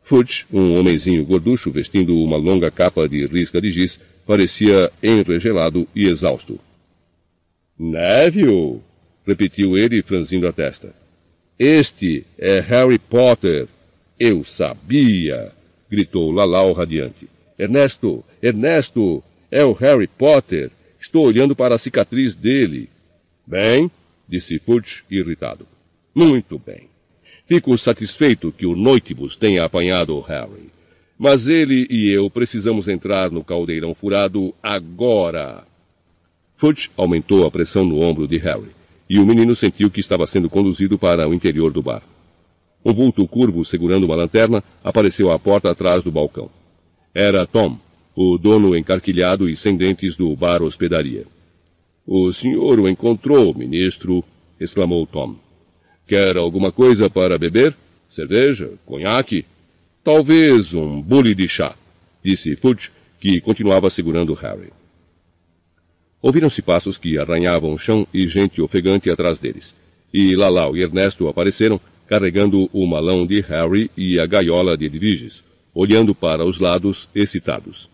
Fudge, 0.02 0.46
um 0.54 0.80
homenzinho 0.80 1.26
gorducho 1.26 1.70
vestindo 1.70 2.18
uma 2.18 2.38
longa 2.38 2.72
capa 2.72 3.10
de 3.10 3.26
risca 3.26 3.62
de 3.62 3.70
giz, 3.70 4.00
parecia 4.26 4.92
enregelado 5.04 5.88
e 5.94 6.08
exausto. 6.08 6.60
Neville? 7.78 8.82
Repetiu 9.26 9.78
ele, 9.78 10.02
franzindo 10.02 10.48
a 10.48 10.52
testa. 10.52 10.94
Este 11.58 12.26
é 12.38 12.60
Harry 12.60 12.98
Potter. 12.98 13.68
Eu 14.20 14.44
sabia! 14.44 15.52
gritou 15.90 16.32
Lalau 16.32 16.72
radiante. 16.74 17.28
Ernesto, 17.58 18.24
Ernesto, 18.42 19.24
é 19.52 19.64
o 19.64 19.74
Harry 19.74 20.08
Potter. 20.08 20.72
Estou 21.00 21.26
olhando 21.26 21.56
para 21.56 21.76
a 21.76 21.78
cicatriz 21.78 22.34
dele. 22.34 22.90
Bem, 23.46 23.92
disse 24.28 24.58
Fudge, 24.58 25.04
irritado. 25.12 25.68
Muito 26.16 26.58
bem. 26.58 26.90
Fico 27.46 27.78
satisfeito 27.78 28.52
que 28.52 28.66
o 28.66 28.76
Noitibus 28.76 29.36
tenha 29.36 29.66
apanhado 29.66 30.16
o 30.16 30.22
Harry. 30.22 30.72
Mas 31.18 31.48
ele 31.48 31.86
e 31.90 32.10
eu 32.10 32.30
precisamos 32.30 32.88
entrar 32.88 33.30
no 33.30 33.44
caldeirão 33.44 33.94
furado 33.94 34.56
agora. 34.64 35.64
Fudge 36.54 36.90
aumentou 36.96 37.46
a 37.46 37.52
pressão 37.52 37.86
no 37.86 38.00
ombro 38.02 38.28
de 38.28 38.38
Harry 38.38 38.81
e 39.12 39.20
o 39.20 39.26
menino 39.26 39.54
sentiu 39.58 39.92
que 39.92 40.00
estava 40.00 40.26
sendo 40.26 40.50
conduzido 40.50 40.98
para 40.98 41.28
o 41.28 41.34
interior 41.34 41.70
do 41.74 41.82
bar. 41.82 42.02
Um 42.84 42.94
vulto 42.94 43.28
curvo 43.28 43.66
segurando 43.66 44.06
uma 44.06 44.16
lanterna 44.16 44.64
apareceu 44.82 45.30
à 45.30 45.38
porta 45.38 45.70
atrás 45.70 46.02
do 46.02 46.10
balcão. 46.10 46.50
Era 47.14 47.46
Tom, 47.46 47.78
o 48.16 48.38
dono 48.38 48.74
encarquilhado 48.74 49.50
e 49.50 49.56
sem 49.56 49.76
dentes 49.76 50.16
do 50.16 50.34
bar 50.34 50.64
hospedaria. 50.64 51.26
O 52.08 52.32
senhor 52.32 52.80
o 52.80 52.88
encontrou, 52.88 53.54
ministro, 53.54 54.24
exclamou 54.58 55.06
Tom. 55.06 55.36
Quer 56.08 56.38
alguma 56.38 56.72
coisa 56.72 57.10
para 57.10 57.38
beber? 57.38 57.76
Cerveja? 58.08 58.72
Conhaque? 58.86 59.44
Talvez 60.06 60.74
um 60.74 61.02
bule 61.02 61.36
de 61.36 61.50
chá, 61.50 61.76
disse 62.24 62.56
Fudge, 62.56 62.90
que 63.20 63.42
continuava 63.42 63.90
segurando 63.90 64.34
Harry. 64.36 64.72
Ouviram-se 66.22 66.62
passos 66.62 66.98
que 66.98 67.18
arranhavam 67.18 67.74
o 67.74 67.78
chão 67.78 68.08
e 68.14 68.28
gente 68.28 68.62
ofegante 68.62 69.10
atrás 69.10 69.40
deles. 69.40 69.76
E 70.14 70.36
Lalau 70.36 70.76
e 70.78 70.84
Ernesto 70.84 71.28
apareceram, 71.28 71.80
carregando 72.08 72.70
o 72.72 72.86
malão 72.86 73.26
de 73.26 73.42
Harry 73.42 73.90
e 73.98 74.20
a 74.20 74.26
gaiola 74.26 74.78
de 74.78 74.86
Edviges, 74.86 75.44
olhando 75.74 76.14
para 76.14 76.46
os 76.46 76.60
lados, 76.60 77.08
excitados. 77.16 77.90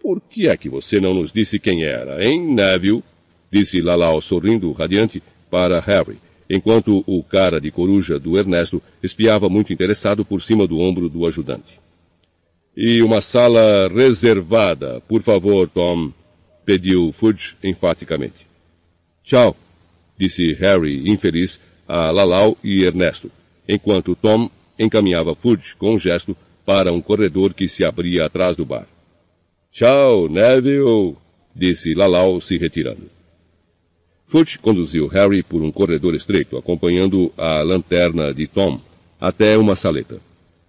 Por 0.00 0.20
que 0.20 0.48
é 0.48 0.56
que 0.56 0.68
você 0.68 1.00
não 1.00 1.14
nos 1.14 1.32
disse 1.32 1.58
quem 1.58 1.84
era, 1.84 2.22
hein, 2.22 2.52
Neville? 2.52 3.02
Disse 3.50 3.80
Lalau 3.80 4.20
sorrindo 4.20 4.70
radiante 4.72 5.22
para 5.50 5.80
Harry, 5.80 6.18
enquanto 6.50 7.02
o 7.06 7.22
cara 7.22 7.60
de 7.60 7.70
coruja 7.70 8.18
do 8.18 8.36
Ernesto 8.36 8.82
espiava 9.02 9.48
muito 9.48 9.72
interessado 9.72 10.24
por 10.24 10.42
cima 10.42 10.66
do 10.66 10.80
ombro 10.80 11.08
do 11.08 11.24
ajudante. 11.24 11.78
E 12.76 13.00
uma 13.00 13.20
sala 13.20 13.88
reservada, 13.88 15.00
por 15.08 15.22
favor, 15.22 15.68
Tom, 15.68 16.12
pediu 16.64 17.12
Fudge 17.12 17.56
enfaticamente. 17.62 18.46
Tchau, 19.22 19.56
disse 20.18 20.52
Harry, 20.54 21.08
infeliz, 21.08 21.60
a 21.86 22.10
Lalau 22.10 22.56
e 22.62 22.84
Ernesto, 22.84 23.30
enquanto 23.68 24.16
Tom 24.16 24.50
encaminhava 24.78 25.34
Fudge 25.34 25.74
com 25.76 25.94
um 25.94 25.98
gesto 25.98 26.36
para 26.64 26.92
um 26.92 27.00
corredor 27.00 27.52
que 27.52 27.68
se 27.68 27.84
abria 27.84 28.26
atrás 28.26 28.56
do 28.56 28.64
bar. 28.64 28.86
Tchau, 29.70 30.28
Neville, 30.28 31.16
disse 31.54 31.94
Lalau 31.94 32.40
se 32.40 32.56
retirando. 32.56 33.10
Fudge 34.24 34.58
conduziu 34.58 35.06
Harry 35.08 35.42
por 35.42 35.62
um 35.62 35.70
corredor 35.70 36.14
estreito, 36.14 36.56
acompanhando 36.56 37.32
a 37.36 37.62
lanterna 37.62 38.32
de 38.32 38.46
Tom, 38.46 38.80
até 39.20 39.56
uma 39.58 39.76
saleta. 39.76 40.18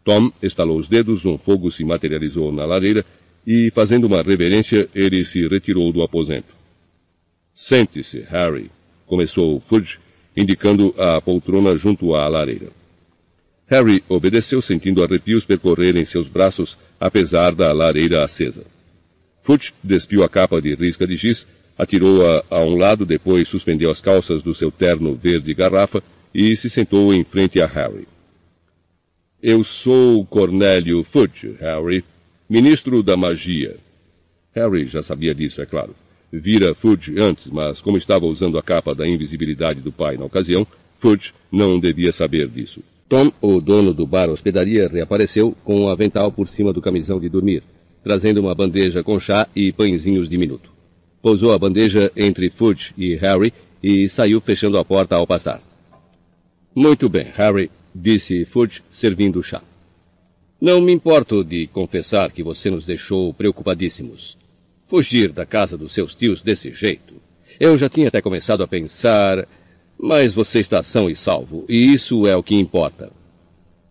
Tom 0.03 0.31
estalou 0.41 0.77
os 0.77 0.87
dedos, 0.87 1.25
um 1.25 1.37
fogo 1.37 1.71
se 1.71 1.83
materializou 1.83 2.51
na 2.51 2.65
lareira 2.65 3.05
e, 3.45 3.69
fazendo 3.71 4.05
uma 4.05 4.21
reverência, 4.21 4.89
ele 4.95 5.23
se 5.23 5.47
retirou 5.47 5.91
do 5.91 6.01
aposento. 6.01 6.53
Sente-se, 7.53 8.25
Harry, 8.29 8.71
começou 9.05 9.59
Fudge, 9.59 9.99
indicando 10.35 10.93
a 10.97 11.21
poltrona 11.21 11.77
junto 11.77 12.15
à 12.15 12.27
lareira. 12.27 12.69
Harry 13.67 14.03
obedeceu, 14.07 14.61
sentindo 14.61 15.03
arrepios 15.03 15.45
percorrerem 15.45 16.05
seus 16.05 16.27
braços, 16.27 16.77
apesar 16.99 17.53
da 17.53 17.71
lareira 17.71 18.23
acesa. 18.23 18.65
Fudge 19.39 19.73
despiu 19.83 20.23
a 20.23 20.29
capa 20.29 20.61
de 20.61 20.75
risca 20.75 21.07
de 21.07 21.15
giz, 21.15 21.47
atirou-a 21.77 22.43
a 22.49 22.61
um 22.61 22.75
lado, 22.75 23.05
depois 23.05 23.47
suspendeu 23.47 23.89
as 23.89 24.01
calças 24.01 24.43
do 24.43 24.53
seu 24.53 24.71
terno 24.71 25.15
verde 25.15 25.53
garrafa 25.53 26.03
e 26.33 26.55
se 26.55 26.69
sentou 26.69 27.13
em 27.13 27.23
frente 27.23 27.61
a 27.61 27.65
Harry. 27.65 28.07
Eu 29.41 29.63
sou 29.63 30.25
Cornélio 30.25 31.03
Fudge, 31.03 31.55
Harry, 31.59 32.03
Ministro 32.47 33.01
da 33.01 33.17
Magia. 33.17 33.75
Harry 34.53 34.85
já 34.85 35.01
sabia 35.01 35.33
disso, 35.33 35.63
é 35.63 35.65
claro. 35.65 35.95
Vira 36.31 36.75
Fudge 36.75 37.19
antes, 37.19 37.47
mas 37.47 37.81
como 37.81 37.97
estava 37.97 38.27
usando 38.27 38.59
a 38.59 38.61
capa 38.61 38.93
da 38.93 39.07
invisibilidade 39.07 39.81
do 39.81 39.91
pai 39.91 40.15
na 40.15 40.25
ocasião, 40.25 40.65
Fudge 40.95 41.33
não 41.51 41.79
devia 41.79 42.11
saber 42.11 42.47
disso. 42.47 42.83
Tom, 43.09 43.31
o 43.41 43.59
dono 43.59 43.95
do 43.95 44.05
bar 44.05 44.29
hospedaria, 44.29 44.87
reapareceu 44.87 45.57
com 45.63 45.81
um 45.81 45.87
avental 45.87 46.31
por 46.31 46.47
cima 46.47 46.71
do 46.71 46.83
camisão 46.83 47.19
de 47.19 47.29
dormir, 47.29 47.63
trazendo 48.03 48.41
uma 48.41 48.53
bandeja 48.53 49.03
com 49.03 49.19
chá 49.19 49.47
e 49.55 49.71
pãezinhos 49.71 50.29
diminuto. 50.29 50.69
Pousou 51.23 51.51
a 51.51 51.57
bandeja 51.57 52.11
entre 52.15 52.51
Fudge 52.51 52.93
e 52.95 53.15
Harry 53.15 53.51
e 53.81 54.07
saiu 54.07 54.39
fechando 54.39 54.77
a 54.77 54.85
porta 54.85 55.15
ao 55.15 55.25
passar. 55.25 55.59
Muito 56.75 57.09
bem, 57.09 57.31
Harry, 57.33 57.71
disse 57.93 58.45
Fudge, 58.45 58.83
servindo 58.91 59.39
o 59.39 59.43
chá. 59.43 59.63
Não 60.65 60.81
me 60.81 60.91
importo 60.91 61.43
de 61.43 61.67
confessar 61.67 62.31
que 62.31 62.41
você 62.41 62.71
nos 62.71 62.87
deixou 62.87 63.31
preocupadíssimos. 63.31 64.35
Fugir 64.87 65.31
da 65.31 65.45
casa 65.45 65.77
dos 65.77 65.93
seus 65.93 66.15
tios 66.15 66.41
desse 66.41 66.71
jeito. 66.71 67.13
Eu 67.59 67.77
já 67.77 67.87
tinha 67.87 68.07
até 68.07 68.19
começado 68.19 68.63
a 68.63 68.67
pensar, 68.67 69.47
mas 69.95 70.33
você 70.33 70.59
está 70.61 70.81
são 70.81 71.07
e 71.07 71.15
salvo, 71.15 71.65
e 71.69 71.93
isso 71.93 72.25
é 72.25 72.35
o 72.35 72.41
que 72.41 72.55
importa. 72.55 73.11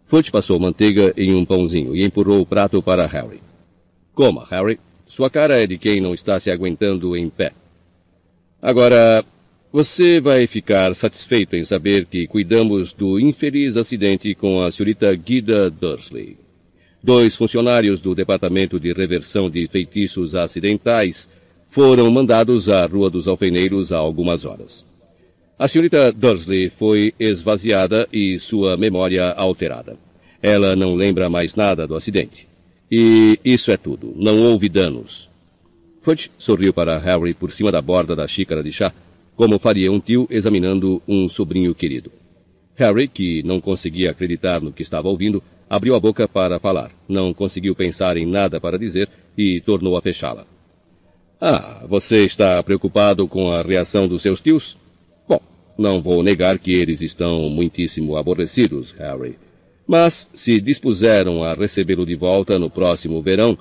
Fudge 0.04 0.32
passou 0.32 0.58
manteiga 0.58 1.14
em 1.16 1.32
um 1.32 1.44
pãozinho 1.44 1.94
e 1.94 2.02
empurrou 2.02 2.40
o 2.40 2.46
prato 2.46 2.82
para 2.82 3.06
Harry. 3.06 3.40
Coma, 4.12 4.44
Harry. 4.50 4.80
Sua 5.06 5.30
cara 5.30 5.62
é 5.62 5.68
de 5.68 5.78
quem 5.78 6.00
não 6.00 6.12
está 6.12 6.40
se 6.40 6.50
aguentando 6.50 7.16
em 7.16 7.30
pé. 7.30 7.52
Agora, 8.60 9.24
você 9.70 10.20
vai 10.20 10.48
ficar 10.48 10.92
satisfeito 10.96 11.54
em 11.54 11.64
saber 11.64 12.06
que 12.06 12.26
cuidamos 12.26 12.92
do 12.92 13.20
infeliz 13.20 13.76
acidente 13.76 14.34
com 14.34 14.60
a 14.60 14.72
senhorita 14.72 15.14
Guida 15.14 15.70
Dursley. 15.70 16.42
Dois 17.04 17.36
funcionários 17.36 18.00
do 18.00 18.14
Departamento 18.14 18.80
de 18.80 18.90
Reversão 18.94 19.50
de 19.50 19.68
Feitiços 19.68 20.34
Acidentais 20.34 21.28
foram 21.62 22.10
mandados 22.10 22.70
à 22.70 22.86
Rua 22.86 23.10
dos 23.10 23.28
Alfeneiros 23.28 23.92
há 23.92 23.98
algumas 23.98 24.46
horas. 24.46 24.86
A 25.58 25.68
senhorita 25.68 26.10
Dursley 26.10 26.70
foi 26.70 27.12
esvaziada 27.20 28.08
e 28.10 28.38
sua 28.38 28.78
memória 28.78 29.32
alterada. 29.32 29.98
Ela 30.40 30.74
não 30.74 30.94
lembra 30.94 31.28
mais 31.28 31.54
nada 31.54 31.86
do 31.86 31.94
acidente. 31.94 32.48
E 32.90 33.38
isso 33.44 33.70
é 33.70 33.76
tudo. 33.76 34.14
Não 34.16 34.40
houve 34.40 34.70
danos. 34.70 35.28
Fudge 35.98 36.30
sorriu 36.38 36.72
para 36.72 36.98
Harry 36.98 37.34
por 37.34 37.52
cima 37.52 37.70
da 37.70 37.82
borda 37.82 38.16
da 38.16 38.26
xícara 38.26 38.62
de 38.62 38.72
chá, 38.72 38.90
como 39.36 39.58
faria 39.58 39.92
um 39.92 40.00
tio 40.00 40.26
examinando 40.30 41.02
um 41.06 41.28
sobrinho 41.28 41.74
querido. 41.74 42.10
Harry, 42.76 43.08
que 43.08 43.42
não 43.42 43.60
conseguia 43.60 44.10
acreditar 44.10 44.62
no 44.62 44.72
que 44.72 44.80
estava 44.80 45.06
ouvindo, 45.06 45.42
abriu 45.68 45.94
a 45.94 46.00
boca 46.00 46.28
para 46.28 46.58
falar, 46.58 46.90
não 47.08 47.32
conseguiu 47.34 47.74
pensar 47.74 48.16
em 48.16 48.26
nada 48.26 48.60
para 48.60 48.78
dizer 48.78 49.08
e 49.36 49.60
tornou 49.60 49.96
a 49.96 50.02
fechá-la. 50.02 50.46
Ah, 51.40 51.84
você 51.88 52.24
está 52.24 52.62
preocupado 52.62 53.26
com 53.28 53.52
a 53.52 53.62
reação 53.62 54.08
dos 54.08 54.22
seus 54.22 54.40
tios? 54.40 54.78
Bom, 55.28 55.40
não 55.76 56.00
vou 56.00 56.22
negar 56.22 56.58
que 56.58 56.72
eles 56.72 57.02
estão 57.02 57.50
muitíssimo 57.50 58.16
aborrecidos, 58.16 58.92
Harry. 58.92 59.36
Mas 59.86 60.28
se 60.32 60.60
dispuseram 60.60 61.42
a 61.42 61.54
recebê-lo 61.54 62.06
de 62.06 62.14
volta 62.14 62.58
no 62.58 62.70
próximo 62.70 63.20
verão, 63.20 63.58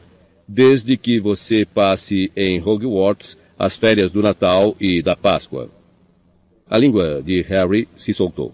desde 0.48 0.96
que 0.96 1.20
você 1.20 1.66
passe 1.66 2.32
em 2.36 2.62
Hogwarts 2.62 3.38
as 3.58 3.76
férias 3.76 4.12
do 4.12 4.22
Natal 4.22 4.76
e 4.80 5.02
da 5.02 5.16
Páscoa. 5.16 5.70
A 6.70 6.78
língua 6.78 7.22
de 7.22 7.42
Harry 7.44 7.88
se 7.96 8.14
soltou. 8.14 8.54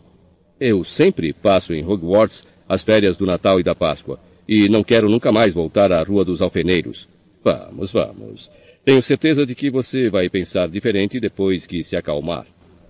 Eu 0.59 0.84
sempre 0.84 1.31
passo 1.31 1.73
em 1.73 1.85
Hogwarts 1.85 2.45
as 2.69 2.83
férias 2.83 3.17
do 3.17 3.25
Natal 3.25 3.59
e 3.59 3.63
da 3.63 3.73
Páscoa, 3.73 4.19
e 4.47 4.69
não 4.69 4.83
quero 4.83 5.09
nunca 5.09 5.31
mais 5.31 5.53
voltar 5.53 5.91
à 5.91 6.03
Rua 6.03 6.23
dos 6.23 6.41
Alfeneiros. 6.41 7.07
Vamos, 7.43 7.91
vamos. 7.91 8.51
Tenho 8.85 9.01
certeza 9.01 9.45
de 9.45 9.55
que 9.55 9.71
você 9.71 10.09
vai 10.09 10.29
pensar 10.29 10.69
diferente 10.69 11.19
depois 11.19 11.65
que 11.65 11.83
se 11.83 11.95
acalmar, 11.95 12.45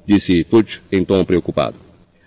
disse 0.06 0.44
Fudge 0.44 0.82
em 0.92 1.06
tom 1.06 1.24
preocupado. 1.24 1.78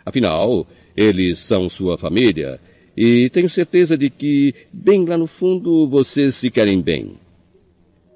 Afinal, 0.04 0.66
eles 0.96 1.38
são 1.38 1.68
sua 1.68 1.98
família, 1.98 2.58
e 2.96 3.30
tenho 3.30 3.48
certeza 3.48 3.96
de 3.96 4.10
que, 4.10 4.54
bem 4.72 5.04
lá 5.04 5.16
no 5.16 5.26
fundo, 5.26 5.86
vocês 5.86 6.34
se 6.34 6.50
querem 6.50 6.80
bem. 6.80 7.12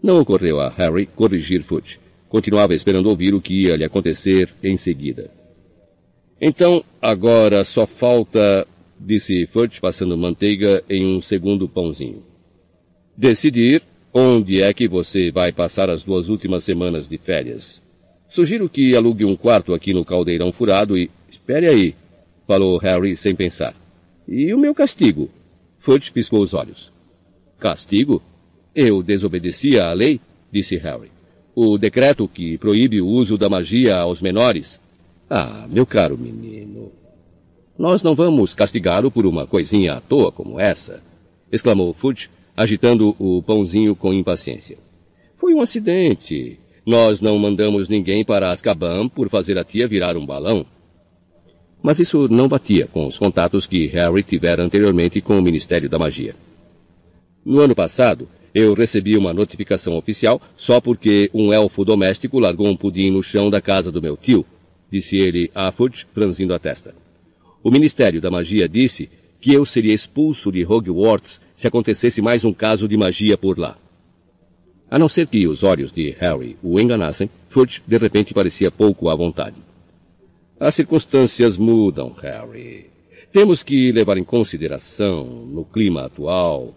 Não 0.02 0.20
ocorreu 0.20 0.60
a 0.60 0.68
Harry 0.70 1.06
corrigir 1.06 1.62
Fudge. 1.62 1.98
Continuava 2.28 2.74
esperando 2.74 3.08
ouvir 3.08 3.34
o 3.34 3.40
que 3.40 3.62
ia 3.62 3.76
lhe 3.76 3.84
acontecer 3.84 4.50
em 4.62 4.76
seguida. 4.76 5.30
Então, 6.40 6.84
agora 7.00 7.64
só 7.64 7.86
falta, 7.86 8.66
disse 8.98 9.46
Fudge, 9.46 9.80
passando 9.80 10.16
manteiga 10.16 10.82
em 10.88 11.06
um 11.06 11.20
segundo 11.20 11.68
pãozinho. 11.68 12.22
Decidir 13.16 13.82
onde 14.12 14.62
é 14.62 14.72
que 14.72 14.88
você 14.88 15.30
vai 15.30 15.52
passar 15.52 15.90
as 15.90 16.02
duas 16.02 16.28
últimas 16.28 16.64
semanas 16.64 17.08
de 17.08 17.18
férias. 17.18 17.82
Sugiro 18.26 18.68
que 18.68 18.96
alugue 18.96 19.24
um 19.24 19.36
quarto 19.36 19.74
aqui 19.74 19.92
no 19.92 20.04
caldeirão 20.04 20.52
furado 20.52 20.96
e... 20.96 21.10
Espere 21.30 21.66
aí, 21.66 21.94
falou 22.46 22.78
Harry 22.78 23.16
sem 23.16 23.34
pensar. 23.34 23.74
E 24.26 24.52
o 24.52 24.58
meu 24.58 24.74
castigo? 24.74 25.30
Fudge 25.76 26.10
piscou 26.10 26.40
os 26.40 26.54
olhos. 26.54 26.90
Castigo? 27.58 28.22
Eu 28.74 29.02
desobedeci 29.02 29.78
à 29.78 29.92
lei, 29.92 30.20
disse 30.50 30.76
Harry. 30.76 31.10
O 31.54 31.78
decreto 31.78 32.28
que 32.28 32.58
proíbe 32.58 33.00
o 33.00 33.06
uso 33.06 33.38
da 33.38 33.48
magia 33.48 33.96
aos 33.96 34.20
menores. 34.20 34.80
Ah, 35.28 35.66
meu 35.68 35.86
caro 35.86 36.18
menino. 36.18 36.92
Nós 37.78 38.02
não 38.02 38.14
vamos 38.14 38.54
castigá-lo 38.54 39.10
por 39.10 39.26
uma 39.26 39.46
coisinha 39.46 39.94
à 39.94 40.00
toa 40.00 40.32
como 40.32 40.58
essa, 40.58 41.02
exclamou 41.52 41.92
Fudge, 41.92 42.30
agitando 42.56 43.14
o 43.18 43.42
pãozinho 43.42 43.94
com 43.94 44.14
impaciência. 44.14 44.78
Foi 45.34 45.52
um 45.52 45.60
acidente. 45.60 46.58
Nós 46.86 47.20
não 47.20 47.38
mandamos 47.38 47.88
ninguém 47.88 48.24
para 48.24 48.50
Azkaban 48.50 49.08
por 49.08 49.28
fazer 49.28 49.58
a 49.58 49.64
tia 49.64 49.86
virar 49.86 50.16
um 50.16 50.24
balão. 50.24 50.64
Mas 51.82 51.98
isso 51.98 52.26
não 52.28 52.48
batia 52.48 52.86
com 52.86 53.04
os 53.06 53.18
contatos 53.18 53.66
que 53.66 53.86
Harry 53.88 54.22
tivera 54.22 54.62
anteriormente 54.62 55.20
com 55.20 55.38
o 55.38 55.42
Ministério 55.42 55.88
da 55.88 55.98
Magia. 55.98 56.34
No 57.44 57.60
ano 57.60 57.74
passado, 57.74 58.26
eu 58.54 58.72
recebi 58.72 59.18
uma 59.18 59.34
notificação 59.34 59.98
oficial 59.98 60.40
só 60.56 60.80
porque 60.80 61.30
um 61.34 61.52
elfo 61.52 61.84
doméstico 61.84 62.38
largou 62.38 62.68
um 62.68 62.76
pudim 62.76 63.10
no 63.10 63.22
chão 63.22 63.50
da 63.50 63.60
casa 63.60 63.92
do 63.92 64.00
meu 64.00 64.16
tio, 64.16 64.46
disse 64.90 65.18
ele 65.18 65.50
a 65.54 65.70
Fudge, 65.70 66.06
franzindo 66.14 66.54
a 66.54 66.58
testa. 66.58 66.94
O 67.66 67.70
Ministério 67.72 68.20
da 68.20 68.30
Magia 68.30 68.68
disse 68.68 69.10
que 69.40 69.52
eu 69.52 69.66
seria 69.66 69.92
expulso 69.92 70.52
de 70.52 70.64
Hogwarts 70.64 71.40
se 71.56 71.66
acontecesse 71.66 72.22
mais 72.22 72.44
um 72.44 72.52
caso 72.52 72.86
de 72.86 72.96
magia 72.96 73.36
por 73.36 73.58
lá. 73.58 73.76
A 74.88 74.96
não 74.96 75.08
ser 75.08 75.26
que 75.26 75.48
os 75.48 75.64
olhos 75.64 75.90
de 75.90 76.10
Harry 76.20 76.56
o 76.62 76.78
enganassem, 76.78 77.28
Fudge 77.48 77.82
de 77.84 77.98
repente 77.98 78.32
parecia 78.32 78.70
pouco 78.70 79.08
à 79.08 79.16
vontade. 79.16 79.56
As 80.60 80.76
circunstâncias 80.76 81.56
mudam, 81.56 82.14
Harry. 82.22 82.86
Temos 83.32 83.64
que 83.64 83.90
levar 83.90 84.16
em 84.16 84.22
consideração, 84.22 85.24
no 85.24 85.64
clima 85.64 86.06
atual. 86.06 86.72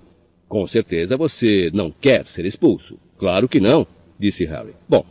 Com 0.48 0.66
certeza 0.66 1.16
você 1.16 1.70
não 1.72 1.91
quer 1.91 2.26
ser 2.26 2.45
expulso. 2.45 2.98
Claro 3.20 3.48
que 3.48 3.60
não, 3.60 3.86
disse 4.18 4.44
Harry. 4.44 4.74
Bom, 4.90 5.06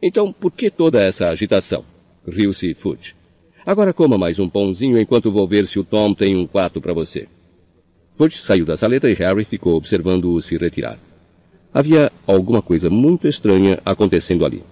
então 0.00 0.32
por 0.32 0.50
que 0.52 0.70
toda 0.70 1.02
essa 1.02 1.28
agitação? 1.28 1.84
Riu-se 2.26 2.72
Fudge. 2.72 3.17
Agora 3.68 3.92
coma 3.92 4.16
mais 4.16 4.38
um 4.38 4.48
pãozinho 4.48 4.98
enquanto 4.98 5.30
vou 5.30 5.46
ver 5.46 5.66
se 5.66 5.78
o 5.78 5.84
Tom 5.84 6.14
tem 6.14 6.34
um 6.34 6.46
quarto 6.46 6.80
para 6.80 6.94
você. 6.94 7.28
Fudge 8.14 8.38
saiu 8.38 8.64
da 8.64 8.78
saleta 8.78 9.10
e 9.10 9.12
Harry 9.12 9.44
ficou 9.44 9.74
observando-o 9.74 10.40
se 10.40 10.56
retirar. 10.56 10.98
Havia 11.70 12.10
alguma 12.26 12.62
coisa 12.62 12.88
muito 12.88 13.28
estranha 13.28 13.78
acontecendo 13.84 14.46
ali. 14.46 14.62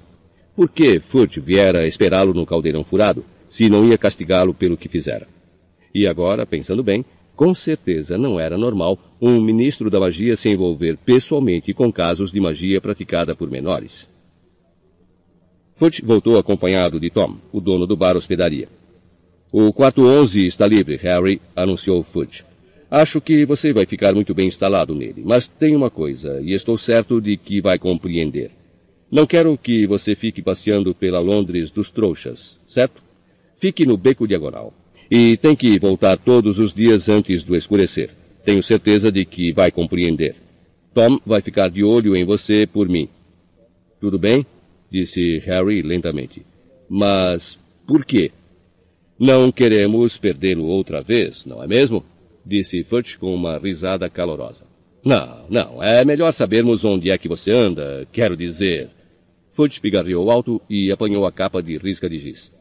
Por 0.55 0.71
que 0.71 0.99
Fudge 0.99 1.41
viera 1.41 1.87
esperá-lo 1.87 2.33
no 2.33 2.47
caldeirão 2.47 2.83
furado, 2.83 3.23
se 3.51 3.69
não 3.69 3.85
ia 3.85 3.99
castigá-lo 3.99 4.55
pelo 4.55 4.79
que 4.79 4.89
fizera? 4.89 5.29
E 5.95 6.07
agora, 6.07 6.47
pensando 6.47 6.83
bem, 6.83 7.05
com 7.35 7.53
certeza 7.53 8.17
não 8.17 8.41
era 8.41 8.57
normal 8.57 8.99
um 9.21 9.39
ministro 9.43 9.91
da 9.91 10.01
magia 10.01 10.37
se 10.37 10.49
envolver 10.49 10.97
pessoalmente 10.97 11.75
com 11.75 11.93
casos 11.93 12.33
de 12.33 12.41
magia 12.41 12.81
praticada 12.81 13.37
por 13.37 13.51
menores. 13.51 14.09
Fudge 15.75 16.01
voltou 16.03 16.39
acompanhado 16.39 16.99
de 16.99 17.11
Tom, 17.11 17.37
o 17.53 17.61
dono 17.61 17.87
do 17.87 17.95
bar 17.95 18.17
hospedaria. 18.17 18.67
O 19.59 19.73
quarto 19.73 20.03
11 20.03 20.45
está 20.45 20.67
livre, 20.67 20.97
Harry, 20.97 21.41
anunciou 21.57 22.03
Fudge. 22.03 22.45
Acho 22.91 23.23
que 23.23 23.47
você 23.47 23.73
vai 23.73 23.87
ficar 23.87 24.15
muito 24.15 24.35
bem 24.35 24.49
instalado 24.49 24.95
nele, 24.95 25.23
mas 25.25 25.49
tem 25.49 25.75
uma 25.75 25.89
coisa, 25.89 26.43
e 26.43 26.53
estou 26.53 26.77
certo 26.77 27.23
de 27.23 27.39
que 27.39 27.63
vai 27.63 27.79
compreender. 27.79 28.51
Não 29.11 29.27
quero 29.27 29.57
que 29.57 29.87
você 29.87 30.15
fique 30.15 30.43
passeando 30.43 30.95
pela 30.95 31.21
Londres 31.21 31.71
dos 31.71 31.91
trouxas, 31.91 32.59
certo? 32.67 33.03
Fique 33.59 33.87
no 33.87 33.97
beco 33.97 34.29
diagonal. 34.29 34.75
E 35.11 35.39
tem 35.39 35.57
que 35.57 35.79
voltar 35.79 36.19
todos 36.19 36.59
os 36.59 36.75
dias 36.75 37.09
antes 37.09 37.43
do 37.43 37.57
escurecer. 37.57 38.11
Tenho 38.45 38.63
certeza 38.63 39.11
de 39.11 39.25
que 39.25 39.55
vai 39.55 39.71
compreender. 39.71 40.37
Tom 40.93 41.19
vai 41.25 41.41
ficar 41.41 41.71
de 41.71 41.83
olho 41.83 42.15
em 42.15 42.27
você 42.27 42.67
por 42.67 42.91
mim. 42.91 43.09
Tudo 44.03 44.19
bem? 44.19 44.45
disse 44.93 45.39
Harry 45.47 45.81
lentamente. 45.81 46.45
Mas 46.91 47.59
por 47.87 48.05
quê? 48.05 48.31
Não 49.19 49.51
queremos 49.51 50.19
perdê-lo 50.19 50.67
outra 50.67 51.03
vez, 51.03 51.47
não 51.47 51.63
é 51.63 51.67
mesmo? 51.67 52.05
Disse 52.45 52.85
Fudge 52.85 53.19
com 53.19 53.35
uma 53.35 53.59
risada 53.59 54.09
calorosa. 54.11 54.65
Não, 55.05 55.47
não, 55.49 55.83
é 55.83 56.05
melhor 56.05 56.33
sabermos 56.33 56.85
onde 56.85 57.11
é 57.11 57.17
que 57.17 57.29
você 57.29 57.51
anda, 57.51 58.07
quero 58.13 58.37
dizer. 58.37 58.91
Fudge 59.53 59.81
pigarreou 59.81 60.31
alto 60.31 60.61
e 60.69 60.93
apanhou 60.93 61.25
a 61.25 61.33
capa 61.33 61.63
de 61.63 61.79
risca 61.79 62.09
de 62.09 62.19
giz. 62.19 62.53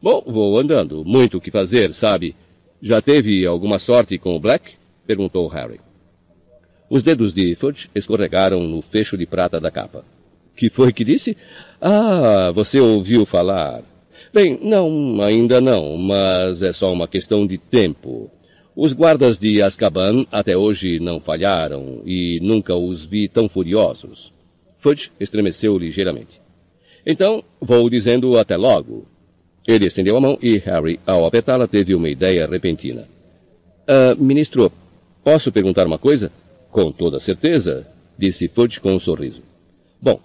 Bom, 0.00 0.22
vou 0.26 0.58
andando. 0.58 1.04
Muito 1.04 1.36
o 1.36 1.40
que 1.40 1.50
fazer, 1.50 1.92
sabe? 1.92 2.34
Já 2.80 3.02
teve 3.02 3.44
alguma 3.46 3.78
sorte 3.78 4.16
com 4.16 4.34
o 4.34 4.40
Black? 4.40 4.74
Perguntou 5.06 5.46
Harry. 5.48 5.80
Os 6.88 7.02
dedos 7.02 7.34
de 7.34 7.54
Fudge 7.54 7.90
escorregaram 7.94 8.62
no 8.62 8.80
fecho 8.80 9.16
de 9.18 9.26
prata 9.26 9.60
da 9.60 9.70
capa. 9.70 10.04
Que 10.56 10.70
foi 10.70 10.92
que 10.92 11.04
disse? 11.04 11.36
Ah, 11.80 12.50
você 12.54 12.80
ouviu 12.80 13.26
falar. 13.26 13.82
Bem, 14.32 14.58
não, 14.62 15.20
ainda 15.22 15.60
não, 15.60 15.96
mas 15.96 16.62
é 16.62 16.72
só 16.72 16.92
uma 16.92 17.08
questão 17.08 17.46
de 17.46 17.56
tempo. 17.56 18.30
Os 18.76 18.92
guardas 18.92 19.38
de 19.38 19.60
Azkaban 19.62 20.24
até 20.30 20.56
hoje 20.56 21.00
não 21.00 21.18
falharam 21.18 22.02
e 22.04 22.38
nunca 22.40 22.76
os 22.76 23.04
vi 23.04 23.28
tão 23.28 23.48
furiosos. 23.48 24.32
Fudge 24.76 25.10
estremeceu 25.18 25.76
ligeiramente. 25.76 26.40
Então, 27.04 27.42
vou 27.60 27.88
dizendo 27.90 28.38
até 28.38 28.56
logo. 28.56 29.06
Ele 29.66 29.86
estendeu 29.86 30.16
a 30.16 30.20
mão 30.20 30.38
e 30.40 30.58
Harry, 30.58 31.00
ao 31.06 31.26
apertá-la, 31.26 31.66
teve 31.66 31.94
uma 31.94 32.08
ideia 32.08 32.46
repentina. 32.46 33.08
Uh, 33.88 34.22
ministro, 34.22 34.70
posso 35.24 35.50
perguntar 35.50 35.86
uma 35.86 35.98
coisa? 35.98 36.30
Com 36.70 36.92
toda 36.92 37.18
certeza, 37.18 37.86
disse 38.16 38.46
Fudge 38.46 38.80
com 38.80 38.92
um 38.92 39.00
sorriso. 39.00 39.42
Bom, 40.00 40.20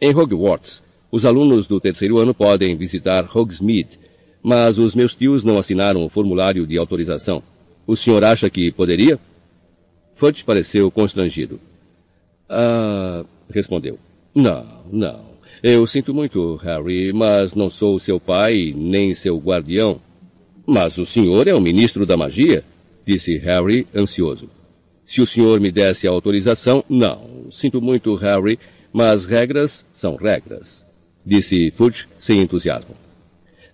em 0.00 0.14
Hogwarts, 0.14 0.82
os 1.16 1.24
alunos 1.24 1.66
do 1.66 1.80
terceiro 1.80 2.18
ano 2.18 2.34
podem 2.34 2.76
visitar 2.76 3.26
Hogsmeade, 3.34 3.98
mas 4.42 4.76
os 4.76 4.94
meus 4.94 5.14
tios 5.14 5.42
não 5.42 5.56
assinaram 5.56 6.04
o 6.04 6.10
formulário 6.10 6.66
de 6.66 6.76
autorização. 6.76 7.42
O 7.86 7.96
senhor 7.96 8.22
acha 8.22 8.50
que 8.50 8.70
poderia? 8.70 9.18
Fudge 10.12 10.44
pareceu 10.44 10.90
constrangido. 10.90 11.58
Ah, 12.46 13.24
respondeu. 13.48 13.98
Não, 14.34 14.66
não. 14.92 15.36
Eu 15.62 15.86
sinto 15.86 16.12
muito, 16.12 16.56
Harry, 16.56 17.14
mas 17.14 17.54
não 17.54 17.70
sou 17.70 17.98
seu 17.98 18.20
pai 18.20 18.74
nem 18.76 19.14
seu 19.14 19.38
guardião. 19.38 19.98
Mas 20.66 20.98
o 20.98 21.06
senhor 21.06 21.48
é 21.48 21.54
o 21.54 21.60
ministro 21.62 22.04
da 22.04 22.14
magia, 22.14 22.62
disse 23.06 23.38
Harry, 23.38 23.86
ansioso. 23.94 24.50
Se 25.06 25.22
o 25.22 25.26
senhor 25.26 25.60
me 25.60 25.72
desse 25.72 26.06
a 26.06 26.10
autorização, 26.10 26.84
não. 26.90 27.46
Sinto 27.48 27.80
muito, 27.80 28.14
Harry, 28.16 28.58
mas 28.92 29.24
regras 29.24 29.86
são 29.94 30.14
regras, 30.14 30.85
disse 31.26 31.70
Fudge 31.72 32.06
sem 32.18 32.40
entusiasmo. 32.40 32.94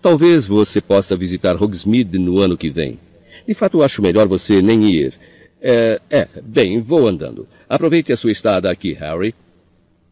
Talvez 0.01 0.47
você 0.47 0.81
possa 0.81 1.15
visitar 1.15 1.61
Hogsmeade 1.61 2.17
no 2.17 2.39
ano 2.39 2.57
que 2.57 2.69
vem. 2.69 2.99
De 3.47 3.53
fato, 3.53 3.83
acho 3.83 4.01
melhor 4.01 4.27
você 4.27 4.61
nem 4.61 4.89
ir. 4.89 5.13
É, 5.61 6.01
é, 6.09 6.27
bem, 6.43 6.81
vou 6.81 7.07
andando. 7.07 7.47
Aproveite 7.69 8.11
a 8.11 8.17
sua 8.17 8.31
estada 8.31 8.69
aqui, 8.69 8.91
Harry. 8.93 9.33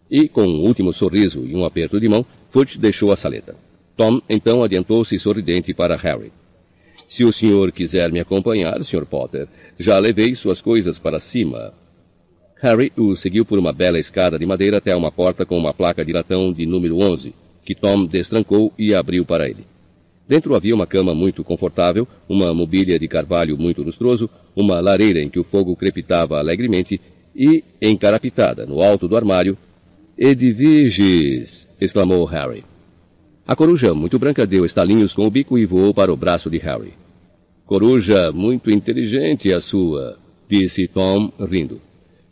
E, 0.09 0.27
com 0.27 0.43
um 0.43 0.61
último 0.61 0.93
sorriso 0.93 1.45
e 1.45 1.55
um 1.55 1.65
aperto 1.65 1.99
de 1.99 2.07
mão, 2.07 2.25
Fudge 2.47 2.77
deixou 2.77 3.11
a 3.11 3.15
saleta. 3.15 3.55
Tom, 3.97 4.21
então, 4.29 4.63
adiantou-se 4.63 5.17
sorridente 5.19 5.73
para 5.73 5.97
Harry. 5.97 6.31
Se 7.07 7.25
o 7.25 7.31
senhor 7.33 7.73
quiser 7.73 8.11
me 8.11 8.21
acompanhar, 8.21 8.81
Sr. 8.83 9.05
Potter, 9.05 9.47
já 9.77 9.99
levei 9.99 10.33
suas 10.33 10.61
coisas 10.61 10.97
para 10.97 11.19
cima. 11.19 11.73
Harry 12.61 12.93
o 12.95 13.15
seguiu 13.15 13.43
por 13.43 13.57
uma 13.57 13.73
bela 13.73 13.97
escada 13.97 14.37
de 14.37 14.45
madeira 14.45 14.77
até 14.77 14.95
uma 14.95 15.11
porta 15.11 15.47
com 15.47 15.57
uma 15.57 15.73
placa 15.73 16.05
de 16.05 16.13
latão 16.13 16.53
de 16.53 16.63
número 16.67 16.99
11, 16.99 17.33
que 17.65 17.73
Tom 17.73 18.05
destrancou 18.05 18.71
e 18.77 18.93
abriu 18.93 19.25
para 19.25 19.49
ele. 19.49 19.65
Dentro 20.27 20.53
havia 20.53 20.75
uma 20.75 20.85
cama 20.85 21.15
muito 21.15 21.43
confortável, 21.43 22.07
uma 22.29 22.53
mobília 22.53 22.99
de 22.99 23.07
carvalho 23.07 23.57
muito 23.57 23.81
lustroso, 23.81 24.29
uma 24.55 24.79
lareira 24.79 25.19
em 25.19 25.27
que 25.27 25.39
o 25.39 25.43
fogo 25.43 25.75
crepitava 25.75 26.37
alegremente 26.37 27.01
e, 27.35 27.63
encarapitada 27.81 28.63
no 28.63 28.79
alto 28.79 29.07
do 29.07 29.17
armário, 29.17 29.57
Edviges! 30.15 31.67
exclamou 31.81 32.23
Harry. 32.25 32.63
A 33.47 33.55
coruja, 33.55 33.95
muito 33.95 34.19
branca, 34.19 34.45
deu 34.45 34.65
estalinhos 34.65 35.15
com 35.15 35.25
o 35.25 35.31
bico 35.31 35.57
e 35.57 35.65
voou 35.65 35.95
para 35.95 36.13
o 36.13 36.15
braço 36.15 36.47
de 36.47 36.59
Harry. 36.59 36.93
Coruja 37.65 38.31
muito 38.31 38.69
inteligente 38.69 39.51
a 39.51 39.59
sua, 39.59 40.19
disse 40.47 40.87
Tom, 40.87 41.31
rindo. 41.39 41.81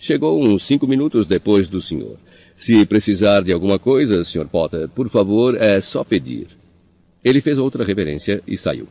Chegou 0.01 0.41
uns 0.41 0.63
cinco 0.63 0.87
minutos 0.87 1.27
depois 1.27 1.67
do 1.67 1.81
senhor. 1.81 2.15
Se 2.55 2.85
precisar 2.85 3.41
de 3.41 3.51
alguma 3.51 3.77
coisa, 3.77 4.23
Sr. 4.23 4.47
Potter, 4.47 4.87
por 4.87 5.09
favor, 5.09 5.61
é 5.61 5.81
só 5.81 6.05
pedir. 6.05 6.47
Ele 7.21 7.41
fez 7.41 7.57
outra 7.57 7.83
reverência 7.83 8.41
e 8.47 8.55
saiu. 8.55 8.87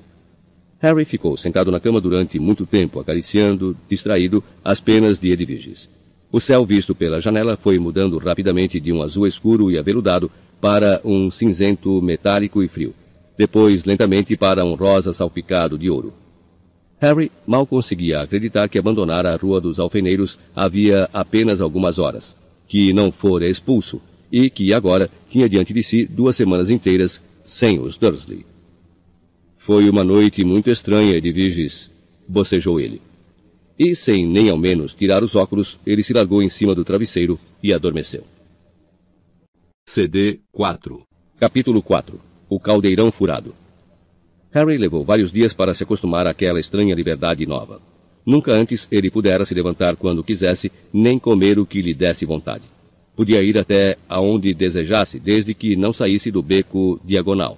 Harry 0.78 1.06
ficou 1.06 1.34
sentado 1.34 1.72
na 1.72 1.80
cama 1.80 1.98
durante 1.98 2.38
muito 2.38 2.66
tempo, 2.66 3.00
acariciando, 3.00 3.74
distraído, 3.88 4.44
as 4.62 4.82
penas 4.82 5.18
de 5.18 5.30
Edviges. 5.30 5.88
O 6.30 6.42
céu 6.42 6.62
visto 6.66 6.94
pela 6.94 7.22
janela 7.22 7.56
foi 7.56 7.78
mudando 7.78 8.18
rapidamente 8.18 8.78
de 8.78 8.92
um 8.92 9.02
azul 9.02 9.26
escuro 9.26 9.70
e 9.70 9.78
aveludado 9.78 10.30
para 10.60 11.00
um 11.02 11.30
cinzento 11.30 12.02
metálico 12.02 12.62
e 12.62 12.68
frio. 12.68 12.94
Depois, 13.36 13.86
lentamente, 13.86 14.36
para 14.36 14.62
um 14.62 14.74
rosa 14.74 15.14
salpicado 15.14 15.78
de 15.78 15.88
ouro. 15.88 16.12
Harry 17.00 17.30
mal 17.46 17.64
conseguia 17.64 18.20
acreditar 18.20 18.68
que 18.68 18.78
abandonara 18.78 19.32
a 19.32 19.36
Rua 19.36 19.60
dos 19.60 19.78
Alfeneiros 19.78 20.38
havia 20.54 21.08
apenas 21.12 21.60
algumas 21.60 21.98
horas, 21.98 22.36
que 22.66 22.92
não 22.92 23.12
fora 23.12 23.48
expulso 23.48 24.02
e 24.30 24.50
que 24.50 24.74
agora 24.74 25.08
tinha 25.28 25.48
diante 25.48 25.72
de 25.72 25.82
si 25.82 26.06
duas 26.06 26.34
semanas 26.34 26.70
inteiras 26.70 27.22
sem 27.44 27.78
os 27.78 27.96
Dursley. 27.96 28.44
Foi 29.56 29.88
uma 29.88 30.02
noite 30.02 30.44
muito 30.44 30.70
estranha 30.70 31.20
de 31.20 31.30
Vigis, 31.30 31.90
bocejou 32.26 32.80
ele. 32.80 33.00
E, 33.78 33.94
sem 33.94 34.26
nem 34.26 34.50
ao 34.50 34.58
menos 34.58 34.92
tirar 34.92 35.22
os 35.22 35.36
óculos, 35.36 35.78
ele 35.86 36.02
se 36.02 36.12
largou 36.12 36.42
em 36.42 36.48
cima 36.48 36.74
do 36.74 36.84
travesseiro 36.84 37.38
e 37.62 37.72
adormeceu. 37.72 38.24
CD 39.88 40.40
4 40.50 41.00
Capítulo 41.38 41.80
4 41.80 42.20
O 42.48 42.58
Caldeirão 42.58 43.12
Furado 43.12 43.54
Harry 44.58 44.76
levou 44.76 45.04
vários 45.04 45.30
dias 45.30 45.52
para 45.52 45.72
se 45.72 45.84
acostumar 45.84 46.26
àquela 46.26 46.58
estranha 46.58 46.92
liberdade 46.92 47.46
nova. 47.46 47.80
Nunca 48.26 48.52
antes 48.52 48.88
ele 48.90 49.08
pudera 49.08 49.44
se 49.44 49.54
levantar 49.54 49.94
quando 49.94 50.24
quisesse, 50.24 50.72
nem 50.92 51.16
comer 51.16 51.60
o 51.60 51.64
que 51.64 51.80
lhe 51.80 51.94
desse 51.94 52.26
vontade. 52.26 52.64
Podia 53.14 53.40
ir 53.40 53.56
até 53.56 53.96
aonde 54.08 54.52
desejasse, 54.52 55.20
desde 55.20 55.54
que 55.54 55.76
não 55.76 55.92
saísse 55.92 56.32
do 56.32 56.42
beco 56.42 57.00
diagonal. 57.04 57.56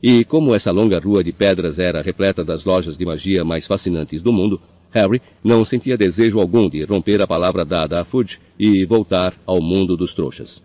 E 0.00 0.24
como 0.24 0.54
essa 0.54 0.70
longa 0.70 1.00
rua 1.00 1.24
de 1.24 1.32
pedras 1.32 1.80
era 1.80 2.00
repleta 2.02 2.44
das 2.44 2.64
lojas 2.64 2.96
de 2.96 3.04
magia 3.04 3.44
mais 3.44 3.66
fascinantes 3.66 4.22
do 4.22 4.32
mundo, 4.32 4.60
Harry 4.92 5.20
não 5.42 5.64
sentia 5.64 5.96
desejo 5.96 6.38
algum 6.38 6.68
de 6.68 6.84
romper 6.84 7.20
a 7.20 7.26
palavra 7.26 7.64
dada 7.64 8.00
a 8.00 8.04
Fudge 8.04 8.38
e 8.56 8.84
voltar 8.84 9.34
ao 9.44 9.60
mundo 9.60 9.96
dos 9.96 10.14
trouxas. 10.14 10.62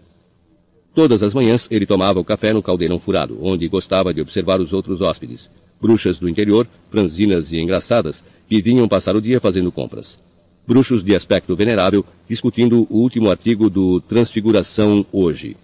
Todas 0.97 1.21
as 1.21 1.31
manhãs 1.31 1.67
ele 1.69 1.85
tomava 1.85 2.19
o 2.19 2.25
café 2.25 2.51
no 2.51 2.63
caldeirão 2.63 2.97
furado, 2.97 3.37
onde 3.39 3.67
gostava 3.67 4.11
de 4.11 4.19
observar 4.19 4.59
os 4.59 4.73
outros 4.73 4.99
hóspedes, 4.99 5.47
bruxas 5.79 6.17
do 6.17 6.27
interior, 6.27 6.67
franzinas 6.89 7.51
e 7.51 7.59
engraçadas, 7.59 8.25
que 8.49 8.59
vinham 8.59 8.87
passar 8.87 9.15
o 9.15 9.21
dia 9.21 9.39
fazendo 9.39 9.71
compras 9.71 10.17
bruxos 10.65 11.03
de 11.03 11.15
aspecto 11.15 11.55
venerável, 11.55 12.03
discutindo 12.27 12.87
o 12.89 12.97
último 12.97 13.29
artigo 13.29 13.69
do 13.69 14.01
Transfiguração 14.01 15.05
Hoje. 15.11 15.55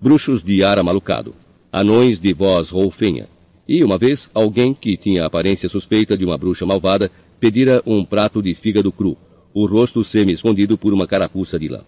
Bruxos 0.00 0.42
de 0.42 0.64
ar 0.64 0.76
amalucado, 0.76 1.36
anões 1.72 2.18
de 2.18 2.32
voz 2.32 2.70
roufinha. 2.70 3.28
E, 3.68 3.84
uma 3.84 3.96
vez, 3.96 4.28
alguém 4.34 4.74
que 4.74 4.96
tinha 4.96 5.22
a 5.22 5.26
aparência 5.28 5.68
suspeita 5.68 6.18
de 6.18 6.24
uma 6.24 6.36
bruxa 6.36 6.66
malvada 6.66 7.12
pedira 7.38 7.80
um 7.86 8.04
prato 8.04 8.42
de 8.42 8.52
fígado 8.54 8.90
cru, 8.90 9.16
o 9.54 9.66
rosto 9.66 10.02
semi-escondido 10.02 10.76
por 10.76 10.92
uma 10.92 11.06
carapuça 11.06 11.60
de 11.60 11.68
lã. 11.68 11.84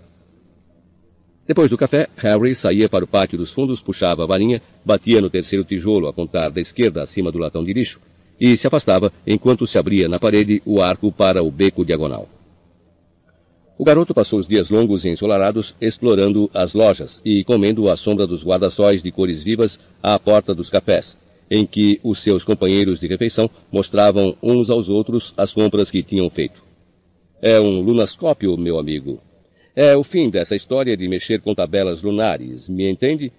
Depois 1.46 1.70
do 1.70 1.78
café, 1.78 2.08
Harry 2.16 2.54
saía 2.56 2.88
para 2.88 3.04
o 3.04 3.08
pátio 3.08 3.38
dos 3.38 3.52
fundos, 3.52 3.80
puxava 3.80 4.24
a 4.24 4.26
varinha, 4.26 4.60
batia 4.84 5.20
no 5.20 5.30
terceiro 5.30 5.64
tijolo 5.64 6.08
a 6.08 6.12
contar 6.12 6.50
da 6.50 6.60
esquerda 6.60 7.02
acima 7.02 7.30
do 7.30 7.38
latão 7.38 7.64
de 7.64 7.72
lixo 7.72 8.00
e 8.40 8.56
se 8.56 8.66
afastava 8.66 9.12
enquanto 9.24 9.66
se 9.66 9.78
abria 9.78 10.08
na 10.08 10.18
parede 10.18 10.60
o 10.66 10.82
arco 10.82 11.12
para 11.12 11.42
o 11.42 11.50
beco 11.50 11.84
diagonal. 11.84 12.28
O 13.78 13.84
garoto 13.84 14.12
passou 14.12 14.38
os 14.38 14.46
dias 14.46 14.70
longos 14.70 15.04
e 15.04 15.10
ensolarados 15.10 15.76
explorando 15.80 16.50
as 16.52 16.74
lojas 16.74 17.20
e 17.24 17.44
comendo 17.44 17.88
à 17.90 17.96
sombra 17.96 18.26
dos 18.26 18.44
guarda-sóis 18.44 19.02
de 19.02 19.12
cores 19.12 19.42
vivas 19.42 19.78
à 20.02 20.18
porta 20.18 20.54
dos 20.54 20.70
cafés, 20.70 21.16
em 21.50 21.64
que 21.64 22.00
os 22.02 22.20
seus 22.20 22.42
companheiros 22.42 22.98
de 22.98 23.06
refeição 23.06 23.48
mostravam 23.70 24.34
uns 24.42 24.68
aos 24.68 24.88
outros 24.88 25.32
as 25.36 25.52
compras 25.52 25.90
que 25.90 26.02
tinham 26.02 26.28
feito. 26.28 26.64
É 27.40 27.60
um 27.60 27.80
lunascópio, 27.82 28.56
meu 28.56 28.78
amigo. 28.78 29.20
É 29.78 29.94
o 29.94 30.02
fim 30.02 30.30
dessa 30.30 30.56
história 30.56 30.96
de 30.96 31.06
mexer 31.06 31.42
com 31.42 31.54
tabelas 31.54 32.02
lunares, 32.02 32.66
me 32.66 32.88
entende? 32.88 33.30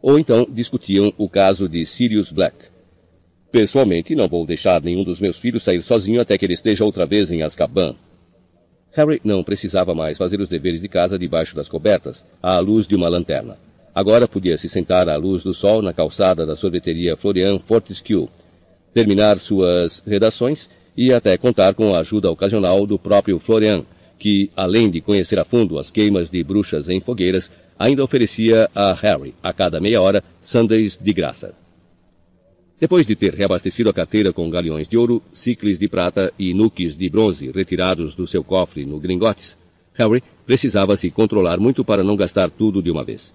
Ou 0.00 0.18
então 0.18 0.46
discutiam 0.50 1.12
o 1.18 1.28
caso 1.28 1.68
de 1.68 1.84
Sirius 1.84 2.32
Black. 2.32 2.56
Pessoalmente, 3.52 4.14
não 4.14 4.26
vou 4.26 4.46
deixar 4.46 4.82
nenhum 4.82 5.04
dos 5.04 5.20
meus 5.20 5.38
filhos 5.38 5.62
sair 5.62 5.82
sozinho 5.82 6.22
até 6.22 6.38
que 6.38 6.46
ele 6.46 6.54
esteja 6.54 6.86
outra 6.86 7.04
vez 7.04 7.30
em 7.30 7.42
Azkaban. 7.42 7.94
Harry 8.92 9.20
não 9.22 9.44
precisava 9.44 9.94
mais 9.94 10.16
fazer 10.16 10.40
os 10.40 10.48
deveres 10.48 10.80
de 10.80 10.88
casa 10.88 11.18
debaixo 11.18 11.54
das 11.54 11.68
cobertas, 11.68 12.24
à 12.42 12.58
luz 12.60 12.86
de 12.86 12.96
uma 12.96 13.08
lanterna. 13.10 13.58
Agora 13.94 14.26
podia 14.26 14.56
se 14.56 14.70
sentar 14.70 15.06
à 15.06 15.16
luz 15.16 15.42
do 15.42 15.52
sol 15.52 15.82
na 15.82 15.92
calçada 15.92 16.46
da 16.46 16.56
sorveteria 16.56 17.14
Florian 17.14 17.58
Fortescue, 17.58 18.30
terminar 18.94 19.38
suas 19.38 20.02
redações 20.06 20.70
e 20.96 21.12
até 21.12 21.36
contar 21.36 21.74
com 21.74 21.94
a 21.94 21.98
ajuda 21.98 22.30
ocasional 22.30 22.86
do 22.86 22.98
próprio 22.98 23.38
Florian, 23.38 23.84
que, 24.18 24.50
além 24.56 24.90
de 24.90 25.00
conhecer 25.00 25.38
a 25.38 25.44
fundo 25.44 25.78
as 25.78 25.90
queimas 25.90 26.30
de 26.30 26.42
bruxas 26.42 26.88
em 26.88 27.00
fogueiras, 27.00 27.50
ainda 27.78 28.02
oferecia 28.02 28.68
a 28.74 28.92
Harry, 28.92 29.34
a 29.42 29.52
cada 29.52 29.80
meia 29.80 30.02
hora, 30.02 30.24
sundays 30.42 30.98
de 30.98 31.12
graça. 31.12 31.54
Depois 32.80 33.06
de 33.06 33.16
ter 33.16 33.34
reabastecido 33.34 33.90
a 33.90 33.92
carteira 33.92 34.32
com 34.32 34.48
galeões 34.48 34.88
de 34.88 34.96
ouro, 34.96 35.22
ciclos 35.32 35.78
de 35.78 35.88
prata 35.88 36.32
e 36.38 36.54
nuques 36.54 36.96
de 36.96 37.08
bronze 37.08 37.50
retirados 37.50 38.14
do 38.14 38.26
seu 38.26 38.44
cofre 38.44 38.84
no 38.84 39.00
Gringotes, 39.00 39.56
Harry 39.94 40.22
precisava 40.46 40.96
se 40.96 41.10
controlar 41.10 41.58
muito 41.58 41.84
para 41.84 42.04
não 42.04 42.14
gastar 42.14 42.50
tudo 42.50 42.80
de 42.80 42.90
uma 42.90 43.04
vez. 43.04 43.34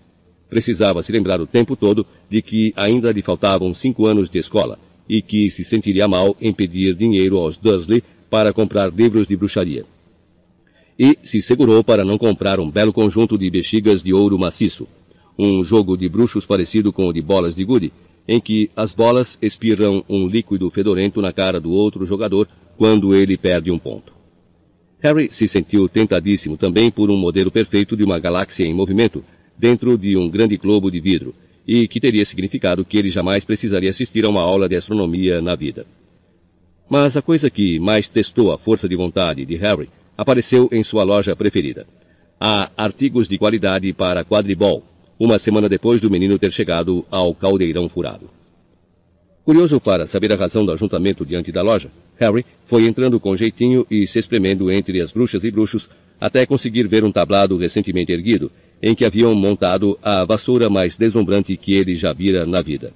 Precisava 0.50 1.04
se 1.04 1.12
lembrar 1.12 1.42
o 1.42 1.48
tempo 1.48 1.76
todo 1.76 2.06
de 2.30 2.42
que 2.42 2.74
ainda 2.76 3.12
lhe 3.12 3.22
faltavam 3.22 3.74
cinco 3.74 4.06
anos 4.06 4.30
de 4.30 4.40
escola 4.40 4.80
e 5.10 5.22
que 5.22 5.50
se 5.50 5.64
sentiria 5.64 6.08
mal 6.08 6.38
em 6.40 6.54
pedir 6.54 6.96
dinheiro 6.96 7.38
aos 7.38 7.58
Dursley 7.58 8.02
para 8.30 8.54
comprar 8.54 8.94
livros 8.94 9.28
de 9.28 9.36
bruxaria. 9.36 9.86
E 10.98 11.18
se 11.24 11.42
segurou 11.42 11.84
para 11.84 12.06
não 12.06 12.18
comprar 12.18 12.60
um 12.60 12.70
belo 12.70 12.94
conjunto 12.94 13.38
de 13.38 13.50
bexigas 13.50 14.04
de 14.04 14.14
ouro 14.14 14.38
maciço, 14.38 14.88
um 15.38 15.64
jogo 15.64 15.98
de 15.98 16.08
bruxos 16.08 16.46
parecido 16.46 16.94
com 16.94 17.08
o 17.08 17.14
de 17.14 17.22
bolas 17.22 17.56
de 17.56 17.64
gude, 17.64 17.92
em 18.28 18.40
que 18.40 18.70
as 18.76 18.94
bolas 18.94 19.38
espirram 19.42 20.04
um 20.08 20.28
líquido 20.28 20.70
fedorento 20.70 21.22
na 21.22 21.34
cara 21.34 21.60
do 21.60 21.72
outro 21.72 22.06
jogador 22.06 22.48
quando 22.78 23.14
ele 23.16 23.38
perde 23.38 23.72
um 23.72 23.80
ponto. 23.80 24.14
Harry 25.00 25.28
se 25.32 25.48
sentiu 25.48 25.90
tentadíssimo 25.90 26.56
também 26.56 26.90
por 26.90 27.12
um 27.12 27.18
modelo 27.18 27.52
perfeito 27.52 27.98
de 27.98 28.04
uma 28.04 28.20
galáxia 28.20 28.64
em 28.64 28.74
movimento, 28.74 29.24
dentro 29.58 29.98
de 29.98 30.16
um 30.16 30.30
grande 30.30 30.56
globo 30.56 30.90
de 30.90 31.00
vidro, 31.02 31.36
e 31.68 31.88
que 31.88 32.00
teria 32.00 32.24
significado 32.24 32.86
que 32.86 32.98
ele 32.98 33.10
jamais 33.10 33.44
precisaria 33.44 33.90
assistir 33.90 34.24
a 34.26 34.30
uma 34.30 34.42
aula 34.42 34.70
de 34.70 34.76
astronomia 34.76 35.42
na 35.42 35.56
vida. 35.56 35.86
Mas 36.90 37.18
a 37.18 37.22
coisa 37.22 37.50
que 37.50 37.80
mais 37.80 38.08
testou 38.08 38.52
a 38.52 38.58
força 38.58 38.88
de 38.88 38.96
vontade 38.96 39.46
de 39.46 39.56
Harry 39.56 39.90
apareceu 40.18 40.70
em 40.72 40.84
sua 40.84 41.04
loja 41.04 41.36
preferida. 41.36 41.86
Há 42.40 42.70
artigos 42.76 43.28
de 43.28 43.38
qualidade 43.38 43.92
para 43.94 44.26
quadribol, 44.26 44.84
uma 45.20 45.40
semana 45.40 45.70
depois 45.70 46.02
do 46.02 46.10
menino 46.10 46.38
ter 46.38 46.52
chegado 46.52 47.06
ao 47.10 47.34
caldeirão 47.34 47.88
furado. 47.88 48.30
Curioso 49.46 49.80
para 49.80 50.08
saber 50.08 50.32
a 50.32 50.38
razão 50.38 50.66
do 50.66 50.72
ajuntamento 50.72 51.26
diante 51.26 51.52
da 51.52 51.62
loja, 51.62 51.92
Harry 52.18 52.46
foi 52.64 52.86
entrando 52.86 53.20
com 53.20 53.36
jeitinho 53.36 53.86
e 53.92 54.08
se 54.08 54.20
espremendo 54.20 54.72
entre 54.72 55.02
as 55.02 55.12
bruxas 55.12 55.44
e 55.44 55.52
bruxos 55.52 55.90
até 56.20 56.46
conseguir 56.46 56.88
ver 56.88 57.04
um 57.04 57.12
tablado 57.12 57.58
recentemente 57.58 58.12
erguido, 58.12 58.50
em 58.82 58.96
que 58.96 59.04
haviam 59.04 59.36
montado 59.36 60.00
a 60.02 60.24
vassoura 60.24 60.70
mais 60.70 60.96
deslumbrante 60.96 61.58
que 61.58 61.74
ele 61.74 61.96
já 61.96 62.14
vira 62.14 62.46
na 62.46 62.62
vida. 62.62 62.94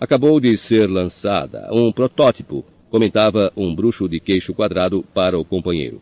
Acabou 0.00 0.40
de 0.40 0.56
ser 0.56 0.88
lançada 0.88 1.68
um 1.70 1.92
protótipo, 1.92 2.64
comentava 2.88 3.52
um 3.54 3.74
bruxo 3.74 4.08
de 4.08 4.18
queixo 4.18 4.54
quadrado 4.54 5.04
para 5.14 5.38
o 5.38 5.44
companheiro. 5.44 6.00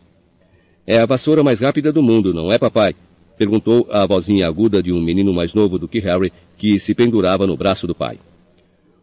É 0.89 0.97
a 0.97 1.05
vassoura 1.05 1.43
mais 1.43 1.61
rápida 1.61 1.91
do 1.91 2.01
mundo, 2.01 2.33
não 2.33 2.51
é, 2.51 2.57
papai? 2.57 2.95
Perguntou 3.37 3.87
a 3.91 4.07
vozinha 4.07 4.47
aguda 4.47 4.81
de 4.81 4.91
um 4.91 4.99
menino 4.99 5.31
mais 5.31 5.53
novo 5.53 5.77
do 5.77 5.87
que 5.87 5.99
Harry, 5.99 6.33
que 6.57 6.79
se 6.79 6.95
pendurava 6.95 7.45
no 7.45 7.55
braço 7.55 7.85
do 7.85 7.93
pai. 7.93 8.17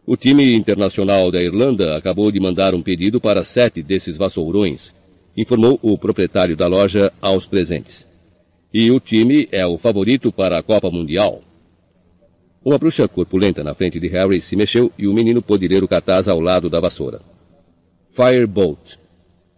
O 0.05 0.17
time 0.17 0.53
internacional 0.53 1.31
da 1.31 1.41
Irlanda 1.41 1.95
acabou 1.95 2.29
de 2.29 2.41
mandar 2.41 2.75
um 2.75 2.81
pedido 2.81 3.21
para 3.21 3.41
sete 3.41 3.81
desses 3.81 4.17
vassourões, 4.17 4.93
informou 5.37 5.79
o 5.81 5.97
proprietário 5.97 6.57
da 6.57 6.67
loja 6.67 7.09
aos 7.21 7.45
presentes. 7.45 8.05
E 8.73 8.91
o 8.91 8.99
time 8.99 9.47
é 9.49 9.65
o 9.65 9.77
favorito 9.77 10.29
para 10.29 10.59
a 10.59 10.63
Copa 10.63 10.91
Mundial. 10.91 11.41
Uma 12.65 12.77
bruxa 12.77 13.07
corpulenta 13.07 13.63
na 13.63 13.73
frente 13.73 13.97
de 13.97 14.09
Harry 14.09 14.41
se 14.41 14.57
mexeu 14.57 14.91
e 14.97 15.07
o 15.07 15.13
menino 15.13 15.41
pôde 15.41 15.65
ler 15.69 15.85
o 15.85 15.87
cartaz 15.87 16.27
ao 16.27 16.41
lado 16.41 16.69
da 16.69 16.81
vassoura. 16.81 17.21
Firebolt. 18.13 19.06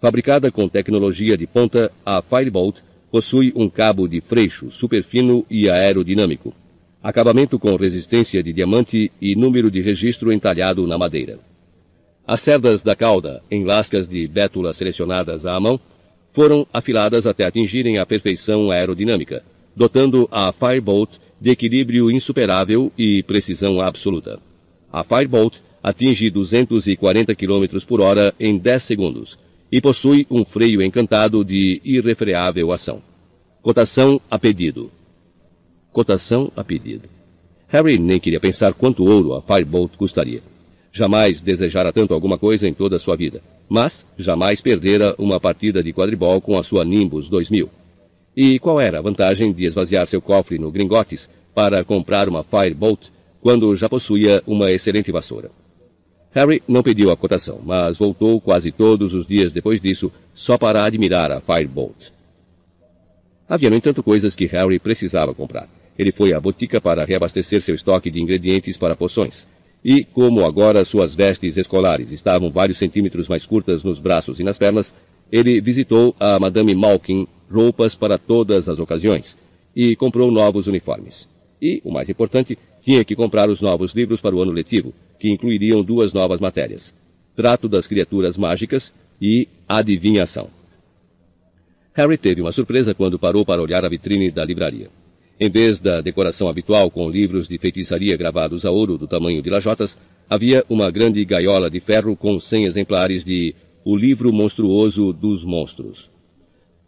Fabricada 0.01 0.51
com 0.51 0.67
tecnologia 0.67 1.37
de 1.37 1.45
ponta, 1.45 1.91
a 2.05 2.21
Firebolt 2.21 2.79
possui 3.11 3.51
um 3.55 3.69
cabo 3.69 4.07
de 4.07 4.21
freixo 4.21 4.71
superfino 4.71 5.45
e 5.49 5.69
aerodinâmico 5.69 6.53
acabamento 7.01 7.57
com 7.57 7.75
resistência 7.75 8.43
de 8.43 8.51
diamante 8.51 9.11
e 9.21 9.35
número 9.35 9.71
de 9.71 9.81
registro 9.81 10.31
entalhado 10.33 10.85
na 10.85 10.97
madeira. 10.97 11.39
As 12.27 12.41
cerdas 12.41 12.83
da 12.83 12.95
cauda, 12.95 13.41
em 13.49 13.63
lascas 13.63 14.07
de 14.07 14.27
bétula 14.27 14.73
selecionadas 14.73 15.45
à 15.45 15.59
mão, 15.59 15.79
foram 16.27 16.67
afiladas 16.71 17.25
até 17.25 17.45
atingirem 17.45 17.97
a 17.97 18.05
perfeição 18.05 18.69
aerodinâmica, 18.69 19.43
dotando 19.75 20.27
a 20.31 20.51
Firebolt 20.51 21.17
de 21.41 21.49
equilíbrio 21.49 22.11
insuperável 22.11 22.91
e 22.97 23.23
precisão 23.23 23.81
absoluta. 23.81 24.39
A 24.91 25.03
Firebolt 25.03 25.59
atinge 25.81 26.29
240 26.29 27.33
km 27.33 27.65
por 27.87 28.01
hora 28.01 28.33
em 28.39 28.57
10 28.57 28.83
segundos 28.83 29.39
e 29.71 29.79
possui 29.79 30.25
um 30.29 30.43
freio 30.43 30.81
encantado 30.81 31.43
de 31.43 31.81
irrefreável 31.83 32.71
ação. 32.71 33.01
Cotação 33.61 34.19
a 34.29 34.39
pedido 34.39 34.91
cotação 35.91 36.51
a 36.55 36.63
pedido. 36.63 37.09
Harry 37.67 37.97
nem 37.97 38.19
queria 38.19 38.39
pensar 38.39 38.73
quanto 38.73 39.05
ouro 39.05 39.33
a 39.33 39.41
Firebolt 39.41 39.95
custaria. 39.97 40.41
Jamais 40.91 41.41
desejara 41.41 41.93
tanto 41.93 42.13
alguma 42.13 42.37
coisa 42.37 42.67
em 42.67 42.73
toda 42.73 42.95
a 42.95 42.99
sua 42.99 43.15
vida, 43.15 43.41
mas 43.67 44.05
jamais 44.17 44.59
perdera 44.61 45.13
uma 45.19 45.39
partida 45.39 45.83
de 45.83 45.93
quadribol 45.93 46.41
com 46.41 46.57
a 46.57 46.63
sua 46.63 46.83
Nimbus 46.83 47.29
2000. 47.29 47.69
E 48.35 48.57
qual 48.59 48.79
era 48.79 48.99
a 48.99 49.01
vantagem 49.01 49.51
de 49.51 49.65
esvaziar 49.65 50.07
seu 50.07 50.21
cofre 50.21 50.57
no 50.57 50.71
Gringotes 50.71 51.29
para 51.53 51.83
comprar 51.83 52.27
uma 52.27 52.43
Firebolt 52.43 53.07
quando 53.41 53.75
já 53.75 53.87
possuía 53.87 54.41
uma 54.47 54.71
excelente 54.71 55.11
vassoura? 55.11 55.51
Harry 56.31 56.61
não 56.67 56.83
pediu 56.83 57.09
a 57.09 57.17
cotação, 57.17 57.59
mas 57.63 57.97
voltou 57.97 58.39
quase 58.39 58.71
todos 58.71 59.13
os 59.13 59.25
dias 59.25 59.51
depois 59.51 59.81
disso 59.81 60.11
só 60.33 60.57
para 60.57 60.83
admirar 60.83 61.31
a 61.31 61.41
Firebolt. 61.41 62.11
Havia, 63.47 63.69
no 63.69 63.75
entanto, 63.75 64.03
coisas 64.03 64.35
que 64.35 64.45
Harry 64.45 64.77
precisava 64.77 65.33
comprar. 65.33 65.67
Ele 65.97 66.11
foi 66.11 66.33
à 66.33 66.39
botica 66.39 66.79
para 66.79 67.03
reabastecer 67.03 67.61
seu 67.61 67.73
estoque 67.73 68.11
de 68.11 68.21
ingredientes 68.21 68.77
para 68.77 68.95
poções. 68.95 69.47
E, 69.83 70.03
como 70.03 70.45
agora 70.45 70.85
suas 70.85 71.15
vestes 71.15 71.57
escolares 71.57 72.11
estavam 72.11 72.51
vários 72.51 72.77
centímetros 72.77 73.27
mais 73.27 73.45
curtas 73.45 73.83
nos 73.83 73.97
braços 73.97 74.39
e 74.39 74.43
nas 74.43 74.57
pernas, 74.57 74.93
ele 75.31 75.59
visitou 75.59 76.15
a 76.19 76.39
Madame 76.39 76.75
Malkin 76.75 77.27
roupas 77.51 77.95
para 77.95 78.17
todas 78.17 78.69
as 78.69 78.77
ocasiões 78.77 79.35
e 79.75 79.95
comprou 79.95 80.31
novos 80.31 80.67
uniformes. 80.67 81.27
E, 81.61 81.81
o 81.83 81.91
mais 81.91 82.09
importante, 82.09 82.57
tinha 82.81 83.03
que 83.03 83.15
comprar 83.15 83.49
os 83.49 83.61
novos 83.61 83.93
livros 83.93 84.21
para 84.21 84.35
o 84.35 84.41
ano 84.41 84.51
letivo, 84.51 84.93
que 85.19 85.29
incluiriam 85.29 85.83
duas 85.83 86.13
novas 86.13 86.39
matérias: 86.39 86.93
Trato 87.35 87.67
das 87.67 87.85
Criaturas 87.87 88.37
Mágicas 88.37 88.93
e 89.21 89.47
Adivinhação. 89.67 90.49
Harry 91.93 92.17
teve 92.17 92.41
uma 92.41 92.51
surpresa 92.51 92.93
quando 92.93 93.19
parou 93.19 93.45
para 93.45 93.61
olhar 93.61 93.83
a 93.83 93.89
vitrine 93.89 94.31
da 94.31 94.45
livraria. 94.45 94.89
Em 95.39 95.49
vez 95.49 95.79
da 95.79 96.01
decoração 96.01 96.49
habitual 96.49 96.91
com 96.91 97.09
livros 97.09 97.47
de 97.47 97.57
feitiçaria 97.57 98.15
gravados 98.17 98.65
a 98.65 98.71
ouro 98.71 98.97
do 98.97 99.07
tamanho 99.07 99.41
de 99.41 99.49
lajotas, 99.49 99.97
havia 100.29 100.65
uma 100.69 100.91
grande 100.91 101.23
gaiola 101.23 101.69
de 101.69 101.79
ferro 101.79 102.15
com 102.15 102.39
100 102.39 102.65
exemplares 102.65 103.23
de 103.23 103.55
O 103.85 103.95
Livro 103.95 104.33
Monstruoso 104.33 105.13
dos 105.13 105.45
Monstros. 105.45 106.09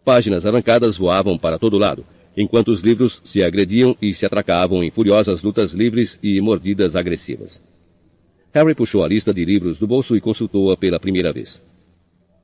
Páginas 0.03 0.45
arrancadas 0.45 0.97
voavam 0.97 1.37
para 1.37 1.57
todo 1.57 1.77
lado, 1.77 2.05
enquanto 2.35 2.69
os 2.69 2.81
livros 2.81 3.21
se 3.23 3.43
agrediam 3.43 3.95
e 4.01 4.13
se 4.13 4.25
atracavam 4.25 4.83
em 4.83 4.91
furiosas 4.91 5.43
lutas 5.43 5.73
livres 5.73 6.19
e 6.21 6.41
mordidas 6.41 6.95
agressivas. 6.95 7.61
Harry 8.53 8.75
puxou 8.75 9.03
a 9.03 9.07
lista 9.07 9.33
de 9.33 9.45
livros 9.45 9.77
do 9.79 9.87
bolso 9.87 10.15
e 10.15 10.19
consultou-a 10.19 10.75
pela 10.75 10.99
primeira 10.99 11.31
vez. 11.31 11.61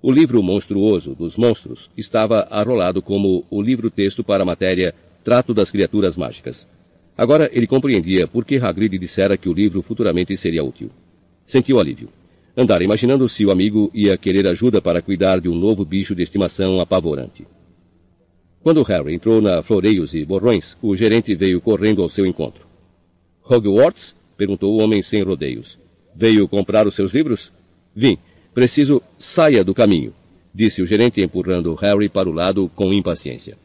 O 0.02 0.10
livro 0.10 0.42
monstruoso 0.42 1.14
dos 1.14 1.36
monstros 1.36 1.92
estava 1.98 2.48
arrolado 2.50 3.02
como 3.02 3.46
o 3.50 3.62
livro-texto 3.62 4.24
para 4.24 4.44
a 4.44 4.46
matéria 4.46 4.96
Trato 5.24 5.54
das 5.54 5.70
Criaturas 5.70 6.16
Mágicas. 6.16 6.66
Agora 7.18 7.50
ele 7.52 7.68
compreendia 7.68 8.26
por 8.26 8.46
que 8.46 8.56
Hagrid 8.56 8.98
dissera 8.98 9.36
que 9.36 9.50
o 9.50 9.54
livro 9.54 9.82
futuramente 9.82 10.38
seria 10.38 10.64
útil. 10.64 10.90
Sentiu 11.44 11.80
alívio. 11.80 12.10
Andara 12.56 12.84
imaginando 12.84 13.28
se 13.28 13.46
o 13.46 13.52
amigo 13.52 13.92
ia 13.94 14.18
querer 14.18 14.48
ajuda 14.48 14.82
para 14.82 15.02
cuidar 15.02 15.42
de 15.42 15.50
um 15.50 15.56
novo 15.56 15.84
bicho 15.84 16.16
de 16.16 16.24
estimação 16.24 16.80
apavorante. 16.80 17.46
Quando 18.62 18.84
Harry 18.84 19.14
entrou 19.14 19.42
na 19.42 19.62
Floreios 19.62 20.14
e 20.14 20.24
Borrões, 20.24 20.78
o 20.82 20.96
gerente 20.96 21.36
veio 21.36 21.60
correndo 21.60 22.02
ao 22.02 22.10
seu 22.10 22.26
encontro. 22.26 22.66
Hogwarts? 23.44 24.16
perguntou 24.38 24.74
o 24.74 24.82
homem 24.82 25.02
sem 25.02 25.22
rodeios. 25.24 25.87
Veio 26.18 26.48
comprar 26.48 26.88
os 26.88 26.96
seus 26.96 27.14
livros? 27.14 27.52
Vim. 27.96 28.18
Preciso 28.56 29.04
saia 29.20 29.64
do 29.64 29.72
caminho, 29.72 30.12
disse 30.52 30.82
o 30.82 30.86
gerente 30.86 31.22
empurrando 31.22 31.76
Harry 31.76 32.10
para 32.10 32.28
o 32.28 32.34
lado 32.34 32.72
com 32.76 32.92
impaciência. 32.92 33.56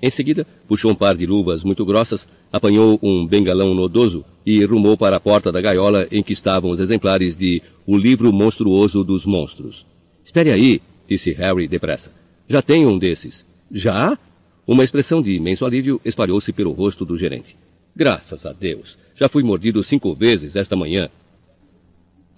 Em 0.00 0.08
seguida, 0.08 0.46
puxou 0.66 0.90
um 0.90 0.94
par 0.94 1.14
de 1.14 1.26
luvas 1.26 1.62
muito 1.62 1.84
grossas, 1.84 2.26
apanhou 2.50 2.98
um 3.02 3.26
bengalão 3.26 3.74
nodoso 3.74 4.24
e 4.44 4.64
rumou 4.64 4.96
para 4.96 5.16
a 5.16 5.20
porta 5.20 5.52
da 5.52 5.60
gaiola 5.60 6.08
em 6.10 6.22
que 6.22 6.32
estavam 6.32 6.70
os 6.70 6.80
exemplares 6.80 7.36
de 7.36 7.62
O 7.86 7.94
Livro 7.94 8.32
Monstruoso 8.32 9.04
dos 9.04 9.26
Monstros. 9.26 9.84
Espere 10.24 10.50
aí, 10.50 10.80
disse 11.06 11.32
Harry 11.32 11.68
depressa. 11.68 12.10
Já 12.48 12.62
tenho 12.62 12.88
um 12.88 12.98
desses. 12.98 13.44
Já? 13.70 14.18
Uma 14.66 14.82
expressão 14.82 15.20
de 15.20 15.34
imenso 15.34 15.66
alívio 15.66 16.00
espalhou-se 16.06 16.54
pelo 16.54 16.72
rosto 16.72 17.04
do 17.04 17.18
gerente. 17.18 17.54
Graças 17.94 18.46
a 18.46 18.52
Deus! 18.54 18.96
Já 19.14 19.28
fui 19.28 19.42
mordido 19.42 19.84
cinco 19.84 20.14
vezes 20.14 20.56
esta 20.56 20.74
manhã. 20.74 21.10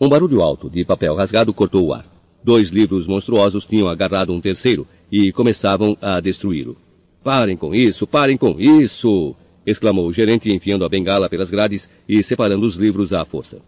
Um 0.01 0.09
barulho 0.09 0.43
alto 0.43 0.69
de 0.69 0.85
papel 0.85 1.15
rasgado 1.15 1.55
cortou 1.55 1.87
o 1.87 1.95
ar. 1.95 2.05
Dois 2.43 2.71
livros 2.71 3.07
monstruosos 3.07 3.65
tinham 3.65 3.89
agarrado 3.89 4.33
um 4.33 4.41
terceiro 4.41 4.87
e 5.11 5.33
começavam 5.33 5.97
a 6.01 6.21
destruí-lo. 6.21 6.77
Parem 7.23 7.57
com 7.57 7.75
isso, 7.75 8.07
parem 8.07 8.37
com 8.37 8.61
isso! 8.61 9.35
exclamou 9.67 10.07
o 10.07 10.13
gerente 10.13 10.53
enfiando 10.53 10.85
a 10.85 10.89
bengala 10.89 11.29
pelas 11.29 11.51
grades 11.51 11.89
e 12.09 12.23
separando 12.23 12.67
os 12.67 12.77
livros 12.77 13.13
à 13.13 13.25
força. 13.25 13.63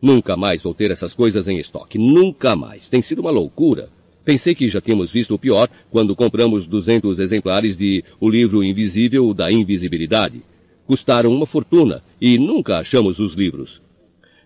Nunca 0.00 0.36
mais 0.36 0.62
vou 0.62 0.72
ter 0.72 0.90
essas 0.90 1.12
coisas 1.12 1.48
em 1.48 1.58
estoque. 1.58 1.98
Nunca 1.98 2.54
mais. 2.54 2.88
Tem 2.88 3.02
sido 3.02 3.18
uma 3.18 3.30
loucura. 3.30 3.90
Pensei 4.24 4.54
que 4.54 4.68
já 4.68 4.80
tínhamos 4.80 5.10
visto 5.10 5.34
o 5.34 5.38
pior 5.38 5.68
quando 5.90 6.14
compramos 6.14 6.66
200 6.66 7.18
exemplares 7.18 7.76
de 7.76 8.04
O 8.20 8.28
Livro 8.28 8.62
Invisível 8.62 9.34
da 9.34 9.50
Invisibilidade. 9.50 10.42
Custaram 10.86 11.32
uma 11.32 11.46
fortuna 11.46 12.02
e 12.20 12.38
nunca 12.38 12.78
achamos 12.78 13.18
os 13.18 13.34
livros. 13.34 13.82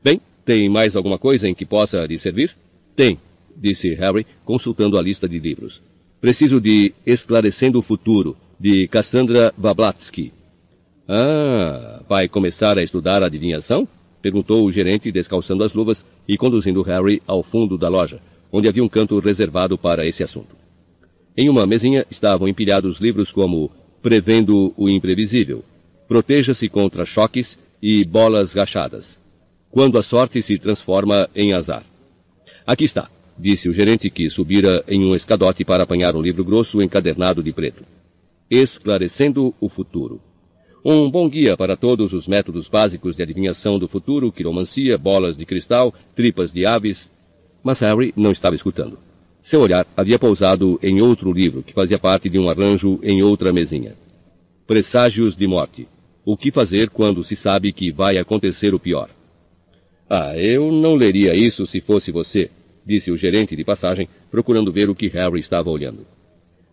Bem, 0.03 0.21
tem 0.45 0.69
mais 0.69 0.97
alguma 0.97 1.19
coisa 1.19 1.49
em 1.49 1.55
que 1.55 1.65
possa 1.65 2.05
lhe 2.07 2.19
servir? 2.19 2.57
Tem, 2.97 3.19
disse 3.57 3.95
Harry, 3.95 4.27
consultando 4.45 4.99
a 4.99 5.03
lista 5.03 5.29
de 5.29 5.39
livros. 5.39 5.81
Preciso 6.21 6.61
de 6.61 6.93
Esclarecendo 7.05 7.79
o 7.79 7.83
Futuro, 7.83 8.37
de 8.59 8.87
Cassandra 8.89 9.53
Vablatsky. 9.57 10.33
Ah, 11.09 12.03
vai 12.09 12.29
começar 12.29 12.79
a 12.79 12.83
estudar 12.83 13.23
adivinhação? 13.23 13.87
Perguntou 14.21 14.65
o 14.65 14.71
gerente, 14.71 15.11
descalçando 15.11 15.65
as 15.65 15.75
luvas 15.75 16.05
e 16.29 16.37
conduzindo 16.37 16.83
Harry 16.83 17.21
ao 17.27 17.43
fundo 17.43 17.77
da 17.77 17.89
loja, 17.89 18.21
onde 18.53 18.69
havia 18.69 18.85
um 18.85 18.89
canto 18.89 19.19
reservado 19.19 19.77
para 19.77 20.07
esse 20.07 20.23
assunto. 20.23 20.55
Em 21.37 21.49
uma 21.49 21.67
mesinha 21.67 22.07
estavam 22.11 22.47
empilhados 22.47 23.01
livros 23.01 23.33
como 23.33 23.71
Prevendo 24.01 24.73
o 24.77 24.89
Imprevisível, 24.89 25.65
Proteja-se 26.13 26.69
contra 26.69 27.07
choques 27.07 27.59
e 27.81 28.05
bolas 28.05 28.53
rachadas, 28.53 29.19
quando 29.73 29.99
a 29.99 30.03
sorte 30.03 30.43
se 30.43 30.59
transforma 30.59 31.29
em 31.35 31.55
azar. 31.55 31.83
Aqui 32.67 32.85
está, 32.85 33.11
disse 33.39 33.71
o 33.71 33.73
gerente 33.73 34.11
que 34.11 34.29
subira 34.29 34.85
em 34.87 35.03
um 35.03 35.17
escadote 35.17 35.65
para 35.65 35.83
apanhar 35.85 36.15
um 36.15 36.21
livro 36.21 36.45
grosso 36.45 36.83
encadernado 36.83 37.43
de 37.43 37.53
preto. 37.55 37.83
Esclarecendo 38.51 39.55
o 39.59 39.71
futuro. 39.71 40.21
Um 40.85 41.11
bom 41.11 41.27
guia 41.27 41.57
para 41.57 41.75
todos 41.75 42.13
os 42.13 42.29
métodos 42.29 42.69
básicos 42.69 43.17
de 43.17 43.23
adivinhação 43.23 43.79
do 43.79 43.89
futuro, 43.89 44.31
quiromancia, 44.31 44.99
bolas 44.99 45.39
de 45.39 45.47
cristal, 45.47 45.95
tripas 46.15 46.53
de 46.53 46.67
aves. 46.67 47.09
Mas 47.63 47.79
Harry 47.79 48.13
não 48.15 48.31
estava 48.31 48.55
escutando. 48.55 48.99
Seu 49.41 49.61
olhar 49.61 49.87
havia 49.97 50.19
pousado 50.19 50.79
em 50.83 51.01
outro 51.01 51.33
livro 51.33 51.63
que 51.63 51.73
fazia 51.73 51.99
parte 51.99 52.29
de 52.29 52.39
um 52.39 52.51
arranjo 52.51 53.01
em 53.03 53.23
outra 53.23 53.55
mesinha. 53.55 53.95
Presságios 54.67 55.35
de 55.35 55.47
morte. 55.47 55.89
O 56.27 56.37
que 56.37 56.51
fazer 56.51 56.91
quando 56.91 57.25
se 57.25 57.35
sabe 57.35 57.73
que 57.73 57.91
vai 57.91 58.19
acontecer 58.19 58.75
o 58.75 58.79
pior? 58.79 59.09
Ah, 60.15 60.37
eu 60.37 60.71
não 60.71 60.95
leria 60.95 61.35
isso 61.35 61.67
se 61.67 61.81
fosse 61.81 62.13
você, 62.13 62.51
disse 62.85 63.11
o 63.11 63.17
gerente 63.17 63.57
de 63.57 63.65
passagem, 63.65 64.07
procurando 64.31 64.71
ver 64.71 64.91
o 64.91 64.95
que 64.95 65.09
Harry 65.09 65.41
estava 65.41 65.71
olhando. 65.71 66.07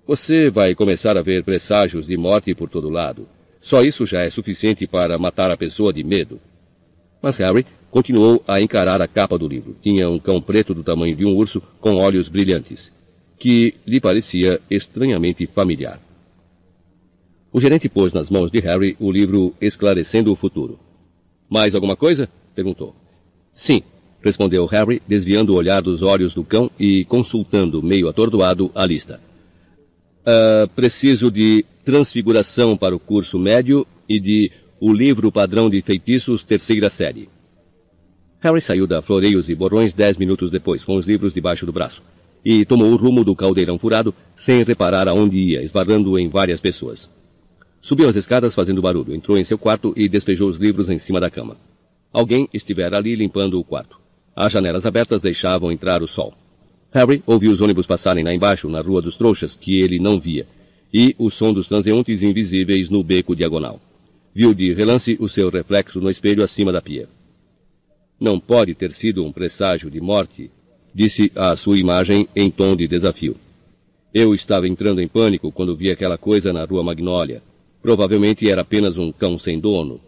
Você 0.06 0.50
vai 0.50 0.76
começar 0.76 1.18
a 1.18 1.22
ver 1.22 1.46
presságios 1.46 2.06
de 2.06 2.18
morte 2.18 2.54
por 2.54 2.68
todo 2.68 2.90
lado. 2.90 3.30
Só 3.62 3.82
isso 3.82 4.06
já 4.06 4.24
é 4.24 4.30
suficiente 4.30 4.86
para 4.86 5.18
matar 5.18 5.50
a 5.52 5.56
pessoa 5.56 5.94
de 5.94 6.04
medo. 6.04 6.38
Mas 7.22 7.38
Harry 7.38 7.66
continuou 7.90 8.44
a 8.46 8.60
encarar 8.60 9.02
a 9.02 9.08
capa 9.08 9.38
do 9.38 9.48
livro. 9.48 9.74
Tinha 9.82 10.10
um 10.10 10.20
cão 10.20 10.42
preto 10.42 10.74
do 10.74 10.84
tamanho 10.84 11.16
de 11.16 11.26
um 11.26 11.34
urso 11.34 11.62
com 11.80 11.96
olhos 11.96 12.28
brilhantes, 12.28 12.92
que 13.38 13.74
lhe 13.88 14.02
parecia 14.02 14.60
estranhamente 14.70 15.48
familiar. 15.48 16.02
O 17.54 17.60
gerente 17.62 17.88
pôs 17.88 18.12
nas 18.12 18.30
mãos 18.30 18.52
de 18.52 18.60
Harry 18.60 18.98
o 19.00 19.10
livro 19.10 19.56
Esclarecendo 19.62 20.30
o 20.30 20.36
Futuro. 20.36 20.78
Mais 21.50 21.74
alguma 21.74 21.96
coisa? 21.96 22.30
perguntou. 22.54 22.94
Sim, 23.60 23.84
respondeu 24.24 24.66
Harry, 24.68 25.02
desviando 25.06 25.52
o 25.52 25.58
olhar 25.58 25.82
dos 25.82 26.02
olhos 26.02 26.34
do 26.34 26.46
cão 26.46 26.72
e 26.80 27.04
consultando, 27.04 27.84
meio 27.84 28.08
atordoado, 28.08 28.72
a 28.74 28.86
lista. 28.86 29.20
Uh, 30.22 30.66
preciso 30.70 31.30
de 31.30 31.66
Transfiguração 31.84 32.78
para 32.78 32.96
o 32.96 33.00
curso 33.00 33.38
médio 33.38 33.86
e 34.08 34.18
de 34.18 34.50
O 34.80 34.94
Livro 34.94 35.30
Padrão 35.30 35.70
de 35.70 35.82
Feitiços, 35.82 36.42
terceira 36.42 36.90
série. 36.90 37.28
Harry 38.40 38.62
saiu 38.62 38.88
da 38.88 39.02
Floreios 39.02 39.50
e 39.50 39.56
Borrões 39.56 39.94
dez 39.94 40.16
minutos 40.16 40.50
depois, 40.50 40.86
com 40.86 40.96
os 40.96 41.06
livros 41.06 41.34
debaixo 41.34 41.66
do 41.66 41.74
braço, 41.74 42.02
e 42.46 42.64
tomou 42.64 42.90
o 42.90 42.96
rumo 42.96 43.26
do 43.26 43.36
caldeirão 43.36 43.78
furado, 43.78 44.16
sem 44.38 44.64
reparar 44.64 45.10
aonde 45.10 45.38
ia, 45.38 45.62
esbarrando 45.62 46.18
em 46.18 46.30
várias 46.30 46.62
pessoas. 46.62 47.10
Subiu 47.82 48.08
as 48.08 48.16
escadas 48.16 48.56
fazendo 48.56 48.82
barulho, 48.82 49.14
entrou 49.14 49.38
em 49.38 49.44
seu 49.44 49.58
quarto 49.58 49.94
e 49.98 50.08
despejou 50.08 50.48
os 50.48 50.60
livros 50.60 50.90
em 50.90 50.98
cima 50.98 51.20
da 51.20 51.30
cama. 51.30 51.58
Alguém 52.12 52.50
estivera 52.54 52.98
ali 52.98 53.16
limpando 53.16 53.60
o 53.60 53.64
quarto. 53.64 54.00
As 54.36 54.52
janelas 54.52 54.86
abertas 54.86 55.22
deixavam 55.22 55.72
entrar 55.72 56.02
o 56.02 56.08
sol. 56.08 56.34
Harry 56.92 57.22
ouviu 57.26 57.52
os 57.52 57.62
ônibus 57.62 57.86
passarem 57.86 58.24
lá 58.24 58.34
embaixo, 58.34 58.68
na 58.68 58.82
Rua 58.82 59.02
dos 59.02 59.16
Trouxas, 59.16 59.56
que 59.56 59.80
ele 59.80 60.00
não 60.00 60.20
via, 60.20 60.48
e 60.92 61.16
o 61.20 61.30
som 61.30 61.54
dos 61.54 61.68
transeuntes 61.68 62.24
invisíveis 62.24 62.90
no 62.90 63.04
beco 63.04 63.36
diagonal. 63.36 63.80
Viu 64.34 64.54
de 64.54 64.74
relance 64.74 65.18
o 65.20 65.28
seu 65.28 65.50
reflexo 65.50 66.02
no 66.02 66.10
espelho 66.10 66.44
acima 66.44 66.72
da 66.72 66.82
pia. 66.82 67.08
Não 68.20 68.40
pode 68.40 68.74
ter 68.74 68.92
sido 68.92 69.24
um 69.24 69.32
presságio 69.32 69.90
de 69.90 70.02
morte, 70.02 70.50
disse 70.94 71.32
a 71.36 71.56
sua 71.56 71.78
imagem 71.78 72.28
em 72.36 72.50
tom 72.50 72.76
de 72.76 72.88
desafio. 72.88 73.36
Eu 74.12 74.34
estava 74.34 74.68
entrando 74.68 75.00
em 75.00 75.08
pânico 75.08 75.52
quando 75.52 75.76
vi 75.76 75.92
aquela 75.92 76.18
coisa 76.18 76.52
na 76.52 76.66
Rua 76.66 76.84
Magnólia. 76.84 77.44
Provavelmente 77.82 78.50
era 78.50 78.62
apenas 78.62 78.98
um 78.98 79.12
cão 79.12 79.38
sem 79.38 79.60
dono, 79.60 80.02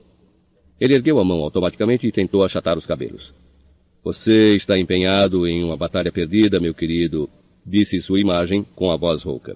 ele 0.82 0.96
ergueu 0.96 1.20
a 1.20 1.24
mão 1.24 1.42
automaticamente 1.42 2.08
e 2.08 2.12
tentou 2.12 2.44
achatar 2.44 2.76
os 2.76 2.88
cabelos. 2.88 3.32
Você 4.04 4.56
está 4.56 4.76
empenhado 4.80 5.48
em 5.48 5.64
uma 5.64 5.78
batalha 5.78 6.12
perdida, 6.12 6.60
meu 6.60 6.74
querido, 6.74 7.30
disse 7.64 8.02
sua 8.02 8.20
imagem 8.20 8.66
com 8.76 8.90
a 8.90 8.98
voz 8.98 9.22
rouca. 9.22 9.56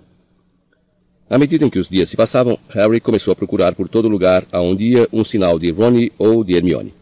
À 1.27 1.39
medida 1.39 1.65
em 1.65 1.69
que 1.71 1.79
os 1.79 1.89
dias 1.89 2.07
se 2.07 2.15
passavam, 2.15 2.59
Harry 2.69 2.99
começou 2.99 3.31
a 3.31 3.35
procurar 3.35 3.73
por 3.73 3.89
todo 3.89 4.07
lugar 4.07 4.45
aonde 4.51 4.83
ia 4.83 5.09
um 5.11 5.23
sinal 5.23 5.57
de 5.57 5.71
Ronnie 5.71 6.11
ou 6.19 6.43
de 6.43 6.53
Hermione. 6.53 6.93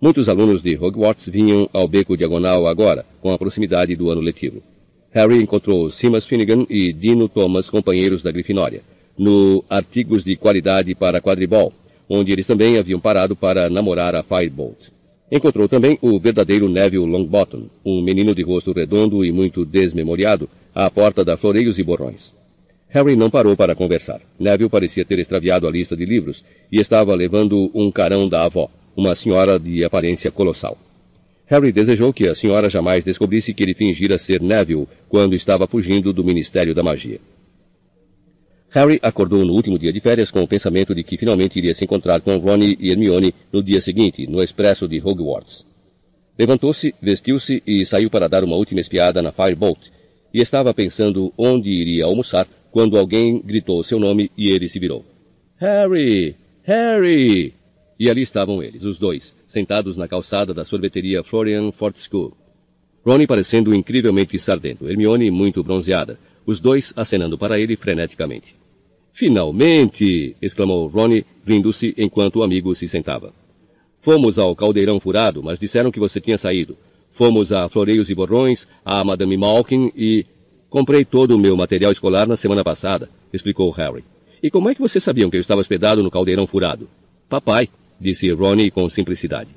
Muitos 0.00 0.30
alunos 0.30 0.62
de 0.62 0.74
Hogwarts 0.74 1.28
vinham 1.28 1.68
ao 1.70 1.86
beco 1.86 2.16
diagonal 2.16 2.66
agora, 2.66 3.04
com 3.20 3.30
a 3.30 3.36
proximidade 3.36 3.94
do 3.94 4.08
ano 4.08 4.22
letivo. 4.22 4.62
Harry 5.10 5.42
encontrou 5.42 5.90
Simas 5.90 6.24
Finnegan 6.24 6.64
e 6.70 6.90
Dino 6.90 7.28
Thomas, 7.28 7.68
companheiros 7.68 8.22
da 8.22 8.32
Grifinória, 8.32 8.80
no 9.18 9.62
Artigos 9.68 10.24
de 10.24 10.36
Qualidade 10.36 10.94
para 10.94 11.20
Quadribol, 11.20 11.74
onde 12.08 12.32
eles 12.32 12.46
também 12.46 12.78
haviam 12.78 12.98
parado 12.98 13.36
para 13.36 13.68
namorar 13.68 14.14
a 14.14 14.22
Firebolt. 14.22 14.90
Encontrou 15.30 15.68
também 15.68 15.98
o 16.00 16.18
verdadeiro 16.18 16.68
Neville 16.68 17.04
Longbottom, 17.04 17.66
um 17.84 18.00
menino 18.00 18.34
de 18.34 18.42
rosto 18.42 18.72
redondo 18.72 19.24
e 19.24 19.30
muito 19.30 19.64
desmemoriado, 19.64 20.48
à 20.74 20.90
porta 20.90 21.24
da 21.24 21.36
Floreios 21.36 21.78
e 21.78 21.82
Borrões. 21.82 22.32
Harry 22.88 23.14
não 23.14 23.28
parou 23.28 23.54
para 23.54 23.74
conversar. 23.74 24.20
Neville 24.38 24.70
parecia 24.70 25.04
ter 25.04 25.18
extraviado 25.18 25.66
a 25.66 25.70
lista 25.70 25.94
de 25.94 26.06
livros 26.06 26.42
e 26.72 26.80
estava 26.80 27.14
levando 27.14 27.70
um 27.74 27.90
carão 27.90 28.26
da 28.26 28.44
avó, 28.44 28.70
uma 28.96 29.14
senhora 29.14 29.58
de 29.58 29.84
aparência 29.84 30.30
colossal. 30.30 30.78
Harry 31.46 31.72
desejou 31.72 32.12
que 32.12 32.26
a 32.28 32.34
senhora 32.34 32.68
jamais 32.68 33.04
descobrisse 33.04 33.52
que 33.52 33.62
ele 33.62 33.74
fingira 33.74 34.16
ser 34.16 34.40
Neville 34.40 34.88
quando 35.08 35.34
estava 35.34 35.66
fugindo 35.66 36.12
do 36.12 36.24
Ministério 36.24 36.74
da 36.74 36.82
Magia. 36.82 37.20
Harry 38.70 38.98
acordou 39.02 39.44
no 39.44 39.54
último 39.54 39.78
dia 39.78 39.92
de 39.92 40.00
férias 40.00 40.30
com 40.30 40.42
o 40.42 40.48
pensamento 40.48 40.94
de 40.94 41.02
que 41.02 41.16
finalmente 41.16 41.58
iria 41.58 41.72
se 41.72 41.84
encontrar 41.84 42.20
com 42.20 42.36
Ronnie 42.36 42.76
e 42.78 42.90
Hermione 42.90 43.34
no 43.50 43.62
dia 43.62 43.80
seguinte, 43.80 44.26
no 44.26 44.42
expresso 44.42 44.86
de 44.86 45.00
Hogwarts. 45.00 45.64
Levantou-se, 46.38 46.94
vestiu-se 47.00 47.62
e 47.66 47.84
saiu 47.86 48.10
para 48.10 48.28
dar 48.28 48.44
uma 48.44 48.56
última 48.56 48.80
espiada 48.80 49.22
na 49.22 49.32
Firebolt, 49.32 49.90
e 50.32 50.40
estava 50.40 50.74
pensando 50.74 51.32
onde 51.36 51.70
iria 51.70 52.04
almoçar 52.04 52.46
quando 52.70 52.98
alguém 52.98 53.40
gritou 53.40 53.82
seu 53.82 53.98
nome 53.98 54.30
e 54.36 54.50
ele 54.50 54.68
se 54.68 54.78
virou. 54.78 55.04
Harry! 55.56 56.36
Harry! 56.62 57.54
E 57.98 58.08
ali 58.08 58.20
estavam 58.20 58.62
eles, 58.62 58.84
os 58.84 58.98
dois, 58.98 59.34
sentados 59.46 59.96
na 59.96 60.06
calçada 60.06 60.52
da 60.52 60.64
sorveteria 60.64 61.24
Florian 61.24 61.72
Fortescue. 61.72 62.32
Ronnie 63.04 63.26
parecendo 63.26 63.74
incrivelmente 63.74 64.38
sardento, 64.38 64.88
Hermione 64.88 65.30
muito 65.30 65.64
bronzeada, 65.64 66.18
os 66.46 66.60
dois 66.60 66.92
acenando 66.96 67.36
para 67.36 67.58
ele 67.58 67.74
freneticamente. 67.74 68.57
Finalmente! 69.18 70.36
exclamou 70.40 70.86
Ronnie, 70.86 71.26
rindo-se 71.44 71.92
enquanto 71.98 72.36
o 72.36 72.44
amigo 72.44 72.72
se 72.76 72.86
sentava. 72.86 73.32
Fomos 73.96 74.38
ao 74.38 74.54
caldeirão 74.54 75.00
furado, 75.00 75.42
mas 75.42 75.58
disseram 75.58 75.90
que 75.90 75.98
você 75.98 76.20
tinha 76.20 76.38
saído. 76.38 76.78
Fomos 77.10 77.50
a 77.50 77.68
Floreios 77.68 78.08
e 78.10 78.14
Borrões, 78.14 78.68
a 78.84 79.02
Madame 79.02 79.36
Malkin 79.36 79.90
e... 79.96 80.24
Comprei 80.70 81.04
todo 81.04 81.34
o 81.34 81.38
meu 81.38 81.56
material 81.56 81.90
escolar 81.90 82.28
na 82.28 82.36
semana 82.36 82.62
passada, 82.62 83.10
explicou 83.32 83.68
Harry. 83.70 84.04
E 84.40 84.52
como 84.52 84.68
é 84.68 84.74
que 84.74 84.80
vocês 84.80 85.02
sabiam 85.02 85.28
que 85.28 85.36
eu 85.36 85.40
estava 85.40 85.60
hospedado 85.60 86.00
no 86.00 86.12
caldeirão 86.12 86.46
furado? 86.46 86.88
Papai, 87.28 87.68
disse 88.00 88.30
Ronnie 88.30 88.70
com 88.70 88.88
simplicidade. 88.88 89.50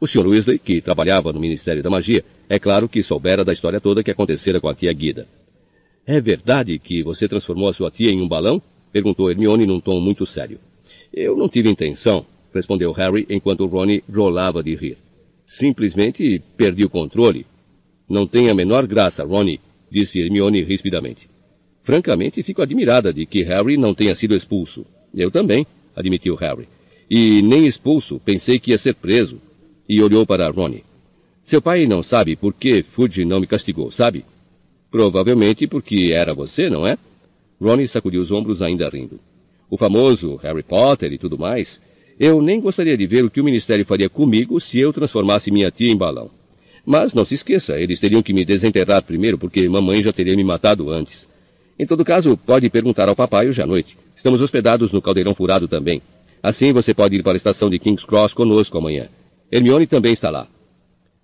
O 0.00 0.06
Sr. 0.06 0.26
Weasley, 0.26 0.58
que 0.58 0.80
trabalhava 0.80 1.34
no 1.34 1.40
Ministério 1.40 1.82
da 1.82 1.90
Magia, 1.90 2.24
é 2.48 2.58
claro 2.58 2.88
que 2.88 3.02
soubera 3.02 3.44
da 3.44 3.52
história 3.52 3.78
toda 3.78 4.02
que 4.02 4.10
acontecera 4.10 4.58
com 4.58 4.70
a 4.70 4.74
tia 4.74 4.92
Guida. 4.94 5.28
É 6.06 6.18
verdade 6.18 6.78
que 6.78 7.02
você 7.02 7.28
transformou 7.28 7.68
a 7.68 7.74
sua 7.74 7.90
tia 7.90 8.10
em 8.10 8.22
um 8.22 8.28
balão? 8.28 8.62
Perguntou 8.96 9.30
Hermione 9.30 9.66
num 9.66 9.78
tom 9.78 10.00
muito 10.00 10.24
sério. 10.24 10.58
Eu 11.12 11.36
não 11.36 11.50
tive 11.50 11.68
intenção, 11.68 12.24
respondeu 12.54 12.92
Harry 12.92 13.26
enquanto 13.28 13.66
Ronnie 13.66 14.02
rolava 14.10 14.62
de 14.62 14.74
rir. 14.74 14.96
Simplesmente 15.44 16.42
perdi 16.56 16.82
o 16.82 16.88
controle. 16.88 17.44
Não 18.08 18.26
tem 18.26 18.48
a 18.48 18.54
menor 18.54 18.86
graça, 18.86 19.22
Ronnie, 19.22 19.60
disse 19.92 20.18
Hermione 20.18 20.62
rispidamente. 20.62 21.28
Francamente, 21.82 22.42
fico 22.42 22.62
admirada 22.62 23.12
de 23.12 23.26
que 23.26 23.42
Harry 23.42 23.76
não 23.76 23.92
tenha 23.92 24.14
sido 24.14 24.34
expulso. 24.34 24.86
Eu 25.14 25.30
também, 25.30 25.66
admitiu 25.94 26.34
Harry. 26.34 26.66
E 27.10 27.42
nem 27.42 27.66
expulso, 27.66 28.18
pensei 28.18 28.58
que 28.58 28.70
ia 28.70 28.78
ser 28.78 28.94
preso. 28.94 29.38
E 29.86 30.02
olhou 30.02 30.24
para 30.24 30.48
Ronnie. 30.48 30.84
Seu 31.42 31.60
pai 31.60 31.86
não 31.86 32.02
sabe 32.02 32.34
por 32.34 32.54
que 32.54 32.82
Fudge 32.82 33.26
não 33.26 33.40
me 33.40 33.46
castigou, 33.46 33.90
sabe? 33.90 34.24
Provavelmente 34.90 35.66
porque 35.66 36.12
era 36.14 36.32
você, 36.32 36.70
não 36.70 36.86
é? 36.86 36.96
Ronnie 37.60 37.88
sacudiu 37.88 38.20
os 38.20 38.30
ombros 38.30 38.62
ainda 38.62 38.88
rindo. 38.88 39.18
O 39.70 39.76
famoso 39.76 40.36
Harry 40.36 40.62
Potter 40.62 41.12
e 41.12 41.18
tudo 41.18 41.38
mais. 41.38 41.80
Eu 42.18 42.40
nem 42.40 42.60
gostaria 42.60 42.96
de 42.96 43.06
ver 43.06 43.24
o 43.24 43.30
que 43.30 43.40
o 43.40 43.44
Ministério 43.44 43.84
faria 43.84 44.08
comigo 44.08 44.60
se 44.60 44.78
eu 44.78 44.92
transformasse 44.92 45.50
minha 45.50 45.70
tia 45.70 45.90
em 45.90 45.96
balão. 45.96 46.30
Mas 46.84 47.12
não 47.12 47.24
se 47.24 47.34
esqueça, 47.34 47.80
eles 47.80 47.98
teriam 47.98 48.22
que 48.22 48.32
me 48.32 48.44
desenterrar 48.44 49.02
primeiro 49.02 49.36
porque 49.36 49.68
mamãe 49.68 50.02
já 50.02 50.12
teria 50.12 50.36
me 50.36 50.44
matado 50.44 50.88
antes. 50.90 51.28
Em 51.78 51.84
todo 51.84 52.04
caso, 52.04 52.36
pode 52.36 52.70
perguntar 52.70 53.08
ao 53.08 53.16
papai 53.16 53.48
hoje 53.48 53.60
à 53.60 53.66
noite. 53.66 53.98
Estamos 54.14 54.40
hospedados 54.40 54.92
no 54.92 55.02
Caldeirão 55.02 55.34
Furado 55.34 55.66
também. 55.68 56.00
Assim 56.42 56.72
você 56.72 56.94
pode 56.94 57.16
ir 57.16 57.22
para 57.22 57.32
a 57.32 57.36
estação 57.36 57.68
de 57.68 57.78
King's 57.78 58.04
Cross 58.04 58.32
conosco 58.32 58.78
amanhã. 58.78 59.08
Hermione 59.50 59.86
também 59.86 60.12
está 60.12 60.30
lá. 60.30 60.46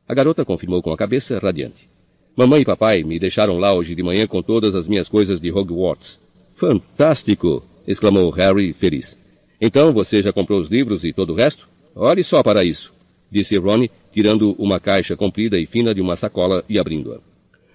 A 0.08 0.14
garota 0.14 0.44
confirmou 0.44 0.82
com 0.82 0.92
a 0.92 0.96
cabeça 0.96 1.38
radiante. 1.38 1.91
Mamãe 2.34 2.62
e 2.62 2.64
papai 2.64 3.02
me 3.02 3.18
deixaram 3.18 3.58
lá 3.58 3.74
hoje 3.74 3.94
de 3.94 4.02
manhã 4.02 4.26
com 4.26 4.42
todas 4.42 4.74
as 4.74 4.88
minhas 4.88 5.06
coisas 5.06 5.38
de 5.38 5.52
Hogwarts. 5.52 6.18
Fantástico! 6.54 7.62
exclamou 7.86 8.30
Harry 8.30 8.72
feliz. 8.72 9.18
Então 9.60 9.92
você 9.92 10.22
já 10.22 10.32
comprou 10.32 10.58
os 10.58 10.70
livros 10.70 11.04
e 11.04 11.12
todo 11.12 11.34
o 11.34 11.36
resto? 11.36 11.68
Olhe 11.94 12.24
só 12.24 12.42
para 12.42 12.64
isso, 12.64 12.94
disse 13.30 13.58
Ron, 13.58 13.86
tirando 14.10 14.56
uma 14.58 14.80
caixa 14.80 15.14
comprida 15.14 15.58
e 15.58 15.66
fina 15.66 15.94
de 15.94 16.00
uma 16.00 16.16
sacola 16.16 16.64
e 16.70 16.78
abrindo-a. 16.78 17.18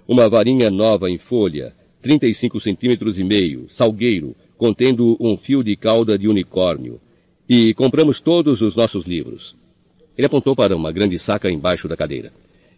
Uma 0.08 0.28
varinha 0.28 0.72
nova 0.72 1.08
em 1.08 1.20
folha, 1.20 1.76
35 2.02 2.60
centímetros 2.60 3.20
e 3.20 3.24
meio, 3.24 3.68
salgueiro, 3.70 4.36
contendo 4.58 5.16
um 5.20 5.38
fio 5.38 5.64
de 5.64 5.76
cauda 5.76 6.18
de 6.18 6.28
unicórnio. 6.28 7.00
E 7.48 7.76
compramos 7.76 8.20
todos 8.20 8.64
os 8.64 8.76
nossos 8.76 9.06
livros. 9.06 9.56
Ele 10.18 10.26
apontou 10.26 10.56
para 10.56 10.76
uma 10.76 10.92
grande 10.92 11.20
saca 11.20 11.52
embaixo 11.52 11.88
da 11.88 11.96
cadeira. 11.96 12.34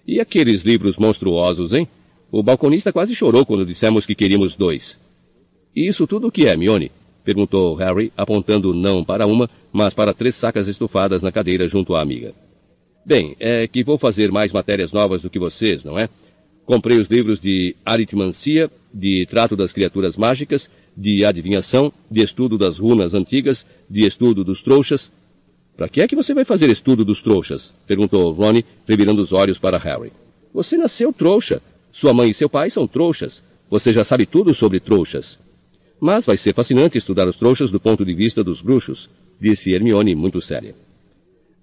E 0.09 0.19
aqueles 0.19 0.63
livros 0.63 0.97
monstruosos, 0.97 1.71
hein? 1.71 1.87
O 2.31 2.41
balconista 2.41 2.91
quase 2.91 3.13
chorou 3.13 3.45
quando 3.45 3.63
dissemos 3.63 4.07
que 4.07 4.15
queríamos 4.15 4.55
dois. 4.55 4.97
E 5.75 5.87
isso 5.87 6.07
tudo 6.07 6.29
o 6.29 6.31
que 6.31 6.47
é, 6.47 6.57
Mione? 6.57 6.91
Perguntou 7.23 7.75
Harry, 7.75 8.11
apontando 8.17 8.73
não 8.73 9.05
para 9.05 9.27
uma, 9.27 9.47
mas 9.71 9.93
para 9.93 10.11
três 10.11 10.33
sacas 10.33 10.67
estufadas 10.67 11.21
na 11.21 11.31
cadeira 11.31 11.67
junto 11.67 11.93
à 11.93 12.01
amiga. 12.01 12.33
Bem, 13.05 13.35
é 13.39 13.67
que 13.67 13.83
vou 13.83 13.99
fazer 13.99 14.31
mais 14.31 14.51
matérias 14.51 14.91
novas 14.91 15.21
do 15.21 15.29
que 15.29 15.37
vocês, 15.37 15.85
não 15.85 15.99
é? 15.99 16.09
Comprei 16.65 16.97
os 16.97 17.07
livros 17.07 17.39
de 17.39 17.75
aritmancia, 17.85 18.67
de 18.91 19.27
trato 19.29 19.55
das 19.55 19.71
criaturas 19.71 20.17
mágicas, 20.17 20.71
de 20.97 21.23
adivinhação, 21.23 21.93
de 22.09 22.21
estudo 22.23 22.57
das 22.57 22.79
runas 22.79 23.13
antigas, 23.13 23.63
de 23.87 24.07
estudo 24.07 24.43
dos 24.43 24.63
trouxas, 24.63 25.11
para 25.79 25.87
que 25.87 26.01
é 26.01 26.07
que 26.09 26.15
você 26.15 26.33
vai 26.33 26.43
fazer 26.43 26.69
estudo 26.69 27.05
dos 27.05 27.21
trouxas? 27.21 27.73
perguntou 27.87 28.33
Ronnie, 28.33 28.65
revirando 28.85 29.21
os 29.21 29.31
olhos 29.31 29.57
para 29.57 29.77
Harry. 29.77 30.11
Você 30.53 30.75
nasceu 30.75 31.13
trouxa. 31.13 31.61
Sua 31.89 32.13
mãe 32.13 32.31
e 32.31 32.33
seu 32.33 32.49
pai 32.49 32.69
são 32.69 32.85
trouxas. 32.85 33.41
Você 33.69 33.93
já 33.93 34.03
sabe 34.03 34.25
tudo 34.25 34.53
sobre 34.53 34.81
trouxas. 34.81 35.39
Mas 35.97 36.25
vai 36.25 36.35
ser 36.35 36.53
fascinante 36.53 36.97
estudar 36.97 37.29
os 37.29 37.37
trouxas 37.37 37.71
do 37.71 37.79
ponto 37.79 38.03
de 38.03 38.13
vista 38.13 38.43
dos 38.43 38.59
bruxos, 38.59 39.09
disse 39.39 39.71
Hermione 39.71 40.15
muito 40.15 40.41
séria. 40.41 40.75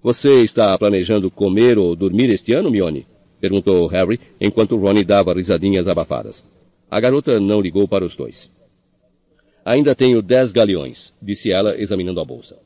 Você 0.01 0.41
está 0.41 0.75
planejando 0.79 1.29
comer 1.29 1.77
ou 1.77 1.95
dormir 1.95 2.31
este 2.31 2.53
ano, 2.53 2.71
Mione? 2.71 3.05
perguntou 3.39 3.85
Harry, 3.85 4.19
enquanto 4.41 4.77
Ronnie 4.77 5.03
dava 5.03 5.31
risadinhas 5.31 5.87
abafadas. 5.87 6.43
A 6.89 6.99
garota 6.99 7.39
não 7.39 7.61
ligou 7.61 7.87
para 7.87 8.03
os 8.03 8.15
dois. 8.15 8.49
Ainda 9.63 9.93
tenho 9.93 10.23
dez 10.23 10.51
galeões, 10.51 11.13
disse 11.21 11.51
ela, 11.51 11.79
examinando 11.79 12.19
a 12.19 12.25
bolsa. 12.25 12.57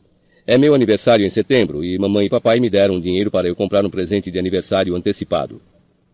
É 0.45 0.57
meu 0.57 0.73
aniversário 0.73 1.25
em 1.25 1.29
setembro 1.29 1.83
e 1.83 1.97
mamãe 1.99 2.25
e 2.25 2.29
papai 2.29 2.59
me 2.59 2.69
deram 2.69 2.99
dinheiro 2.99 3.29
para 3.29 3.47
eu 3.47 3.55
comprar 3.55 3.85
um 3.85 3.89
presente 3.89 4.31
de 4.31 4.39
aniversário 4.39 4.95
antecipado. 4.95 5.61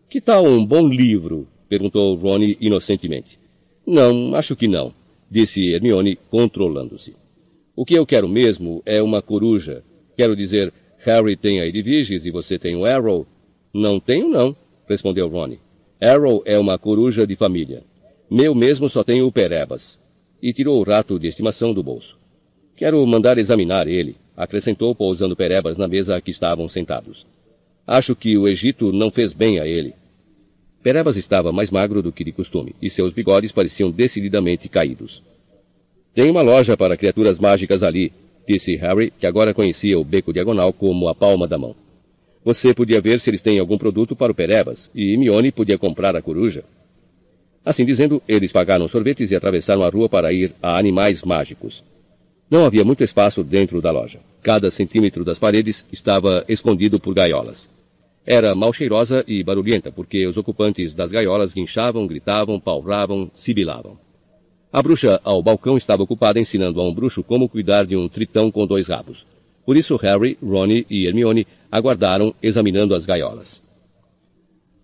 Que 0.08 0.20
tal 0.20 0.44
um 0.44 0.64
bom 0.64 0.86
livro? 0.86 1.46
perguntou 1.68 2.14
Ronnie 2.14 2.56
inocentemente. 2.60 3.38
Não, 3.86 4.34
acho 4.34 4.54
que 4.54 4.68
não, 4.68 4.92
disse 5.30 5.72
Hermione, 5.72 6.18
controlando-se. 6.30 7.14
O 7.74 7.84
que 7.84 7.94
eu 7.94 8.04
quero 8.04 8.28
mesmo 8.28 8.82
é 8.84 9.02
uma 9.02 9.22
coruja. 9.22 9.82
Quero 10.16 10.36
dizer, 10.36 10.72
Harry 10.98 11.36
tem 11.36 11.60
a 11.60 11.66
Edviges 11.66 12.26
e 12.26 12.30
você 12.30 12.58
tem 12.58 12.76
o 12.76 12.84
Arrow. 12.84 13.26
Não 13.72 14.00
tenho, 14.00 14.28
não, 14.28 14.54
respondeu 14.88 15.28
Ronnie. 15.28 15.60
Arrow 16.00 16.42
é 16.44 16.58
uma 16.58 16.78
coruja 16.78 17.26
de 17.26 17.34
família. 17.34 17.82
Meu 18.30 18.54
mesmo 18.54 18.88
só 18.88 19.02
tenho 19.02 19.26
o 19.26 19.32
Perebas. 19.32 19.98
E 20.42 20.52
tirou 20.52 20.78
o 20.78 20.82
rato 20.82 21.18
de 21.18 21.28
estimação 21.28 21.72
do 21.72 21.82
bolso. 21.82 22.17
Quero 22.78 23.04
mandar 23.04 23.38
examinar 23.38 23.88
ele, 23.88 24.14
acrescentou 24.36 24.94
pousando 24.94 25.34
Perebas 25.34 25.76
na 25.76 25.88
mesa 25.88 26.14
a 26.14 26.20
que 26.20 26.30
estavam 26.30 26.68
sentados. 26.68 27.26
Acho 27.84 28.14
que 28.14 28.38
o 28.38 28.46
Egito 28.46 28.92
não 28.92 29.10
fez 29.10 29.32
bem 29.32 29.58
a 29.58 29.66
ele. 29.66 29.94
Perebas 30.80 31.16
estava 31.16 31.50
mais 31.50 31.72
magro 31.72 32.00
do 32.00 32.12
que 32.12 32.22
de 32.22 32.30
costume, 32.30 32.76
e 32.80 32.88
seus 32.88 33.12
bigodes 33.12 33.50
pareciam 33.50 33.90
decididamente 33.90 34.68
caídos. 34.68 35.24
Tem 36.14 36.30
uma 36.30 36.40
loja 36.40 36.76
para 36.76 36.96
criaturas 36.96 37.36
mágicas 37.40 37.82
ali, 37.82 38.12
disse 38.46 38.76
Harry, 38.76 39.10
que 39.10 39.26
agora 39.26 39.52
conhecia 39.52 39.98
o 39.98 40.04
beco 40.04 40.32
diagonal 40.32 40.72
como 40.72 41.08
a 41.08 41.16
palma 41.16 41.48
da 41.48 41.58
mão. 41.58 41.74
Você 42.44 42.72
podia 42.72 43.00
ver 43.00 43.18
se 43.18 43.28
eles 43.28 43.42
têm 43.42 43.58
algum 43.58 43.76
produto 43.76 44.14
para 44.14 44.30
o 44.30 44.34
Perebas, 44.36 44.88
e 44.94 45.16
Mione 45.16 45.50
podia 45.50 45.76
comprar 45.76 46.14
a 46.14 46.22
coruja. 46.22 46.62
Assim 47.64 47.84
dizendo, 47.84 48.22
eles 48.28 48.52
pagaram 48.52 48.86
sorvetes 48.86 49.32
e 49.32 49.34
atravessaram 49.34 49.82
a 49.82 49.88
rua 49.88 50.08
para 50.08 50.32
ir 50.32 50.54
a 50.62 50.78
Animais 50.78 51.24
Mágicos. 51.24 51.82
Não 52.50 52.64
havia 52.64 52.84
muito 52.84 53.04
espaço 53.04 53.44
dentro 53.44 53.80
da 53.82 53.90
loja. 53.90 54.20
Cada 54.42 54.70
centímetro 54.70 55.24
das 55.24 55.38
paredes 55.38 55.84
estava 55.92 56.44
escondido 56.48 56.98
por 56.98 57.14
gaiolas. 57.14 57.68
Era 58.24 58.54
mal 58.54 58.72
cheirosa 58.72 59.24
e 59.26 59.42
barulhenta, 59.42 59.92
porque 59.92 60.26
os 60.26 60.36
ocupantes 60.36 60.94
das 60.94 61.12
gaiolas 61.12 61.52
guinchavam, 61.52 62.06
gritavam, 62.06 62.58
palravam, 62.58 63.30
sibilavam. 63.34 63.98
A 64.72 64.82
bruxa 64.82 65.20
ao 65.24 65.42
balcão 65.42 65.76
estava 65.76 66.02
ocupada 66.02 66.38
ensinando 66.38 66.80
a 66.80 66.86
um 66.86 66.92
bruxo 66.92 67.22
como 67.22 67.48
cuidar 67.48 67.84
de 67.86 67.96
um 67.96 68.08
tritão 68.08 68.50
com 68.50 68.66
dois 68.66 68.88
rabos. 68.88 69.26
Por 69.64 69.76
isso 69.76 69.96
Harry, 69.96 70.38
Ronnie 70.42 70.86
e 70.88 71.06
Hermione 71.06 71.46
aguardaram, 71.70 72.34
examinando 72.42 72.94
as 72.94 73.04
gaiolas. 73.04 73.62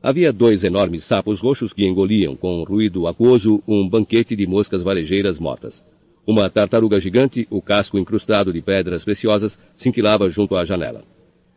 Havia 0.03 0.32
dois 0.32 0.65
enormes 0.65 1.05
sapos 1.05 1.41
roxos 1.41 1.73
que 1.73 1.86
engoliam, 1.86 2.36
com 2.36 2.61
um 2.61 2.65
ruído 2.65 3.07
aquoso, 3.07 3.62
um 3.66 3.89
banquete 3.89 4.36
de 4.36 4.47
moscas 4.47 4.82
varejeiras 4.82 5.39
mortas. 5.39 5.85
Uma 6.27 6.49
tartaruga 6.49 6.99
gigante, 6.99 7.47
o 7.51 7.61
casco 7.61 7.99
incrustado 7.99 8.53
de 8.53 8.63
pedras 8.63 9.05
preciosas, 9.05 9.59
cintilava 9.77 10.29
junto 10.31 10.57
à 10.57 10.65
janela. 10.65 11.05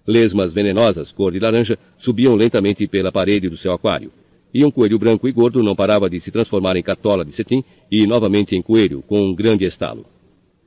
Lesmas 0.05 0.53
venenosas, 0.53 1.11
cor 1.11 1.31
de 1.31 1.39
laranja, 1.39 1.77
subiam 1.97 2.35
lentamente 2.35 2.85
pela 2.87 3.11
parede 3.11 3.49
do 3.49 3.55
seu 3.55 3.71
aquário. 3.71 4.11
E 4.53 4.65
um 4.65 4.71
coelho 4.71 4.99
branco 4.99 5.27
e 5.27 5.31
gordo 5.31 5.63
não 5.63 5.75
parava 5.75 6.09
de 6.09 6.19
se 6.19 6.31
transformar 6.31 6.75
em 6.75 6.83
cartola 6.83 7.23
de 7.23 7.31
cetim 7.31 7.63
e 7.91 8.05
novamente 8.05 8.55
em 8.55 8.61
coelho, 8.61 9.03
com 9.07 9.21
um 9.21 9.35
grande 9.35 9.65
estalo. 9.65 10.05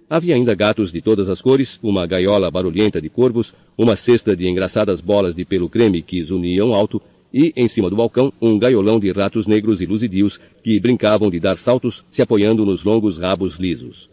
Havia 0.08 0.34
ainda 0.34 0.54
gatos 0.54 0.90
de 0.90 1.00
todas 1.00 1.28
as 1.28 1.40
cores, 1.40 1.78
uma 1.82 2.06
gaiola 2.06 2.50
barulhenta 2.50 3.00
de 3.00 3.08
corvos, 3.08 3.54
uma 3.78 3.96
cesta 3.96 4.34
de 4.34 4.48
engraçadas 4.48 5.00
bolas 5.00 5.36
de 5.36 5.44
pelo 5.44 5.68
creme 5.68 6.02
que 6.02 6.22
zuniam 6.22 6.74
alto 6.74 7.00
e, 7.32 7.52
em 7.56 7.68
cima 7.68 7.88
do 7.88 7.96
balcão, 7.96 8.32
um 8.40 8.58
gaiolão 8.58 8.98
de 8.98 9.10
ratos 9.12 9.46
negros 9.46 9.80
e 9.80 9.86
luzidios 9.86 10.38
que 10.62 10.80
brincavam 10.80 11.30
de 11.30 11.38
dar 11.38 11.56
saltos 11.56 12.04
se 12.10 12.22
apoiando 12.22 12.64
nos 12.64 12.84
longos 12.84 13.18
rabos 13.18 13.56
lisos. 13.56 14.10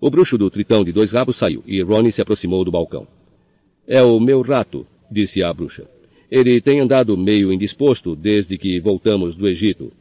O 0.00 0.10
bruxo 0.10 0.36
do 0.36 0.50
tritão 0.50 0.84
de 0.84 0.92
dois 0.92 1.12
rabos 1.12 1.36
saiu 1.36 1.62
e 1.66 1.80
Ronnie 1.80 2.12
se 2.12 2.20
aproximou 2.20 2.64
do 2.64 2.70
balcão. 2.70 3.06
É 3.86 4.02
o 4.02 4.18
meu 4.20 4.42
rato, 4.42 4.86
disse 5.10 5.42
a 5.42 5.52
bruxa. 5.52 5.86
Ele 6.30 6.60
tem 6.60 6.80
andado 6.80 7.16
meio 7.16 7.52
indisposto 7.52 8.16
desde 8.16 8.58
que 8.58 8.80
voltamos 8.80 9.36
do 9.36 9.46
Egito. 9.48 9.92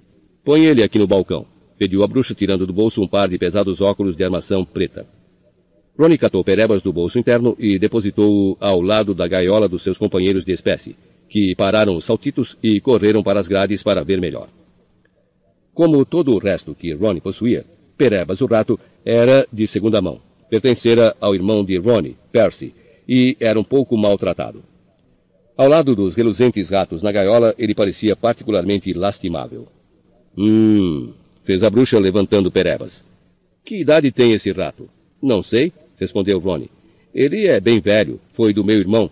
Põe 0.43 0.65
ele 0.65 0.81
aqui 0.81 0.97
no 0.97 1.07
balcão, 1.07 1.45
pediu 1.77 2.03
a 2.03 2.07
bruxa 2.07 2.33
tirando 2.33 2.65
do 2.65 2.73
bolso 2.73 3.01
um 3.01 3.07
par 3.07 3.29
de 3.29 3.37
pesados 3.37 3.79
óculos 3.79 4.15
de 4.15 4.23
armação 4.23 4.65
preta. 4.65 5.05
Ronnie 5.97 6.17
catou 6.17 6.43
Perebas 6.43 6.81
do 6.81 6.91
bolso 6.91 7.19
interno 7.19 7.55
e 7.59 7.77
depositou-o 7.77 8.57
ao 8.59 8.81
lado 8.81 9.13
da 9.13 9.27
gaiola 9.27 9.67
dos 9.67 9.83
seus 9.83 9.97
companheiros 9.97 10.43
de 10.43 10.51
espécie, 10.51 10.95
que 11.31 11.55
pararam 11.55 11.95
os 11.95 12.03
saltitos 12.03 12.57
e 12.61 12.81
correram 12.81 13.23
para 13.23 13.39
as 13.39 13.47
grades 13.47 13.81
para 13.81 14.03
ver 14.03 14.19
melhor. 14.19 14.49
Como 15.73 16.03
todo 16.03 16.33
o 16.33 16.37
resto 16.37 16.75
que 16.75 16.93
Ronnie 16.93 17.21
possuía, 17.21 17.65
Perebas 17.95 18.41
o 18.41 18.45
rato 18.45 18.77
era 19.05 19.47
de 19.49 19.65
segunda 19.65 20.01
mão. 20.01 20.19
Pertencera 20.49 21.15
ao 21.21 21.33
irmão 21.33 21.63
de 21.63 21.77
Ronnie, 21.77 22.17
Percy, 22.33 22.75
e 23.07 23.37
era 23.39 23.57
um 23.57 23.63
pouco 23.63 23.95
maltratado. 23.95 24.61
Ao 25.55 25.69
lado 25.69 25.95
dos 25.95 26.15
reluzentes 26.15 26.69
ratos 26.69 27.01
na 27.01 27.13
gaiola, 27.13 27.55
ele 27.57 27.73
parecia 27.73 28.13
particularmente 28.13 28.91
lastimável. 28.91 29.69
Hum, 30.37 31.13
fez 31.43 31.63
a 31.63 31.69
bruxa 31.69 31.97
levantando 31.97 32.51
Perebas. 32.51 33.05
Que 33.63 33.77
idade 33.77 34.11
tem 34.11 34.33
esse 34.33 34.51
rato? 34.51 34.89
Não 35.21 35.41
sei, 35.41 35.71
respondeu 35.97 36.39
Ronnie. 36.39 36.69
Ele 37.15 37.47
é 37.47 37.57
bem 37.61 37.79
velho, 37.79 38.19
foi 38.33 38.53
do 38.53 38.65
meu 38.65 38.77
irmão, 38.77 39.09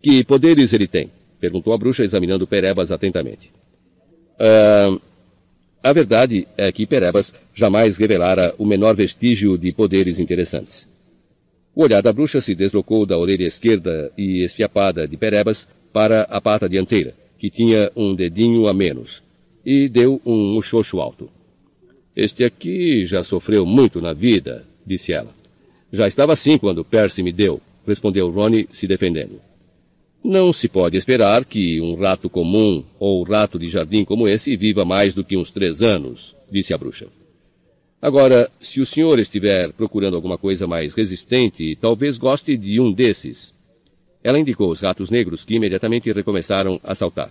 que 0.00 0.24
poderes 0.24 0.72
ele 0.72 0.86
tem? 0.86 1.10
Perguntou 1.40 1.72
a 1.72 1.78
bruxa, 1.78 2.04
examinando 2.04 2.46
Perebas 2.46 2.90
atentamente. 2.92 3.50
Uh, 4.38 5.00
a 5.82 5.92
verdade 5.92 6.46
é 6.56 6.70
que 6.70 6.86
Perebas 6.86 7.34
jamais 7.54 7.96
revelara 7.96 8.54
o 8.58 8.66
menor 8.66 8.94
vestígio 8.94 9.56
de 9.56 9.72
poderes 9.72 10.18
interessantes. 10.18 10.86
O 11.74 11.82
olhar 11.82 12.02
da 12.02 12.12
bruxa 12.12 12.40
se 12.40 12.54
deslocou 12.54 13.06
da 13.06 13.16
orelha 13.16 13.46
esquerda 13.46 14.12
e 14.16 14.42
esfiapada 14.42 15.06
de 15.08 15.16
Perebas 15.16 15.66
para 15.92 16.22
a 16.22 16.40
pata 16.40 16.68
dianteira, 16.68 17.14
que 17.38 17.48
tinha 17.48 17.90
um 17.96 18.14
dedinho 18.14 18.66
a 18.68 18.74
menos, 18.74 19.22
e 19.64 19.88
deu 19.88 20.20
um 20.26 20.54
muxoxo 20.54 21.00
alto. 21.00 21.30
Este 22.14 22.44
aqui 22.44 23.04
já 23.04 23.22
sofreu 23.22 23.64
muito 23.64 24.00
na 24.00 24.12
vida, 24.12 24.66
disse 24.84 25.12
ela. 25.12 25.32
Já 25.92 26.06
estava 26.06 26.32
assim 26.32 26.58
quando 26.58 26.84
Percy 26.84 27.22
me 27.22 27.32
deu, 27.32 27.60
respondeu 27.86 28.30
Ronnie, 28.30 28.68
se 28.70 28.86
defendendo. 28.86 29.40
Não 30.22 30.52
se 30.52 30.68
pode 30.68 30.98
esperar 30.98 31.46
que 31.46 31.80
um 31.80 31.94
rato 31.94 32.28
comum 32.28 32.84
ou 32.98 33.22
rato 33.22 33.58
de 33.58 33.68
jardim 33.68 34.04
como 34.04 34.28
esse 34.28 34.54
viva 34.54 34.84
mais 34.84 35.14
do 35.14 35.24
que 35.24 35.36
uns 35.36 35.50
três 35.50 35.80
anos, 35.80 36.36
disse 36.50 36.74
a 36.74 36.78
bruxa. 36.78 37.08
Agora, 38.02 38.50
se 38.60 38.80
o 38.80 38.86
senhor 38.86 39.18
estiver 39.18 39.72
procurando 39.72 40.16
alguma 40.16 40.36
coisa 40.36 40.66
mais 40.66 40.94
resistente, 40.94 41.76
talvez 41.80 42.18
goste 42.18 42.56
de 42.56 42.78
um 42.78 42.92
desses. 42.92 43.54
Ela 44.22 44.38
indicou 44.38 44.70
os 44.70 44.80
ratos 44.80 45.08
negros 45.08 45.42
que 45.42 45.54
imediatamente 45.54 46.12
recomeçaram 46.12 46.78
a 46.84 46.94
saltar. 46.94 47.30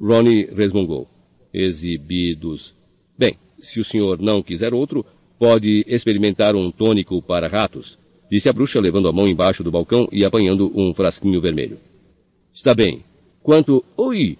Ronnie 0.00 0.48
resmungou. 0.54 1.08
Exibidos. 1.52 2.72
Bem, 3.16 3.36
se 3.60 3.80
o 3.80 3.84
senhor 3.84 4.20
não 4.20 4.42
quiser 4.42 4.72
outro, 4.72 5.04
pode 5.40 5.84
experimentar 5.88 6.54
um 6.54 6.70
tônico 6.70 7.20
para 7.20 7.48
ratos, 7.48 7.98
disse 8.30 8.48
a 8.48 8.52
bruxa 8.52 8.80
levando 8.80 9.08
a 9.08 9.12
mão 9.12 9.26
embaixo 9.26 9.64
do 9.64 9.72
balcão 9.72 10.08
e 10.12 10.24
apanhando 10.24 10.70
um 10.74 10.94
frasquinho 10.94 11.40
vermelho. 11.40 11.78
Está 12.58 12.74
bem. 12.74 13.04
Quanto... 13.40 13.84
Oi! 13.96 14.36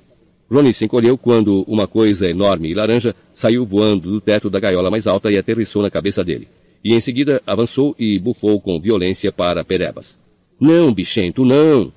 Ronnie 0.50 0.74
se 0.74 0.84
encolheu 0.84 1.16
quando 1.16 1.62
uma 1.68 1.86
coisa 1.86 2.28
enorme 2.28 2.68
e 2.68 2.74
laranja 2.74 3.14
saiu 3.32 3.64
voando 3.64 4.10
do 4.10 4.20
teto 4.20 4.50
da 4.50 4.58
gaiola 4.58 4.90
mais 4.90 5.06
alta 5.06 5.30
e 5.30 5.38
aterrissou 5.38 5.82
na 5.82 5.88
cabeça 5.88 6.24
dele. 6.24 6.48
E 6.82 6.92
em 6.96 7.00
seguida 7.00 7.40
avançou 7.46 7.94
e 7.96 8.18
bufou 8.18 8.60
com 8.60 8.80
violência 8.80 9.30
para 9.30 9.62
Perebas. 9.62 10.18
Não, 10.58 10.92
bichento, 10.92 11.44
não! 11.44 11.92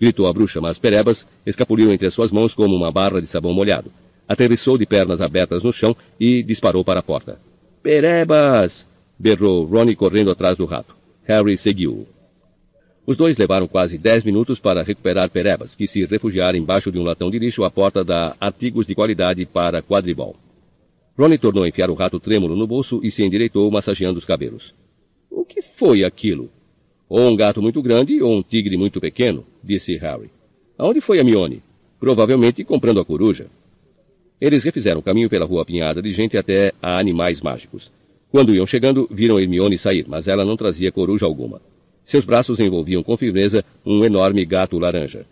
Gritou 0.00 0.26
a 0.26 0.32
bruxa, 0.32 0.62
mas 0.62 0.78
Perebas 0.78 1.26
escapuliu 1.44 1.92
entre 1.92 2.06
as 2.06 2.14
suas 2.14 2.32
mãos 2.32 2.54
como 2.54 2.74
uma 2.74 2.90
barra 2.90 3.20
de 3.20 3.26
sabão 3.26 3.52
molhado. 3.52 3.92
Aterrissou 4.26 4.78
de 4.78 4.86
pernas 4.86 5.20
abertas 5.20 5.62
no 5.62 5.74
chão 5.74 5.94
e 6.18 6.42
disparou 6.42 6.82
para 6.82 7.00
a 7.00 7.02
porta. 7.02 7.38
Perebas! 7.82 8.86
berrou 9.18 9.66
Ronnie 9.66 9.94
correndo 9.94 10.30
atrás 10.30 10.56
do 10.56 10.64
rato. 10.64 10.96
Harry 11.24 11.58
seguiu-o. 11.58 12.15
Os 13.06 13.16
dois 13.16 13.36
levaram 13.36 13.68
quase 13.68 13.96
dez 13.96 14.24
minutos 14.24 14.58
para 14.58 14.82
recuperar 14.82 15.30
Perebas, 15.30 15.76
que 15.76 15.86
se 15.86 16.04
refugiara 16.04 16.56
embaixo 16.56 16.90
de 16.90 16.98
um 16.98 17.04
latão 17.04 17.30
de 17.30 17.38
lixo 17.38 17.62
à 17.62 17.70
porta 17.70 18.02
da 18.02 18.36
Artigos 18.40 18.84
de 18.84 18.96
Qualidade 18.96 19.46
para 19.46 19.80
Quadribol. 19.80 20.34
Ronnie 21.16 21.38
tornou 21.38 21.62
a 21.62 21.68
enfiar 21.68 21.88
o 21.88 21.94
rato 21.94 22.18
trêmulo 22.18 22.56
no 22.56 22.66
bolso 22.66 23.00
e 23.04 23.10
se 23.12 23.22
endireitou, 23.22 23.70
massageando 23.70 24.18
os 24.18 24.24
cabelos. 24.24 24.74
O 25.30 25.44
que 25.44 25.62
foi 25.62 26.02
aquilo? 26.02 26.50
Ou 27.08 27.30
um 27.30 27.36
gato 27.36 27.62
muito 27.62 27.80
grande 27.80 28.20
ou 28.20 28.38
um 28.38 28.42
tigre 28.42 28.76
muito 28.76 29.00
pequeno, 29.00 29.44
disse 29.62 29.96
Harry. 29.98 30.28
Aonde 30.76 31.00
foi 31.00 31.20
a 31.20 31.24
Mione? 31.24 31.62
Provavelmente 32.00 32.64
comprando 32.64 33.00
a 33.00 33.04
coruja. 33.04 33.46
Eles 34.40 34.64
refizeram 34.64 34.98
o 34.98 35.02
caminho 35.02 35.30
pela 35.30 35.46
rua 35.46 35.62
apinhada 35.62 36.02
de 36.02 36.10
gente 36.10 36.36
até 36.36 36.72
a 36.82 36.98
Animais 36.98 37.40
Mágicos. 37.40 37.90
Quando 38.32 38.52
iam 38.52 38.66
chegando, 38.66 39.08
viram 39.10 39.38
Hermione 39.38 39.78
sair, 39.78 40.04
mas 40.08 40.26
ela 40.26 40.44
não 40.44 40.56
trazia 40.56 40.90
coruja 40.90 41.24
alguma. 41.24 41.60
Seus 42.06 42.24
braços 42.24 42.60
envolviam 42.60 43.02
com 43.02 43.16
firmeza 43.16 43.64
um 43.84 44.04
enorme 44.04 44.44
gato 44.44 44.78
laranja. 44.78 45.26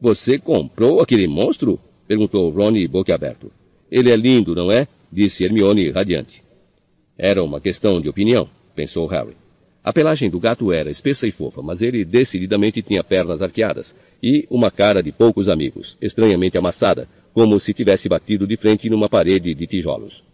Você 0.00 0.40
comprou 0.40 1.00
aquele 1.00 1.28
monstro? 1.28 1.78
perguntou 2.08 2.50
Ronnie 2.50 2.88
boquiaberto. 2.88 3.52
Ele 3.88 4.10
é 4.10 4.16
lindo, 4.16 4.52
não 4.52 4.72
é? 4.72 4.88
disse 5.10 5.44
Hermione 5.44 5.88
radiante. 5.92 6.42
Era 7.16 7.44
uma 7.44 7.60
questão 7.60 8.00
de 8.00 8.08
opinião, 8.08 8.48
pensou 8.74 9.06
Harry. 9.06 9.36
A 9.84 9.92
pelagem 9.92 10.28
do 10.28 10.40
gato 10.40 10.72
era 10.72 10.90
espessa 10.90 11.28
e 11.28 11.30
fofa, 11.30 11.62
mas 11.62 11.80
ele 11.80 12.04
decididamente 12.04 12.82
tinha 12.82 13.04
pernas 13.04 13.40
arqueadas 13.40 13.94
e 14.20 14.48
uma 14.50 14.68
cara 14.68 15.00
de 15.00 15.12
poucos 15.12 15.48
amigos, 15.48 15.96
estranhamente 16.02 16.58
amassada, 16.58 17.08
como 17.32 17.60
se 17.60 17.72
tivesse 17.72 18.08
batido 18.08 18.48
de 18.48 18.56
frente 18.56 18.90
numa 18.90 19.08
parede 19.08 19.54
de 19.54 19.64
tijolos. 19.64 20.24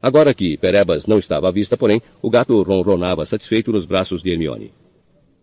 Agora 0.00 0.32
que 0.32 0.56
Perebas 0.56 1.08
não 1.08 1.18
estava 1.18 1.48
à 1.48 1.50
vista, 1.50 1.76
porém, 1.76 2.00
o 2.22 2.30
gato 2.30 2.62
ronronava 2.62 3.26
satisfeito 3.26 3.72
nos 3.72 3.84
braços 3.84 4.22
de 4.22 4.30
Hermione. 4.30 4.70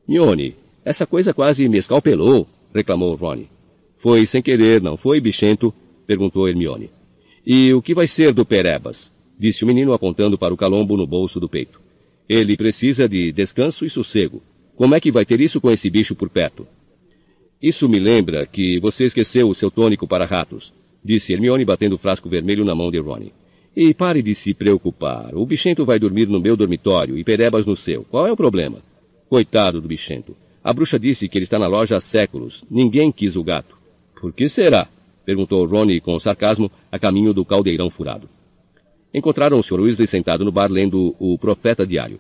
Mione, 0.08 0.56
essa 0.84 1.08
coisa 1.08 1.34
quase 1.34 1.68
me 1.70 1.78
escalpelou, 1.78 2.48
reclamou 2.74 3.16
Ronnie. 3.16 3.48
Foi 3.96 4.26
sem 4.26 4.42
querer, 4.42 4.82
não 4.82 4.98
foi, 4.98 5.22
bichento? 5.22 5.74
perguntou 6.06 6.48
Hermione. 6.48 6.90
E 7.46 7.74
o 7.74 7.82
que 7.82 7.94
vai 7.94 8.06
ser 8.06 8.34
do 8.34 8.46
Perebas? 8.46 9.12
disse 9.40 9.64
o 9.64 9.68
menino 9.68 9.94
apontando 9.94 10.38
para 10.38 10.54
o 10.54 10.58
calombo 10.58 10.98
no 10.98 11.08
bolso 11.08 11.40
do 11.40 11.48
peito. 11.48 11.80
Ele 12.28 12.58
precisa 12.58 13.08
de 13.08 13.32
descanso 13.32 13.86
e 13.86 13.90
sossego. 13.90 14.42
Como 14.76 14.94
é 14.94 15.00
que 15.00 15.12
vai 15.12 15.26
ter 15.26 15.40
isso 15.40 15.62
com 15.62 15.72
esse 15.72 15.90
bicho 15.90 16.16
por 16.16 16.30
perto? 16.30 16.68
Isso 17.62 17.88
me 17.88 18.00
lembra 18.00 18.46
que 18.46 18.80
você 18.80 19.06
esqueceu 19.06 19.50
o 19.50 19.56
seu 19.56 19.72
tônico 19.72 20.06
para 20.06 20.26
ratos, 20.26 20.74
disse 21.04 21.32
Hermione 21.32 21.64
batendo 21.64 21.96
o 21.96 21.98
frasco 21.98 22.28
vermelho 22.28 22.66
na 22.66 22.76
mão 22.76 22.92
de 22.92 23.00
Ronnie. 23.00 23.34
E 23.76 23.94
pare 23.94 24.22
de 24.22 24.36
se 24.36 24.54
preocupar. 24.54 25.34
O 25.34 25.46
bichento 25.46 25.86
vai 25.86 25.98
dormir 25.98 26.28
no 26.28 26.40
meu 26.40 26.58
dormitório 26.58 27.18
e 27.18 27.24
Perebas 27.24 27.66
no 27.66 27.76
seu. 27.76 28.04
Qual 28.04 28.28
é 28.28 28.32
o 28.32 28.38
problema? 28.38 28.80
Coitado 29.34 29.82
do 29.82 29.88
bichento. 29.88 30.38
A 30.64 30.72
bruxa 30.72 31.00
disse 31.00 31.28
que 31.28 31.36
ele 31.40 31.44
está 31.46 31.58
na 31.58 31.66
loja 31.66 31.98
há 31.98 32.00
séculos. 32.00 32.64
Ninguém 32.70 33.12
quis 33.12 33.36
o 33.36 33.44
gato. 33.44 33.76
Por 34.22 34.32
que 34.32 34.48
será? 34.48 34.88
Perguntou 35.26 35.66
Ronnie 35.66 36.00
com 36.00 36.20
sarcasmo, 36.20 36.70
a 36.92 37.00
caminho 37.00 37.34
do 37.34 37.44
caldeirão 37.44 37.90
furado. 37.90 38.30
Encontraram 39.12 39.58
o 39.58 39.64
Sr. 39.64 39.80
Weasley 39.80 40.06
sentado 40.06 40.46
no 40.46 40.52
bar 40.52 40.72
lendo 40.72 41.16
o 41.18 41.36
Profeta 41.40 41.84
Diário. 41.84 42.20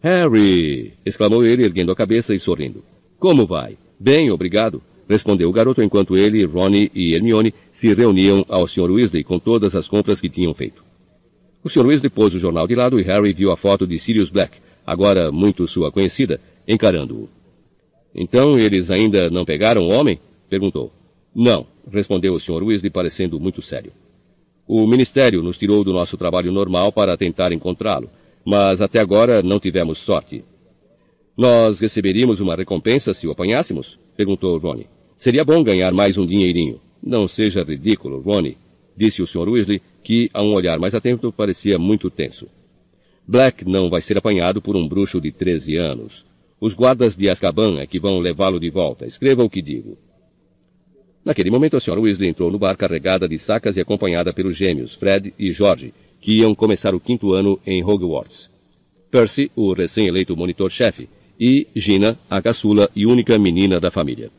Harry! 0.00 0.92
exclamou 1.04 1.44
ele, 1.44 1.64
erguendo 1.64 1.90
a 1.90 1.96
cabeça 1.96 2.32
e 2.32 2.38
sorrindo. 2.38 2.84
Como 3.18 3.44
vai? 3.44 3.76
Bem, 3.98 4.30
obrigado, 4.30 4.80
respondeu 5.08 5.48
o 5.48 5.52
garoto 5.52 5.82
enquanto 5.82 6.16
ele, 6.16 6.44
Ronnie 6.44 6.88
e 6.94 7.16
Hermione 7.16 7.52
se 7.72 7.92
reuniam 7.92 8.46
ao 8.48 8.68
Sr. 8.68 8.92
Weasley 8.92 9.24
com 9.24 9.40
todas 9.40 9.74
as 9.74 9.88
compras 9.88 10.20
que 10.20 10.28
tinham 10.28 10.54
feito. 10.54 10.84
O 11.64 11.68
Sr. 11.68 11.86
Weasley 11.86 12.10
pôs 12.10 12.32
o 12.32 12.38
jornal 12.38 12.68
de 12.68 12.76
lado 12.76 13.00
e 13.00 13.02
Harry 13.02 13.32
viu 13.32 13.50
a 13.50 13.56
foto 13.56 13.88
de 13.88 13.98
Sirius 13.98 14.30
Black, 14.30 14.58
agora 14.86 15.30
muito 15.32 15.66
sua 15.66 15.90
conhecida, 15.90 16.40
encarando-o. 16.66 17.28
Então 18.14 18.58
eles 18.58 18.90
ainda 18.90 19.28
não 19.30 19.44
pegaram 19.44 19.82
o 19.82 19.92
homem? 19.92 20.18
perguntou. 20.48 20.92
Não, 21.34 21.66
respondeu 21.90 22.34
o 22.34 22.40
Sr. 22.40 22.62
Weasley 22.62 22.90
parecendo 22.90 23.40
muito 23.40 23.60
sério. 23.60 23.92
O 24.66 24.86
Ministério 24.86 25.42
nos 25.42 25.58
tirou 25.58 25.82
do 25.82 25.92
nosso 25.92 26.16
trabalho 26.16 26.52
normal 26.52 26.92
para 26.92 27.16
tentar 27.16 27.52
encontrá-lo, 27.52 28.08
mas 28.44 28.80
até 28.80 29.00
agora 29.00 29.42
não 29.42 29.58
tivemos 29.58 29.98
sorte. 29.98 30.44
Nós 31.36 31.80
receberíamos 31.80 32.40
uma 32.40 32.54
recompensa 32.54 33.12
se 33.12 33.26
o 33.26 33.32
apanhássemos? 33.32 33.98
perguntou 34.16 34.56
Ronnie. 34.58 34.86
Seria 35.16 35.44
bom 35.44 35.62
ganhar 35.62 35.92
mais 35.92 36.16
um 36.16 36.24
dinheirinho. 36.24 36.80
Não 37.02 37.26
seja 37.26 37.62
ridículo, 37.62 38.20
Ronnie, 38.20 38.56
disse 38.96 39.20
o 39.22 39.26
Sr. 39.26 39.48
Weasley, 39.48 39.82
que, 40.02 40.30
a 40.32 40.42
um 40.42 40.52
olhar 40.54 40.78
mais 40.78 40.94
atento, 40.94 41.32
parecia 41.32 41.78
muito 41.78 42.08
tenso. 42.10 42.46
Black 43.26 43.64
não 43.64 43.88
vai 43.88 44.02
ser 44.02 44.18
apanhado 44.18 44.60
por 44.60 44.76
um 44.76 44.86
bruxo 44.86 45.20
de 45.20 45.32
13 45.32 45.76
anos. 45.76 46.24
Os 46.60 46.74
guardas 46.74 47.16
de 47.16 47.28
Azkaban 47.28 47.80
é 47.80 47.86
que 47.86 47.98
vão 47.98 48.18
levá-lo 48.18 48.60
de 48.60 48.68
volta. 48.68 49.06
Escreva 49.06 49.42
o 49.42 49.48
que 49.48 49.62
digo. 49.62 49.96
Naquele 51.24 51.50
momento, 51.50 51.76
a 51.76 51.80
Sra. 51.80 51.98
Weasley 51.98 52.28
entrou 52.28 52.50
no 52.50 52.58
bar 52.58 52.76
carregada 52.76 53.26
de 53.26 53.38
sacas 53.38 53.78
e 53.78 53.80
acompanhada 53.80 54.32
pelos 54.32 54.56
gêmeos, 54.56 54.94
Fred 54.94 55.32
e 55.38 55.52
George, 55.52 55.94
que 56.20 56.32
iam 56.32 56.54
começar 56.54 56.94
o 56.94 57.00
quinto 57.00 57.32
ano 57.32 57.58
em 57.66 57.82
Hogwarts. 57.82 58.50
Percy, 59.10 59.50
o 59.56 59.72
recém-eleito 59.72 60.36
monitor-chefe, 60.36 61.08
e 61.40 61.66
Gina, 61.74 62.18
a 62.28 62.42
caçula 62.42 62.90
e 62.94 63.06
única 63.06 63.38
menina 63.38 63.80
da 63.80 63.90
família. 63.90 64.30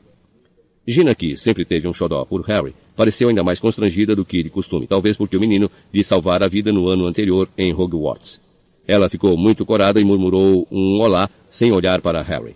Gina, 0.88 1.16
que 1.16 1.36
sempre 1.36 1.66
teve 1.66 1.88
um 1.88 1.94
xodó 1.94 2.24
por 2.24 2.42
Harry, 2.42 2.76
pareceu 2.96 3.30
ainda 3.30 3.44
mais 3.44 3.60
constrangida 3.60 4.16
do 4.16 4.24
que 4.24 4.44
de 4.44 4.52
costume, 4.52 4.86
talvez 4.86 5.18
porque 5.18 5.36
o 5.36 5.40
menino 5.40 5.72
lhe 5.92 6.04
salvara 6.04 6.46
a 6.46 6.48
vida 6.50 6.72
no 6.72 6.88
ano 6.88 7.08
anterior 7.08 7.50
em 7.58 7.74
Hogwarts. 7.74 8.40
Ela 8.88 9.10
ficou 9.10 9.36
muito 9.38 9.66
corada 9.66 10.00
e 10.00 10.04
murmurou 10.04 10.68
um 10.72 11.02
olá 11.02 11.30
sem 11.50 11.72
olhar 11.72 12.02
para 12.02 12.22
Harry. 12.22 12.56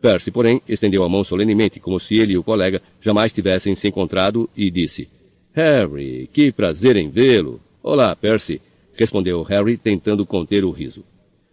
Percy, 0.00 0.30
porém, 0.30 0.62
estendeu 0.68 1.02
a 1.02 1.08
mão 1.08 1.24
solenemente, 1.24 1.80
como 1.80 1.98
se 1.98 2.16
ele 2.16 2.34
e 2.34 2.38
o 2.38 2.42
colega 2.42 2.80
jamais 3.00 3.32
tivessem 3.32 3.74
se 3.74 3.88
encontrado, 3.88 4.48
e 4.56 4.70
disse: 4.70 5.08
Harry, 5.52 6.28
que 6.32 6.52
prazer 6.52 6.96
em 6.96 7.08
vê-lo. 7.08 7.60
Olá, 7.82 8.14
Percy, 8.14 8.60
respondeu 8.94 9.42
Harry, 9.42 9.76
tentando 9.76 10.24
conter 10.24 10.64
o 10.64 10.70
riso. 10.70 11.04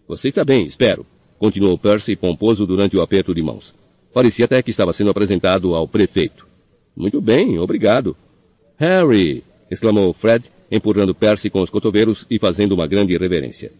Você 0.07 0.27
está 0.27 0.43
bem, 0.43 0.65
espero, 0.65 1.05
continuou 1.39 1.77
Percy, 1.77 2.15
pomposo 2.15 2.65
durante 2.65 2.95
o 2.95 3.01
aperto 3.01 3.33
de 3.33 3.41
mãos. 3.41 3.73
Parecia 4.13 4.45
até 4.45 4.61
que 4.61 4.69
estava 4.69 4.93
sendo 4.93 5.09
apresentado 5.09 5.73
ao 5.73 5.87
prefeito. 5.87 6.47
Muito 6.95 7.19
bem, 7.19 7.59
obrigado. 7.59 8.15
Harry! 8.77 9.43
exclamou 9.69 10.13
Fred, 10.13 10.49
empurrando 10.71 11.15
Percy 11.15 11.49
com 11.49 11.61
os 11.61 11.69
cotovelos 11.69 12.25
e 12.29 12.37
fazendo 12.37 12.73
uma 12.73 12.87
grande 12.87 13.17
reverência. 13.17 13.71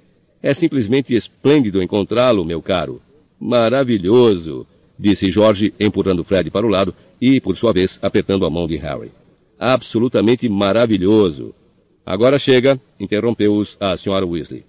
É 0.45 0.53
simplesmente 0.53 1.15
esplêndido 1.15 1.81
encontrá-lo, 1.81 2.45
meu 2.45 2.61
caro. 2.61 3.01
Maravilhoso, 3.39 4.67
disse 4.97 5.31
Jorge, 5.31 5.73
empurrando 5.80 6.23
Fred 6.23 6.51
para 6.51 6.67
o 6.67 6.69
lado 6.69 6.93
e, 7.19 7.41
por 7.41 7.57
sua 7.57 7.73
vez, 7.73 7.97
apertando 8.03 8.45
a 8.45 8.49
mão 8.51 8.67
de 8.67 8.76
Harry. 8.76 9.11
Absolutamente 9.57 10.47
maravilhoso. 10.47 11.51
Agora 12.05 12.38
chega, 12.38 12.80
interrompeu-os 12.99 13.76
a 13.80 13.97
senhora 13.97 14.23
Weasley. 14.23 14.63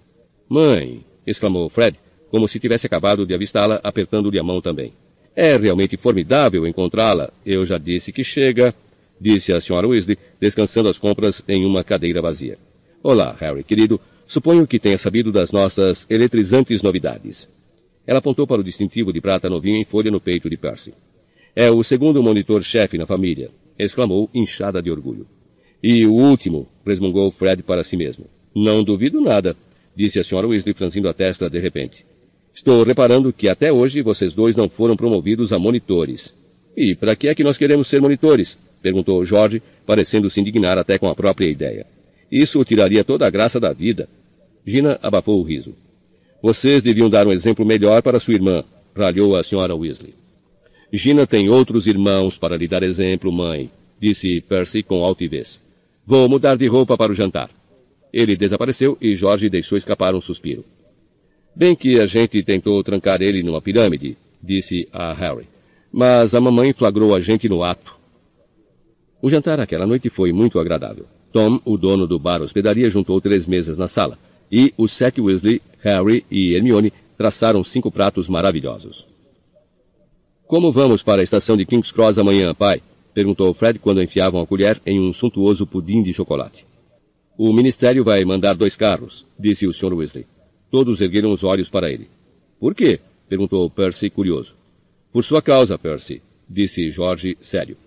Mãe, 0.49 1.05
exclamou 1.27 1.69
Fred, 1.69 1.95
como 2.31 2.47
se 2.47 2.59
tivesse 2.59 2.87
acabado 2.87 3.23
de 3.23 3.35
avistá-la, 3.35 3.79
apertando-lhe 3.83 4.39
a 4.39 4.43
mão 4.43 4.59
também. 4.59 4.93
É 5.35 5.55
realmente 5.57 5.95
formidável 5.95 6.65
encontrá-la. 6.65 7.31
Eu 7.45 7.63
já 7.63 7.77
disse 7.77 8.11
que 8.11 8.23
chega, 8.23 8.73
disse 9.21 9.53
a 9.53 9.61
senhora 9.61 9.87
Weasley, 9.87 10.17
descansando 10.41 10.89
as 10.89 10.97
compras 10.97 11.43
em 11.47 11.67
uma 11.67 11.83
cadeira 11.83 12.19
vazia. 12.19 12.57
Olá, 13.03 13.37
Harry, 13.39 13.63
querido. 13.63 14.01
Suponho 14.27 14.67
que 14.67 14.77
tenha 14.77 14.97
sabido 14.97 15.31
das 15.31 15.53
nossas 15.53 16.05
eletrizantes 16.09 16.83
novidades. 16.83 17.49
Ela 18.05 18.19
apontou 18.19 18.45
para 18.45 18.59
o 18.59 18.63
distintivo 18.63 19.13
de 19.13 19.21
prata 19.21 19.49
novinho 19.49 19.77
em 19.77 19.85
folha 19.85 20.11
no 20.11 20.19
peito 20.19 20.49
de 20.49 20.57
Percy. 20.57 20.93
É 21.55 21.71
o 21.71 21.81
segundo 21.81 22.21
monitor-chefe 22.21 22.97
na 22.97 23.05
família, 23.05 23.49
exclamou, 23.79 24.29
inchada 24.33 24.81
de 24.81 24.91
orgulho. 24.91 25.25
E 25.81 26.05
o 26.05 26.13
último, 26.13 26.67
resmungou 26.85 27.31
Fred 27.31 27.63
para 27.63 27.85
si 27.85 27.95
mesmo. 27.95 28.25
Não 28.53 28.83
duvido 28.83 29.21
nada, 29.21 29.55
disse 29.95 30.19
a 30.19 30.23
senhora 30.25 30.47
Weasley 30.47 30.73
franzindo 30.73 31.07
a 31.07 31.13
testa 31.13 31.49
de 31.49 31.59
repente. 31.59 32.05
Estou 32.53 32.83
reparando 32.83 33.31
que 33.31 33.47
até 33.47 33.71
hoje 33.71 34.01
vocês 34.01 34.33
dois 34.33 34.57
não 34.57 34.67
foram 34.67 34.97
promovidos 34.97 35.53
a 35.53 35.59
monitores. 35.59 36.35
E 36.75 36.95
para 36.95 37.15
que 37.15 37.29
é 37.29 37.35
que 37.35 37.45
nós 37.45 37.57
queremos 37.57 37.87
ser 37.87 38.01
monitores? 38.01 38.57
perguntou 38.81 39.23
Jorge, 39.23 39.61
parecendo 39.85 40.29
se 40.29 40.41
indignar 40.41 40.77
até 40.77 40.97
com 40.97 41.07
a 41.07 41.15
própria 41.15 41.47
ideia. 41.47 41.85
Isso 42.31 42.63
tiraria 42.63 43.03
toda 43.03 43.25
a 43.25 43.29
graça 43.29 43.59
da 43.59 43.71
vida. 43.71 44.09
Gina 44.65 44.99
abafou 45.01 45.39
o 45.39 45.43
riso. 45.43 45.73
Vocês 46.41 46.83
deviam 46.83 47.09
dar 47.09 47.25
um 47.25 47.31
exemplo 47.31 47.65
melhor 47.65 48.01
para 48.01 48.19
sua 48.19 48.33
irmã, 48.33 48.63
ralhou 48.95 49.37
a 49.37 49.43
senhora 49.43 49.75
Weasley. 49.75 50.13
Gina 50.91 51.25
tem 51.25 51.49
outros 51.49 51.87
irmãos 51.87 52.37
para 52.37 52.57
lhe 52.57 52.67
dar 52.67 52.83
exemplo, 52.83 53.31
mãe, 53.31 53.69
disse 53.99 54.41
Percy 54.41 54.83
com 54.83 55.03
altivez. 55.03 55.61
Vou 56.05 56.29
mudar 56.29 56.55
de 56.55 56.67
roupa 56.67 56.97
para 56.97 57.11
o 57.11 57.15
jantar. 57.15 57.49
Ele 58.13 58.35
desapareceu 58.35 58.97
e 59.01 59.15
Jorge 59.15 59.49
deixou 59.49 59.77
escapar 59.77 60.15
um 60.15 60.21
suspiro. 60.21 60.63
Bem 61.55 61.75
que 61.75 61.99
a 61.99 62.05
gente 62.05 62.41
tentou 62.43 62.81
trancar 62.83 63.21
ele 63.21 63.43
numa 63.43 63.61
pirâmide, 63.61 64.17
disse 64.41 64.87
a 64.93 65.11
Harry. 65.13 65.47
Mas 65.91 66.35
a 66.35 66.39
mamãe 66.39 66.71
flagrou 66.71 67.15
a 67.15 67.19
gente 67.19 67.49
no 67.49 67.63
ato. 67.63 67.97
O 69.21 69.29
jantar 69.29 69.59
aquela 69.59 69.87
noite 69.87 70.09
foi 70.09 70.31
muito 70.31 70.59
agradável. 70.59 71.05
Tom, 71.31 71.59
o 71.65 71.77
dono 71.77 72.07
do 72.07 72.17
bar 72.17 72.41
hospedaria, 72.41 72.89
juntou 72.89 73.19
três 73.21 73.45
mesas 73.45 73.77
na 73.77 73.87
sala, 73.87 74.17
e 74.51 74.73
os 74.77 74.91
sete 74.91 75.19
Weasley, 75.21 75.61
Harry 75.81 76.25
e 76.31 76.55
Hermione 76.55 76.91
traçaram 77.17 77.63
cinco 77.63 77.91
pratos 77.91 78.27
maravilhosos. 78.27 79.05
Como 80.47 80.71
vamos 80.71 81.03
para 81.03 81.21
a 81.21 81.23
estação 81.23 81.57
de 81.57 81.65
King's 81.65 81.91
Cross 81.91 82.17
amanhã, 82.17 82.53
pai? 82.53 82.81
perguntou 83.13 83.53
Fred 83.53 83.79
quando 83.79 84.01
enfiavam 84.01 84.39
a 84.41 84.47
colher 84.47 84.79
em 84.85 84.99
um 84.99 85.11
suntuoso 85.11 85.65
pudim 85.65 86.03
de 86.03 86.13
chocolate. 86.13 86.65
O 87.37 87.51
ministério 87.51 88.03
vai 88.03 88.23
mandar 88.23 88.53
dois 88.53 88.77
carros, 88.77 89.25
disse 89.37 89.67
o 89.67 89.73
Sr. 89.73 89.93
Weasley. 89.93 90.25
Todos 90.71 91.01
ergueram 91.01 91.31
os 91.31 91.43
olhos 91.43 91.69
para 91.69 91.91
ele. 91.91 92.07
Por 92.59 92.73
quê? 92.73 92.99
perguntou 93.27 93.69
Percy 93.69 94.09
curioso. 94.09 94.53
Por 95.11 95.23
sua 95.23 95.41
causa, 95.41 95.77
Percy, 95.77 96.21
disse 96.49 96.89
Jorge 96.89 97.37
sério. 97.41 97.77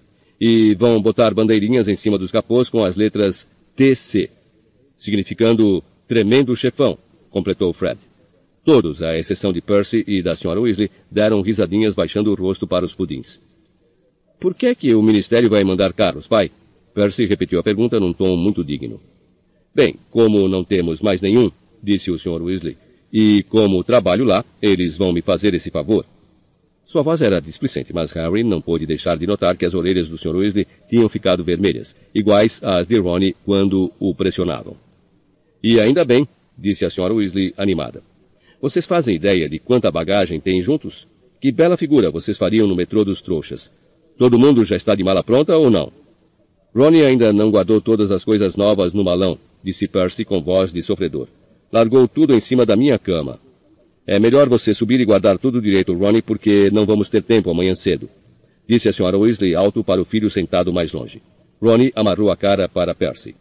E 0.41 0.75
vão 0.75 1.01
botar 1.03 1.35
bandeirinhas 1.35 1.87
em 1.87 1.95
cima 1.95 2.17
dos 2.17 2.33
capôs 2.33 2.71
com 2.71 2.83
as 2.83 2.97
letras 2.97 3.47
TC, 3.77 4.31
significando 4.97 5.83
tremendo 6.09 6.57
chefão, 6.57 6.99
completou 7.31 7.73
Fred. 7.73 7.99
Todos, 8.65 9.03
à 9.03 9.17
exceção 9.19 9.53
de 9.53 9.61
Percy 9.61 10.05
e 10.07 10.23
da 10.23 10.33
Sra. 10.33 10.61
Weasley, 10.61 10.91
deram 11.11 11.41
risadinhas 11.41 11.95
baixando 11.95 12.31
o 12.31 12.35
rosto 12.35 12.67
para 12.67 12.85
os 12.85 12.95
pudins. 12.95 13.41
Por 14.39 14.55
que 14.55 14.67
é 14.67 14.75
que 14.75 14.95
o 14.95 15.03
ministério 15.03 15.51
vai 15.51 15.62
mandar 15.65 15.93
carros, 15.93 16.27
pai? 16.27 16.51
Percy 16.95 17.27
repetiu 17.27 17.59
a 17.59 17.62
pergunta 17.62 18.01
num 18.01 18.12
tom 18.12 18.37
muito 18.37 18.65
digno. 18.65 19.01
Bem, 19.75 19.97
como 20.11 20.49
não 20.49 20.65
temos 20.65 21.01
mais 21.01 21.23
nenhum, 21.23 21.51
disse 21.83 22.11
o 22.11 22.19
Sr. 22.19 22.43
Weasley, 22.43 22.77
e 23.12 23.43
como 23.45 23.85
trabalho 23.85 24.25
lá, 24.25 24.45
eles 24.61 24.97
vão 24.97 25.12
me 25.12 25.23
fazer 25.23 25.55
esse 25.55 25.71
favor. 25.71 26.05
Sua 26.91 27.03
voz 27.03 27.23
era 27.23 27.41
displicente, 27.41 27.93
mas 27.93 28.11
Harry 28.11 28.43
não 28.43 28.61
pôde 28.61 28.85
deixar 28.85 29.17
de 29.17 29.25
notar 29.25 29.57
que 29.57 29.65
as 29.65 29.75
orelhas 29.75 30.09
do 30.09 30.19
Sr. 30.19 30.35
Weasley 30.35 30.67
tinham 30.89 31.09
ficado 31.09 31.45
vermelhas, 31.45 31.95
iguais 32.12 32.61
às 32.65 32.85
de 32.85 32.99
Ronnie 32.99 33.37
quando 33.47 33.93
o 34.01 34.12
pressionavam. 34.12 34.75
E 35.62 35.79
ainda 35.79 36.05
bem, 36.05 36.27
disse 36.59 36.85
a 36.85 36.89
Sra. 36.89 37.15
Weasley, 37.15 37.55
animada. 37.57 38.03
Vocês 38.61 38.87
fazem 38.87 39.15
ideia 39.15 39.49
de 39.49 39.61
quanta 39.61 39.89
bagagem 39.89 40.41
têm 40.41 40.61
juntos? 40.61 41.07
Que 41.41 41.53
bela 41.53 41.77
figura 41.77 42.11
vocês 42.11 42.37
fariam 42.37 42.67
no 42.67 42.75
metrô 42.75 43.05
dos 43.05 43.23
trouxas. 43.23 43.71
Todo 44.19 44.37
mundo 44.37 44.65
já 44.65 44.75
está 44.75 44.97
de 44.97 45.05
mala 45.05 45.23
pronta 45.23 45.57
ou 45.57 45.71
não? 45.71 45.93
Ronnie 46.75 47.05
ainda 47.05 47.33
não 47.33 47.53
guardou 47.53 47.81
todas 47.81 48.11
as 48.11 48.25
coisas 48.25 48.57
novas 48.57 48.93
no 48.93 49.05
malão, 49.05 49.39
disse 49.62 49.87
Percy 49.87 50.25
com 50.25 50.43
voz 50.43 50.73
de 50.73 50.83
sofredor. 50.83 51.29
Largou 51.73 52.09
tudo 52.09 52.35
em 52.35 52.41
cima 52.41 52.67
da 52.67 52.75
minha 52.75 52.99
cama. 52.99 53.39
É 54.07 54.19
melhor 54.19 54.49
você 54.49 54.75
subir 54.75 55.01
e 55.01 55.05
guardar 55.05 55.39
tudo 55.39 55.61
direito, 55.61 55.95
Ronnie, 55.95 56.23
porque 56.23 56.71
não 56.71 56.87
vamos 56.87 57.09
ter 57.09 57.23
tempo 57.23 57.51
amanhã 57.51 57.75
cedo. 57.75 58.09
Disse 58.69 58.89
a 58.89 58.93
senhora 58.93 59.19
Weasley 59.19 59.55
alto 59.55 59.85
para 59.85 60.01
o 60.01 60.05
filho 60.05 60.31
sentado 60.31 60.73
mais 60.73 60.93
longe. 60.93 61.23
Ronnie 61.61 61.93
amarrou 61.95 62.31
a 62.31 62.37
cara 62.37 62.69
para 62.69 62.95
Percy. 62.95 63.35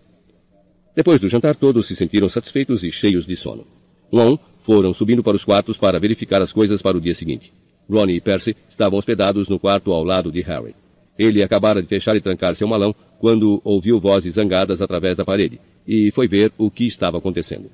Depois 0.96 1.22
do 1.22 1.30
jantar, 1.30 1.56
todos 1.56 1.88
se 1.88 1.96
sentiram 1.96 2.28
satisfeitos 2.28 2.84
e 2.84 2.92
cheios 2.92 3.26
de 3.26 3.36
sono. 3.36 3.66
Um, 4.12 4.38
foram 4.64 4.94
subindo 4.94 5.24
para 5.24 5.36
os 5.38 5.46
quartos 5.46 5.78
para 5.78 6.00
verificar 6.00 6.42
as 6.42 6.52
coisas 6.52 6.82
para 6.82 6.98
o 6.98 7.02
dia 7.02 7.14
seguinte. 7.14 7.54
Ronnie 7.90 8.18
e 8.18 8.22
Percy 8.22 8.56
estavam 8.68 9.00
hospedados 9.00 9.50
no 9.50 9.60
quarto 9.60 9.92
ao 9.92 10.04
lado 10.04 10.32
de 10.32 10.42
Harry. 10.42 10.76
Ele 11.18 11.42
acabara 11.42 11.82
de 11.82 11.88
fechar 11.88 12.16
e 12.16 12.22
trancar 12.22 12.56
seu 12.56 12.68
malão 12.68 12.94
quando 13.20 13.62
ouviu 13.64 14.00
vozes 14.00 14.36
zangadas 14.36 14.82
através 14.82 15.18
da 15.18 15.26
parede 15.26 15.60
e 15.88 16.12
foi 16.12 16.28
ver 16.28 16.52
o 16.58 16.70
que 16.70 16.86
estava 16.86 17.18
acontecendo. 17.18 17.70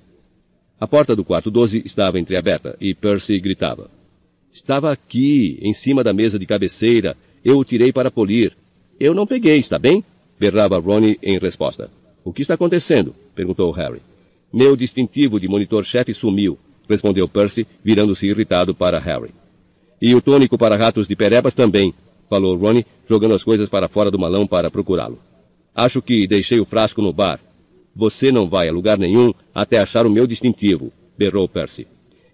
A 0.86 0.88
porta 0.88 1.16
do 1.16 1.26
quarto 1.26 1.50
12 1.50 1.82
estava 1.84 2.20
entreaberta 2.20 2.78
e 2.80 2.94
Percy 2.94 3.40
gritava. 3.40 3.90
Estava 4.54 4.92
aqui, 4.92 5.58
em 5.60 5.74
cima 5.74 6.04
da 6.04 6.14
mesa 6.14 6.38
de 6.38 6.46
cabeceira. 6.46 7.18
Eu 7.44 7.58
o 7.58 7.66
tirei 7.66 7.92
para 7.92 8.12
polir. 8.12 8.56
Eu 9.00 9.16
não 9.16 9.26
peguei, 9.26 9.58
está 9.58 9.80
bem? 9.80 10.04
Berrava 10.40 10.78
Ronnie 10.78 11.18
em 11.24 11.40
resposta. 11.40 11.90
O 12.24 12.32
que 12.32 12.44
está 12.44 12.54
acontecendo? 12.54 13.16
perguntou 13.34 13.72
Harry. 13.72 14.00
Meu 14.54 14.76
distintivo 14.76 15.40
de 15.40 15.48
monitor-chefe 15.48 16.14
sumiu, 16.14 16.56
respondeu 16.88 17.28
Percy, 17.28 17.66
virando-se 17.84 18.28
irritado 18.28 18.76
para 18.76 19.00
Harry. 19.00 19.34
E 20.00 20.14
o 20.14 20.22
tônico 20.22 20.56
para 20.56 20.78
ratos 20.78 21.08
de 21.08 21.16
perebas 21.16 21.56
também, 21.56 21.96
falou 22.30 22.56
Ronnie, 22.56 22.86
jogando 23.10 23.34
as 23.34 23.44
coisas 23.44 23.70
para 23.70 23.90
fora 23.90 24.12
do 24.12 24.20
malão 24.20 24.46
para 24.46 24.70
procurá-lo. 24.70 25.18
Acho 25.74 26.00
que 26.00 26.28
deixei 26.28 26.60
o 26.60 26.66
frasco 26.66 27.02
no 27.02 27.12
bar. 27.12 27.40
Você 27.96 28.30
não 28.30 28.50
vai 28.50 28.68
a 28.68 28.74
lugar 28.74 28.98
nenhum 28.98 29.34
até 29.54 29.80
achar 29.80 30.06
o 30.06 30.10
meu 30.10 30.28
distintivo, 30.28 30.92
berrou 31.18 31.48
Percy. 31.48 31.88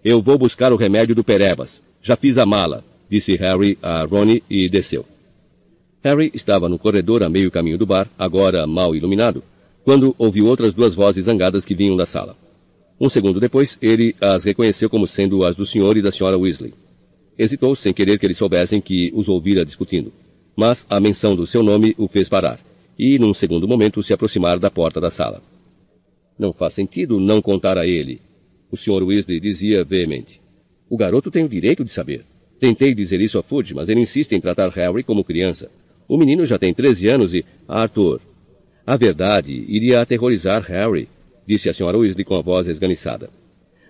Eu 0.03 0.19
vou 0.19 0.37
buscar 0.37 0.73
o 0.73 0.75
remédio 0.75 1.13
do 1.13 1.23
Perebas. 1.23 1.83
Já 2.01 2.15
fiz 2.15 2.39
a 2.39 2.45
mala, 2.45 2.83
disse 3.07 3.35
Harry 3.35 3.77
a 3.81 4.03
Ronnie 4.03 4.41
e 4.49 4.67
desceu. 4.67 5.05
Harry 6.03 6.31
estava 6.33 6.67
no 6.67 6.79
corredor 6.79 7.21
a 7.21 7.29
meio 7.29 7.51
caminho 7.51 7.77
do 7.77 7.85
bar, 7.85 8.09
agora 8.17 8.65
mal 8.65 8.95
iluminado, 8.95 9.43
quando 9.83 10.15
ouviu 10.17 10.47
outras 10.47 10.73
duas 10.73 10.95
vozes 10.95 11.25
zangadas 11.25 11.63
que 11.63 11.75
vinham 11.75 11.95
da 11.95 12.07
sala. 12.07 12.35
Um 12.99 13.07
segundo 13.07 13.39
depois, 13.39 13.77
ele 13.79 14.15
as 14.19 14.43
reconheceu 14.43 14.89
como 14.89 15.05
sendo 15.05 15.45
as 15.45 15.55
do 15.55 15.65
senhor 15.65 15.95
e 15.95 16.01
da 16.01 16.11
senhora 16.11 16.39
Weasley. 16.39 16.73
Hesitou 17.37 17.75
sem 17.75 17.93
querer 17.93 18.17
que 18.17 18.25
eles 18.25 18.37
soubessem 18.37 18.81
que 18.81 19.11
os 19.13 19.29
ouvira 19.29 19.63
discutindo, 19.63 20.11
mas 20.55 20.87
a 20.89 20.99
menção 20.99 21.35
do 21.35 21.45
seu 21.45 21.61
nome 21.61 21.93
o 21.99 22.07
fez 22.07 22.27
parar, 22.27 22.59
e 22.97 23.19
num 23.19 23.33
segundo 23.33 23.67
momento 23.67 24.01
se 24.01 24.13
aproximar 24.13 24.57
da 24.57 24.71
porta 24.71 24.99
da 24.99 25.11
sala. 25.11 25.50
Não 26.41 26.51
faz 26.51 26.73
sentido 26.73 27.19
não 27.19 27.39
contar 27.39 27.77
a 27.77 27.85
ele. 27.85 28.19
O 28.71 28.75
Sr. 28.75 29.03
Weasley 29.03 29.39
dizia 29.39 29.83
veemente. 29.83 30.41
O 30.89 30.97
garoto 30.97 31.29
tem 31.29 31.45
o 31.45 31.47
direito 31.47 31.85
de 31.85 31.91
saber. 31.91 32.25
Tentei 32.59 32.95
dizer 32.95 33.21
isso 33.21 33.37
a 33.37 33.43
Fudge, 33.43 33.75
mas 33.75 33.89
ele 33.89 33.99
insiste 33.99 34.31
em 34.31 34.41
tratar 34.41 34.69
Harry 34.69 35.03
como 35.03 35.23
criança. 35.23 35.69
O 36.07 36.17
menino 36.17 36.43
já 36.43 36.57
tem 36.57 36.73
13 36.73 37.09
anos 37.09 37.35
e... 37.35 37.45
Arthur. 37.67 38.21
A 38.87 38.97
verdade 38.97 39.53
iria 39.67 40.01
aterrorizar 40.01 40.63
Harry, 40.63 41.07
disse 41.45 41.69
a 41.69 41.73
Sra. 41.73 41.95
Weasley 41.95 42.25
com 42.25 42.35
a 42.35 42.41
voz 42.41 42.67
esganiçada. 42.67 43.29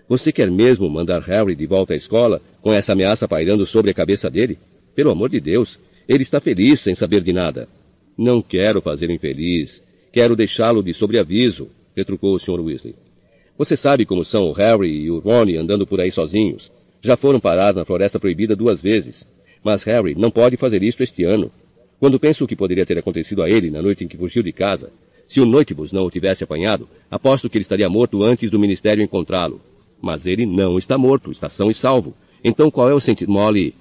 Você 0.09 0.29
quer 0.33 0.51
mesmo 0.51 0.89
mandar 0.89 1.21
Harry 1.21 1.55
de 1.55 1.65
volta 1.65 1.93
à 1.93 1.95
escola 1.95 2.41
com 2.61 2.73
essa 2.73 2.91
ameaça 2.91 3.29
pairando 3.29 3.65
sobre 3.65 3.91
a 3.91 3.93
cabeça 3.93 4.29
dele? 4.29 4.59
Pelo 4.93 5.11
amor 5.11 5.29
de 5.29 5.39
Deus, 5.39 5.79
ele 6.05 6.23
está 6.23 6.41
feliz 6.41 6.81
sem 6.81 6.95
saber 6.95 7.21
de 7.21 7.31
nada. 7.31 7.69
Não 8.17 8.41
quero 8.41 8.81
fazê-lo 8.81 9.13
infeliz. 9.13 9.81
Quero 10.11 10.35
deixá-lo 10.35 10.83
de 10.83 10.93
sobreaviso 10.93 11.69
retrucou 11.95 12.33
o 12.33 12.39
Sr. 12.39 12.59
Weasley. 12.59 12.95
Você 13.57 13.77
sabe 13.77 14.05
como 14.05 14.25
são 14.25 14.49
o 14.49 14.53
Harry 14.53 14.89
e 14.89 15.11
o 15.11 15.19
Ron 15.19 15.59
andando 15.59 15.85
por 15.85 16.01
aí 16.01 16.11
sozinhos. 16.11 16.71
Já 17.01 17.15
foram 17.15 17.39
parar 17.39 17.73
na 17.73 17.85
Floresta 17.85 18.19
Proibida 18.19 18.55
duas 18.55 18.81
vezes. 18.81 19.27
Mas 19.63 19.83
Harry 19.83 20.15
não 20.15 20.31
pode 20.31 20.57
fazer 20.57 20.81
isto 20.81 21.03
este 21.03 21.23
ano. 21.23 21.51
Quando 21.99 22.19
penso 22.19 22.43
o 22.43 22.47
que 22.47 22.55
poderia 22.55 22.85
ter 22.85 22.97
acontecido 22.97 23.43
a 23.43 23.49
ele 23.49 23.69
na 23.69 23.81
noite 23.81 24.03
em 24.03 24.07
que 24.07 24.17
fugiu 24.17 24.41
de 24.41 24.51
casa, 24.51 24.91
se 25.27 25.39
o 25.39 25.45
Noitibus 25.45 25.91
não 25.91 26.05
o 26.05 26.11
tivesse 26.11 26.43
apanhado, 26.43 26.89
aposto 27.09 27.49
que 27.49 27.57
ele 27.57 27.61
estaria 27.61 27.87
morto 27.87 28.23
antes 28.23 28.49
do 28.49 28.59
Ministério 28.59 29.03
encontrá-lo. 29.03 29.61
Mas 30.01 30.25
ele 30.25 30.45
não 30.45 30.77
está 30.77 30.97
morto, 30.97 31.31
está 31.31 31.47
são 31.47 31.69
e 31.69 31.73
salvo. 31.73 32.15
Então 32.43 32.71
qual 32.71 32.89
é 32.89 32.93
o 32.93 32.99
sentido? 32.99 33.31
Molly, 33.31 33.75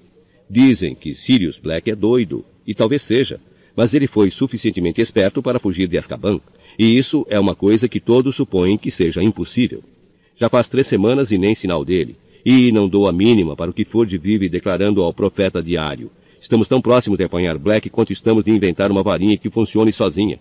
dizem 0.48 0.94
que 0.94 1.14
Sirius 1.14 1.58
Black 1.58 1.90
é 1.90 1.94
doido, 1.94 2.44
e 2.66 2.74
talvez 2.74 3.02
seja, 3.02 3.40
mas 3.74 3.94
ele 3.94 4.06
foi 4.06 4.30
suficientemente 4.30 5.00
esperto 5.00 5.42
para 5.42 5.58
fugir 5.58 5.88
de 5.88 5.96
Azkaban. 5.96 6.40
E 6.80 6.96
isso 6.96 7.26
é 7.28 7.38
uma 7.38 7.54
coisa 7.54 7.90
que 7.90 8.00
todos 8.00 8.34
supõem 8.34 8.78
que 8.78 8.90
seja 8.90 9.22
impossível. 9.22 9.84
Já 10.34 10.48
faz 10.48 10.66
três 10.66 10.86
semanas 10.86 11.30
e 11.30 11.36
nem 11.36 11.54
sinal 11.54 11.84
dele. 11.84 12.16
E 12.42 12.72
não 12.72 12.88
dou 12.88 13.06
a 13.06 13.12
mínima 13.12 13.54
para 13.54 13.70
o 13.70 13.74
que 13.74 13.84
Ford 13.84 14.08
vive 14.16 14.48
declarando 14.48 15.02
ao 15.02 15.12
profeta 15.12 15.62
diário. 15.62 16.10
Estamos 16.40 16.68
tão 16.68 16.80
próximos 16.80 17.18
de 17.18 17.24
apanhar 17.24 17.58
Black 17.58 17.90
quanto 17.90 18.14
estamos 18.14 18.46
de 18.46 18.50
inventar 18.50 18.90
uma 18.90 19.02
varinha 19.02 19.36
que 19.36 19.50
funcione 19.50 19.92
sozinha. 19.92 20.40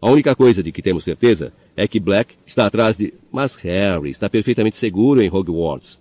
A 0.00 0.08
única 0.08 0.36
coisa 0.36 0.62
de 0.62 0.70
que 0.70 0.80
temos 0.80 1.02
certeza 1.02 1.52
é 1.76 1.88
que 1.88 1.98
Black 1.98 2.36
está 2.46 2.66
atrás 2.66 2.96
de... 2.96 3.12
Mas 3.32 3.56
Harry 3.56 4.10
está 4.10 4.30
perfeitamente 4.30 4.76
seguro 4.76 5.20
em 5.20 5.28
Hogwarts. 5.28 5.98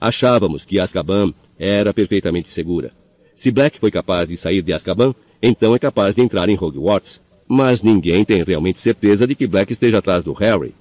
Achávamos 0.00 0.64
que 0.64 0.78
Azkaban 0.78 1.34
era 1.58 1.92
perfeitamente 1.92 2.50
segura. 2.50 2.92
Se 3.34 3.50
Black 3.50 3.80
foi 3.80 3.90
capaz 3.90 4.28
de 4.28 4.36
sair 4.36 4.62
de 4.62 4.72
Azkaban, 4.72 5.12
então 5.42 5.74
é 5.74 5.78
capaz 5.80 6.14
de 6.14 6.22
entrar 6.22 6.48
em 6.48 6.54
Hogwarts. 6.56 7.20
Mas 7.48 7.82
ninguém 7.82 8.24
tem 8.24 8.42
realmente 8.42 8.80
certeza 8.80 9.26
de 9.26 9.34
que 9.34 9.46
Black 9.46 9.72
esteja 9.72 9.98
atrás 9.98 10.22
do 10.22 10.32
Harry. 10.34 10.74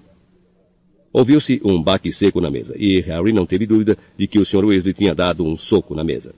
Ouviu-se 1.13 1.61
um 1.63 1.81
baque 1.81 2.11
seco 2.11 2.41
na 2.41 2.51
mesa, 2.51 2.75
e 2.77 2.99
Harry 3.01 3.31
não 3.31 3.45
teve 3.45 3.65
dúvida 3.65 3.97
de 4.17 4.27
que 4.27 4.37
o 4.37 4.45
Sr. 4.45 4.65
Weasley 4.65 4.93
tinha 4.93 5.15
dado 5.15 5.45
um 5.45 5.55
soco 5.55 5.95
na 5.95 6.03
mesa. 6.03 6.35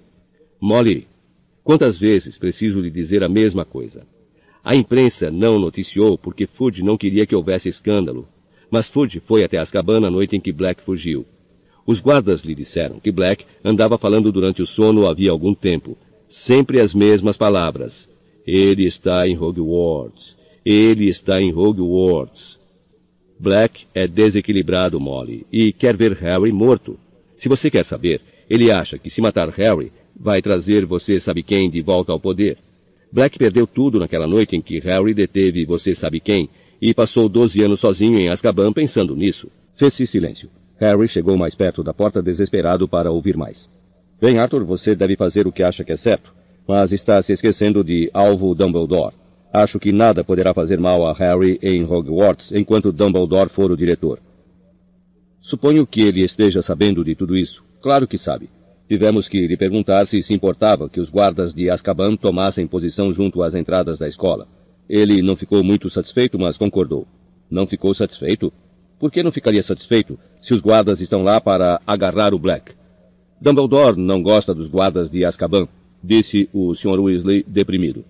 Molly, 0.62 1.08
quantas 1.64 1.98
vezes 1.98 2.38
preciso 2.38 2.80
lhe 2.80 2.92
dizer 2.92 3.24
a 3.24 3.30
mesma 3.30 3.66
coisa? 3.66 4.06
A 4.64 4.76
imprensa 4.76 5.32
não 5.32 5.58
noticiou 5.58 6.18
porque 6.18 6.46
Fudge 6.46 6.84
não 6.84 6.98
queria 6.98 7.26
que 7.26 7.36
houvesse 7.36 7.68
escândalo. 7.70 8.28
Mas 8.70 8.88
Fudge 8.88 9.20
foi 9.20 9.44
até 9.44 9.58
Azkaban 9.58 10.00
na 10.00 10.12
noite 10.12 10.36
em 10.36 10.40
que 10.40 10.52
Black 10.52 10.84
fugiu. 10.84 11.26
Os 11.88 12.00
guardas 12.00 12.44
lhe 12.44 12.54
disseram 12.54 13.00
que 13.00 13.12
Black 13.12 13.46
andava 13.64 13.98
falando 13.98 14.32
durante 14.32 14.62
o 14.62 14.68
sono 14.68 15.08
havia 15.08 15.32
algum 15.32 15.56
tempo. 15.56 15.98
Sempre 16.28 16.80
as 16.80 16.94
mesmas 16.94 17.36
palavras. 17.36 18.08
Ele 18.52 18.88
está 18.88 19.28
em 19.28 19.38
Hogwarts. 19.38 20.36
Ele 20.66 21.08
está 21.08 21.40
em 21.40 21.54
Hogwarts. 21.54 22.58
Black 23.40 23.86
é 23.94 24.08
desequilibrado, 24.08 25.00
Molly, 25.00 25.46
e 25.52 25.72
quer 25.72 25.96
ver 25.96 26.14
Harry 26.14 26.52
morto. 26.52 26.98
Se 27.38 27.48
você 27.48 27.70
quer 27.70 27.86
saber, 27.86 28.20
ele 28.50 28.72
acha 28.72 28.98
que 28.98 29.08
se 29.08 29.22
matar 29.22 29.50
Harry, 29.50 29.92
vai 30.20 30.42
trazer 30.42 30.84
você 30.84 31.20
sabe 31.20 31.44
quem 31.44 31.70
de 31.70 31.80
volta 31.80 32.12
ao 32.12 32.20
poder. 32.20 32.58
Black 33.12 33.38
perdeu 33.38 33.68
tudo 33.68 34.00
naquela 34.00 34.28
noite 34.28 34.56
em 34.56 34.62
que 34.62 34.80
Harry 34.80 35.14
deteve 35.14 35.64
você 35.64 35.94
sabe 35.94 36.20
quem, 36.20 36.50
e 36.82 36.92
passou 36.92 37.30
12 37.30 37.62
anos 37.62 37.80
sozinho 37.80 38.18
em 38.18 38.30
Azkaban 38.30 38.74
pensando 38.74 39.16
nisso. 39.16 39.52
Fez-se 39.76 40.08
silêncio. 40.08 40.50
Harry 40.80 41.08
chegou 41.08 41.38
mais 41.38 41.54
perto 41.54 41.84
da 41.84 41.94
porta 41.94 42.20
desesperado 42.20 42.88
para 42.88 43.12
ouvir 43.12 43.38
mais. 43.38 43.70
Bem, 44.20 44.40
Arthur, 44.40 44.66
você 44.66 44.96
deve 44.96 45.16
fazer 45.16 45.46
o 45.46 45.52
que 45.52 45.62
acha 45.62 45.84
que 45.84 45.92
é 45.92 45.98
certo, 45.98 46.34
mas 46.70 46.92
está 46.92 47.20
se 47.20 47.34
esquecendo 47.34 47.84
de 47.84 48.12
alvo 48.14 48.54
Dumbledore. 48.54 49.16
Acho 49.52 49.80
que 49.80 49.92
nada 49.92 50.24
poderá 50.24 50.54
fazer 50.54 50.80
mal 50.80 51.08
a 51.08 51.14
Harry 51.14 51.58
em 51.64 51.84
Hogwarts 51.84 52.52
enquanto 52.52 52.92
Dumbledore 52.92 53.50
for 53.50 53.72
o 53.72 53.76
diretor. 53.76 54.20
Suponho 55.42 55.88
que 55.88 56.02
ele 56.02 56.24
esteja 56.24 56.62
sabendo 56.62 57.04
de 57.04 57.16
tudo 57.16 57.36
isso. 57.36 57.64
Claro 57.82 58.08
que 58.08 58.20
sabe. 58.20 58.52
Tivemos 58.88 59.28
que 59.28 59.48
lhe 59.48 59.58
perguntar 59.58 60.06
se 60.06 60.22
se 60.22 60.32
importava 60.32 60.88
que 60.88 61.00
os 61.00 61.10
guardas 61.10 61.56
de 61.56 61.72
Azkaban 61.72 62.16
tomassem 62.16 62.68
posição 62.68 63.12
junto 63.12 63.42
às 63.42 63.56
entradas 63.56 63.98
da 63.98 64.08
escola. 64.08 64.48
Ele 64.88 65.24
não 65.24 65.36
ficou 65.36 65.64
muito 65.64 65.90
satisfeito, 65.90 66.38
mas 66.38 66.56
concordou. 66.56 67.08
Não 67.50 67.66
ficou 67.66 67.96
satisfeito? 67.96 68.54
Por 69.00 69.12
que 69.12 69.24
não 69.24 69.32
ficaria 69.32 69.64
satisfeito 69.64 70.20
se 70.40 70.54
os 70.54 70.62
guardas 70.62 71.02
estão 71.02 71.24
lá 71.24 71.42
para 71.42 71.82
agarrar 71.88 72.32
o 72.32 72.38
Black? 72.38 72.74
Dumbledore 73.42 74.00
não 74.00 74.22
gosta 74.22 74.54
dos 74.54 74.68
guardas 74.68 75.10
de 75.10 75.26
Azkaban, 75.26 75.68
disse 76.04 76.50
o 76.54 76.74
Sr. 76.74 77.00
Weasley 77.00 77.44
deprimido. 77.48 78.06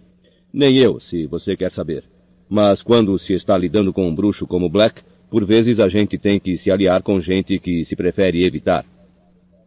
Nem 0.51 0.77
eu, 0.77 0.99
se 0.99 1.25
você 1.27 1.55
quer 1.55 1.71
saber. 1.71 2.03
Mas 2.49 2.81
quando 2.81 3.17
se 3.19 3.33
está 3.33 3.57
lidando 3.57 3.93
com 3.93 4.07
um 4.07 4.15
bruxo 4.15 4.47
como 4.47 4.69
Black, 4.69 5.01
por 5.29 5.45
vezes 5.45 5.79
a 5.79 5.87
gente 5.87 6.17
tem 6.17 6.39
que 6.39 6.57
se 6.57 6.71
aliar 6.71 7.03
com 7.03 7.19
gente 7.19 7.59
que 7.59 7.85
se 7.85 7.95
prefere 7.95 8.43
evitar. 8.43 8.85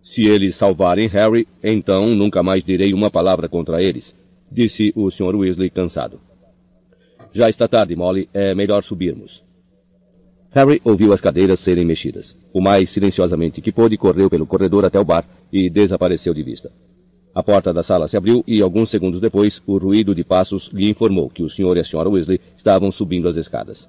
Se 0.03 0.27
eles 0.27 0.57
salvarem 0.57 1.07
Harry, 1.07 1.47
então 1.63 2.09
nunca 2.11 2.43
mais 2.43 2.65
direi 2.65 2.93
uma 2.93 3.11
palavra 3.11 3.49
contra 3.49 3.81
eles, 3.81 4.17
disse 4.51 4.93
o 4.97 5.09
Sr. 5.11 5.37
Weasley 5.37 5.71
cansado. 5.71 6.21
Já 7.33 7.49
está 7.49 7.69
tarde, 7.69 7.95
Molly, 7.95 8.29
é 8.35 8.55
melhor 8.55 8.83
subirmos. 8.83 9.45
Harry 10.51 10.83
ouviu 10.85 11.13
as 11.15 11.21
cadeiras 11.21 11.61
serem 11.61 11.85
mexidas. 11.85 12.37
O 12.53 12.61
mais 12.61 12.91
silenciosamente 12.91 13.63
que 13.63 13.73
pôde 13.73 13.97
correu 13.97 14.29
pelo 14.29 14.47
corredor 14.47 14.85
até 14.85 15.01
o 15.01 15.05
bar 15.05 15.25
e 15.51 15.71
desapareceu 15.71 16.35
de 16.35 16.43
vista. 16.43 16.71
A 17.35 17.43
porta 17.43 17.73
da 17.73 17.83
sala 17.83 18.09
se 18.09 18.17
abriu 18.17 18.45
e, 18.47 18.61
alguns 18.61 18.91
segundos 18.91 19.19
depois, 19.19 19.63
o 19.67 19.79
ruído 19.79 20.15
de 20.15 20.23
passos 20.23 20.69
lhe 20.73 20.91
informou 20.91 21.31
que 21.31 21.43
o 21.43 21.49
Sr. 21.49 21.77
e 21.77 21.81
a 21.81 21.83
Sra. 21.83 22.09
Weasley 22.09 22.41
estavam 22.57 22.91
subindo 22.91 23.27
as 23.27 23.37
escadas. 23.37 23.89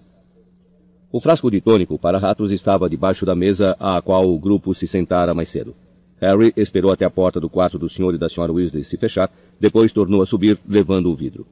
O 1.11 1.19
frasco 1.19 1.51
de 1.51 1.59
tônico 1.59 1.99
para 1.99 2.17
ratos 2.17 2.51
estava 2.51 2.89
debaixo 2.89 3.25
da 3.25 3.35
mesa 3.35 3.75
à 3.79 4.01
qual 4.01 4.33
o 4.33 4.39
grupo 4.39 4.73
se 4.73 4.87
sentara 4.87 5.33
mais 5.33 5.49
cedo. 5.49 5.75
Harry 6.21 6.53
esperou 6.55 6.91
até 6.91 7.03
a 7.03 7.09
porta 7.09 7.37
do 7.37 7.49
quarto 7.49 7.77
do 7.77 7.89
Sr. 7.89 8.15
e 8.15 8.17
da 8.17 8.27
Sra. 8.27 8.49
Weasley 8.49 8.83
se 8.83 8.97
fechar, 8.97 9.29
depois 9.59 9.91
tornou 9.91 10.21
a 10.21 10.25
subir, 10.25 10.57
levando 10.65 11.11
o 11.11 11.15
vidro. 11.15 11.45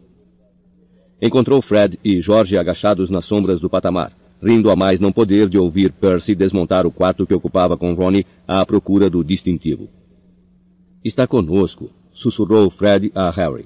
Encontrou 1.21 1.61
Fred 1.61 1.99
e 2.03 2.21
George 2.21 2.57
agachados 2.57 3.09
nas 3.09 3.25
sombras 3.25 3.59
do 3.59 3.69
patamar, 3.69 4.13
rindo 4.41 4.71
a 4.71 4.77
mais 4.77 5.01
não 5.01 5.11
poder 5.11 5.49
de 5.49 5.57
ouvir 5.57 5.91
Percy 5.91 6.33
desmontar 6.35 6.87
o 6.87 6.91
quarto 6.91 7.27
que 7.27 7.33
ocupava 7.33 7.77
com 7.77 7.93
Ronnie 7.93 8.25
à 8.47 8.65
procura 8.65 9.09
do 9.09 9.23
distintivo. 9.23 9.89
Está 11.03 11.25
conosco, 11.25 11.89
sussurrou 12.11 12.69
Fred 12.69 13.11
a 13.15 13.31
Harry. 13.31 13.65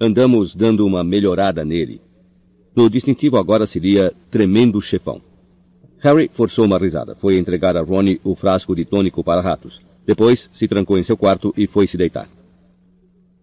Andamos 0.00 0.54
dando 0.54 0.86
uma 0.86 1.02
melhorada 1.02 1.64
nele. 1.64 2.00
No 2.76 2.88
distintivo 2.88 3.36
agora 3.38 3.66
seria 3.66 4.12
tremendo 4.30 4.80
chefão. 4.80 5.20
Harry 5.98 6.30
forçou 6.32 6.64
uma 6.64 6.78
risada. 6.78 7.16
Foi 7.16 7.38
entregar 7.38 7.76
a 7.76 7.82
Ronnie 7.82 8.20
o 8.22 8.36
frasco 8.36 8.72
de 8.72 8.84
tônico 8.84 9.24
para 9.24 9.40
ratos. 9.40 9.80
Depois 10.06 10.48
se 10.52 10.68
trancou 10.68 10.96
em 10.96 11.02
seu 11.02 11.16
quarto 11.16 11.52
e 11.56 11.66
foi 11.66 11.88
se 11.88 11.96
deitar. 11.96 12.28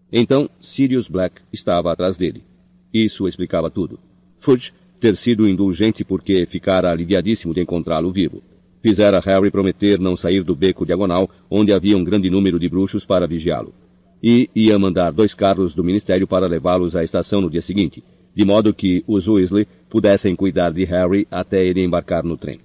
Então, 0.09 0.49
Sirius 0.61 1.09
Black 1.09 1.41
estava 1.51 1.91
atrás 1.91 2.15
dele. 2.15 2.45
Isso 2.93 3.27
explicava 3.27 3.69
tudo. 3.69 3.99
Fudge 4.37 4.71
ter 5.01 5.17
sido 5.17 5.49
indulgente 5.49 6.05
porque 6.05 6.45
ficara 6.45 6.89
aliviadíssimo 6.89 7.53
de 7.53 7.61
encontrá-lo 7.61 8.09
vivo 8.09 8.41
fizera 8.83 9.21
Harry 9.21 9.49
prometer 9.49 9.97
não 9.97 10.17
sair 10.17 10.43
do 10.43 10.53
beco 10.53 10.85
diagonal, 10.85 11.29
onde 11.49 11.71
havia 11.71 11.97
um 11.97 12.03
grande 12.03 12.29
número 12.29 12.59
de 12.59 12.67
bruxos 12.67 13.05
para 13.05 13.25
vigiá-lo. 13.25 13.73
E 14.21 14.49
ia 14.53 14.77
mandar 14.77 15.11
dois 15.11 15.33
carros 15.33 15.73
do 15.73 15.83
ministério 15.83 16.27
para 16.27 16.47
levá-los 16.47 16.93
à 16.93 17.01
estação 17.01 17.39
no 17.39 17.49
dia 17.49 17.61
seguinte, 17.61 18.03
de 18.35 18.43
modo 18.43 18.73
que 18.73 19.01
os 19.07 19.25
Weasley 19.25 19.65
pudessem 19.89 20.35
cuidar 20.35 20.71
de 20.71 20.83
Harry 20.83 21.25
até 21.31 21.65
ele 21.65 21.81
embarcar 21.81 22.25
no 22.25 22.35
trem. 22.35 22.59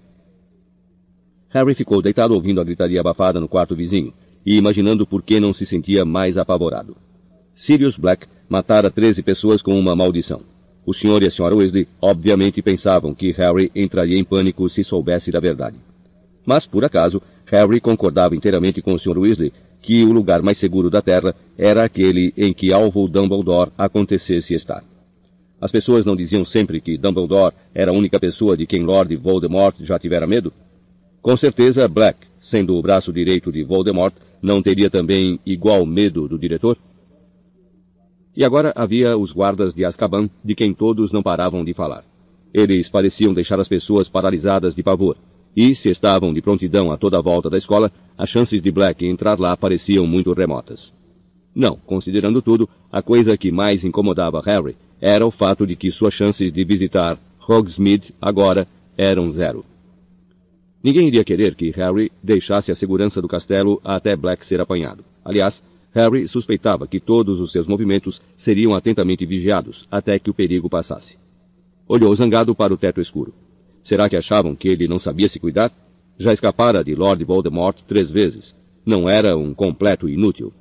Harry 1.50 1.74
ficou 1.74 2.02
deitado 2.02 2.34
ouvindo 2.34 2.60
a 2.60 2.64
gritaria 2.64 3.00
abafada 3.00 3.38
no 3.38 3.48
quarto 3.48 3.76
vizinho 3.76 4.12
e 4.44 4.56
imaginando 4.56 5.06
por 5.06 5.22
que 5.22 5.38
não 5.38 5.52
se 5.52 5.64
sentia 5.64 6.04
mais 6.04 6.36
apavorado. 6.36 6.96
Sirius 7.54 7.96
Black 7.96 8.26
matara 8.48 8.90
13 8.90 9.22
pessoas 9.22 9.62
com 9.62 9.78
uma 9.78 9.94
maldição. 9.94 10.40
O 10.84 10.92
senhor 10.92 11.22
e 11.22 11.26
a 11.26 11.30
senhora 11.30 11.54
Weasley 11.54 11.86
obviamente 12.00 12.60
pensavam 12.60 13.14
que 13.14 13.30
Harry 13.32 13.70
entraria 13.74 14.18
em 14.18 14.24
pânico 14.24 14.68
se 14.68 14.82
soubesse 14.82 15.30
da 15.30 15.38
verdade. 15.38 15.76
Mas, 16.48 16.66
por 16.66 16.82
acaso, 16.82 17.20
Harry 17.44 17.78
concordava 17.78 18.34
inteiramente 18.34 18.80
com 18.80 18.94
o 18.94 18.98
Sr. 18.98 19.18
Weasley 19.18 19.52
que 19.82 20.02
o 20.02 20.12
lugar 20.12 20.40
mais 20.40 20.56
seguro 20.56 20.88
da 20.88 21.02
Terra 21.02 21.34
era 21.58 21.84
aquele 21.84 22.32
em 22.38 22.54
que 22.54 22.72
alvo 22.72 23.06
Dumbledore 23.06 23.70
acontecesse 23.76 24.54
estar. 24.54 24.82
As 25.60 25.70
pessoas 25.70 26.06
não 26.06 26.16
diziam 26.16 26.46
sempre 26.46 26.80
que 26.80 26.96
Dumbledore 26.96 27.54
era 27.74 27.90
a 27.90 27.94
única 27.94 28.18
pessoa 28.18 28.56
de 28.56 28.64
quem 28.64 28.82
Lord 28.82 29.14
Voldemort 29.16 29.76
já 29.80 29.98
tivera 29.98 30.26
medo? 30.26 30.50
Com 31.20 31.36
certeza, 31.36 31.86
Black, 31.86 32.20
sendo 32.40 32.76
o 32.76 32.80
braço 32.80 33.12
direito 33.12 33.52
de 33.52 33.62
Voldemort, 33.62 34.14
não 34.40 34.62
teria 34.62 34.88
também 34.88 35.38
igual 35.44 35.84
medo 35.84 36.26
do 36.26 36.38
diretor? 36.38 36.78
E 38.34 38.42
agora 38.42 38.72
havia 38.74 39.18
os 39.18 39.32
guardas 39.32 39.74
de 39.74 39.84
Azkaban, 39.84 40.30
de 40.42 40.54
quem 40.54 40.72
todos 40.72 41.12
não 41.12 41.22
paravam 41.22 41.62
de 41.62 41.74
falar. 41.74 42.06
Eles 42.54 42.88
pareciam 42.88 43.34
deixar 43.34 43.60
as 43.60 43.68
pessoas 43.68 44.08
paralisadas 44.08 44.74
de 44.74 44.82
pavor, 44.82 45.14
e, 45.56 45.74
se 45.74 45.90
estavam 45.90 46.32
de 46.32 46.40
prontidão 46.40 46.92
a 46.92 46.96
toda 46.96 47.18
a 47.18 47.22
volta 47.22 47.50
da 47.50 47.56
escola, 47.56 47.90
as 48.16 48.28
chances 48.28 48.62
de 48.62 48.70
Black 48.70 49.04
entrar 49.04 49.38
lá 49.38 49.56
pareciam 49.56 50.06
muito 50.06 50.32
remotas. 50.32 50.92
Não, 51.54 51.76
considerando 51.76 52.40
tudo, 52.40 52.68
a 52.90 53.02
coisa 53.02 53.36
que 53.36 53.50
mais 53.50 53.84
incomodava 53.84 54.40
Harry 54.42 54.76
era 55.00 55.26
o 55.26 55.30
fato 55.30 55.66
de 55.66 55.76
que 55.76 55.90
suas 55.90 56.14
chances 56.14 56.52
de 56.52 56.64
visitar 56.64 57.18
Hogsmeade 57.48 58.14
agora 58.20 58.68
eram 58.96 59.30
zero. 59.30 59.64
Ninguém 60.82 61.08
iria 61.08 61.24
querer 61.24 61.54
que 61.54 61.70
Harry 61.70 62.12
deixasse 62.22 62.70
a 62.70 62.74
segurança 62.74 63.20
do 63.20 63.26
castelo 63.26 63.80
até 63.82 64.14
Black 64.14 64.46
ser 64.46 64.60
apanhado. 64.60 65.04
Aliás, 65.24 65.64
Harry 65.92 66.28
suspeitava 66.28 66.86
que 66.86 67.00
todos 67.00 67.40
os 67.40 67.50
seus 67.50 67.66
movimentos 67.66 68.20
seriam 68.36 68.74
atentamente 68.74 69.26
vigiados 69.26 69.86
até 69.90 70.18
que 70.18 70.30
o 70.30 70.34
perigo 70.34 70.68
passasse. 70.68 71.18
Olhou 71.88 72.14
zangado 72.14 72.54
para 72.54 72.72
o 72.72 72.76
teto 72.76 73.00
escuro. 73.00 73.32
Será 73.88 74.06
que 74.06 74.16
achavam 74.16 74.54
que 74.54 74.68
ele 74.68 74.86
não 74.86 74.98
sabia 74.98 75.30
se 75.30 75.40
cuidar? 75.40 75.72
Já 76.18 76.30
escapara 76.30 76.84
de 76.84 76.94
Lord 76.94 77.24
Voldemort 77.24 77.74
três 77.88 78.10
vezes. 78.10 78.54
Não 78.84 79.08
era 79.08 79.34
um 79.34 79.54
completo 79.54 80.10
inútil. 80.10 80.52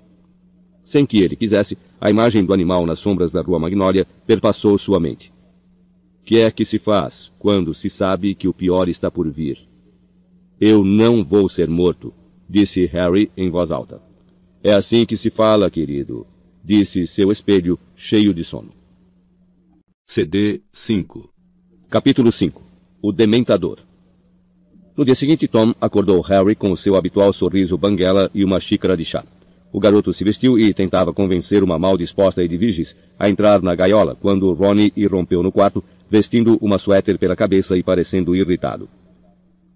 Sem 0.82 1.06
que 1.06 1.18
ele 1.18 1.36
quisesse, 1.36 1.78
a 2.00 2.10
imagem 2.10 2.46
do 2.46 2.54
animal 2.54 2.86
nas 2.86 3.00
sombras 3.00 3.30
da 3.30 3.42
Rua 3.42 3.60
Magnólia 3.60 4.08
perpassou 4.26 4.78
sua 4.78 4.98
mente. 4.98 5.34
Que 6.24 6.38
é 6.40 6.50
que 6.50 6.64
se 6.64 6.80
faz 6.80 7.30
quando 7.38 7.74
se 7.74 7.90
sabe 7.90 8.34
que 8.34 8.48
o 8.48 8.54
pior 8.54 8.88
está 8.88 9.12
por 9.12 9.30
vir? 9.30 9.60
Eu 10.58 10.86
não 10.86 11.22
vou 11.22 11.50
ser 11.50 11.68
morto, 11.68 12.14
disse 12.50 12.86
Harry 12.86 13.30
em 13.36 13.50
voz 13.50 13.72
alta. 13.72 14.02
É 14.64 14.72
assim 14.72 15.06
que 15.06 15.18
se 15.18 15.30
fala, 15.30 15.70
querido, 15.70 16.26
disse 16.64 17.06
seu 17.06 17.30
espelho, 17.30 17.78
cheio 17.94 18.34
de 18.34 18.46
sono. 18.46 18.72
CD 20.06 20.62
5 20.72 21.30
Capítulo 21.90 22.32
5 22.32 22.67
o 23.08 23.12
Dementador. 23.14 23.78
No 24.98 25.06
dia 25.06 25.16
seguinte, 25.16 25.48
Tom 25.48 25.74
acordou 25.80 26.20
Harry 26.20 26.56
com 26.56 26.72
o 26.72 26.76
seu 26.76 26.98
habitual 26.98 27.32
sorriso 27.32 27.78
banguela 27.78 28.30
e 28.36 28.44
uma 28.44 28.60
xícara 28.60 28.98
de 28.98 29.06
chá. 29.06 29.24
O 29.72 29.80
garoto 29.80 30.12
se 30.12 30.26
vestiu 30.26 30.60
e 30.60 30.74
tentava 30.74 31.14
convencer 31.14 31.64
uma 31.64 31.80
mal 31.80 31.98
disposta 31.98 32.44
Edviges 32.44 32.98
a 33.18 33.30
entrar 33.30 33.62
na 33.62 33.74
gaiola 33.76 34.14
quando 34.14 34.52
Ronnie 34.52 34.92
irrompeu 34.94 35.42
no 35.42 35.54
quarto, 35.54 35.82
vestindo 36.10 36.58
uma 36.62 36.78
suéter 36.78 37.18
pela 37.18 37.34
cabeça 37.34 37.78
e 37.78 37.82
parecendo 37.82 38.36
irritado. 38.36 38.90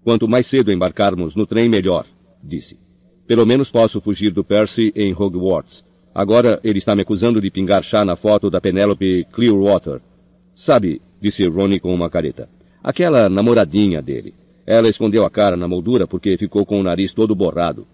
Quanto 0.04 0.28
mais 0.28 0.46
cedo 0.46 0.70
embarcarmos 0.70 1.34
no 1.34 1.46
trem, 1.46 1.70
melhor, 1.70 2.04
disse. 2.44 2.78
Pelo 3.26 3.46
menos 3.46 3.70
posso 3.70 3.98
fugir 3.98 4.30
do 4.30 4.44
Percy 4.44 4.92
em 4.94 5.14
Hogwarts. 5.14 5.82
Agora 6.14 6.60
ele 6.62 6.76
está 6.76 6.94
me 6.94 7.00
acusando 7.00 7.40
de 7.40 7.50
pingar 7.50 7.82
chá 7.82 8.04
na 8.04 8.14
foto 8.14 8.50
da 8.50 8.60
Penelope 8.60 9.26
Clearwater. 9.32 10.02
Sabe, 10.52 11.00
disse 11.18 11.46
Ronnie 11.48 11.80
com 11.80 11.94
uma 11.94 12.10
careta. 12.10 12.46
Aquela 12.82 13.28
namoradinha 13.28 14.02
dele. 14.02 14.34
Ela 14.66 14.88
escondeu 14.88 15.24
a 15.24 15.30
cara 15.30 15.56
na 15.56 15.68
moldura 15.68 16.06
porque 16.06 16.36
ficou 16.36 16.66
com 16.66 16.80
o 16.80 16.82
nariz 16.82 17.14
todo 17.14 17.34
borrado. 17.34 17.86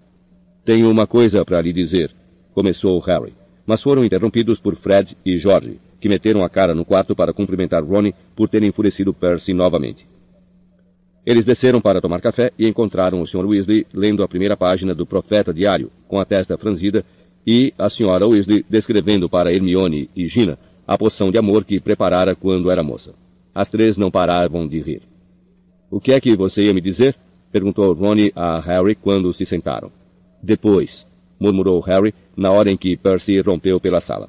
Tenho 0.64 0.90
uma 0.90 1.06
coisa 1.06 1.44
para 1.44 1.60
lhe 1.60 1.72
dizer, 1.72 2.10
começou 2.54 2.98
Harry, 3.00 3.34
mas 3.66 3.82
foram 3.82 4.02
interrompidos 4.02 4.58
por 4.60 4.76
Fred 4.76 5.16
e 5.24 5.36
George, 5.36 5.78
que 6.00 6.08
meteram 6.08 6.42
a 6.42 6.48
cara 6.48 6.74
no 6.74 6.84
quarto 6.84 7.14
para 7.14 7.34
cumprimentar 7.34 7.84
Ronnie 7.84 8.14
por 8.34 8.48
ter 8.48 8.62
enfurecido 8.62 9.12
Percy 9.12 9.52
novamente. 9.52 10.06
Eles 11.24 11.44
desceram 11.44 11.80
para 11.80 12.00
tomar 12.00 12.22
café 12.22 12.50
e 12.58 12.66
encontraram 12.66 13.20
o 13.20 13.26
Sr. 13.26 13.44
Weasley 13.44 13.86
lendo 13.92 14.22
a 14.22 14.28
primeira 14.28 14.56
página 14.56 14.94
do 14.94 15.04
Profeta 15.04 15.52
Diário, 15.52 15.90
com 16.06 16.18
a 16.18 16.24
testa 16.24 16.56
franzida, 16.56 17.04
e 17.46 17.74
a 17.78 17.86
Sra. 17.86 18.26
Weasley 18.26 18.64
descrevendo 18.68 19.28
para 19.28 19.52
Hermione 19.52 20.08
e 20.16 20.26
Gina 20.26 20.58
a 20.86 20.96
poção 20.96 21.30
de 21.30 21.36
amor 21.36 21.64
que 21.64 21.78
preparara 21.78 22.34
quando 22.34 22.70
era 22.70 22.82
moça. 22.82 23.14
As 23.58 23.70
três 23.70 23.96
não 23.96 24.08
paravam 24.08 24.68
de 24.68 24.80
rir. 24.80 25.02
O 25.90 25.98
que 25.98 26.12
é 26.12 26.20
que 26.20 26.36
você 26.36 26.66
ia 26.66 26.72
me 26.72 26.80
dizer? 26.80 27.16
perguntou 27.50 27.92
Ronnie 27.92 28.32
a 28.36 28.60
Harry 28.60 28.94
quando 28.94 29.32
se 29.32 29.44
sentaram. 29.44 29.90
Depois, 30.40 31.04
murmurou 31.40 31.80
Harry 31.80 32.14
na 32.36 32.52
hora 32.52 32.70
em 32.70 32.76
que 32.76 32.96
Percy 32.96 33.40
rompeu 33.40 33.80
pela 33.80 33.98
sala. 33.98 34.28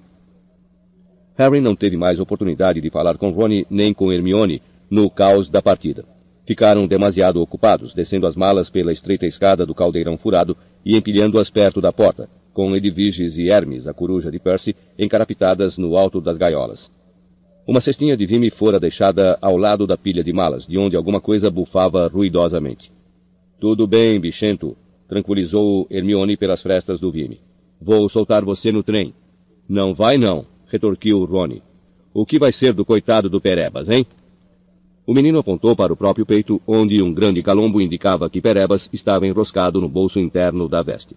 Harry 1.37 1.61
não 1.61 1.75
teve 1.75 1.95
mais 1.95 2.19
oportunidade 2.19 2.81
de 2.81 2.89
falar 2.89 3.19
com 3.19 3.29
Rony 3.29 3.67
nem 3.69 3.93
com 3.93 4.11
Hermione 4.11 4.63
no 4.89 5.11
caos 5.11 5.47
da 5.47 5.61
partida. 5.61 6.05
Ficaram 6.43 6.87
demasiado 6.87 7.39
ocupados, 7.39 7.93
descendo 7.93 8.25
as 8.25 8.35
malas 8.35 8.67
pela 8.67 8.91
estreita 8.91 9.27
escada 9.27 9.63
do 9.63 9.75
caldeirão 9.75 10.17
furado 10.17 10.57
e 10.83 10.97
empilhando-as 10.97 11.51
perto 11.51 11.79
da 11.79 11.93
porta, 11.93 12.27
com 12.51 12.75
Edviges 12.75 13.37
e 13.37 13.47
Hermes, 13.47 13.85
a 13.85 13.93
coruja 13.93 14.31
de 14.31 14.39
Percy, 14.39 14.75
encarapitadas 14.97 15.77
no 15.77 15.95
alto 15.95 16.19
das 16.19 16.35
gaiolas. 16.35 16.89
Uma 17.69 17.79
cestinha 17.79 18.17
de 18.17 18.25
vime 18.25 18.49
fora 18.49 18.79
deixada 18.79 19.37
ao 19.39 19.55
lado 19.55 19.85
da 19.85 19.95
pilha 19.95 20.23
de 20.23 20.33
malas, 20.33 20.65
de 20.65 20.75
onde 20.75 20.95
alguma 20.95 21.21
coisa 21.21 21.51
bufava 21.51 22.07
ruidosamente. 22.07 22.91
Tudo 23.59 23.85
bem, 23.85 24.19
bichento, 24.19 24.75
tranquilizou 25.07 25.85
Hermione 25.87 26.35
pelas 26.35 26.63
frestas 26.63 26.99
do 26.99 27.11
vime. 27.11 27.39
Vou 27.79 28.09
soltar 28.09 28.43
você 28.43 28.71
no 28.71 28.81
trem. 28.81 29.13
Não 29.69 29.93
vai 29.93 30.17
não, 30.17 30.47
retorquiu 30.65 31.23
Rony. 31.25 31.61
O 32.11 32.25
que 32.25 32.39
vai 32.39 32.51
ser 32.51 32.73
do 32.73 32.83
coitado 32.83 33.29
do 33.29 33.39
Perebas, 33.39 33.87
hein? 33.87 34.03
O 35.05 35.13
menino 35.13 35.37
apontou 35.37 35.75
para 35.75 35.93
o 35.93 35.95
próprio 35.95 36.25
peito, 36.25 36.59
onde 36.65 37.03
um 37.03 37.13
grande 37.13 37.43
calombo 37.43 37.79
indicava 37.79 38.31
que 38.31 38.41
Perebas 38.41 38.89
estava 38.91 39.27
enroscado 39.27 39.79
no 39.79 39.87
bolso 39.87 40.19
interno 40.19 40.67
da 40.67 40.81
veste. 40.81 41.15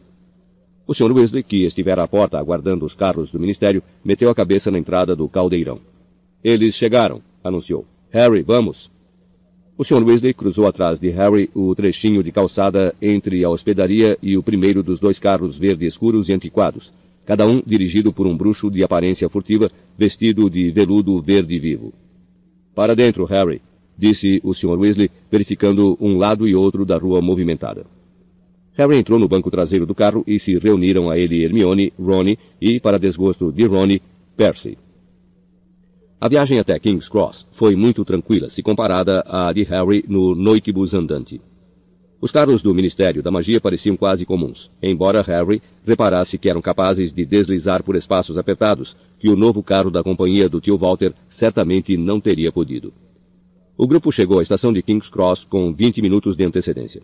O 0.86 0.92
Sr. 0.92 1.12
Weasley, 1.12 1.44
que 1.44 1.64
estivera 1.64 2.02
à 2.02 2.06
porta 2.06 2.38
aguardando 2.38 2.84
os 2.84 2.92
carros 2.92 3.30
do 3.30 3.40
ministério, 3.40 3.82
meteu 4.04 4.28
a 4.28 4.34
cabeça 4.34 4.70
na 4.70 4.78
entrada 4.78 5.16
do 5.16 5.26
caldeirão. 5.30 5.80
Eles 6.44 6.74
chegaram, 6.74 7.22
anunciou. 7.42 7.86
Harry, 8.10 8.42
vamos. 8.42 8.90
O 9.78 9.84
Sr. 9.84 10.04
Weasley 10.04 10.34
cruzou 10.34 10.66
atrás 10.66 10.98
de 10.98 11.08
Harry 11.10 11.50
o 11.54 11.74
trechinho 11.74 12.22
de 12.22 12.30
calçada 12.30 12.94
entre 13.00 13.44
a 13.44 13.48
hospedaria 13.48 14.18
e 14.22 14.36
o 14.36 14.42
primeiro 14.42 14.82
dos 14.82 15.00
dois 15.00 15.18
carros 15.18 15.58
verde 15.58 15.86
escuros 15.86 16.28
e 16.28 16.32
antiquados, 16.32 16.92
cada 17.24 17.46
um 17.46 17.62
dirigido 17.64 18.12
por 18.12 18.26
um 18.26 18.36
bruxo 18.36 18.70
de 18.70 18.82
aparência 18.82 19.28
furtiva, 19.28 19.70
vestido 19.96 20.50
de 20.50 20.70
veludo 20.70 21.20
verde 21.22 21.58
vivo. 21.58 21.92
Para 22.74 22.94
dentro, 22.94 23.24
Harry, 23.24 23.62
disse 23.96 24.40
o 24.42 24.52
Sr. 24.52 24.78
Weasley, 24.78 25.10
verificando 25.30 25.96
um 26.00 26.18
lado 26.18 26.46
e 26.48 26.54
outro 26.54 26.84
da 26.84 26.98
rua 26.98 27.22
movimentada. 27.22 27.86
Harry 28.74 28.96
entrou 28.96 29.18
no 29.18 29.28
banco 29.28 29.50
traseiro 29.50 29.86
do 29.86 29.94
carro 29.94 30.24
e 30.26 30.38
se 30.38 30.58
reuniram 30.58 31.10
a 31.10 31.18
ele 31.18 31.44
Hermione, 31.44 31.92
Ronnie 31.98 32.38
e, 32.60 32.80
para 32.80 32.98
desgosto 32.98 33.52
de 33.52 33.64
Ronnie, 33.64 34.02
Percy. 34.36 34.76
A 36.22 36.28
viagem 36.28 36.60
até 36.60 36.78
King's 36.78 37.08
Cross 37.08 37.48
foi 37.50 37.74
muito 37.74 38.04
tranquila 38.04 38.48
se 38.48 38.62
comparada 38.62 39.24
à 39.26 39.52
de 39.52 39.64
Harry 39.64 40.04
no 40.06 40.36
noitibus 40.36 40.94
andante. 40.94 41.40
Os 42.20 42.30
carros 42.30 42.62
do 42.62 42.72
Ministério 42.72 43.24
da 43.24 43.30
Magia 43.32 43.60
pareciam 43.60 43.96
quase 43.96 44.24
comuns, 44.24 44.70
embora 44.80 45.20
Harry 45.20 45.60
reparasse 45.84 46.38
que 46.38 46.48
eram 46.48 46.62
capazes 46.62 47.12
de 47.12 47.26
deslizar 47.26 47.82
por 47.82 47.96
espaços 47.96 48.38
apertados, 48.38 48.96
que 49.18 49.28
o 49.28 49.34
novo 49.34 49.64
carro 49.64 49.90
da 49.90 50.00
companhia 50.00 50.48
do 50.48 50.60
tio 50.60 50.78
Walter 50.78 51.12
certamente 51.28 51.96
não 51.96 52.20
teria 52.20 52.52
podido. 52.52 52.94
O 53.76 53.84
grupo 53.88 54.12
chegou 54.12 54.38
à 54.38 54.42
estação 54.42 54.72
de 54.72 54.80
King's 54.80 55.10
Cross 55.10 55.44
com 55.44 55.74
20 55.74 56.00
minutos 56.00 56.36
de 56.36 56.44
antecedência. 56.44 57.02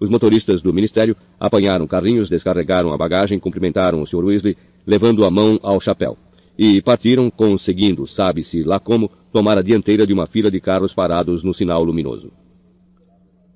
Os 0.00 0.08
motoristas 0.08 0.60
do 0.60 0.74
Ministério 0.74 1.14
apanharam 1.38 1.86
carrinhos, 1.86 2.28
descarregaram 2.28 2.92
a 2.92 2.98
bagagem, 2.98 3.38
cumprimentaram 3.38 4.02
o 4.02 4.06
Sr. 4.08 4.24
Weasley, 4.24 4.56
levando 4.84 5.24
a 5.24 5.30
mão 5.30 5.56
ao 5.62 5.80
chapéu 5.80 6.18
e 6.58 6.80
partiram 6.80 7.30
conseguindo, 7.30 8.06
sabe-se 8.06 8.62
lá 8.62 8.78
como, 8.78 9.10
tomar 9.32 9.58
a 9.58 9.62
dianteira 9.62 10.06
de 10.06 10.12
uma 10.12 10.26
fila 10.26 10.50
de 10.50 10.60
carros 10.60 10.94
parados 10.94 11.42
no 11.42 11.52
sinal 11.52 11.84
luminoso. 11.84 12.32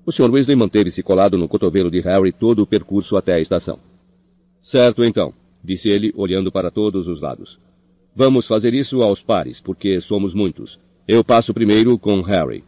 O 0.05 0.11
Sr. 0.11 0.31
Weasley 0.31 0.55
manteve-se 0.55 1.01
colado 1.01 1.37
no 1.37 1.47
cotovelo 1.47 1.89
de 1.89 1.99
Harry 2.01 2.31
todo 2.31 2.61
o 2.61 2.67
percurso 2.67 3.17
até 3.17 3.33
a 3.33 3.39
estação. 3.39 3.79
Certo, 4.61 5.03
então, 5.03 5.33
disse 5.63 5.89
ele, 5.89 6.11
olhando 6.15 6.51
para 6.51 6.69
todos 6.69 7.07
os 7.07 7.21
lados. 7.21 7.59
Vamos 8.15 8.45
fazer 8.45 8.73
isso 8.73 9.01
aos 9.01 9.21
pares, 9.21 9.61
porque 9.61 10.01
somos 10.01 10.33
muitos. 10.33 10.79
Eu 11.07 11.23
passo 11.23 11.53
primeiro 11.53 11.97
com 11.97 12.21
Harry. 12.21 12.63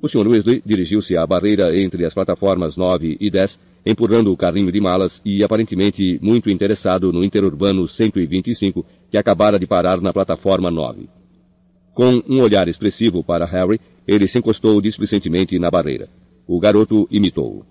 O 0.00 0.08
Sr. 0.08 0.26
Weasley 0.26 0.62
dirigiu-se 0.64 1.16
à 1.16 1.26
barreira 1.26 1.78
entre 1.78 2.04
as 2.04 2.14
plataformas 2.14 2.76
9 2.76 3.16
e 3.20 3.30
10 3.30 3.60
empurrando 3.84 4.32
o 4.32 4.36
carrinho 4.36 4.70
de 4.70 4.80
malas 4.80 5.20
e 5.24 5.42
aparentemente 5.42 6.18
muito 6.22 6.48
interessado 6.48 7.12
no 7.12 7.24
interurbano 7.24 7.86
125 7.86 8.84
que 9.12 9.18
acabara 9.18 9.58
de 9.58 9.66
parar 9.66 10.00
na 10.00 10.10
plataforma 10.10 10.70
9. 10.70 11.06
Com 11.92 12.22
um 12.26 12.40
olhar 12.40 12.66
expressivo 12.66 13.22
para 13.22 13.44
Harry, 13.44 13.78
ele 14.08 14.26
se 14.26 14.38
encostou 14.38 14.80
displicentemente 14.80 15.58
na 15.58 15.70
barreira. 15.70 16.08
O 16.46 16.58
garoto 16.58 17.06
imitou-o. 17.10 17.62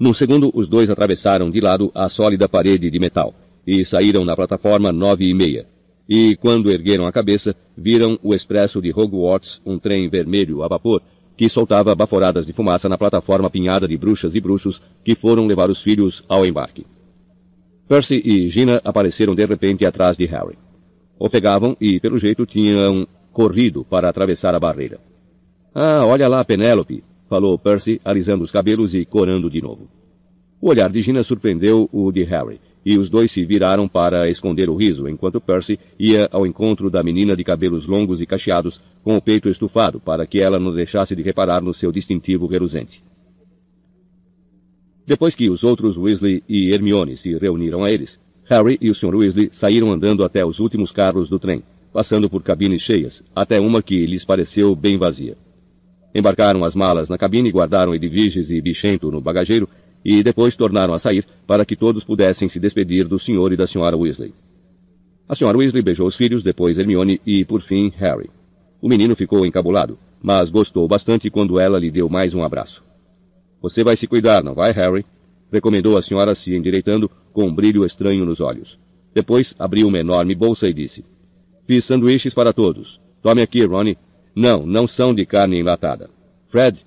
Num 0.00 0.14
segundo, 0.14 0.50
os 0.54 0.66
dois 0.66 0.88
atravessaram 0.88 1.50
de 1.50 1.60
lado 1.60 1.92
a 1.94 2.08
sólida 2.08 2.48
parede 2.48 2.90
de 2.90 2.98
metal 2.98 3.34
e 3.66 3.84
saíram 3.84 4.24
na 4.24 4.34
plataforma 4.34 4.90
nove 4.90 5.28
e 5.28 5.34
meia. 5.34 5.66
E, 6.08 6.36
quando 6.36 6.70
ergueram 6.70 7.06
a 7.06 7.12
cabeça, 7.12 7.54
viram 7.76 8.18
o 8.22 8.34
expresso 8.34 8.80
de 8.80 8.92
Hogwarts, 8.92 9.60
um 9.64 9.78
trem 9.78 10.08
vermelho 10.08 10.62
a 10.62 10.68
vapor, 10.68 11.02
que 11.36 11.50
soltava 11.50 11.94
baforadas 11.94 12.46
de 12.46 12.54
fumaça 12.54 12.88
na 12.88 12.96
plataforma 12.96 13.48
apinhada 13.48 13.86
de 13.86 13.96
bruxas 13.98 14.34
e 14.34 14.40
bruxos 14.40 14.80
que 15.04 15.14
foram 15.14 15.46
levar 15.46 15.68
os 15.68 15.82
filhos 15.82 16.24
ao 16.30 16.46
embarque. 16.46 16.86
Percy 17.86 18.22
e 18.24 18.48
Gina 18.48 18.80
apareceram 18.82 19.34
de 19.34 19.44
repente 19.44 19.84
atrás 19.84 20.16
de 20.16 20.24
Harry. 20.26 20.56
Ofegavam 21.18 21.76
e, 21.78 22.00
pelo 22.00 22.16
jeito, 22.16 22.46
tinham 22.46 23.06
corrido 23.30 23.84
para 23.84 24.08
atravessar 24.08 24.54
a 24.54 24.60
barreira. 24.60 24.98
Ah, 25.74 26.04
olha 26.06 26.26
lá, 26.26 26.42
Penélope, 26.44 27.04
falou 27.28 27.58
Percy, 27.58 28.00
alisando 28.04 28.42
os 28.42 28.50
cabelos 28.50 28.94
e 28.94 29.04
corando 29.04 29.50
de 29.50 29.60
novo. 29.60 29.88
O 30.60 30.68
olhar 30.68 30.90
de 30.90 31.00
Gina 31.02 31.22
surpreendeu 31.22 31.90
o 31.92 32.10
de 32.10 32.22
Harry, 32.24 32.58
e 32.86 32.96
os 32.96 33.10
dois 33.10 33.30
se 33.30 33.44
viraram 33.44 33.86
para 33.86 34.30
esconder 34.30 34.70
o 34.70 34.76
riso, 34.76 35.06
enquanto 35.06 35.40
Percy 35.40 35.78
ia 35.98 36.26
ao 36.32 36.46
encontro 36.46 36.88
da 36.90 37.02
menina 37.02 37.36
de 37.36 37.44
cabelos 37.44 37.86
longos 37.86 38.22
e 38.22 38.26
cacheados, 38.26 38.80
com 39.02 39.14
o 39.14 39.20
peito 39.20 39.48
estufado, 39.48 40.00
para 40.00 40.26
que 40.26 40.40
ela 40.40 40.58
não 40.58 40.74
deixasse 40.74 41.14
de 41.14 41.22
reparar 41.22 41.60
no 41.60 41.74
seu 41.74 41.92
distintivo 41.92 42.46
reluzente. 42.46 43.02
Depois 45.06 45.34
que 45.34 45.50
os 45.50 45.62
outros 45.62 45.98
Weasley 45.98 46.42
e 46.48 46.72
Hermione 46.72 47.16
se 47.16 47.36
reuniram 47.36 47.84
a 47.84 47.90
eles, 47.90 48.18
Harry 48.44 48.78
e 48.80 48.90
o 48.90 48.94
Sr. 48.94 49.14
Weasley 49.14 49.50
saíram 49.52 49.92
andando 49.92 50.24
até 50.24 50.44
os 50.44 50.58
últimos 50.58 50.92
carros 50.92 51.28
do 51.28 51.38
trem, 51.38 51.62
passando 51.92 52.28
por 52.28 52.42
cabines 52.42 52.82
cheias, 52.82 53.22
até 53.34 53.60
uma 53.60 53.82
que 53.82 54.06
lhes 54.06 54.24
pareceu 54.24 54.74
bem 54.74 54.96
vazia. 54.96 55.36
Embarcaram 56.14 56.64
as 56.64 56.74
malas 56.74 57.08
na 57.08 57.18
cabine 57.18 57.50
guardaram 57.50 57.94
Edviges 57.94 58.50
e 58.50 58.60
Bichento 58.60 59.10
no 59.10 59.20
bagageiro, 59.20 59.68
e 60.04 60.22
depois 60.22 60.56
tornaram 60.56 60.94
a 60.94 60.98
sair 60.98 61.24
para 61.46 61.64
que 61.64 61.76
todos 61.76 62.04
pudessem 62.04 62.48
se 62.48 62.60
despedir 62.60 63.08
do 63.08 63.18
Sr. 63.18 63.52
e 63.52 63.56
da 63.56 63.64
Sra. 63.64 63.96
Weasley. 63.96 64.34
A 65.28 65.34
Sra. 65.34 65.56
Weasley 65.56 65.82
beijou 65.82 66.06
os 66.06 66.16
filhos, 66.16 66.42
depois 66.42 66.78
Hermione 66.78 67.20
e, 67.26 67.44
por 67.44 67.62
fim, 67.62 67.92
Harry. 67.96 68.30
O 68.80 68.88
menino 68.88 69.16
ficou 69.16 69.44
encabulado, 69.44 69.98
mas 70.22 70.50
gostou 70.50 70.86
bastante 70.86 71.30
quando 71.30 71.58
ela 71.58 71.78
lhe 71.78 71.90
deu 71.90 72.08
mais 72.08 72.34
um 72.34 72.44
abraço. 72.44 72.82
Você 73.64 73.82
vai 73.82 73.96
se 73.96 74.06
cuidar, 74.06 74.44
não 74.44 74.52
vai, 74.52 74.72
Harry? 74.72 75.06
Recomendou 75.50 75.96
a 75.96 76.02
senhora 76.02 76.34
se 76.34 76.54
endireitando, 76.54 77.10
com 77.32 77.44
um 77.44 77.54
brilho 77.54 77.82
estranho 77.86 78.22
nos 78.26 78.38
olhos. 78.38 78.78
Depois 79.14 79.54
abriu 79.58 79.88
uma 79.88 79.98
enorme 79.98 80.34
bolsa 80.34 80.68
e 80.68 80.74
disse: 80.74 81.02
Fiz 81.62 81.82
sanduíches 81.86 82.34
para 82.34 82.52
todos. 82.52 83.00
Tome 83.22 83.40
aqui, 83.40 83.64
Ronnie. 83.64 83.96
Não, 84.36 84.66
não 84.66 84.86
são 84.86 85.14
de 85.14 85.24
carne 85.24 85.58
enlatada. 85.58 86.10
Fred? 86.46 86.84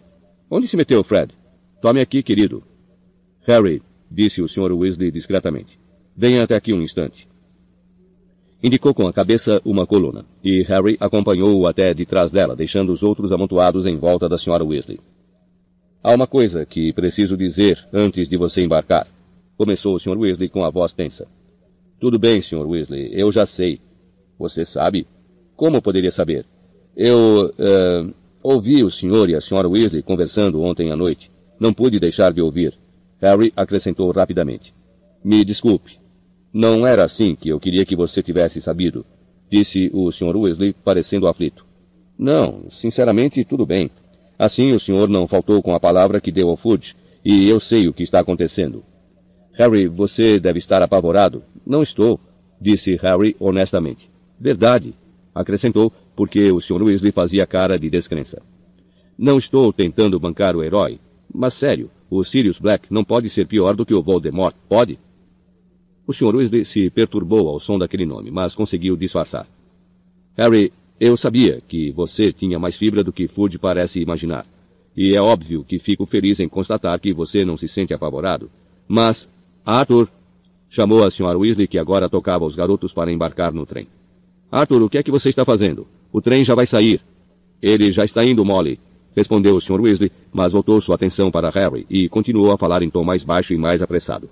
Onde 0.51 0.67
se 0.67 0.77
meteu, 0.77 1.03
Fred? 1.03 1.33
Tome 1.81 1.99
aqui, 1.99 2.21
querido. 2.21 2.61
Harry, 3.47 3.81
disse 4.11 4.39
o 4.43 4.47
Sr. 4.47 4.71
Weasley 4.71 5.09
discretamente. 5.09 5.79
Venha 6.15 6.43
até 6.43 6.55
aqui 6.55 6.73
um 6.73 6.81
instante. 6.83 7.27
Indicou 8.63 8.93
com 8.93 9.07
a 9.07 9.13
cabeça 9.13 9.59
uma 9.65 9.87
coluna, 9.87 10.27
e 10.43 10.61
Harry 10.61 10.95
acompanhou-o 10.99 11.65
até 11.65 11.91
de 11.91 12.05
trás 12.05 12.31
dela, 12.31 12.55
deixando 12.55 12.91
os 12.91 13.01
outros 13.01 13.31
amontoados 13.31 13.87
em 13.87 13.97
volta 13.97 14.29
da 14.29 14.35
Sra. 14.35 14.63
Weasley. 14.63 14.99
Há 16.07 16.15
uma 16.15 16.25
coisa 16.25 16.65
que 16.65 16.93
preciso 16.93 17.35
dizer 17.35 17.85
antes 17.91 18.29
de 18.29 18.37
você 18.37 18.61
embarcar, 18.61 19.05
começou 19.57 19.93
o 19.93 19.99
Sr. 19.99 20.17
Weasley 20.17 20.47
com 20.47 20.63
a 20.63 20.69
voz 20.69 20.93
tensa. 20.93 21.27
Tudo 21.99 22.17
bem, 22.17 22.41
Sr. 22.41 22.65
Weasley, 22.65 23.09
eu 23.11 23.29
já 23.29 23.45
sei. 23.45 23.81
Você 24.39 24.63
sabe? 24.63 25.05
Como 25.53 25.81
poderia 25.81 26.09
saber? 26.09 26.45
Eu, 26.95 27.51
uh, 27.59 28.13
ouvi 28.41 28.85
o 28.85 28.89
senhor 28.89 29.29
e 29.29 29.35
a 29.35 29.39
Sra. 29.39 29.67
Weasley 29.67 30.01
conversando 30.01 30.61
ontem 30.61 30.93
à 30.93 30.95
noite. 30.95 31.29
Não 31.59 31.73
pude 31.73 31.99
deixar 31.99 32.31
de 32.31 32.41
ouvir. 32.41 32.79
Harry 33.19 33.51
acrescentou 33.53 34.09
rapidamente. 34.09 34.73
Me 35.21 35.43
desculpe, 35.43 35.99
não 36.53 36.87
era 36.87 37.03
assim 37.03 37.35
que 37.35 37.49
eu 37.49 37.59
queria 37.59 37.83
que 37.83 37.97
você 37.97 38.23
tivesse 38.23 38.61
sabido, 38.61 39.05
disse 39.51 39.91
o 39.93 40.09
Sr. 40.09 40.37
Weasley, 40.37 40.71
parecendo 40.71 41.27
aflito. 41.27 41.65
Não, 42.17 42.63
sinceramente, 42.71 43.43
tudo 43.43 43.65
bem. 43.65 43.91
Assim 44.37 44.71
o 44.71 44.79
senhor 44.79 45.09
não 45.09 45.27
faltou 45.27 45.61
com 45.63 45.73
a 45.73 45.79
palavra 45.79 46.21
que 46.21 46.31
deu 46.31 46.49
ao 46.49 46.57
Fudge, 46.57 46.95
e 47.25 47.49
eu 47.49 47.59
sei 47.59 47.87
o 47.87 47.93
que 47.93 48.03
está 48.03 48.19
acontecendo. 48.19 48.83
Harry, 49.53 49.87
você 49.87 50.39
deve 50.39 50.59
estar 50.59 50.81
apavorado. 50.81 51.43
Não 51.65 51.81
estou, 51.81 52.19
disse 52.61 52.95
Harry 52.97 53.35
honestamente. 53.39 54.09
Verdade, 54.39 54.93
acrescentou, 55.33 55.91
porque 56.15 56.51
o 56.51 56.61
Sr. 56.61 56.83
Weasley 56.83 57.11
fazia 57.11 57.47
cara 57.47 57.77
de 57.77 57.89
descrença. 57.89 58.41
Não 59.17 59.37
estou 59.37 59.73
tentando 59.73 60.19
bancar 60.19 60.55
o 60.55 60.63
herói, 60.63 60.99
mas 61.33 61.55
sério, 61.55 61.89
o 62.09 62.23
Sirius 62.23 62.59
Black 62.59 62.93
não 62.93 63.03
pode 63.03 63.29
ser 63.29 63.47
pior 63.47 63.75
do 63.75 63.85
que 63.85 63.93
o 63.93 64.01
Voldemort, 64.01 64.55
pode? 64.69 64.99
O 66.05 66.13
Sr. 66.13 66.35
Weasley 66.35 66.63
se 66.63 66.89
perturbou 66.89 67.49
ao 67.49 67.59
som 67.59 67.77
daquele 67.77 68.05
nome, 68.05 68.31
mas 68.31 68.55
conseguiu 68.55 68.95
disfarçar. 68.95 69.47
Harry, 70.37 70.71
eu 70.99 71.15
sabia 71.15 71.61
que 71.67 71.91
você 71.91 72.33
tinha 72.33 72.57
mais 72.57 72.75
fibra 72.75 73.03
do 73.03 73.13
que 73.13 73.27
Fudge 73.27 73.59
parece 73.59 73.99
imaginar. 73.99 74.45
E 74.95 75.15
é 75.15 75.21
óbvio 75.21 75.63
que 75.63 75.77
fico 75.77 76.05
feliz 76.07 76.39
em 76.39 76.49
constatar 76.49 76.99
que 76.99 77.13
você 77.13 77.45
não 77.45 77.55
se 77.55 77.67
sente 77.67 77.93
apavorado. 77.93 78.49
Mas, 78.87 79.29
Arthur, 79.63 80.09
chamou 80.69 81.03
a 81.03 81.07
Sra. 81.09 81.37
Weasley 81.37 81.67
que 81.67 81.77
agora 81.77 82.09
tocava 82.09 82.45
os 82.45 82.55
garotos 82.55 82.91
para 82.93 83.11
embarcar 83.11 83.53
no 83.53 83.65
trem. 83.65 83.87
Arthur, 84.51 84.81
o 84.81 84.89
que 84.89 84.97
é 84.97 85.03
que 85.03 85.11
você 85.11 85.29
está 85.29 85.45
fazendo? 85.45 85.85
O 86.11 86.19
trem 86.19 86.43
já 86.43 86.55
vai 86.55 86.65
sair. 86.65 86.99
Ele 87.61 87.91
já 87.91 88.03
está 88.03 88.25
indo, 88.25 88.43
Molly, 88.43 88.79
respondeu 89.15 89.55
o 89.55 89.61
Sr. 89.61 89.81
Weasley, 89.81 90.11
mas 90.33 90.53
voltou 90.53 90.81
sua 90.81 90.95
atenção 90.95 91.29
para 91.29 91.49
Harry 91.49 91.85
e 91.89 92.09
continuou 92.09 92.51
a 92.51 92.57
falar 92.57 92.81
em 92.81 92.89
tom 92.89 93.03
mais 93.03 93.23
baixo 93.23 93.53
e 93.53 93.57
mais 93.57 93.81
apressado. 93.81 94.29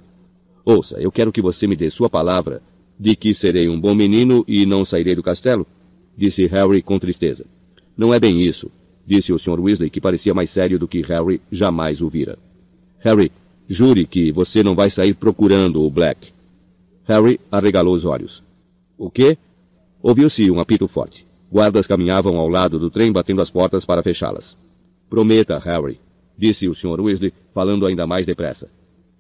Ouça, 0.63 0.99
eu 0.99 1.11
quero 1.11 1.31
que 1.31 1.41
você 1.41 1.67
me 1.67 1.75
dê 1.75 1.91
sua 1.91 2.09
palavra 2.09 2.61
de 2.99 3.15
que 3.15 3.33
serei 3.33 3.69
um 3.69 3.79
bom 3.79 3.93
menino 3.93 4.43
e 4.47 4.65
não 4.65 4.85
sairei 4.85 5.13
do 5.15 5.21
castelo, 5.21 5.67
disse 6.17 6.45
Harry 6.47 6.81
com 6.81 6.99
tristeza. 6.99 7.45
Não 7.97 8.13
é 8.13 8.19
bem 8.19 8.41
isso, 8.41 8.71
disse 9.05 9.31
o 9.31 9.39
Sr. 9.39 9.59
Weasley, 9.59 9.89
que 9.89 10.01
parecia 10.01 10.33
mais 10.33 10.49
sério 10.49 10.79
do 10.79 10.87
que 10.87 11.01
Harry 11.01 11.41
jamais 11.51 12.01
o 12.01 12.09
vira. 12.09 12.37
Harry, 12.99 13.31
jure 13.67 14.05
que 14.05 14.31
você 14.31 14.63
não 14.63 14.75
vai 14.75 14.89
sair 14.89 15.13
procurando 15.13 15.81
o 15.83 15.89
Black. 15.89 16.33
Harry 17.05 17.39
arregalou 17.51 17.93
os 17.93 18.05
olhos. 18.05 18.43
O 18.97 19.09
quê? 19.09 19.37
Ouviu-se 20.01 20.49
um 20.49 20.59
apito 20.59 20.87
forte. 20.87 21.25
Guardas 21.51 21.87
caminhavam 21.87 22.37
ao 22.37 22.49
lado 22.49 22.79
do 22.79 22.89
trem 22.89 23.11
batendo 23.11 23.41
as 23.41 23.49
portas 23.49 23.85
para 23.85 24.03
fechá-las. 24.03 24.57
Prometa, 25.09 25.59
Harry, 25.59 25.99
disse 26.37 26.67
o 26.67 26.73
Sr. 26.73 26.99
Weasley, 26.99 27.33
falando 27.53 27.85
ainda 27.85 28.07
mais 28.07 28.25
depressa. 28.25 28.69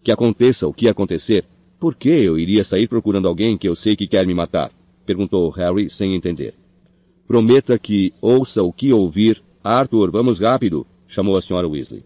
Que 0.03 0.11
aconteça 0.11 0.67
o 0.67 0.73
que 0.73 0.87
acontecer, 0.87 1.45
por 1.79 1.95
que 1.95 2.09
eu 2.09 2.39
iria 2.39 2.63
sair 2.63 2.87
procurando 2.87 3.27
alguém 3.27 3.57
que 3.57 3.67
eu 3.67 3.75
sei 3.75 3.95
que 3.95 4.07
quer 4.07 4.25
me 4.25 4.33
matar? 4.33 4.71
Perguntou 5.05 5.49
Harry 5.51 5.89
sem 5.89 6.15
entender. 6.15 6.55
Prometa 7.27 7.79
que 7.79 8.13
ouça 8.21 8.61
o 8.61 8.71
que 8.71 8.93
ouvir. 8.93 9.41
Arthur, 9.63 10.11
vamos 10.11 10.39
rápido, 10.39 10.85
chamou 11.07 11.35
a 11.35 11.41
senhora 11.41 11.67
Weasley. 11.67 12.03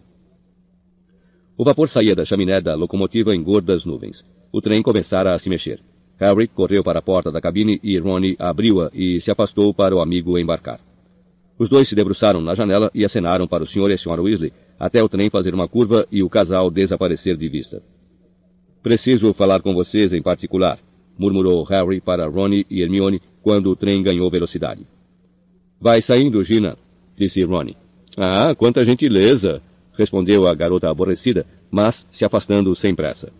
O 1.58 1.64
vapor 1.64 1.88
saía 1.88 2.16
da 2.16 2.24
chaminé 2.24 2.58
da 2.58 2.74
locomotiva 2.74 3.34
em 3.34 3.42
gordas 3.42 3.84
nuvens. 3.84 4.24
O 4.50 4.62
trem 4.62 4.82
começara 4.82 5.34
a 5.34 5.38
se 5.38 5.50
mexer. 5.50 5.82
Harry 6.18 6.48
correu 6.48 6.82
para 6.82 7.00
a 7.00 7.02
porta 7.02 7.30
da 7.30 7.40
cabine 7.40 7.78
e 7.82 7.98
Ronnie 7.98 8.34
abriu-a 8.38 8.90
e 8.94 9.20
se 9.20 9.30
afastou 9.30 9.74
para 9.74 9.94
o 9.94 10.00
amigo 10.00 10.38
embarcar. 10.38 10.80
Os 11.58 11.68
dois 11.68 11.86
se 11.86 11.94
debruçaram 11.94 12.40
na 12.40 12.54
janela 12.54 12.90
e 12.94 13.04
acenaram 13.04 13.46
para 13.46 13.62
o 13.62 13.66
senhor 13.66 13.90
e 13.90 13.92
a 13.92 13.98
senhora 13.98 14.22
Weasley, 14.22 14.54
até 14.78 15.02
o 15.02 15.08
trem 15.08 15.28
fazer 15.28 15.54
uma 15.54 15.68
curva 15.68 16.06
e 16.10 16.22
o 16.22 16.30
casal 16.30 16.70
desaparecer 16.70 17.36
de 17.36 17.48
vista. 17.48 17.82
Preciso 18.82 19.34
falar 19.34 19.60
com 19.60 19.74
vocês 19.74 20.14
em 20.14 20.22
particular, 20.22 20.78
murmurou 21.18 21.62
Harry 21.64 22.00
para 22.00 22.26
Ronnie 22.26 22.66
e 22.70 22.80
Hermione 22.80 23.20
quando 23.42 23.70
o 23.70 23.76
trem 23.76 24.02
ganhou 24.02 24.30
velocidade. 24.30 24.86
Vai 25.80 26.02
saindo, 26.02 26.44
Gina, 26.44 26.76
disse 27.16 27.42
Ronnie. 27.42 27.76
Ah, 28.16 28.54
quanta 28.54 28.84
gentileza, 28.84 29.62
respondeu 29.96 30.46
a 30.46 30.54
garota 30.54 30.90
aborrecida, 30.90 31.46
mas 31.70 32.06
se 32.10 32.24
afastando 32.24 32.74
sem 32.74 32.94
pressa. 32.94 33.32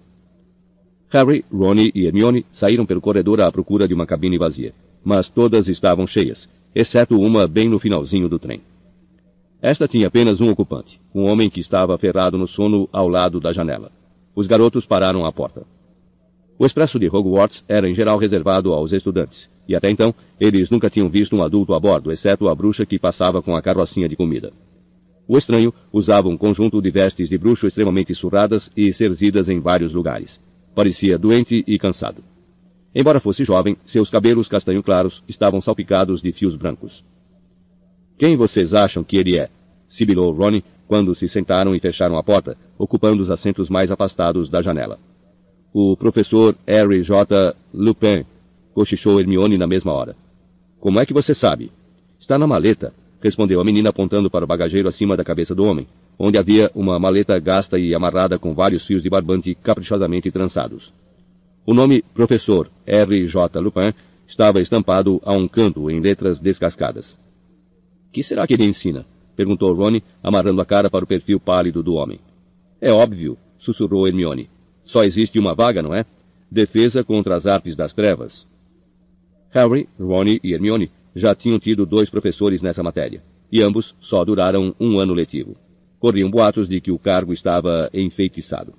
Harry, 1.10 1.44
Ronnie 1.52 1.90
e 1.94 2.06
Hermione 2.06 2.46
saíram 2.52 2.86
pelo 2.86 3.00
corredor 3.00 3.40
à 3.40 3.50
procura 3.50 3.86
de 3.86 3.92
uma 3.92 4.06
cabine 4.06 4.38
vazia, 4.38 4.72
mas 5.04 5.28
todas 5.28 5.68
estavam 5.68 6.06
cheias, 6.06 6.48
exceto 6.74 7.20
uma 7.20 7.46
bem 7.46 7.68
no 7.68 7.78
finalzinho 7.78 8.28
do 8.28 8.38
trem. 8.38 8.60
Esta 9.60 9.86
tinha 9.86 10.06
apenas 10.06 10.40
um 10.40 10.48
ocupante, 10.48 11.00
um 11.14 11.24
homem 11.24 11.50
que 11.50 11.60
estava 11.60 11.94
aferrado 11.94 12.38
no 12.38 12.46
sono 12.46 12.88
ao 12.92 13.08
lado 13.08 13.40
da 13.40 13.52
janela. 13.52 13.92
Os 14.34 14.46
garotos 14.46 14.86
pararam 14.86 15.26
à 15.26 15.32
porta. 15.32 15.64
O 16.58 16.64
expresso 16.64 16.98
de 16.98 17.08
Hogwarts 17.08 17.64
era 17.68 17.88
em 17.88 17.94
geral 17.94 18.16
reservado 18.16 18.72
aos 18.72 18.92
estudantes, 18.92 19.50
e 19.70 19.76
até 19.76 19.88
então 19.88 20.12
eles 20.40 20.68
nunca 20.68 20.90
tinham 20.90 21.08
visto 21.08 21.36
um 21.36 21.42
adulto 21.44 21.74
a 21.74 21.78
bordo, 21.78 22.10
exceto 22.10 22.48
a 22.48 22.54
bruxa 22.54 22.84
que 22.84 22.98
passava 22.98 23.40
com 23.40 23.54
a 23.54 23.62
carrocinha 23.62 24.08
de 24.08 24.16
comida. 24.16 24.52
O 25.28 25.38
estranho 25.38 25.72
usava 25.92 26.28
um 26.28 26.36
conjunto 26.36 26.82
de 26.82 26.90
vestes 26.90 27.28
de 27.28 27.38
bruxo 27.38 27.68
extremamente 27.68 28.12
surradas 28.12 28.68
e 28.76 28.92
cerzidas 28.92 29.48
em 29.48 29.60
vários 29.60 29.94
lugares. 29.94 30.40
Parecia 30.74 31.16
doente 31.16 31.62
e 31.68 31.78
cansado. 31.78 32.20
Embora 32.92 33.20
fosse 33.20 33.44
jovem, 33.44 33.76
seus 33.84 34.10
cabelos 34.10 34.48
castanho 34.48 34.82
claros 34.82 35.22
estavam 35.28 35.60
salpicados 35.60 36.20
de 36.20 36.32
fios 36.32 36.56
brancos. 36.56 37.04
Quem 38.18 38.36
vocês 38.36 38.74
acham 38.74 39.04
que 39.04 39.16
ele 39.16 39.38
é? 39.38 39.48
sibilou 39.88 40.32
Ronnie 40.32 40.64
quando 40.88 41.14
se 41.14 41.28
sentaram 41.28 41.76
e 41.76 41.78
fecharam 41.78 42.18
a 42.18 42.24
porta, 42.24 42.56
ocupando 42.76 43.22
os 43.22 43.30
assentos 43.30 43.70
mais 43.70 43.92
afastados 43.92 44.48
da 44.48 44.60
janela. 44.60 44.98
O 45.72 45.96
professor 45.96 46.56
Harry 46.66 47.04
J. 47.04 47.54
Lupin, 47.72 48.26
cochichou 48.74 49.20
Hermione 49.20 49.58
na 49.58 49.66
mesma 49.66 49.92
hora. 49.92 50.16
Como 50.78 51.00
é 51.00 51.06
que 51.06 51.12
você 51.12 51.34
sabe? 51.34 51.70
Está 52.18 52.38
na 52.38 52.46
maleta, 52.46 52.92
respondeu 53.22 53.60
a 53.60 53.64
menina 53.64 53.90
apontando 53.90 54.30
para 54.30 54.44
o 54.44 54.48
bagageiro 54.48 54.88
acima 54.88 55.16
da 55.16 55.24
cabeça 55.24 55.54
do 55.54 55.64
homem, 55.64 55.86
onde 56.18 56.38
havia 56.38 56.70
uma 56.74 56.98
maleta 56.98 57.38
gasta 57.38 57.78
e 57.78 57.94
amarrada 57.94 58.38
com 58.38 58.54
vários 58.54 58.86
fios 58.86 59.02
de 59.02 59.10
barbante 59.10 59.54
caprichosamente 59.54 60.30
trançados. 60.30 60.92
O 61.66 61.74
nome 61.74 62.02
Professor 62.14 62.70
R. 62.86 63.24
J. 63.24 63.60
Lupin 63.60 63.92
estava 64.26 64.60
estampado 64.60 65.20
a 65.24 65.32
um 65.32 65.46
canto 65.46 65.90
em 65.90 66.00
letras 66.00 66.40
descascadas. 66.40 67.18
Que 68.12 68.22
será 68.22 68.46
que 68.46 68.54
ele 68.54 68.64
ensina? 68.64 69.04
Perguntou 69.36 69.72
Ronnie, 69.72 70.02
amarrando 70.22 70.60
a 70.60 70.66
cara 70.66 70.90
para 70.90 71.04
o 71.04 71.06
perfil 71.06 71.38
pálido 71.38 71.82
do 71.82 71.94
homem. 71.94 72.20
É 72.80 72.92
óbvio, 72.92 73.36
sussurrou 73.58 74.06
Hermione. 74.06 74.50
Só 74.84 75.04
existe 75.04 75.38
uma 75.38 75.54
vaga, 75.54 75.82
não 75.82 75.94
é? 75.94 76.04
Defesa 76.50 77.04
contra 77.04 77.36
as 77.36 77.46
artes 77.46 77.76
das 77.76 77.92
trevas. 77.92 78.46
Harry, 79.50 79.88
Ronnie 79.98 80.40
e 80.44 80.54
Hermione 80.54 80.90
já 81.14 81.34
tinham 81.34 81.58
tido 81.58 81.84
dois 81.84 82.08
professores 82.08 82.62
nessa 82.62 82.82
matéria, 82.82 83.22
e 83.50 83.60
ambos 83.60 83.94
só 84.00 84.24
duraram 84.24 84.74
um 84.78 84.98
ano 85.00 85.12
letivo. 85.12 85.56
Corriam 85.98 86.30
boatos 86.30 86.68
de 86.68 86.80
que 86.80 86.92
o 86.92 86.98
cargo 86.98 87.32
estava 87.32 87.90
enfeitiçado. 87.92 88.74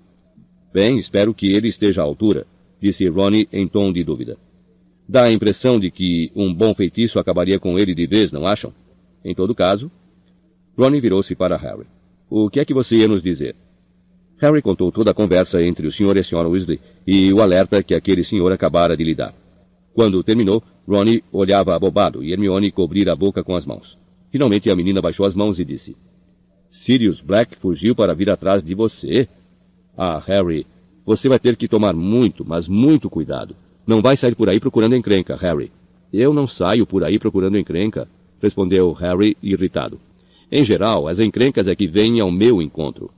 Bem, 0.74 0.98
espero 0.98 1.34
que 1.34 1.52
ele 1.52 1.68
esteja 1.68 2.02
à 2.02 2.06
altura, 2.06 2.48
disse 2.80 3.08
Ronnie 3.10 3.48
em 3.52 3.68
tom 3.68 3.92
de 3.92 4.04
dúvida. 4.04 4.38
Dá 5.08 5.24
a 5.24 5.32
impressão 5.32 5.78
de 5.78 5.92
que 5.92 6.32
um 6.36 6.54
bom 6.54 6.74
feitiço 6.74 7.20
acabaria 7.20 7.60
com 7.60 7.78
ele 7.78 7.94
de 7.94 8.08
vez, 8.08 8.32
não 8.32 8.48
acham? 8.48 8.74
Em 9.26 9.36
todo 9.36 9.54
caso, 9.54 9.92
Ronnie 10.78 11.02
virou-se 11.02 11.36
para 11.36 11.58
Harry. 11.58 11.86
O 12.30 12.50
que 12.50 12.62
é 12.62 12.66
que 12.66 12.74
você 12.74 12.96
ia 12.96 13.10
nos 13.10 13.22
dizer? 13.22 13.56
Harry 14.38 14.62
contou 14.62 14.90
toda 14.92 15.12
a 15.12 15.14
conversa 15.14 15.62
entre 15.62 15.86
o 15.86 15.92
senhor 15.92 16.16
e 16.16 16.22
a 16.22 16.24
senhora 16.24 16.48
Weasley 16.48 16.80
e 17.06 17.32
o 17.34 17.42
alerta 17.42 17.84
que 17.84 17.94
aquele 17.94 18.24
senhor 18.24 18.52
acabara 18.54 18.96
de 18.96 19.04
lhe 19.04 19.14
dar. 19.14 19.41
Quando 19.94 20.24
terminou, 20.24 20.64
Ronnie 20.88 21.24
olhava 21.32 21.76
abobado 21.76 22.24
e 22.24 22.32
Hermione 22.32 22.72
cobrira 22.72 23.14
a 23.14 23.16
boca 23.16 23.44
com 23.44 23.56
as 23.56 23.66
mãos. 23.66 23.98
Finalmente 24.30 24.70
a 24.70 24.76
menina 24.76 25.02
baixou 25.02 25.26
as 25.26 25.36
mãos 25.36 25.60
e 25.60 25.66
disse: 25.66 25.96
Sirius 26.70 27.22
Black 27.22 27.58
fugiu 27.58 27.96
para 27.96 28.14
vir 28.14 28.30
atrás 28.30 28.64
de 28.64 28.74
você? 28.74 29.28
Ah, 29.98 30.22
Harry, 30.26 30.66
você 31.06 31.28
vai 31.28 31.40
ter 31.40 31.56
que 31.56 31.68
tomar 31.68 31.94
muito, 31.94 32.46
mas 32.46 32.68
muito 32.68 33.10
cuidado. 33.10 33.56
Não 33.86 34.02
vai 34.02 34.16
sair 34.16 34.36
por 34.36 34.50
aí 34.50 34.60
procurando 34.60 34.96
encrenca, 34.96 35.36
Harry. 35.36 35.72
Eu 36.14 36.34
não 36.34 36.48
saio 36.48 36.86
por 36.86 37.04
aí 37.04 37.20
procurando 37.20 37.58
encrenca 37.58 38.08
respondeu 38.42 38.92
Harry 38.94 39.38
irritado. 39.42 40.00
Em 40.52 40.64
geral, 40.64 41.08
as 41.08 41.20
encrencas 41.20 41.68
é 41.68 41.76
que 41.76 41.88
vêm 41.88 42.20
ao 42.20 42.32
meu 42.32 42.62
encontro. 42.62 43.10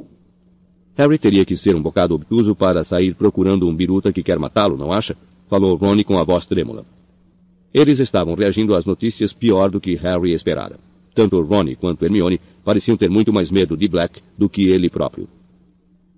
Harry 0.95 1.17
teria 1.17 1.45
que 1.45 1.55
ser 1.55 1.75
um 1.75 1.81
bocado 1.81 2.13
obtuso 2.13 2.53
para 2.53 2.83
sair 2.83 3.15
procurando 3.15 3.67
um 3.67 3.75
biruta 3.75 4.13
que 4.13 4.21
quer 4.21 4.37
matá-lo, 4.37 4.77
não 4.77 4.91
acha? 4.91 5.15
Falou 5.53 5.75
Ron 5.75 6.03
com 6.03 6.17
a 6.17 6.23
voz 6.23 6.47
trêmula. 6.47 6.83
Eles 7.71 7.99
estavam 7.99 8.33
reagindo 8.33 8.75
às 8.75 8.85
notícias 8.85 9.33
pior 9.33 9.69
do 9.69 9.79
que 9.79 9.93
Harry 9.93 10.33
esperara. 10.33 10.79
Tanto 11.13 11.39
Ron 11.43 11.75
quanto 11.75 12.03
Hermione 12.03 12.41
pareciam 12.65 12.97
ter 12.97 13.07
muito 13.07 13.31
mais 13.31 13.51
medo 13.51 13.77
de 13.77 13.87
Black 13.87 14.19
do 14.35 14.49
que 14.49 14.63
ele 14.63 14.89
próprio. 14.89 15.27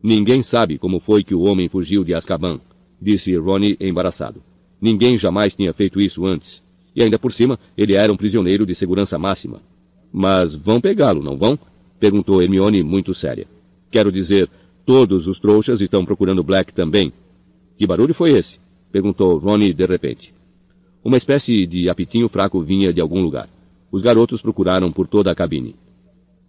Ninguém 0.02 0.42
sabe 0.42 0.78
como 0.78 1.02
foi 1.02 1.22
que 1.22 1.36
o 1.36 1.42
homem 1.42 1.68
fugiu 1.68 2.02
de 2.02 2.14
Azkaban, 2.14 2.62
disse 3.02 3.36
Ron 3.36 3.76
embaraçado. 3.78 4.42
Ninguém 4.80 5.18
jamais 5.18 5.54
tinha 5.54 5.74
feito 5.74 6.00
isso 6.00 6.26
antes. 6.26 6.64
E 6.96 7.04
ainda 7.04 7.20
por 7.20 7.34
cima, 7.34 7.60
ele 7.78 7.94
era 7.94 8.14
um 8.14 8.16
prisioneiro 8.16 8.66
de 8.66 8.74
segurança 8.74 9.20
máxima. 9.20 9.62
Mas 10.14 10.56
vão 10.56 10.80
pegá-lo, 10.80 11.22
não 11.22 11.36
vão? 11.38 11.60
perguntou 12.00 12.42
Hermione 12.42 12.82
muito 12.84 13.14
séria. 13.14 13.48
Quero 13.92 14.14
dizer, 14.14 14.50
Todos 14.86 15.28
os 15.28 15.40
trouxas 15.40 15.82
estão 15.82 16.06
procurando 16.06 16.44
Black 16.44 16.72
também. 16.72 17.12
Que 17.76 17.88
barulho 17.88 18.14
foi 18.14 18.32
esse? 18.32 18.64
Perguntou 18.96 19.38
Ronnie 19.38 19.74
de 19.74 19.86
repente. 19.86 20.34
Uma 21.04 21.18
espécie 21.18 21.68
de 21.68 21.90
apitinho 21.90 22.30
fraco 22.30 22.62
vinha 22.62 22.94
de 22.94 23.02
algum 23.02 23.22
lugar. 23.22 23.50
Os 23.92 24.02
garotos 24.02 24.42
procuraram 24.42 24.90
por 24.90 25.06
toda 25.06 25.30
a 25.30 25.36
cabine. 25.36 25.76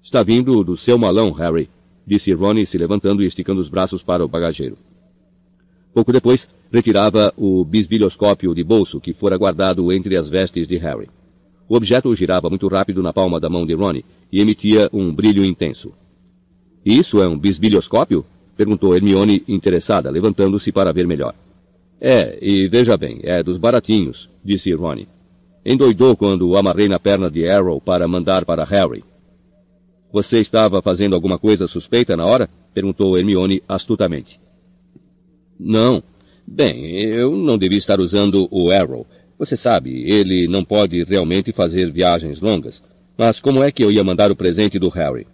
Está 0.01 0.23
vindo 0.23 0.63
do 0.63 0.77
seu 0.77 0.97
malão, 0.97 1.33
Harry, 1.33 1.69
disse 2.07 2.33
Ronnie 2.33 2.65
se 2.65 2.79
levantando 2.79 3.21
e 3.21 3.27
esticando 3.27 3.61
os 3.61 3.69
braços 3.69 4.01
para 4.01 4.25
o 4.25 4.29
bagageiro. 4.29 4.79
Pouco 5.93 6.13
depois, 6.13 6.49
retirava 6.73 7.35
o 7.37 7.65
bisbilhoscópio 7.65 8.55
de 8.55 8.63
bolso 8.63 9.01
que 9.01 9.13
fora 9.13 9.37
guardado 9.37 9.93
entre 9.93 10.17
as 10.17 10.29
vestes 10.31 10.69
de 10.69 10.77
Harry. 10.77 11.09
O 11.69 11.75
objeto 11.75 12.15
girava 12.15 12.49
muito 12.49 12.69
rápido 12.69 13.03
na 13.03 13.13
palma 13.13 13.41
da 13.41 13.51
mão 13.51 13.67
de 13.67 13.75
Ronnie 13.75 14.05
e 14.31 14.41
emitia 14.41 14.89
um 14.93 15.13
brilho 15.13 15.45
intenso. 15.45 15.93
Isso 16.85 17.21
é 17.21 17.27
um 17.27 17.37
bisbilhoscópio? 17.37 18.25
Perguntou 18.57 18.95
Hermione 18.95 19.43
interessada, 19.49 20.13
levantando-se 20.13 20.71
para 20.71 20.93
ver 20.93 21.09
melhor. 21.09 21.35
É, 22.01 22.39
e 22.41 22.69
veja 22.69 22.97
bem, 22.97 23.21
é 23.23 23.43
dos 23.43 23.57
baratinhos, 23.57 24.29
disse 24.45 24.73
Ronnie. 24.73 25.09
Endoidou 25.65 26.17
quando 26.17 26.49
o 26.49 26.57
amarrei 26.57 26.89
na 26.89 26.99
perna 26.99 27.31
de 27.31 27.49
Arrow 27.49 27.81
para 27.81 28.07
mandar 28.07 28.45
para 28.45 28.65
Harry. 28.65 29.03
Você 30.13 30.39
estava 30.39 30.81
fazendo 30.81 31.15
alguma 31.15 31.39
coisa 31.39 31.67
suspeita 31.67 32.17
na 32.17 32.25
hora? 32.25 32.49
Perguntou 32.73 33.19
Hermione 33.19 33.63
astutamente. 33.69 34.41
Não. 35.59 36.03
Bem, 36.47 36.85
eu 37.01 37.35
não 37.35 37.59
devia 37.59 37.79
estar 37.79 37.99
usando 37.99 38.47
o 38.51 38.71
Arrow. 38.71 39.07
Você 39.39 39.57
sabe, 39.57 40.09
ele 40.09 40.47
não 40.47 40.65
pode 40.65 41.03
realmente 41.03 41.53
fazer 41.53 41.91
viagens 41.91 42.41
longas. 42.41 42.83
Mas 43.19 43.41
como 43.41 43.63
é 43.63 43.73
que 43.73 43.83
eu 43.83 43.91
ia 43.91 44.05
mandar 44.05 44.31
o 44.31 44.37
presente 44.37 44.79
do 44.79 44.89
Harry? 44.91 45.27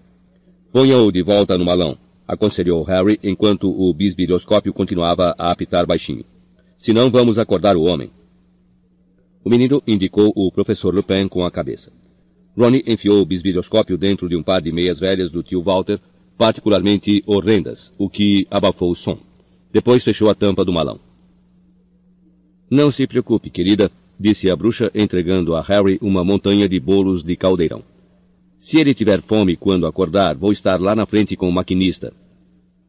Ponha-o 0.72 1.12
de 1.12 1.22
volta 1.22 1.58
no 1.58 1.64
malão, 1.64 1.98
aconselhou 2.26 2.82
Harry 2.84 3.20
enquanto 3.22 3.68
o 3.68 3.92
bisbilhoscópio 3.92 4.72
continuava 4.72 5.34
a 5.36 5.52
apitar 5.52 5.86
baixinho. 5.86 6.24
Senão 6.82 7.12
vamos 7.12 7.38
acordar 7.38 7.76
o 7.76 7.84
homem. 7.84 8.10
O 9.44 9.48
menino 9.48 9.80
indicou 9.86 10.32
o 10.34 10.50
professor 10.50 10.92
Lupin 10.92 11.28
com 11.28 11.44
a 11.44 11.50
cabeça. 11.50 11.92
Ronnie 12.58 12.82
enfiou 12.84 13.20
o 13.20 13.24
bisbilhoscópio 13.24 13.96
dentro 13.96 14.28
de 14.28 14.34
um 14.34 14.42
par 14.42 14.60
de 14.60 14.72
meias 14.72 14.98
velhas 14.98 15.30
do 15.30 15.44
tio 15.44 15.62
Walter, 15.62 16.00
particularmente 16.36 17.22
horrendas, 17.24 17.92
o 17.96 18.10
que 18.10 18.48
abafou 18.50 18.90
o 18.90 18.96
som. 18.96 19.16
Depois 19.72 20.02
fechou 20.02 20.28
a 20.28 20.34
tampa 20.34 20.64
do 20.64 20.72
malão. 20.72 20.98
Não 22.68 22.90
se 22.90 23.06
preocupe, 23.06 23.48
querida, 23.48 23.88
disse 24.18 24.50
a 24.50 24.56
bruxa, 24.56 24.90
entregando 24.92 25.54
a 25.54 25.62
Harry 25.62 26.00
uma 26.02 26.24
montanha 26.24 26.68
de 26.68 26.80
bolos 26.80 27.22
de 27.22 27.36
caldeirão. 27.36 27.84
Se 28.58 28.80
ele 28.80 28.92
tiver 28.92 29.22
fome 29.22 29.56
quando 29.56 29.86
acordar, 29.86 30.34
vou 30.34 30.50
estar 30.50 30.80
lá 30.80 30.96
na 30.96 31.06
frente 31.06 31.36
com 31.36 31.48
o 31.48 31.52
maquinista. 31.52 32.12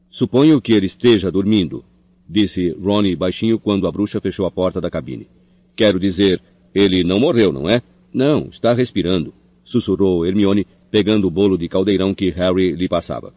Suponho 0.09 0.59
que 0.59 0.73
ele 0.73 0.87
esteja 0.87 1.31
dormindo, 1.31 1.85
disse 2.33 2.71
Ronnie 2.71 3.15
baixinho 3.15 3.59
quando 3.59 3.87
a 3.87 3.91
bruxa 3.91 4.19
fechou 4.19 4.45
a 4.45 4.51
porta 4.51 4.81
da 4.81 4.89
cabine. 4.89 5.27
Quero 5.75 5.99
dizer, 5.99 6.41
ele 6.73 7.03
não 7.03 7.19
morreu, 7.19 7.53
não 7.53 7.69
é? 7.69 7.81
Não, 8.11 8.47
está 8.51 8.73
respirando, 8.73 9.33
sussurrou 9.63 10.25
Hermione, 10.25 10.65
pegando 10.89 11.27
o 11.27 11.31
bolo 11.31 11.57
de 11.57 11.69
caldeirão 11.69 12.13
que 12.13 12.29
Harry 12.31 12.73
lhe 12.73 12.89
passava. 12.89 13.33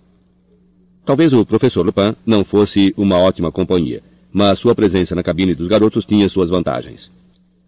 Talvez 1.05 1.33
o 1.33 1.45
professor 1.47 1.85
Lupin 1.85 2.17
não 2.25 2.45
fosse 2.45 2.93
uma 2.97 3.19
ótima 3.19 3.53
companhia, 3.53 4.03
mas 4.33 4.59
sua 4.59 4.75
presença 4.75 5.15
na 5.15 5.23
cabine 5.23 5.55
dos 5.55 5.69
garotos 5.69 6.05
tinha 6.05 6.29
suas 6.29 6.51
vantagens. 6.51 7.11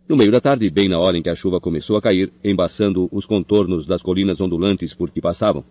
No 0.08 0.16
meio 0.16 0.32
da 0.32 0.40
tarde, 0.40 0.68
bem 0.70 0.88
na 0.88 0.98
hora 0.98 1.16
em 1.16 1.22
que 1.22 1.28
a 1.28 1.34
chuva 1.34 1.60
começou 1.60 1.96
a 1.96 2.02
cair, 2.02 2.32
embaçando 2.42 3.08
os 3.12 3.26
contornos 3.26 3.86
das 3.86 4.02
colinas 4.02 4.40
ondulantes 4.40 4.94
por 4.94 5.10
que 5.10 5.20
passavam, 5.20 5.62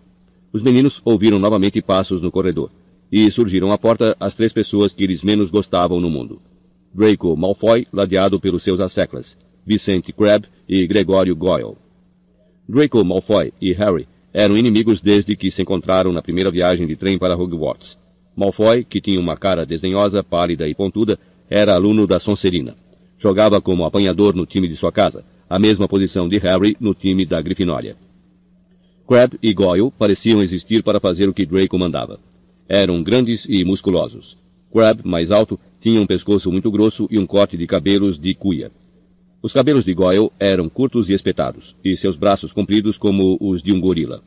os 0.54 0.62
meninos 0.64 1.02
ouviram 1.04 1.40
novamente 1.40 1.82
passos 1.82 2.22
no 2.22 2.32
corredor, 2.32 2.72
e 3.12 3.30
surgiram 3.32 3.72
à 3.72 3.78
porta 3.78 4.16
as 4.20 4.36
três 4.36 4.54
pessoas 4.54 4.94
que 4.94 5.04
eles 5.04 5.24
menos 5.24 5.50
gostavam 5.50 6.00
no 6.00 6.10
mundo. 6.10 6.42
Draco 6.94 7.36
Malfoy, 7.36 7.88
ladeado 7.92 8.40
pelos 8.40 8.64
seus 8.64 8.80
asseclas, 8.80 9.38
Vicente 9.66 10.12
Crabbe 10.12 10.48
e 10.68 10.86
Gregório 10.88 11.36
Goyle. 11.36 11.76
Draco 12.68 13.04
Malfoy 13.04 13.54
e 13.62 13.74
Harry 13.74 14.08
eram 14.34 14.58
inimigos 14.58 15.02
desde 15.02 15.36
que 15.36 15.50
se 15.50 15.62
encontraram 15.62 16.12
na 16.12 16.22
primeira 16.22 16.52
viagem 16.52 16.86
de 16.86 16.96
trem 16.96 17.18
para 17.18 17.36
Hogwarts. 17.36 17.98
Malfoy, 18.36 18.84
que 18.84 19.02
tinha 19.02 19.20
uma 19.20 19.36
cara 19.36 19.66
desdenhosa, 19.66 20.24
pálida 20.24 20.68
e 20.68 20.76
pontuda, 20.76 21.18
era 21.50 21.74
aluno 21.74 22.06
da 22.06 22.20
Sonserina. 22.20 22.76
Jogava 23.18 23.60
como 23.60 23.84
apanhador 23.84 24.36
no 24.36 24.46
time 24.46 24.68
de 24.68 24.76
sua 24.76 24.92
casa, 24.92 25.26
a 25.50 25.58
mesma 25.58 25.88
posição 25.88 26.28
de 26.28 26.38
Harry 26.38 26.78
no 26.80 26.94
time 26.94 27.26
da 27.26 27.42
Grifinória. 27.42 27.96
Crabbe 29.08 29.40
e 29.42 29.54
Goyle 29.54 29.92
pareciam 29.98 30.42
existir 30.42 30.84
para 30.84 31.00
fazer 31.00 31.30
o 31.30 31.34
que 31.34 31.46
Draco 31.46 31.80
mandava. 31.80 32.20
Eram 32.69 33.02
grandes 33.02 33.45
e 33.49 33.64
musculosos. 33.64 34.38
Crabbe, 34.72 35.02
mais 35.06 35.31
alto, 35.31 35.60
tinha 35.80 36.02
um 36.02 36.06
pescoço 36.06 36.52
muito 36.52 36.69
grosso 36.69 37.07
e 37.10 37.18
um 37.18 37.26
corte 37.26 37.57
de 37.57 37.65
cabelos 37.65 38.19
de 38.19 38.34
cuia. 38.35 38.72
Os 39.41 39.53
cabelos 39.53 39.85
de 39.85 39.94
Goyle 39.94 40.31
eram 40.39 40.68
curtos 40.68 41.10
e 41.10 41.14
espetados, 41.14 41.76
e 41.84 41.95
seus 41.95 42.18
braços 42.18 42.52
compridos 42.52 42.98
como 42.98 43.38
os 43.39 43.64
de 43.64 43.72
um 43.72 43.80
gorila. 43.80 44.22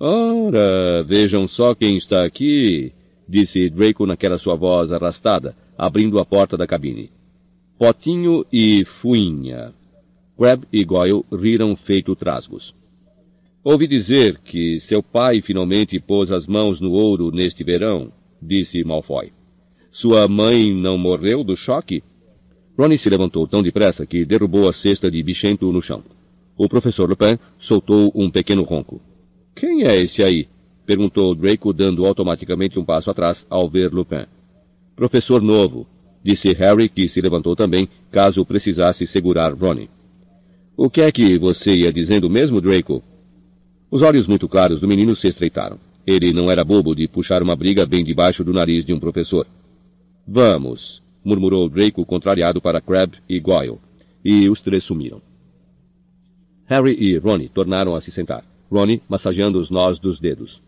Ora, 0.00 1.04
vejam 1.04 1.46
só 1.46 1.74
quem 1.74 1.96
está 1.96 2.24
aqui, 2.24 2.92
disse 3.28 3.70
Draco 3.70 4.04
naquela 4.04 4.38
sua 4.38 4.56
voz 4.56 4.90
arrastada, 4.90 5.54
abrindo 5.78 6.18
a 6.18 6.24
porta 6.24 6.56
da 6.56 6.66
cabine. 6.66 7.10
Potinho 7.78 8.44
e 8.52 8.84
Fuinha. 8.84 9.72
Crab 10.36 10.64
e 10.72 10.82
Goyle 10.84 11.24
riram 11.32 11.76
feito 11.76 12.16
trasgos. 12.16 12.74
Ouvi 13.64 13.86
dizer 13.86 14.38
que 14.38 14.80
seu 14.80 15.00
pai 15.04 15.40
finalmente 15.40 16.00
pôs 16.00 16.32
as 16.32 16.48
mãos 16.48 16.80
no 16.80 16.90
ouro 16.90 17.30
neste 17.30 17.62
verão, 17.62 18.10
disse 18.40 18.82
Malfoy. 18.82 19.32
Sua 19.88 20.26
mãe 20.26 20.74
não 20.74 20.98
morreu 20.98 21.44
do 21.44 21.54
choque? 21.54 22.02
Ronnie 22.76 22.98
se 22.98 23.08
levantou 23.08 23.46
tão 23.46 23.62
depressa 23.62 24.04
que 24.04 24.24
derrubou 24.24 24.68
a 24.68 24.72
cesta 24.72 25.08
de 25.08 25.22
bichento 25.22 25.70
no 25.70 25.80
chão. 25.80 26.02
O 26.58 26.68
professor 26.68 27.08
Lupin 27.08 27.38
soltou 27.56 28.10
um 28.16 28.28
pequeno 28.28 28.64
ronco. 28.64 29.00
Quem 29.54 29.86
é 29.86 29.96
esse 29.96 30.24
aí? 30.24 30.48
perguntou 30.84 31.32
Draco, 31.32 31.72
dando 31.72 32.04
automaticamente 32.04 32.80
um 32.80 32.84
passo 32.84 33.12
atrás 33.12 33.46
ao 33.48 33.68
ver 33.68 33.92
Lupin. 33.92 34.26
Professor 34.96 35.40
novo, 35.40 35.86
disse 36.20 36.52
Harry, 36.52 36.88
que 36.88 37.06
se 37.06 37.20
levantou 37.20 37.54
também, 37.54 37.88
caso 38.10 38.44
precisasse 38.44 39.06
segurar 39.06 39.54
Ronnie. 39.54 39.88
O 40.76 40.90
que 40.90 41.02
é 41.02 41.12
que 41.12 41.38
você 41.38 41.76
ia 41.76 41.92
dizendo 41.92 42.28
mesmo, 42.28 42.60
Draco? 42.60 43.00
Os 43.92 44.00
olhos 44.00 44.26
muito 44.26 44.48
claros 44.48 44.80
do 44.80 44.88
menino 44.88 45.14
se 45.14 45.28
estreitaram. 45.28 45.78
Ele 46.06 46.32
não 46.32 46.50
era 46.50 46.64
bobo 46.64 46.94
de 46.94 47.06
puxar 47.06 47.42
uma 47.42 47.54
briga 47.54 47.84
bem 47.84 48.02
debaixo 48.02 48.42
do 48.42 48.50
nariz 48.50 48.86
de 48.86 48.94
um 48.94 48.98
professor. 48.98 49.46
Vamos, 50.26 51.02
murmurou 51.22 51.68
Draco 51.68 52.02
contrariado 52.06 52.58
para 52.58 52.80
Crabbe 52.80 53.18
e 53.28 53.38
Goyle, 53.38 53.76
e 54.24 54.48
os 54.48 54.62
três 54.62 54.82
sumiram. 54.82 55.20
Harry 56.64 56.96
e 56.98 57.18
Ronnie 57.18 57.50
tornaram 57.50 57.94
a 57.94 58.00
se 58.00 58.10
sentar, 58.10 58.42
Ronnie 58.70 59.02
massageando 59.06 59.58
os 59.58 59.68
nós 59.68 59.98
dos 59.98 60.18
dedos. 60.18 60.62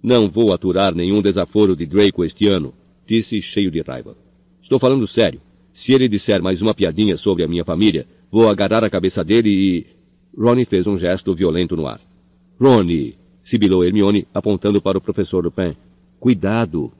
Não 0.00 0.30
vou 0.30 0.52
aturar 0.52 0.94
nenhum 0.94 1.20
desaforo 1.20 1.74
de 1.74 1.84
Draco 1.84 2.24
este 2.24 2.46
ano, 2.46 2.72
disse 3.04 3.42
cheio 3.42 3.72
de 3.72 3.82
raiva. 3.82 4.16
Estou 4.62 4.78
falando 4.78 5.08
sério. 5.08 5.40
Se 5.74 5.92
ele 5.92 6.06
disser 6.06 6.40
mais 6.40 6.62
uma 6.62 6.72
piadinha 6.72 7.16
sobre 7.16 7.42
a 7.42 7.48
minha 7.48 7.64
família, 7.64 8.06
vou 8.30 8.48
agarrar 8.48 8.84
a 8.84 8.90
cabeça 8.90 9.24
dele 9.24 9.50
e... 9.50 9.86
Ronnie 10.40 10.64
fez 10.64 10.86
um 10.86 10.96
gesto 10.96 11.34
violento 11.34 11.74
no 11.74 11.88
ar. 11.88 12.00
Ronnie! 12.60 13.16
sibilou 13.42 13.82
Hermione, 13.82 14.28
apontando 14.34 14.82
para 14.82 14.98
o 14.98 15.00
professor 15.00 15.42
Lupin. 15.42 15.74
Cuidado! 16.20 16.92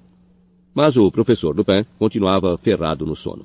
Mas 0.74 0.96
o 0.96 1.10
professor 1.10 1.54
Lupin 1.54 1.84
continuava 1.98 2.56
ferrado 2.56 3.04
no 3.04 3.14
sono. 3.14 3.44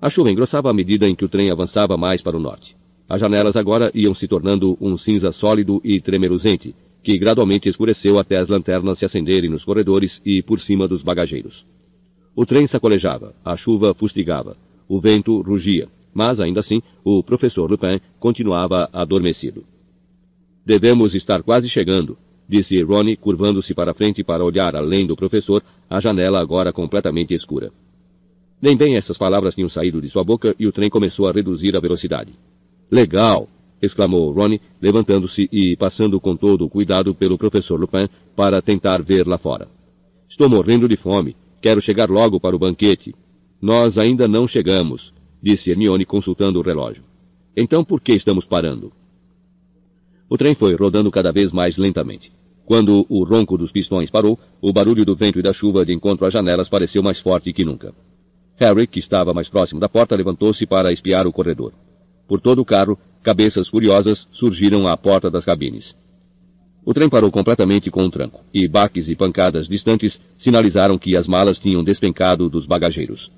A 0.00 0.08
chuva 0.08 0.30
engrossava 0.30 0.70
à 0.70 0.72
medida 0.72 1.06
em 1.06 1.14
que 1.14 1.24
o 1.24 1.28
trem 1.28 1.50
avançava 1.50 1.98
mais 1.98 2.22
para 2.22 2.36
o 2.36 2.40
norte. 2.40 2.74
As 3.06 3.20
janelas 3.20 3.56
agora 3.56 3.90
iam 3.94 4.14
se 4.14 4.26
tornando 4.26 4.76
um 4.80 4.96
cinza 4.96 5.30
sólido 5.32 5.82
e 5.84 6.00
tremeluzente, 6.00 6.74
que 7.02 7.18
gradualmente 7.18 7.68
escureceu 7.68 8.18
até 8.18 8.38
as 8.38 8.48
lanternas 8.48 8.98
se 8.98 9.04
acenderem 9.04 9.50
nos 9.50 9.64
corredores 9.64 10.20
e 10.24 10.42
por 10.42 10.58
cima 10.60 10.88
dos 10.88 11.02
bagageiros. 11.02 11.66
O 12.34 12.46
trem 12.46 12.66
sacolejava, 12.66 13.34
a 13.44 13.54
chuva 13.54 13.92
fustigava, 13.92 14.56
o 14.88 14.98
vento 14.98 15.42
rugia, 15.42 15.88
mas 16.14 16.40
ainda 16.40 16.60
assim 16.60 16.82
o 17.04 17.22
professor 17.22 17.70
Lupin 17.70 18.00
continuava 18.18 18.88
adormecido. 18.92 19.64
Devemos 20.66 21.14
estar 21.14 21.44
quase 21.44 21.68
chegando, 21.68 22.18
disse 22.48 22.82
Ronnie, 22.82 23.16
curvando-se 23.16 23.72
para 23.72 23.94
frente 23.94 24.24
para 24.24 24.44
olhar 24.44 24.74
além 24.74 25.06
do 25.06 25.14
professor, 25.14 25.62
a 25.88 26.00
janela 26.00 26.40
agora 26.40 26.72
completamente 26.72 27.32
escura. 27.32 27.70
Nem 28.60 28.76
bem 28.76 28.96
essas 28.96 29.16
palavras 29.16 29.54
tinham 29.54 29.68
saído 29.68 30.00
de 30.00 30.10
sua 30.10 30.24
boca 30.24 30.56
e 30.58 30.66
o 30.66 30.72
trem 30.72 30.90
começou 30.90 31.28
a 31.28 31.32
reduzir 31.32 31.76
a 31.76 31.80
velocidade. 31.80 32.32
Legal! 32.90 33.48
exclamou 33.80 34.32
Ronnie, 34.32 34.60
levantando-se 34.82 35.48
e 35.52 35.76
passando 35.76 36.18
com 36.20 36.34
todo 36.34 36.64
o 36.64 36.68
cuidado 36.68 37.14
pelo 37.14 37.38
professor 37.38 37.78
Lupin 37.78 38.08
para 38.34 38.60
tentar 38.60 39.02
ver 39.02 39.24
lá 39.24 39.38
fora. 39.38 39.68
Estou 40.28 40.48
morrendo 40.48 40.88
de 40.88 40.96
fome. 40.96 41.36
Quero 41.62 41.80
chegar 41.80 42.10
logo 42.10 42.40
para 42.40 42.56
o 42.56 42.58
banquete. 42.58 43.14
Nós 43.62 43.98
ainda 43.98 44.26
não 44.26 44.48
chegamos, 44.48 45.14
disse 45.40 45.70
Hermione 45.70 46.04
consultando 46.04 46.58
o 46.58 46.62
relógio. 46.62 47.04
Então 47.56 47.84
por 47.84 48.00
que 48.00 48.14
estamos 48.14 48.44
parando? 48.44 48.92
O 50.28 50.36
trem 50.36 50.54
foi 50.54 50.74
rodando 50.74 51.10
cada 51.10 51.30
vez 51.30 51.52
mais 51.52 51.78
lentamente. 51.78 52.32
Quando 52.64 53.06
o 53.08 53.22
ronco 53.22 53.56
dos 53.56 53.70
pistões 53.70 54.10
parou, 54.10 54.38
o 54.60 54.72
barulho 54.72 55.04
do 55.04 55.14
vento 55.14 55.38
e 55.38 55.42
da 55.42 55.52
chuva 55.52 55.84
de 55.84 55.92
encontro 55.92 56.26
às 56.26 56.32
janelas 56.32 56.68
pareceu 56.68 57.00
mais 57.00 57.20
forte 57.20 57.52
que 57.52 57.64
nunca. 57.64 57.94
Harry, 58.56 58.86
que 58.88 58.98
estava 58.98 59.32
mais 59.32 59.48
próximo 59.48 59.78
da 59.78 59.88
porta, 59.88 60.16
levantou-se 60.16 60.66
para 60.66 60.90
espiar 60.90 61.26
o 61.26 61.32
corredor. 61.32 61.72
Por 62.26 62.40
todo 62.40 62.60
o 62.60 62.64
carro, 62.64 62.98
cabeças 63.22 63.70
curiosas 63.70 64.26
surgiram 64.32 64.86
à 64.88 64.96
porta 64.96 65.30
das 65.30 65.44
cabines. 65.44 65.94
O 66.84 66.92
trem 66.92 67.08
parou 67.08 67.30
completamente 67.30 67.90
com 67.90 68.02
um 68.02 68.10
tranco, 68.10 68.40
e 68.52 68.66
baques 68.66 69.08
e 69.08 69.14
pancadas 69.14 69.68
distantes 69.68 70.20
sinalizaram 70.36 70.98
que 70.98 71.16
as 71.16 71.28
malas 71.28 71.60
tinham 71.60 71.84
despencado 71.84 72.48
dos 72.48 72.66
bagageiros. 72.66 73.30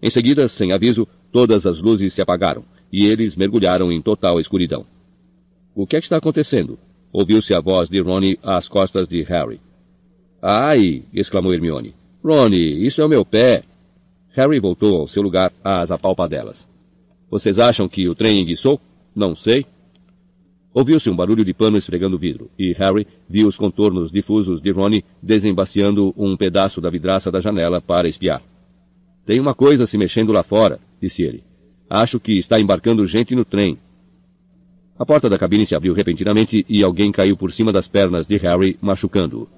Em 0.00 0.10
seguida, 0.10 0.48
sem 0.48 0.72
aviso, 0.72 1.06
todas 1.32 1.66
as 1.66 1.80
luzes 1.80 2.12
se 2.12 2.20
apagaram, 2.20 2.64
e 2.92 3.06
eles 3.06 3.34
mergulharam 3.34 3.90
em 3.90 4.02
total 4.02 4.38
escuridão. 4.38 4.84
O 5.74 5.86
que 5.86 5.96
é 5.96 6.00
que 6.00 6.04
está 6.04 6.18
acontecendo? 6.18 6.78
Ouviu-se 7.12 7.54
a 7.54 7.60
voz 7.60 7.88
de 7.88 8.00
Ronnie 8.00 8.38
às 8.42 8.68
costas 8.68 9.08
de 9.08 9.22
Harry. 9.22 9.60
Ai! 10.40 11.04
exclamou 11.12 11.54
Hermione. 11.54 11.94
Ronnie, 12.22 12.84
isso 12.86 13.00
é 13.00 13.04
o 13.04 13.08
meu 13.08 13.24
pé! 13.24 13.62
Harry 14.30 14.58
voltou 14.60 15.00
ao 15.00 15.08
seu 15.08 15.22
lugar 15.22 15.52
às 15.62 15.90
apalpadelas. 15.90 16.68
Vocês 17.30 17.58
acham 17.58 17.88
que 17.88 18.08
o 18.08 18.14
trem 18.14 18.40
enguiçou? 18.40 18.80
Não 19.14 19.34
sei. 19.34 19.66
Ouviu-se 20.74 21.10
um 21.10 21.16
barulho 21.16 21.44
de 21.44 21.52
pano 21.52 21.76
esfregando 21.76 22.16
o 22.16 22.18
vidro, 22.18 22.50
e 22.58 22.72
Harry 22.72 23.06
viu 23.28 23.46
os 23.46 23.56
contornos 23.56 24.10
difusos 24.10 24.60
de 24.60 24.70
Ronnie 24.70 25.04
desembaciando 25.22 26.14
um 26.16 26.36
pedaço 26.36 26.80
da 26.80 26.88
vidraça 26.88 27.30
da 27.30 27.40
janela 27.40 27.80
para 27.80 28.08
espiar. 28.08 28.42
Tem 29.26 29.38
uma 29.38 29.54
coisa 29.54 29.86
se 29.86 29.98
mexendo 29.98 30.32
lá 30.32 30.42
fora, 30.42 30.80
disse 31.00 31.22
ele. 31.22 31.44
Acho 31.88 32.18
que 32.18 32.38
está 32.38 32.58
embarcando 32.58 33.06
gente 33.06 33.34
no 33.34 33.44
trem. 33.44 33.78
A 35.02 35.04
porta 35.04 35.28
da 35.28 35.36
cabine 35.36 35.66
se 35.66 35.74
abriu 35.74 35.92
repentinamente 35.94 36.64
e 36.68 36.80
alguém 36.80 37.10
caiu 37.10 37.36
por 37.36 37.50
cima 37.50 37.72
das 37.72 37.88
pernas 37.88 38.24
de 38.24 38.36
Harry, 38.36 38.78
machucando-o. 38.80 39.48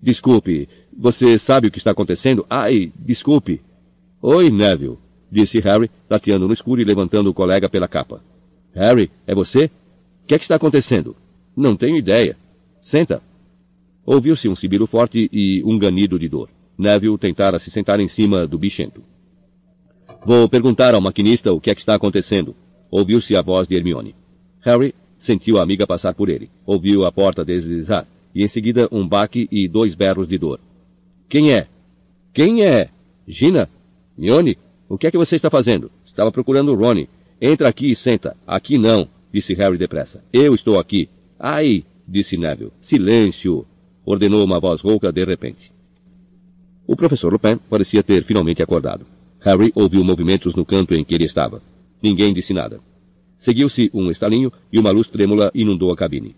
Desculpe, 0.00 0.68
você 0.96 1.36
sabe 1.36 1.66
o 1.66 1.70
que 1.72 1.78
está 1.78 1.90
acontecendo? 1.90 2.46
Ai, 2.48 2.92
desculpe. 2.96 3.60
Oi, 4.22 4.50
Neville, 4.50 4.96
disse 5.28 5.58
Harry, 5.58 5.90
tateando 6.08 6.46
no 6.46 6.52
escuro 6.52 6.80
e 6.80 6.84
levantando 6.84 7.28
o 7.28 7.34
colega 7.34 7.68
pela 7.68 7.88
capa. 7.88 8.22
Harry, 8.72 9.10
é 9.26 9.34
você? 9.34 9.64
O 10.22 10.28
que 10.28 10.36
é 10.36 10.38
que 10.38 10.44
está 10.44 10.54
acontecendo? 10.54 11.16
Não 11.56 11.74
tenho 11.74 11.96
ideia. 11.96 12.36
Senta. 12.80 13.20
Ouviu-se 14.06 14.48
um 14.48 14.54
sibilo 14.54 14.86
forte 14.86 15.28
e 15.32 15.60
um 15.64 15.76
ganido 15.76 16.20
de 16.20 16.28
dor. 16.28 16.50
Neville 16.78 17.18
tentara 17.18 17.58
se 17.58 17.68
sentar 17.68 17.98
em 17.98 18.06
cima 18.06 18.46
do 18.46 18.56
bichento. 18.56 19.02
Vou 20.24 20.48
perguntar 20.48 20.94
ao 20.94 21.00
maquinista 21.00 21.52
o 21.52 21.60
que 21.60 21.68
é 21.68 21.74
que 21.74 21.80
está 21.80 21.96
acontecendo. 21.96 22.54
Ouviu-se 22.88 23.34
a 23.34 23.42
voz 23.42 23.66
de 23.66 23.74
Hermione. 23.74 24.14
Harry 24.60 24.94
sentiu 25.18 25.58
a 25.58 25.62
amiga 25.62 25.86
passar 25.86 26.14
por 26.14 26.28
ele. 26.28 26.50
Ouviu 26.64 27.04
a 27.04 27.12
porta 27.12 27.44
deslizar. 27.44 28.06
E 28.34 28.44
em 28.44 28.48
seguida 28.48 28.88
um 28.92 29.06
baque 29.06 29.48
e 29.50 29.68
dois 29.68 29.94
berros 29.94 30.28
de 30.28 30.38
dor. 30.38 30.60
Quem 31.28 31.52
é? 31.52 31.66
Quem 32.32 32.64
é? 32.64 32.90
Gina? 33.26 33.68
Hermione? 34.16 34.58
O 34.88 34.96
que 34.96 35.06
é 35.06 35.10
que 35.10 35.18
você 35.18 35.36
está 35.36 35.50
fazendo? 35.50 35.90
Estava 36.04 36.32
procurando 36.32 36.74
Ronnie. 36.74 37.08
Entra 37.40 37.68
aqui 37.68 37.90
e 37.90 37.96
senta. 37.96 38.36
Aqui 38.46 38.78
não, 38.78 39.08
disse 39.32 39.54
Harry 39.54 39.76
depressa. 39.76 40.22
Eu 40.32 40.54
estou 40.54 40.78
aqui. 40.78 41.08
Ai, 41.38 41.84
disse 42.06 42.36
Neville. 42.36 42.72
Silêncio, 42.80 43.66
ordenou 44.04 44.44
uma 44.44 44.58
voz 44.58 44.80
rouca 44.80 45.12
de 45.12 45.24
repente. 45.24 45.70
O 46.86 46.96
professor 46.96 47.32
Lupin 47.32 47.58
parecia 47.68 48.02
ter 48.02 48.24
finalmente 48.24 48.62
acordado. 48.62 49.06
Harry 49.40 49.70
ouviu 49.74 50.02
movimentos 50.02 50.54
no 50.54 50.64
canto 50.64 50.94
em 50.94 51.04
que 51.04 51.14
ele 51.14 51.24
estava. 51.24 51.62
Ninguém 52.02 52.32
disse 52.32 52.54
nada. 52.54 52.80
Seguiu-se 53.38 53.88
um 53.94 54.10
estalinho 54.10 54.52
e 54.70 54.78
uma 54.78 54.90
luz 54.90 55.08
trêmula 55.08 55.50
inundou 55.54 55.92
a 55.92 55.96
cabine. 55.96 56.34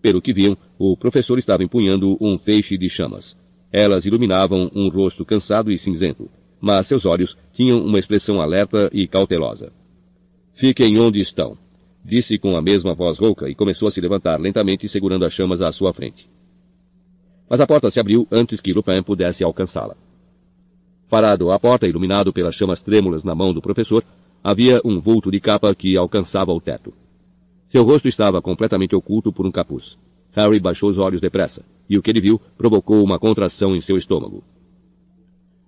Pelo 0.00 0.22
que 0.22 0.32
viam, 0.32 0.56
o 0.78 0.96
professor 0.96 1.36
estava 1.36 1.64
empunhando 1.64 2.16
um 2.20 2.38
feixe 2.38 2.78
de 2.78 2.88
chamas. 2.88 3.36
Elas 3.72 4.06
iluminavam 4.06 4.70
um 4.72 4.88
rosto 4.88 5.24
cansado 5.24 5.72
e 5.72 5.76
cinzento, 5.76 6.30
mas 6.60 6.86
seus 6.86 7.04
olhos 7.04 7.36
tinham 7.52 7.84
uma 7.84 7.98
expressão 7.98 8.40
alerta 8.40 8.88
e 8.92 9.08
cautelosa. 9.08 9.72
Fiquem 10.52 10.98
onde 11.00 11.20
estão, 11.20 11.58
disse 12.04 12.38
com 12.38 12.56
a 12.56 12.62
mesma 12.62 12.94
voz 12.94 13.18
rouca 13.18 13.50
e 13.50 13.54
começou 13.54 13.88
a 13.88 13.90
se 13.90 14.00
levantar 14.00 14.40
lentamente 14.40 14.88
segurando 14.88 15.24
as 15.24 15.32
chamas 15.32 15.60
à 15.60 15.72
sua 15.72 15.92
frente. 15.92 16.30
Mas 17.50 17.60
a 17.60 17.66
porta 17.66 17.90
se 17.90 17.98
abriu 17.98 18.26
antes 18.30 18.60
que 18.60 18.72
Lupin 18.72 19.02
pudesse 19.02 19.42
alcançá-la. 19.42 19.96
Parado 21.10 21.50
à 21.50 21.58
porta, 21.58 21.86
iluminado 21.86 22.32
pelas 22.32 22.54
chamas 22.54 22.80
trêmulas 22.80 23.24
na 23.24 23.34
mão 23.34 23.52
do 23.52 23.60
professor, 23.60 24.04
havia 24.48 24.80
um 24.84 25.00
vulto 25.00 25.28
de 25.28 25.40
capa 25.40 25.74
que 25.74 25.96
alcançava 25.96 26.52
o 26.52 26.60
teto. 26.60 26.94
Seu 27.68 27.82
rosto 27.82 28.06
estava 28.06 28.40
completamente 28.40 28.94
oculto 28.94 29.32
por 29.32 29.44
um 29.44 29.50
capuz. 29.50 29.98
Harry 30.30 30.60
baixou 30.60 30.88
os 30.88 30.98
olhos 30.98 31.20
depressa, 31.20 31.64
e 31.90 31.98
o 31.98 32.02
que 32.02 32.10
ele 32.10 32.20
viu 32.20 32.40
provocou 32.56 33.02
uma 33.02 33.18
contração 33.18 33.74
em 33.74 33.80
seu 33.80 33.96
estômago. 33.96 34.44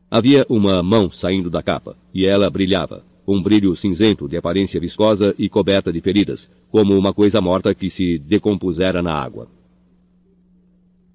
Havia 0.09 0.47
uma 0.49 0.81
mão 0.81 1.11
saindo 1.11 1.51
da 1.51 1.61
capa, 1.61 1.97
e 2.15 2.25
ela 2.25 2.49
brilhava, 2.49 3.05
um 3.27 3.43
brilho 3.43 3.75
cinzento 3.75 4.29
de 4.29 4.37
aparência 4.37 4.81
viscosa 4.81 5.35
e 5.37 5.49
coberta 5.49 5.93
de 5.93 6.01
feridas, 6.01 6.49
como 6.71 6.97
uma 6.97 7.13
coisa 7.13 7.41
morta 7.41 7.75
que 7.75 7.91
se 7.91 8.17
decompusera 8.17 9.03
na 9.03 9.13
água 9.13 9.49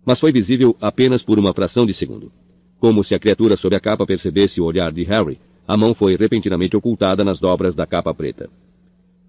mas 0.06 0.20
foi 0.20 0.32
visível 0.32 0.76
apenas 0.82 1.24
por 1.24 1.40
uma 1.40 1.54
fração 1.54 1.86
de 1.86 1.94
segundo. 1.94 2.32
Como 2.80 3.04
se 3.04 3.16
a 3.16 3.20
criatura 3.20 3.56
sob 3.56 3.76
a 3.76 3.80
capa 3.80 4.06
percebesse 4.06 4.60
o 4.60 4.66
olhar 4.66 4.92
de 4.92 5.04
Harry, 5.04 5.40
a 5.68 5.78
mão 5.78 5.94
foi 5.94 6.16
repentinamente 6.16 6.76
ocultada 6.76 7.24
nas 7.24 7.40
dobras 7.40 7.74
da 7.74 7.86
capa 7.86 8.14
preta. 8.14 8.50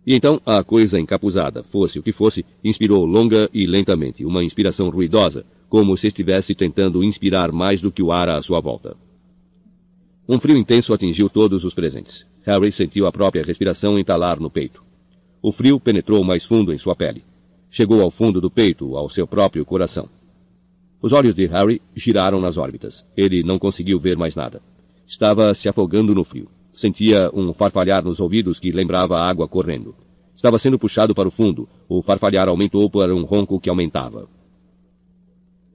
E 0.06 0.14
então 0.14 0.40
a 0.44 0.62
coisa 0.62 1.00
encapuzada, 1.00 1.62
fosse 1.62 1.98
o 1.98 2.02
que 2.02 2.12
fosse, 2.12 2.44
inspirou 2.62 3.04
longa 3.04 3.48
e 3.52 3.66
lentamente, 3.66 4.24
uma 4.24 4.44
inspiração 4.44 4.90
ruidosa, 4.90 5.46
como 5.68 5.96
se 5.96 6.08
estivesse 6.08 6.54
tentando 6.54 7.02
inspirar 7.02 7.50
mais 7.50 7.80
do 7.80 7.90
que 7.90 8.02
o 8.02 8.12
ar 8.12 8.28
à 8.28 8.40
sua 8.42 8.60
volta. 8.60 8.96
Um 10.28 10.38
frio 10.38 10.56
intenso 10.56 10.92
atingiu 10.92 11.28
todos 11.28 11.64
os 11.64 11.74
presentes. 11.74 12.26
Harry 12.42 12.70
sentiu 12.70 13.06
a 13.06 13.12
própria 13.12 13.44
respiração 13.44 13.98
entalar 13.98 14.40
no 14.40 14.50
peito. 14.50 14.82
O 15.42 15.52
frio 15.52 15.78
penetrou 15.78 16.22
mais 16.24 16.44
fundo 16.44 16.72
em 16.72 16.78
sua 16.78 16.96
pele. 16.96 17.24
Chegou 17.70 18.00
ao 18.00 18.10
fundo 18.10 18.40
do 18.40 18.50
peito, 18.50 18.96
ao 18.96 19.10
seu 19.10 19.26
próprio 19.26 19.64
coração. 19.64 20.08
Os 21.02 21.12
olhos 21.12 21.34
de 21.34 21.44
Harry 21.46 21.82
giraram 21.94 22.40
nas 22.40 22.56
órbitas. 22.56 23.04
Ele 23.16 23.42
não 23.42 23.58
conseguiu 23.58 23.98
ver 23.98 24.16
mais 24.16 24.34
nada. 24.34 24.62
Estava 25.14 25.54
se 25.54 25.68
afogando 25.68 26.12
no 26.12 26.24
frio. 26.24 26.48
Sentia 26.72 27.30
um 27.32 27.54
farfalhar 27.54 28.02
nos 28.02 28.18
ouvidos 28.18 28.58
que 28.58 28.72
lembrava 28.72 29.16
a 29.16 29.28
água 29.28 29.46
correndo. 29.46 29.94
Estava 30.34 30.58
sendo 30.58 30.76
puxado 30.76 31.14
para 31.14 31.28
o 31.28 31.30
fundo. 31.30 31.68
O 31.88 32.02
farfalhar 32.02 32.48
aumentou 32.48 32.90
para 32.90 33.14
um 33.14 33.22
ronco 33.22 33.60
que 33.60 33.70
aumentava. 33.70 34.28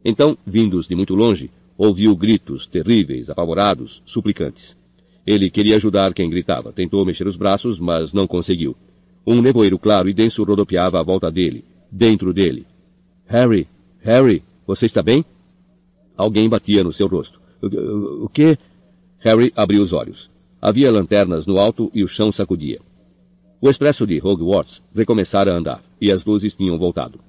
Então, 0.03 0.37
vindos 0.45 0.89
de 0.89 0.93
muito 0.93 1.15
longe, 1.15 1.49
ouviu 1.77 2.13
gritos 2.17 2.67
terríveis, 2.67 3.29
apavorados, 3.29 4.03
suplicantes. 4.03 4.75
Ele 5.25 5.49
queria 5.49 5.77
ajudar 5.77 6.13
quem 6.13 6.29
gritava. 6.29 6.73
Tentou 6.73 7.05
mexer 7.05 7.25
os 7.25 7.37
braços, 7.37 7.79
mas 7.79 8.11
não 8.11 8.27
conseguiu. 8.27 8.75
Um 9.25 9.41
nevoeiro 9.41 9.79
claro 9.79 10.09
e 10.09 10.13
denso 10.13 10.43
rodopiava 10.43 10.99
à 10.99 11.03
volta 11.03 11.31
dele, 11.31 11.63
dentro 11.89 12.33
dele. 12.33 12.67
Harry! 13.25 13.69
Harry! 14.01 14.43
Você 14.67 14.85
está 14.85 15.01
bem? 15.01 15.23
Alguém 16.17 16.49
batia 16.49 16.83
no 16.83 16.91
seu 16.91 17.07
rosto. 17.07 17.39
O, 17.61 18.25
o 18.25 18.29
que? 18.29 18.57
Harry 19.19 19.51
abriu 19.55 19.81
os 19.81 19.93
olhos. 19.93 20.29
Havia 20.61 20.91
lanternas 20.91 21.45
no 21.45 21.57
alto 21.57 21.91
e 21.93 22.03
o 22.03 22.07
chão 22.07 22.31
sacudia. 22.31 22.79
O 23.61 23.69
expresso 23.69 24.07
de 24.07 24.19
Hogwarts 24.23 24.81
recomeçara 24.95 25.53
a 25.53 25.57
andar, 25.57 25.83
e 25.99 26.11
as 26.11 26.25
luzes 26.25 26.55
tinham 26.55 26.77
voltado. 26.77 27.19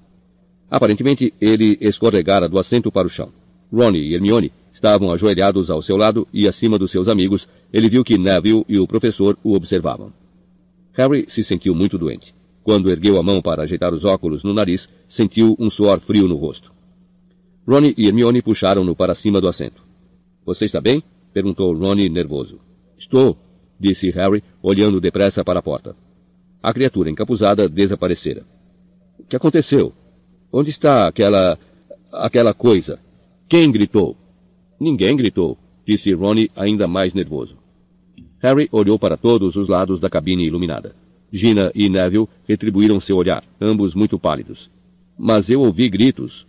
Aparentemente, 0.70 1.34
ele 1.40 1.76
escorregara 1.80 2.48
do 2.48 2.58
assento 2.58 2.92
para 2.92 3.06
o 3.06 3.10
chão. 3.10 3.32
Ronnie 3.72 4.08
e 4.08 4.14
Hermione 4.14 4.52
estavam 4.72 5.12
ajoelhados 5.12 5.70
ao 5.70 5.82
seu 5.82 5.96
lado 5.96 6.26
e 6.32 6.46
acima 6.46 6.78
dos 6.78 6.90
seus 6.90 7.08
amigos, 7.08 7.48
ele 7.72 7.88
viu 7.88 8.04
que 8.04 8.16
Neville 8.16 8.64
e 8.68 8.78
o 8.78 8.86
professor 8.86 9.36
o 9.42 9.54
observavam. 9.54 10.12
Harry 10.92 11.24
se 11.28 11.42
sentiu 11.42 11.74
muito 11.74 11.98
doente. 11.98 12.34
Quando 12.62 12.90
ergueu 12.90 13.18
a 13.18 13.22
mão 13.22 13.42
para 13.42 13.62
ajeitar 13.62 13.92
os 13.92 14.04
óculos 14.04 14.44
no 14.44 14.54
nariz, 14.54 14.88
sentiu 15.08 15.56
um 15.58 15.70
suor 15.70 15.98
frio 15.98 16.28
no 16.28 16.36
rosto. 16.36 16.72
Ronnie 17.66 17.94
e 17.96 18.06
Hermione 18.06 18.42
puxaram-no 18.42 18.94
para 18.94 19.14
cima 19.14 19.40
do 19.40 19.48
assento. 19.48 19.82
Você 20.44 20.66
está 20.66 20.80
bem? 20.80 21.02
Perguntou 21.32 21.72
Ronnie 21.72 22.08
nervoso. 22.08 22.58
Estou, 22.96 23.36
disse 23.78 24.10
Harry, 24.10 24.42
olhando 24.62 25.00
depressa 25.00 25.44
para 25.44 25.58
a 25.60 25.62
porta. 25.62 25.96
A 26.62 26.72
criatura 26.72 27.10
encapuzada 27.10 27.68
desaparecera. 27.68 28.44
O 29.18 29.24
que 29.24 29.36
aconteceu? 29.36 29.92
Onde 30.52 30.70
está 30.70 31.08
aquela... 31.08 31.58
aquela 32.12 32.52
coisa. 32.52 32.98
Quem 33.48 33.70
gritou? 33.70 34.16
Ninguém 34.78 35.16
gritou, 35.16 35.58
disse 35.86 36.12
Ronnie 36.12 36.50
ainda 36.54 36.86
mais 36.86 37.14
nervoso. 37.14 37.56
Harry 38.40 38.68
olhou 38.72 38.98
para 38.98 39.16
todos 39.16 39.56
os 39.56 39.68
lados 39.68 40.00
da 40.00 40.08
cabine 40.08 40.46
iluminada. 40.46 40.94
Gina 41.30 41.70
e 41.74 41.88
Neville 41.88 42.28
retribuíram 42.48 42.98
seu 42.98 43.16
olhar, 43.16 43.44
ambos 43.60 43.94
muito 43.94 44.18
pálidos. 44.18 44.70
Mas 45.16 45.50
eu 45.50 45.60
ouvi 45.60 45.88
gritos. 45.88 46.46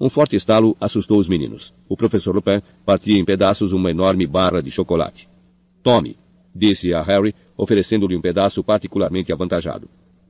Um 0.00 0.08
forte 0.08 0.36
estalo 0.36 0.76
assustou 0.80 1.18
os 1.18 1.28
meninos. 1.28 1.74
O 1.88 1.96
professor 1.96 2.34
Lupin 2.34 2.62
partia 2.86 3.18
em 3.18 3.24
pedaços 3.24 3.72
uma 3.72 3.90
enorme 3.90 4.26
barra 4.26 4.62
de 4.62 4.70
chocolate. 4.70 5.28
Tome, 5.82 6.16
disse 6.54 6.94
a 6.94 7.02
Harry, 7.02 7.34
oferecendo-lhe 7.56 8.16
um 8.16 8.20
pedaço 8.20 8.62
particularmente 8.62 9.32
avantajado. 9.32 9.88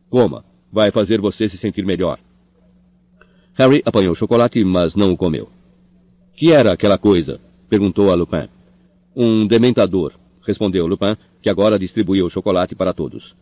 Coma, 0.08 0.44
vai 0.72 0.90
fazer 0.90 1.20
você 1.20 1.48
se 1.48 1.58
sentir 1.58 1.84
melhor. 1.84 2.18
Harry 3.54 3.82
apanhou 3.84 4.12
o 4.12 4.16
chocolate, 4.16 4.64
mas 4.64 4.94
não 4.94 5.12
o 5.12 5.16
comeu. 5.16 5.50
Que 6.34 6.52
era 6.52 6.72
aquela 6.72 6.96
coisa? 6.96 7.40
perguntou 7.68 8.10
a 8.10 8.14
Lupin. 8.14 8.48
Um 9.14 9.46
dementador, 9.46 10.14
respondeu 10.46 10.86
Lupin, 10.86 11.16
que 11.42 11.50
agora 11.50 11.78
distribuía 11.78 12.24
o 12.24 12.30
chocolate 12.30 12.74
para 12.74 12.94
todos. 12.94 13.36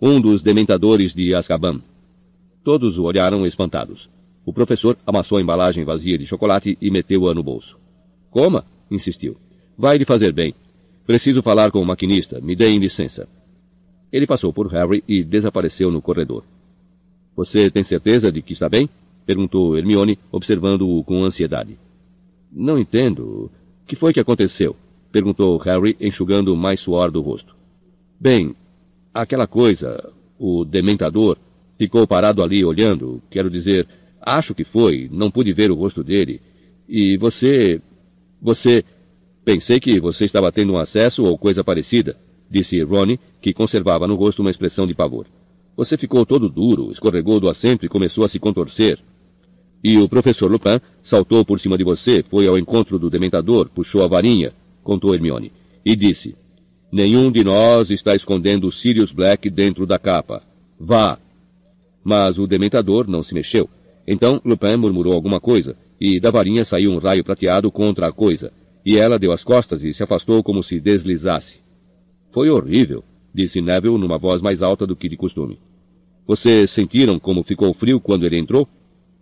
Um 0.00 0.20
dos 0.20 0.42
dementadores 0.42 1.14
de 1.14 1.34
Azkaban. 1.34 1.80
Todos 2.62 2.98
o 2.98 3.04
olharam 3.04 3.44
espantados. 3.44 4.08
O 4.44 4.52
professor 4.52 4.96
amassou 5.06 5.38
a 5.38 5.40
embalagem 5.40 5.84
vazia 5.84 6.18
de 6.18 6.26
chocolate 6.26 6.76
e 6.80 6.90
meteu-a 6.90 7.32
no 7.34 7.42
bolso. 7.42 7.78
Coma, 8.30 8.64
insistiu. 8.90 9.36
Vai 9.78 9.98
lhe 9.98 10.04
fazer 10.04 10.32
bem. 10.32 10.54
Preciso 11.06 11.42
falar 11.42 11.70
com 11.70 11.80
o 11.80 11.86
maquinista. 11.86 12.40
Me 12.40 12.56
deem 12.56 12.78
licença. 12.78 13.28
Ele 14.12 14.26
passou 14.26 14.52
por 14.52 14.66
Harry 14.68 15.02
e 15.08 15.22
desapareceu 15.22 15.90
no 15.90 16.02
corredor. 16.02 16.44
Você 17.36 17.70
tem 17.70 17.82
certeza 17.82 18.30
de 18.30 18.42
que 18.42 18.52
está 18.52 18.68
bem? 18.68 18.88
perguntou 19.24 19.78
Hermione, 19.78 20.18
observando-o 20.30 21.02
com 21.04 21.24
ansiedade. 21.24 21.78
Não 22.50 22.78
entendo. 22.78 23.50
Que 23.86 23.96
foi 23.96 24.12
que 24.12 24.20
aconteceu? 24.20 24.76
perguntou 25.10 25.58
Harry, 25.58 25.96
enxugando 26.00 26.56
mais 26.56 26.80
suor 26.80 27.10
do 27.10 27.20
rosto. 27.20 27.54
Bem, 28.18 28.54
aquela 29.12 29.46
coisa, 29.46 30.12
o 30.38 30.64
dementador, 30.64 31.36
ficou 31.76 32.06
parado 32.06 32.42
ali 32.42 32.64
olhando, 32.64 33.22
quero 33.30 33.50
dizer, 33.50 33.86
acho 34.22 34.54
que 34.54 34.64
foi, 34.64 35.08
não 35.10 35.30
pude 35.30 35.52
ver 35.52 35.70
o 35.70 35.74
rosto 35.74 36.02
dele. 36.02 36.40
E 36.88 37.16
você. 37.16 37.80
Você. 38.40 38.84
Pensei 39.44 39.80
que 39.80 39.98
você 39.98 40.24
estava 40.24 40.52
tendo 40.52 40.72
um 40.72 40.78
acesso 40.78 41.24
ou 41.24 41.36
coisa 41.36 41.64
parecida, 41.64 42.16
disse 42.48 42.80
Ronnie, 42.82 43.18
que 43.40 43.52
conservava 43.52 44.06
no 44.06 44.14
rosto 44.14 44.40
uma 44.40 44.50
expressão 44.50 44.86
de 44.86 44.94
pavor. 44.94 45.26
Você 45.76 45.96
ficou 45.96 46.24
todo 46.24 46.48
duro, 46.48 46.92
escorregou 46.92 47.40
do 47.40 47.48
assento 47.48 47.84
e 47.84 47.88
começou 47.88 48.24
a 48.24 48.28
se 48.28 48.38
contorcer. 48.38 49.00
E 49.82 49.98
o 49.98 50.08
professor 50.08 50.48
Lupin 50.48 50.80
saltou 51.02 51.44
por 51.44 51.58
cima 51.58 51.76
de 51.76 51.82
você, 51.82 52.22
foi 52.22 52.46
ao 52.46 52.56
encontro 52.56 53.00
do 53.00 53.10
dementador, 53.10 53.68
puxou 53.68 54.04
a 54.04 54.06
varinha, 54.06 54.52
contou 54.84 55.12
Hermione, 55.12 55.50
e 55.84 55.96
disse: 55.96 56.36
Nenhum 56.92 57.32
de 57.32 57.42
nós 57.42 57.90
está 57.90 58.14
escondendo 58.14 58.70
Sirius 58.70 59.10
Black 59.10 59.50
dentro 59.50 59.86
da 59.86 59.98
capa. 59.98 60.42
Vá! 60.78 61.18
Mas 62.04 62.38
o 62.38 62.46
dementador 62.46 63.08
não 63.08 63.22
se 63.22 63.34
mexeu. 63.34 63.68
Então 64.12 64.42
Lupin 64.44 64.76
murmurou 64.76 65.14
alguma 65.14 65.40
coisa, 65.40 65.74
e 65.98 66.20
da 66.20 66.30
varinha 66.30 66.66
saiu 66.66 66.92
um 66.92 66.98
raio 66.98 67.24
prateado 67.24 67.72
contra 67.72 68.08
a 68.08 68.12
coisa, 68.12 68.52
e 68.84 68.98
ela 68.98 69.18
deu 69.18 69.32
as 69.32 69.42
costas 69.42 69.82
e 69.84 69.94
se 69.94 70.02
afastou 70.02 70.42
como 70.42 70.62
se 70.62 70.78
deslizasse. 70.78 71.60
Foi 72.26 72.50
horrível, 72.50 73.02
disse 73.34 73.62
Neville 73.62 73.96
numa 73.96 74.18
voz 74.18 74.42
mais 74.42 74.62
alta 74.62 74.86
do 74.86 74.94
que 74.94 75.08
de 75.08 75.16
costume. 75.16 75.58
Vocês 76.26 76.70
sentiram 76.70 77.18
como 77.18 77.42
ficou 77.42 77.72
frio 77.72 77.98
quando 77.98 78.26
ele 78.26 78.38
entrou? 78.38 78.68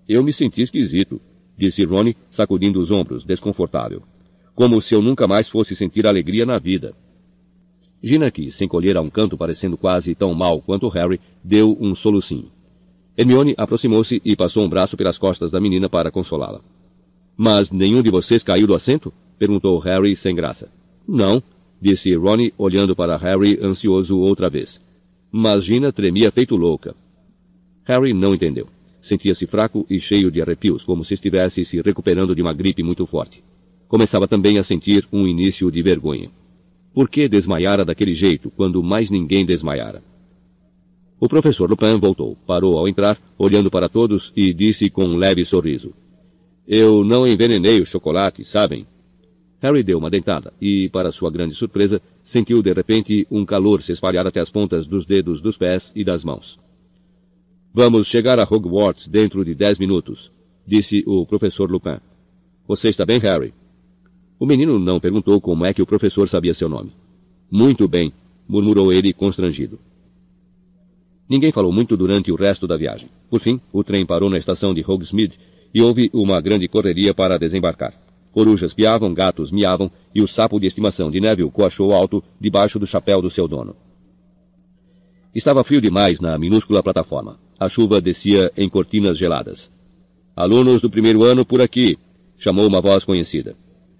Eu 0.09 0.25
me 0.25 0.33
senti 0.33 0.61
esquisito, 0.61 1.21
disse 1.57 1.85
Ronnie, 1.85 2.17
sacudindo 2.29 2.81
os 2.81 2.91
ombros, 2.91 3.25
desconfortável. 3.25 4.03
Como 4.57 4.83
se 4.83 4.93
eu 4.93 5.01
nunca 5.01 5.29
mais 5.29 5.49
fosse 5.49 5.77
sentir 5.77 6.05
alegria 6.05 6.45
na 6.45 6.59
vida. 6.59 6.97
Gina, 8.03 8.29
que 8.29 8.51
se 8.51 8.65
encolhera 8.65 8.99
a 8.99 9.03
um 9.03 9.11
canto 9.11 9.39
parecendo 9.39 9.77
quase 9.79 10.17
tão 10.17 10.35
mal 10.35 10.61
quanto 10.61 10.89
Harry, 10.89 11.21
deu 11.45 11.79
um 11.81 11.95
solucinho. 11.95 12.51
Hermione 13.17 13.55
aproximou-se 13.57 14.21
e 14.25 14.37
passou 14.37 14.65
um 14.65 14.69
braço 14.69 14.97
pelas 14.97 15.19
costas 15.19 15.51
da 15.51 15.61
menina 15.61 15.89
para 15.89 16.11
consolá-la. 16.11 16.61
Mas 17.37 17.71
nenhum 17.71 18.03
de 18.03 18.11
vocês 18.11 18.43
caiu 18.43 18.67
do 18.67 18.75
assento? 18.75 19.13
perguntou 19.39 19.79
Harry 19.79 20.15
sem 20.15 20.35
graça. 20.35 20.71
Não, 21.07 21.43
disse 21.81 22.15
Ronnie, 22.15 22.53
olhando 22.59 22.95
para 22.95 23.17
Harry 23.17 23.59
ansioso 23.63 24.19
outra 24.19 24.51
vez. 24.51 24.81
Mas 25.33 25.65
Gina 25.65 25.93
tremia 25.93 26.31
feito 26.31 26.57
louca. 26.57 26.95
Harry 27.85 28.13
não 28.13 28.35
entendeu. 28.35 28.67
Sentia-se 29.01 29.47
fraco 29.47 29.87
e 29.89 29.99
cheio 29.99 30.31
de 30.31 30.43
arrepios, 30.43 30.85
como 30.85 31.05
se 31.05 31.15
estivesse 31.15 31.65
se 31.65 31.81
recuperando 31.81 32.35
de 32.35 32.43
uma 32.43 32.53
gripe 32.53 32.83
muito 32.83 33.07
forte. 33.07 33.43
Começava 33.89 34.29
também 34.29 34.59
a 34.59 34.63
sentir 34.63 35.09
um 35.13 35.27
início 35.27 35.71
de 35.71 35.83
vergonha. 35.83 36.31
Por 36.93 37.09
que 37.09 37.29
desmaiara 37.29 37.85
daquele 37.85 38.15
jeito, 38.15 38.51
quando 38.51 38.83
mais 38.83 39.11
ninguém 39.11 39.45
desmaiara? 39.45 40.03
O 41.21 41.29
professor 41.29 41.69
Lupin 41.69 41.99
voltou, 41.99 42.35
parou 42.47 42.79
ao 42.79 42.89
entrar, 42.89 43.21
olhando 43.37 43.71
para 43.71 43.91
todos 43.91 44.33
e 44.35 44.55
disse 44.55 44.89
com 44.89 45.05
um 45.05 45.17
leve 45.17 45.45
sorriso. 45.45 45.93
Eu 46.67 47.05
não 47.05 47.29
envenenei 47.29 47.79
o 47.79 47.85
chocolate, 47.85 48.43
sabem? 48.43 48.87
Harry 49.61 49.83
deu 49.83 49.99
uma 49.99 50.09
dentada 50.09 50.51
e, 50.59 50.89
para 50.89 51.13
sua 51.13 51.31
grande 51.31 51.55
surpresa, 51.55 52.01
sentiu 52.25 52.63
de 52.63 52.73
repente 52.73 53.27
um 53.31 53.45
calor 53.45 53.83
se 53.83 53.93
espalhar 53.93 54.27
até 54.27 54.41
as 54.41 54.51
pontas 54.51 54.87
dos 54.87 55.05
dedos 55.05 55.43
dos 55.43 55.59
pés 55.59 55.93
e 55.95 56.03
das 56.03 56.25
mãos. 56.25 56.59
Vamos 57.71 58.07
chegar 58.07 58.39
a 58.39 58.45
Hogwarts 58.51 59.07
dentro 59.07 59.45
de 59.45 59.55
dez 59.55 59.79
minutos, 59.79 60.33
disse 60.67 61.05
o 61.07 61.27
professor 61.27 61.71
Lupin. 61.71 61.99
Você 62.67 62.89
está 62.89 63.05
bem, 63.05 63.19
Harry? 63.19 63.53
O 64.39 64.47
menino 64.47 64.79
não 64.79 64.99
perguntou 64.99 65.39
como 65.39 65.67
é 65.67 65.75
que 65.75 65.83
o 65.83 65.87
professor 65.87 66.27
sabia 66.27 66.55
seu 66.55 66.69
nome. 66.69 66.95
Muito 67.51 67.87
bem, 67.87 68.11
murmurou 68.49 68.91
ele 68.91 69.13
constrangido. 69.13 69.79
Ninguém 71.31 71.53
falou 71.53 71.71
muito 71.71 71.97
durante 71.97 72.33
o 72.33 72.35
resto 72.35 72.67
da 72.67 72.77
viagem. 72.77 73.09
Por 73.31 73.39
fim, 73.39 73.61
o 73.73 73.85
trem 73.85 74.05
parou 74.05 74.29
na 74.29 74.37
estação 74.37 74.75
de 74.75 74.85
Hogsmeade 74.85 75.39
e 75.73 75.81
houve 75.81 76.11
uma 76.13 76.41
grande 76.41 76.67
correria 76.67 77.15
para 77.15 77.39
desembarcar. 77.39 77.95
Corujas 78.33 78.75
piavam, 78.75 79.15
gatos 79.15 79.53
miavam 79.53 79.89
e 80.13 80.21
o 80.21 80.27
sapo 80.27 80.59
de 80.59 80.67
estimação 80.67 81.09
de 81.09 81.21
Neville 81.21 81.49
coachou 81.49 81.95
alto 81.95 82.21
debaixo 82.41 82.81
do 82.81 82.87
chapéu 82.87 83.23
do 83.23 83.31
seu 83.31 83.47
dono. 83.47 83.77
Estava 85.33 85.63
frio 85.63 85.81
demais 85.81 86.19
na 86.19 86.37
minúscula 86.37 86.83
plataforma. 86.83 87.39
A 87.61 87.69
chuva 87.69 88.01
descia 88.01 88.51
em 88.57 88.69
cortinas 88.69 89.17
geladas. 89.17 89.71
Alunos 90.35 90.83
do 90.83 90.91
primeiro 90.91 91.23
ano 91.23 91.45
por 91.45 91.61
aqui, 91.61 91.97
chamou 92.37 92.67
uma 92.67 92.81
voz 92.81 93.05
conhecida. 93.05 93.55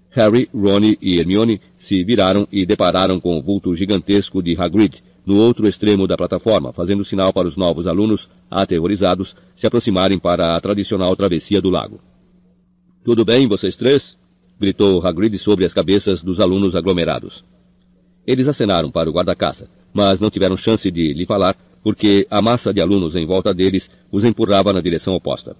Harry, 0.09 0.49
Ron 0.53 0.97
e 1.01 1.17
Hermione 1.17 1.61
se 1.77 2.03
viraram 2.03 2.45
e 2.51 2.65
depararam 2.65 3.21
com 3.21 3.39
o 3.39 3.41
vulto 3.41 3.73
gigantesco 3.73 4.43
de 4.43 4.59
Hagrid 4.59 5.01
no 5.25 5.37
outro 5.37 5.67
extremo 5.67 6.07
da 6.07 6.17
plataforma, 6.17 6.73
fazendo 6.73 7.03
sinal 7.03 7.31
para 7.31 7.47
os 7.47 7.55
novos 7.55 7.87
alunos, 7.87 8.29
aterrorizados, 8.49 9.35
se 9.55 9.67
aproximarem 9.67 10.17
para 10.17 10.55
a 10.55 10.61
tradicional 10.61 11.15
travessia 11.15 11.61
do 11.61 11.69
lago. 11.69 11.99
Tudo 13.03 13.23
bem, 13.25 13.47
vocês 13.47 13.75
três? 13.75 14.17
gritou 14.59 15.05
Hagrid 15.05 15.37
sobre 15.39 15.65
as 15.65 15.73
cabeças 15.73 16.21
dos 16.21 16.39
alunos 16.39 16.75
aglomerados. 16.75 17.43
Eles 18.25 18.47
acenaram 18.47 18.91
para 18.91 19.09
o 19.09 19.13
guarda-caça, 19.13 19.69
mas 19.91 20.19
não 20.19 20.29
tiveram 20.29 20.55
chance 20.55 20.89
de 20.91 21.13
lhe 21.13 21.25
falar 21.25 21.55
porque 21.83 22.27
a 22.29 22.41
massa 22.41 22.73
de 22.73 22.79
alunos 22.79 23.15
em 23.15 23.25
volta 23.25 23.53
deles 23.53 23.89
os 24.11 24.23
empurrava 24.23 24.71
na 24.71 24.81
direção 24.81 25.15
oposta. 25.15 25.55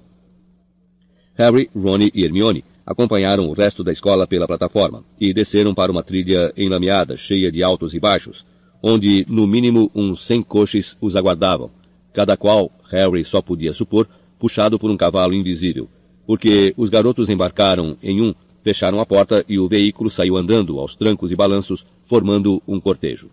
Harry, 1.34 1.70
Ron 1.76 2.10
e 2.14 2.24
Hermione 2.24 2.64
acompanharam 2.86 3.48
o 3.48 3.54
resto 3.54 3.84
da 3.84 3.92
escola 3.92 4.28
pela 4.28 4.48
plataforma 4.48 5.04
e 5.20 5.34
desceram 5.34 5.74
para 5.74 5.92
uma 5.92 6.04
trilha 6.04 6.54
enlameada, 6.56 7.18
cheia 7.18 7.52
de 7.52 7.64
altos 7.64 7.94
e 7.94 8.00
baixos, 8.00 8.46
onde 8.82 9.26
no 9.30 9.46
mínimo 9.46 9.92
uns 9.94 10.26
cem 10.26 10.42
coches 10.42 10.98
os 11.00 11.16
aguardavam, 11.16 11.70
cada 12.14 12.36
qual, 12.36 12.72
Harry 12.90 13.24
só 13.24 13.42
podia 13.42 13.74
supor, 13.74 14.08
puxado 14.40 14.80
por 14.80 14.90
um 14.90 14.98
cavalo 14.98 15.34
invisível, 15.34 15.88
porque 16.26 16.74
os 16.76 16.90
garotos 16.90 17.30
embarcaram 17.30 17.96
em 18.02 18.22
um, 18.22 18.34
fecharam 18.64 19.00
a 19.00 19.06
porta 19.06 19.46
e 19.48 19.60
o 19.60 19.68
veículo 19.68 20.10
saiu 20.10 20.38
andando 20.38 20.80
aos 20.80 20.96
trancos 20.96 21.32
e 21.32 21.36
balanços, 21.36 21.86
formando 22.02 22.62
um 22.68 22.80
cortejo. 22.80 23.30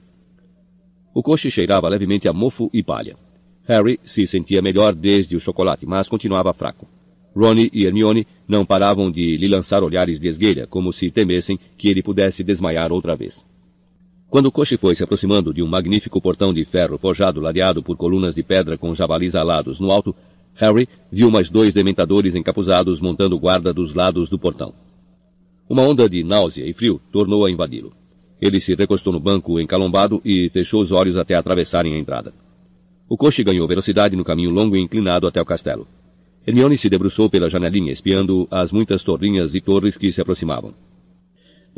O 1.14 1.22
coche 1.22 1.50
cheirava 1.50 1.88
levemente 1.88 2.28
a 2.28 2.32
mofo 2.32 2.70
e 2.72 2.82
palha. 2.82 3.16
Harry 3.64 3.98
se 4.04 4.26
sentia 4.26 4.62
melhor 4.62 4.94
desde 4.94 5.36
o 5.36 5.40
chocolate, 5.40 5.84
mas 5.84 6.08
continuava 6.08 6.52
fraco. 6.52 6.86
Ronnie 7.34 7.70
e 7.72 7.84
Hermione 7.84 8.26
não 8.46 8.64
paravam 8.64 9.10
de 9.10 9.36
lhe 9.36 9.48
lançar 9.48 9.82
olhares 9.82 10.18
de 10.18 10.28
esguelha, 10.28 10.66
como 10.66 10.92
se 10.92 11.10
temessem 11.10 11.58
que 11.76 11.88
ele 11.88 12.02
pudesse 12.02 12.42
desmaiar 12.42 12.92
outra 12.92 13.14
vez. 13.14 13.46
Quando 14.30 14.46
o 14.46 14.52
coche 14.52 14.76
foi 14.76 14.94
se 14.94 15.02
aproximando 15.02 15.54
de 15.54 15.62
um 15.62 15.66
magnífico 15.66 16.20
portão 16.20 16.52
de 16.52 16.62
ferro 16.64 16.98
forjado 16.98 17.40
ladeado 17.40 17.82
por 17.82 17.96
colunas 17.96 18.34
de 18.34 18.42
pedra 18.42 18.76
com 18.76 18.94
javalis 18.94 19.34
alados 19.34 19.80
no 19.80 19.90
alto, 19.90 20.14
Harry 20.54 20.86
viu 21.10 21.30
mais 21.30 21.48
dois 21.48 21.72
dementadores 21.72 22.34
encapuzados 22.34 23.00
montando 23.00 23.38
guarda 23.38 23.72
dos 23.72 23.94
lados 23.94 24.28
do 24.28 24.38
portão. 24.38 24.74
Uma 25.66 25.82
onda 25.82 26.08
de 26.08 26.22
náusea 26.22 26.66
e 26.66 26.74
frio 26.74 27.00
tornou 27.10 27.46
a 27.46 27.50
invadi-lo. 27.50 27.92
Ele 28.40 28.60
se 28.60 28.74
recostou 28.74 29.12
no 29.12 29.20
banco 29.20 29.58
encalombado 29.58 30.20
e 30.22 30.50
fechou 30.50 30.82
os 30.82 30.92
olhos 30.92 31.16
até 31.16 31.34
atravessarem 31.34 31.94
a 31.94 31.98
entrada. 31.98 32.34
O 33.08 33.16
coche 33.16 33.42
ganhou 33.42 33.66
velocidade 33.66 34.14
no 34.14 34.24
caminho 34.24 34.50
longo 34.50 34.76
e 34.76 34.80
inclinado 34.80 35.26
até 35.26 35.40
o 35.40 35.46
castelo. 35.46 35.86
Hermione 36.46 36.76
se 36.76 36.90
debruçou 36.90 37.30
pela 37.30 37.48
janelinha, 37.48 37.92
espiando 37.92 38.46
as 38.50 38.72
muitas 38.72 39.02
torrinhas 39.02 39.54
e 39.54 39.60
torres 39.60 39.96
que 39.96 40.12
se 40.12 40.20
aproximavam. 40.20 40.74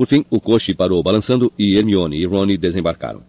Por 0.01 0.07
fim, 0.07 0.25
o 0.31 0.41
coche 0.41 0.73
parou 0.73 1.03
balançando 1.03 1.53
e 1.59 1.77
Hermione 1.77 2.17
e 2.17 2.25
Rony 2.25 2.57
desembarcaram. 2.57 3.23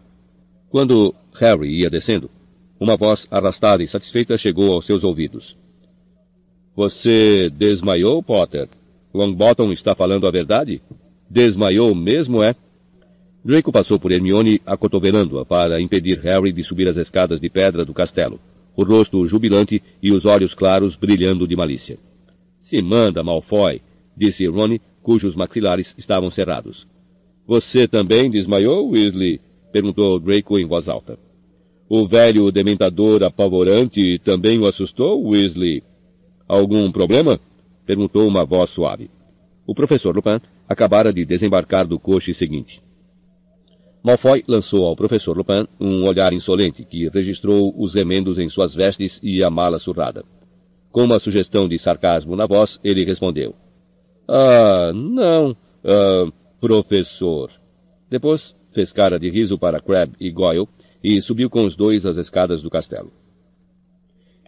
Quando 0.69 1.13
Harry 1.37 1.81
ia 1.81 1.89
descendo, 1.89 2.31
uma 2.79 2.95
voz 2.95 3.27
arrastada 3.29 3.83
e 3.83 3.87
satisfeita 3.87 4.37
chegou 4.37 4.71
aos 4.71 4.85
seus 4.85 5.03
ouvidos. 5.03 5.57
Você 6.73 7.49
desmaiou, 7.49 8.23
Potter? 8.23 8.69
Longbottom 9.13 9.73
está 9.73 9.93
falando 9.93 10.25
a 10.25 10.31
verdade? 10.31 10.81
Desmaiou 11.29 11.93
mesmo, 11.93 12.41
é? 12.41 12.55
Draco 13.43 13.69
passou 13.69 13.99
por 13.99 14.13
Hermione 14.13 14.61
acotovelando-a 14.65 15.45
para 15.45 15.81
impedir 15.81 16.21
Harry 16.21 16.53
de 16.53 16.63
subir 16.63 16.87
as 16.87 16.95
escadas 16.95 17.41
de 17.41 17.49
pedra 17.49 17.83
do 17.83 17.93
castelo 17.93 18.39
o 18.77 18.85
rosto 18.85 19.27
jubilante 19.27 19.83
e 20.01 20.09
os 20.13 20.25
olhos 20.25 20.53
claros 20.53 20.95
brilhando 20.95 21.45
de 21.45 21.53
malícia. 21.53 21.97
Se 22.61 22.81
manda, 22.81 23.21
Malfoy, 23.21 23.81
disse 24.15 24.47
Rony, 24.47 24.79
cujos 25.01 25.35
maxilares 25.35 25.95
estavam 25.97 26.29
cerrados. 26.29 26.87
Você 27.47 27.87
também 27.87 28.29
desmaiou, 28.29 28.89
Weasley? 28.89 29.41
perguntou 29.71 30.19
Draco 30.19 30.59
em 30.59 30.65
voz 30.65 30.87
alta. 30.87 31.17
O 31.89 32.07
velho 32.07 32.51
dementador 32.51 33.23
apavorante 33.23 34.19
também 34.19 34.59
o 34.59 34.65
assustou, 34.65 35.21
Weasley? 35.27 35.83
Algum 36.47 36.91
problema? 36.91 37.39
perguntou 37.85 38.27
uma 38.27 38.45
voz 38.45 38.69
suave. 38.69 39.09
O 39.67 39.75
professor 39.75 40.15
Lupin 40.15 40.39
acabara 40.67 41.11
de 41.11 41.25
desembarcar 41.25 41.85
do 41.85 41.99
coche 41.99 42.33
seguinte. 42.33 42.81
Malfoy 44.03 44.43
lançou 44.47 44.85
ao 44.85 44.95
professor 44.95 45.37
Lupin 45.37 45.67
um 45.79 46.05
olhar 46.05 46.33
insolente 46.33 46.83
que 46.83 47.09
registrou 47.09 47.73
os 47.77 47.93
remendos 47.93 48.39
em 48.39 48.49
suas 48.49 48.73
vestes 48.73 49.19
e 49.21 49.43
a 49.43 49.49
mala 49.49 49.77
surrada. 49.77 50.23
Com 50.91 51.03
uma 51.03 51.19
sugestão 51.19 51.67
de 51.67 51.77
sarcasmo 51.77 52.35
na 52.35 52.45
voz, 52.45 52.79
ele 52.83 53.05
respondeu. 53.05 53.53
Ah, 54.33 54.93
não, 54.95 55.57
ah, 55.83 56.31
professor. 56.61 57.51
Depois 58.09 58.55
fez 58.71 58.93
cara 58.93 59.19
de 59.19 59.29
riso 59.29 59.57
para 59.57 59.81
Crabbe 59.81 60.15
e 60.21 60.31
Goyle 60.31 60.69
e 61.03 61.21
subiu 61.21 61.49
com 61.49 61.65
os 61.65 61.75
dois 61.75 62.05
as 62.05 62.15
escadas 62.15 62.63
do 62.63 62.69
castelo. 62.69 63.11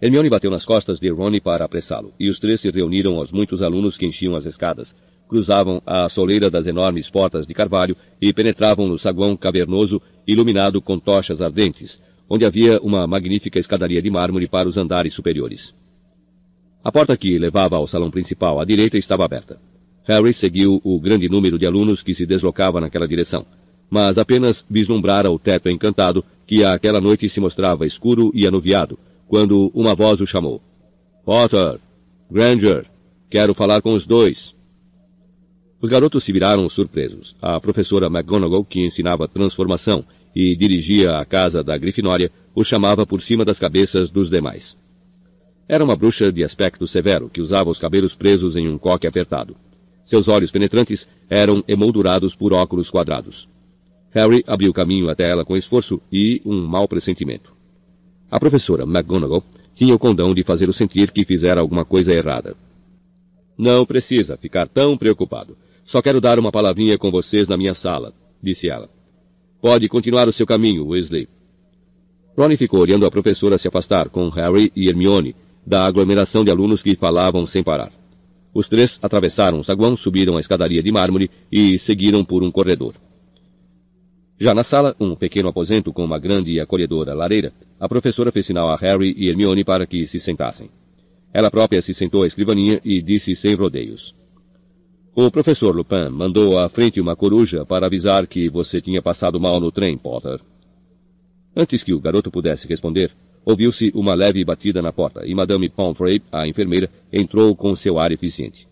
Hermione 0.01 0.29
bateu 0.29 0.49
nas 0.49 0.65
costas 0.65 1.01
de 1.01 1.09
Rony 1.09 1.41
para 1.41 1.65
apressá-lo, 1.65 2.13
e 2.17 2.29
os 2.29 2.39
três 2.39 2.61
se 2.61 2.71
reuniram 2.71 3.17
aos 3.17 3.33
muitos 3.33 3.61
alunos 3.61 3.97
que 3.97 4.05
enchiam 4.05 4.35
as 4.35 4.45
escadas, 4.45 4.95
cruzavam 5.27 5.81
a 5.85 6.07
soleira 6.07 6.49
das 6.49 6.65
enormes 6.65 7.09
portas 7.09 7.45
de 7.45 7.53
carvalho 7.53 7.97
e 8.21 8.31
penetravam 8.31 8.87
no 8.87 8.97
saguão 8.97 9.35
cavernoso 9.35 10.01
iluminado 10.25 10.81
com 10.81 10.97
tochas 10.97 11.41
ardentes, 11.41 11.99
onde 12.29 12.45
havia 12.45 12.79
uma 12.81 13.05
magnífica 13.05 13.59
escadaria 13.59 14.01
de 14.01 14.09
mármore 14.09 14.47
para 14.47 14.69
os 14.69 14.77
andares 14.77 15.13
superiores. 15.13 15.73
A 16.81 16.89
porta 16.89 17.17
que 17.17 17.37
levava 17.37 17.75
ao 17.75 17.87
salão 17.87 18.11
principal 18.11 18.61
à 18.61 18.65
direita 18.65 18.97
estava 18.97 19.25
aberta. 19.25 19.72
Harry 20.05 20.33
seguiu 20.33 20.81
o 20.83 20.99
grande 20.99 21.29
número 21.29 21.57
de 21.57 21.65
alunos 21.65 22.01
que 22.01 22.13
se 22.13 22.25
deslocava 22.25 22.81
naquela 22.81 23.07
direção, 23.07 23.45
mas 23.89 24.17
apenas 24.17 24.65
vislumbrara 24.69 25.31
o 25.31 25.39
teto 25.39 25.69
encantado 25.69 26.23
que 26.45 26.63
àquela 26.63 26.99
noite 26.99 27.29
se 27.29 27.39
mostrava 27.39 27.85
escuro 27.85 28.31
e 28.33 28.45
anuviado, 28.45 28.99
quando 29.27 29.71
uma 29.73 29.95
voz 29.95 30.19
o 30.19 30.25
chamou. 30.25 30.61
Potter! 31.25 31.79
Granger! 32.29 32.85
Quero 33.29 33.53
falar 33.53 33.81
com 33.81 33.93
os 33.93 34.05
dois. 34.05 34.55
Os 35.81 35.89
garotos 35.89 36.23
se 36.23 36.31
viraram 36.31 36.67
surpresos. 36.69 37.35
A 37.41 37.59
professora 37.59 38.07
McGonagall, 38.07 38.63
que 38.63 38.85
ensinava 38.85 39.27
transformação 39.27 40.05
e 40.35 40.55
dirigia 40.55 41.17
a 41.17 41.25
casa 41.25 41.63
da 41.63 41.77
Grifinória, 41.77 42.31
os 42.53 42.67
chamava 42.67 43.05
por 43.05 43.21
cima 43.21 43.43
das 43.43 43.59
cabeças 43.59 44.09
dos 44.09 44.29
demais. 44.29 44.77
Era 45.67 45.83
uma 45.83 45.95
bruxa 45.95 46.31
de 46.31 46.43
aspecto 46.43 46.85
severo, 46.85 47.29
que 47.29 47.41
usava 47.41 47.69
os 47.69 47.79
cabelos 47.79 48.13
presos 48.13 48.55
em 48.55 48.67
um 48.67 48.77
coque 48.77 49.07
apertado. 49.07 49.55
Seus 50.03 50.27
olhos 50.27 50.51
penetrantes 50.51 51.07
eram 51.29 51.63
emoldurados 51.67 52.35
por 52.35 52.53
óculos 52.53 52.89
quadrados. 52.89 53.47
Harry 54.11 54.43
abriu 54.45 54.71
caminho 54.73 55.09
até 55.09 55.29
ela 55.29 55.43
com 55.43 55.57
esforço 55.57 56.01
e 56.11 56.41
um 56.45 56.65
mau 56.65 56.87
pressentimento. 56.87 57.53
A 58.29 58.39
professora 58.39 58.83
McGonagall 58.83 59.43
tinha 59.73 59.95
o 59.95 59.99
condão 59.99 60.33
de 60.33 60.43
fazê-lo 60.43 60.73
sentir 60.73 61.11
que 61.11 61.25
fizera 61.25 61.61
alguma 61.61 61.83
coisa 61.83 62.13
errada. 62.13 62.55
Não 63.57 63.85
precisa 63.85 64.37
ficar 64.37 64.67
tão 64.67 64.97
preocupado. 64.97 65.57
Só 65.85 66.01
quero 66.01 66.21
dar 66.21 66.39
uma 66.39 66.51
palavrinha 66.51 66.97
com 66.97 67.11
vocês 67.11 67.47
na 67.47 67.57
minha 67.57 67.73
sala, 67.73 68.13
disse 68.41 68.69
ela. 68.69 68.89
Pode 69.61 69.87
continuar 69.87 70.27
o 70.27 70.33
seu 70.33 70.45
caminho, 70.45 70.87
Weasley. 70.87 71.27
Ronnie 72.37 72.57
ficou 72.57 72.79
olhando 72.81 73.05
a 73.05 73.11
professora 73.11 73.57
se 73.57 73.67
afastar 73.67 74.09
com 74.09 74.29
Harry 74.29 74.71
e 74.75 74.89
Hermione 74.89 75.35
da 75.65 75.85
aglomeração 75.85 76.43
de 76.43 76.51
alunos 76.51 76.83
que 76.83 76.95
falavam 76.95 77.45
sem 77.45 77.63
parar. 77.63 78.02
Os 78.53 78.67
três 78.67 78.99
atravessaram 79.01 79.59
o 79.59 79.63
saguão, 79.63 79.95
subiram 79.95 80.37
a 80.37 80.39
escadaria 80.39 80.83
de 80.83 80.91
mármore 80.91 81.31
e 81.51 81.79
seguiram 81.79 82.23
por 82.23 82.43
um 82.43 82.51
corredor. 82.51 82.93
Já 84.39 84.53
na 84.53 84.63
sala, 84.63 84.95
um 84.99 85.15
pequeno 85.15 85.49
aposento 85.49 85.91
com 85.91 86.03
uma 86.03 86.19
grande 86.19 86.51
e 86.51 86.59
acolhedora 86.59 87.13
lareira, 87.13 87.53
a 87.79 87.87
professora 87.87 88.31
fez 88.31 88.45
sinal 88.45 88.69
a 88.69 88.75
Harry 88.75 89.13
e 89.17 89.29
Hermione 89.29 89.63
para 89.63 89.87
que 89.87 90.05
se 90.05 90.19
sentassem. 90.19 90.69
Ela 91.33 91.49
própria 91.49 91.81
se 91.81 91.93
sentou 91.93 92.23
à 92.23 92.27
escrivaninha 92.27 92.79
e 92.83 93.01
disse 93.01 93.35
sem 93.35 93.55
rodeios. 93.55 94.13
O 95.15 95.29
professor 95.31 95.75
Lupin 95.75 96.09
mandou 96.11 96.59
à 96.59 96.69
frente 96.69 96.99
uma 96.99 97.15
coruja 97.15 97.65
para 97.65 97.87
avisar 97.87 98.27
que 98.27 98.49
você 98.49 98.81
tinha 98.81 99.01
passado 99.01 99.39
mal 99.39 99.59
no 99.59 99.71
trem, 99.71 99.97
Potter. 99.97 100.39
Antes 101.55 101.83
que 101.83 101.93
o 101.93 101.99
garoto 101.99 102.31
pudesse 102.31 102.67
responder, 102.67 103.11
ouviu-se 103.45 103.91
uma 103.93 104.13
leve 104.13 104.43
batida 104.43 104.81
na 104.81 104.91
porta 104.91 105.25
e 105.25 105.33
Madame 105.33 105.69
Pomfrey, 105.69 106.21
a 106.31 106.47
enfermeira, 106.47 106.89
entrou 107.11 107.55
com 107.55 107.75
seu 107.75 107.99
ar 107.99 108.11
eficiente. 108.11 108.67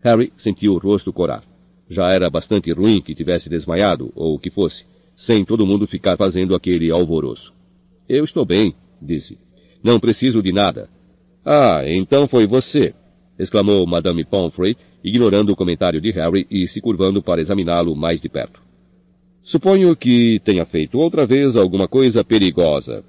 Harry 0.00 0.32
sentiu 0.36 0.74
o 0.74 0.78
rosto 0.78 1.12
corar. 1.12 1.42
Já 1.88 2.12
era 2.12 2.28
bastante 2.28 2.70
ruim 2.72 3.00
que 3.00 3.14
tivesse 3.14 3.48
desmaiado, 3.48 4.12
ou 4.14 4.34
o 4.34 4.38
que 4.38 4.50
fosse, 4.50 4.84
sem 5.16 5.44
todo 5.44 5.66
mundo 5.66 5.86
ficar 5.86 6.16
fazendo 6.16 6.54
aquele 6.54 6.90
alvoroço. 6.90 7.54
Eu 8.08 8.24
estou 8.24 8.44
bem, 8.44 8.74
disse. 9.00 9.38
Não 9.82 9.98
preciso 9.98 10.42
de 10.42 10.52
nada. 10.52 10.88
Ah, 11.44 11.82
então 11.86 12.28
foi 12.28 12.46
você, 12.46 12.94
exclamou 13.38 13.86
Madame 13.86 14.24
Pomfrey, 14.24 14.76
ignorando 15.02 15.50
o 15.50 15.56
comentário 15.56 16.00
de 16.00 16.10
Harry 16.10 16.46
e 16.50 16.66
se 16.66 16.80
curvando 16.80 17.22
para 17.22 17.40
examiná-lo 17.40 17.94
mais 17.96 18.20
de 18.20 18.28
perto. 18.28 18.60
Suponho 19.42 19.96
que 19.96 20.40
tenha 20.44 20.64
feito 20.66 20.98
outra 20.98 21.26
vez 21.26 21.56
alguma 21.56 21.88
coisa 21.88 22.22
perigosa. 22.22 23.02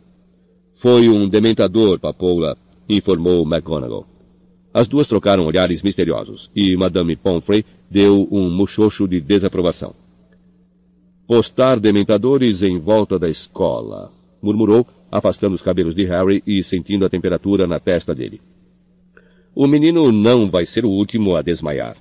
Foi 0.81 1.09
um 1.09 1.27
dementador, 1.27 1.99
papoula, 1.99 2.57
informou 2.87 3.45
McGonagall. 3.45 4.07
As 4.73 4.87
duas 4.87 5.07
trocaram 5.07 5.45
olhares 5.45 5.83
misteriosos 5.83 6.49
e 6.55 6.73
Madame 6.77 7.17
Pomfrey 7.17 7.65
deu 7.91 8.25
um 8.31 8.49
muxoxo 8.49 9.05
de 9.05 9.19
desaprovação. 9.19 9.93
Postar 11.27 11.81
dementadores 11.81 12.63
em 12.63 12.79
volta 12.79 13.19
da 13.19 13.27
escola, 13.27 14.09
murmurou, 14.41 14.87
afastando 15.11 15.53
os 15.53 15.61
cabelos 15.61 15.95
de 15.95 16.05
Harry 16.05 16.41
e 16.47 16.63
sentindo 16.63 17.05
a 17.05 17.09
temperatura 17.09 17.67
na 17.67 17.77
testa 17.77 18.15
dele. 18.15 18.39
O 19.53 19.67
menino 19.67 20.13
não 20.13 20.49
vai 20.49 20.65
ser 20.65 20.85
o 20.85 20.89
último 20.89 21.35
a 21.35 21.41
desmaiar. 21.41 21.97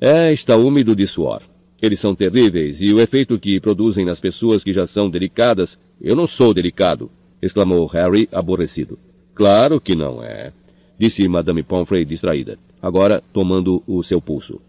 É, 0.00 0.32
está 0.32 0.56
úmido 0.56 0.96
de 0.96 1.06
suor. 1.06 1.42
Eles 1.80 2.00
são 2.00 2.16
terríveis 2.16 2.82
e 2.82 2.92
o 2.92 3.00
efeito 3.00 3.38
que 3.38 3.60
produzem 3.60 4.04
nas 4.04 4.18
pessoas 4.18 4.64
que 4.64 4.72
já 4.72 4.88
são 4.88 5.08
delicadas. 5.08 5.78
Eu 6.00 6.16
não 6.16 6.26
sou 6.26 6.52
delicado, 6.52 7.08
exclamou 7.40 7.86
Harry, 7.86 8.28
aborrecido. 8.32 8.98
Claro 9.34 9.80
que 9.80 9.94
não 9.94 10.22
é, 10.22 10.52
disse 10.98 11.26
Madame 11.28 11.62
Pomfrey 11.62 12.04
distraída, 12.04 12.58
agora 12.82 13.22
tomando 13.32 13.82
o 13.86 14.02
seu 14.02 14.20
pulso. 14.20 14.60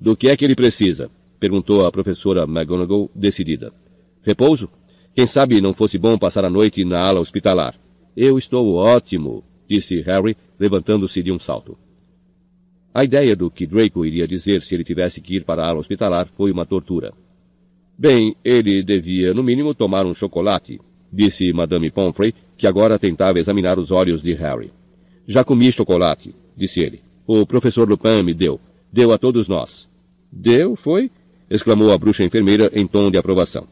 Do 0.00 0.16
que 0.16 0.28
é 0.28 0.36
que 0.36 0.44
ele 0.44 0.56
precisa? 0.56 1.10
perguntou 1.38 1.86
a 1.86 1.92
professora 1.92 2.44
McGonagall, 2.44 3.10
decidida. 3.14 3.72
Repouso? 4.22 4.68
Quem 5.14 5.26
sabe 5.26 5.60
não 5.60 5.74
fosse 5.74 5.98
bom 5.98 6.18
passar 6.18 6.44
a 6.44 6.50
noite 6.50 6.84
na 6.84 7.06
ala 7.06 7.20
hospitalar. 7.20 7.78
Eu 8.16 8.36
estou 8.38 8.74
ótimo, 8.74 9.44
disse 9.68 10.00
Harry, 10.00 10.36
levantando-se 10.58 11.22
de 11.22 11.30
um 11.30 11.38
salto. 11.38 11.76
A 12.92 13.04
ideia 13.04 13.36
do 13.36 13.50
que 13.50 13.66
Draco 13.66 14.04
iria 14.04 14.26
dizer 14.26 14.62
se 14.62 14.74
ele 14.74 14.84
tivesse 14.84 15.20
que 15.20 15.36
ir 15.36 15.44
para 15.44 15.64
a 15.64 15.68
ala 15.68 15.80
hospitalar 15.80 16.28
foi 16.34 16.50
uma 16.50 16.64
tortura. 16.64 17.12
Bem, 17.96 18.34
ele 18.44 18.82
devia, 18.82 19.32
no 19.34 19.42
mínimo, 19.42 19.74
tomar 19.74 20.06
um 20.06 20.14
chocolate, 20.14 20.80
disse 21.14 21.52
Madame 21.52 21.90
Pomfrey, 21.90 22.34
que 22.56 22.66
agora 22.66 22.98
tentava 22.98 23.38
examinar 23.38 23.78
os 23.78 23.90
olhos 23.90 24.20
de 24.20 24.34
Harry. 24.34 24.72
Já 25.26 25.44
comi 25.44 25.70
chocolate, 25.70 26.34
disse 26.56 26.80
ele. 26.80 27.00
O 27.26 27.46
professor 27.46 27.88
Lupin 27.88 28.22
me 28.22 28.34
deu. 28.34 28.60
Deu 28.92 29.12
a 29.12 29.18
todos 29.18 29.48
nós. 29.48 29.88
Deu, 30.30 30.76
foi? 30.76 31.10
exclamou 31.48 31.92
a 31.92 31.98
bruxa 31.98 32.24
enfermeira 32.24 32.70
em 32.74 32.86
tom 32.86 33.10
de 33.10 33.18
aprovação. 33.18 33.66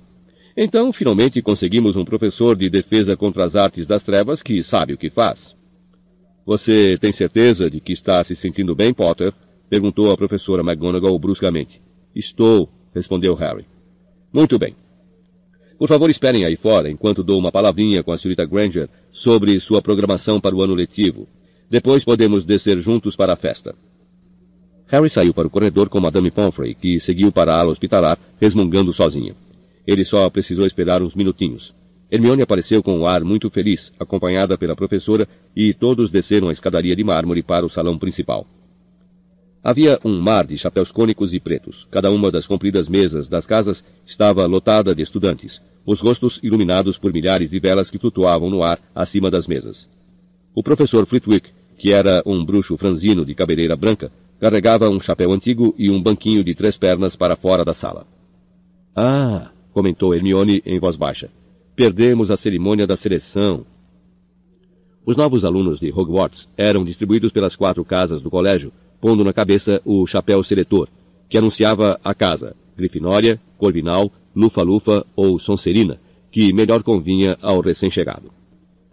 Então, 0.56 0.92
finalmente 0.92 1.40
conseguimos 1.40 1.96
um 1.96 2.04
professor 2.04 2.54
de 2.54 2.68
defesa 2.68 3.16
contra 3.16 3.44
as 3.44 3.56
artes 3.56 3.86
das 3.86 4.02
trevas 4.02 4.42
que 4.42 4.62
sabe 4.62 4.92
o 4.92 4.98
que 4.98 5.10
faz. 5.10 5.56
Você 6.44 6.98
tem 7.00 7.12
certeza 7.12 7.70
de 7.70 7.80
que 7.80 7.92
está 7.92 8.22
se 8.22 8.34
sentindo 8.34 8.74
bem, 8.74 8.92
Potter? 8.92 9.32
Perguntou 9.70 10.10
a 10.10 10.16
professora 10.16 10.62
McGonagall 10.62 11.18
bruscamente. 11.18 11.80
Estou, 12.14 12.68
respondeu 12.94 13.34
Harry. 13.34 13.66
Muito 14.32 14.58
bem. 14.58 14.76
Por 15.82 15.88
favor, 15.88 16.08
esperem 16.08 16.44
aí 16.44 16.54
fora 16.54 16.88
enquanto 16.88 17.24
dou 17.24 17.36
uma 17.36 17.50
palavrinha 17.50 18.04
com 18.04 18.12
a 18.12 18.16
senhorita 18.16 18.46
Granger 18.46 18.88
sobre 19.10 19.58
sua 19.58 19.82
programação 19.82 20.40
para 20.40 20.54
o 20.54 20.62
ano 20.62 20.76
letivo. 20.76 21.26
Depois 21.68 22.04
podemos 22.04 22.44
descer 22.44 22.78
juntos 22.78 23.16
para 23.16 23.32
a 23.32 23.36
festa. 23.36 23.74
Harry 24.86 25.10
saiu 25.10 25.34
para 25.34 25.48
o 25.48 25.50
corredor 25.50 25.88
com 25.88 26.00
Madame 26.00 26.30
Pomfrey, 26.30 26.76
que 26.76 27.00
seguiu 27.00 27.32
para 27.32 27.52
a 27.52 27.58
ala 27.58 27.72
hospitalar, 27.72 28.16
resmungando 28.40 28.92
sozinha. 28.92 29.34
Ele 29.84 30.04
só 30.04 30.30
precisou 30.30 30.66
esperar 30.66 31.02
uns 31.02 31.16
minutinhos. 31.16 31.74
Hermione 32.08 32.42
apareceu 32.42 32.80
com 32.80 32.96
um 32.96 33.04
ar 33.04 33.24
muito 33.24 33.50
feliz, 33.50 33.92
acompanhada 33.98 34.56
pela 34.56 34.76
professora, 34.76 35.26
e 35.56 35.74
todos 35.74 36.12
desceram 36.12 36.48
a 36.48 36.52
escadaria 36.52 36.94
de 36.94 37.02
mármore 37.02 37.42
para 37.42 37.66
o 37.66 37.68
salão 37.68 37.98
principal. 37.98 38.46
Havia 39.64 40.00
um 40.04 40.20
mar 40.20 40.44
de 40.44 40.58
chapéus 40.58 40.90
cônicos 40.90 41.32
e 41.32 41.38
pretos. 41.38 41.86
Cada 41.88 42.10
uma 42.10 42.32
das 42.32 42.48
compridas 42.48 42.88
mesas 42.88 43.28
das 43.28 43.46
casas 43.46 43.84
estava 44.04 44.44
lotada 44.44 44.92
de 44.92 45.02
estudantes, 45.02 45.62
os 45.86 46.00
rostos 46.00 46.40
iluminados 46.42 46.98
por 46.98 47.12
milhares 47.12 47.50
de 47.50 47.60
velas 47.60 47.88
que 47.88 47.98
flutuavam 47.98 48.50
no 48.50 48.64
ar 48.64 48.80
acima 48.92 49.30
das 49.30 49.46
mesas. 49.46 49.88
O 50.52 50.64
professor 50.64 51.06
Flitwick, 51.06 51.50
que 51.78 51.92
era 51.92 52.22
um 52.26 52.44
bruxo 52.44 52.76
franzino 52.76 53.24
de 53.24 53.36
cabeleira 53.36 53.76
branca, 53.76 54.10
carregava 54.40 54.90
um 54.90 55.00
chapéu 55.00 55.32
antigo 55.32 55.72
e 55.78 55.88
um 55.88 56.02
banquinho 56.02 56.42
de 56.42 56.56
três 56.56 56.76
pernas 56.76 57.14
para 57.14 57.36
fora 57.36 57.64
da 57.64 57.72
sala. 57.72 58.04
Ah, 58.96 59.50
comentou 59.72 60.12
Hermione 60.12 60.60
em 60.66 60.80
voz 60.80 60.96
baixa. 60.96 61.30
Perdemos 61.76 62.32
a 62.32 62.36
cerimônia 62.36 62.86
da 62.86 62.96
seleção. 62.96 63.64
Os 65.06 65.16
novos 65.16 65.44
alunos 65.44 65.78
de 65.78 65.92
Hogwarts 65.92 66.48
eram 66.56 66.84
distribuídos 66.84 67.30
pelas 67.30 67.54
quatro 67.54 67.84
casas 67.84 68.20
do 68.20 68.30
colégio, 68.30 68.72
pondo 69.02 69.24
na 69.24 69.32
cabeça 69.32 69.82
o 69.84 70.06
chapéu 70.06 70.44
seletor, 70.44 70.88
que 71.28 71.36
anunciava 71.36 71.98
a 72.04 72.14
casa, 72.14 72.54
Grifinória, 72.76 73.40
Corvinal, 73.58 74.12
Lufa-Lufa 74.34 75.04
ou 75.16 75.40
Sonserina, 75.40 75.98
que 76.30 76.52
melhor 76.52 76.84
convinha 76.84 77.36
ao 77.42 77.60
recém-chegado. 77.60 78.30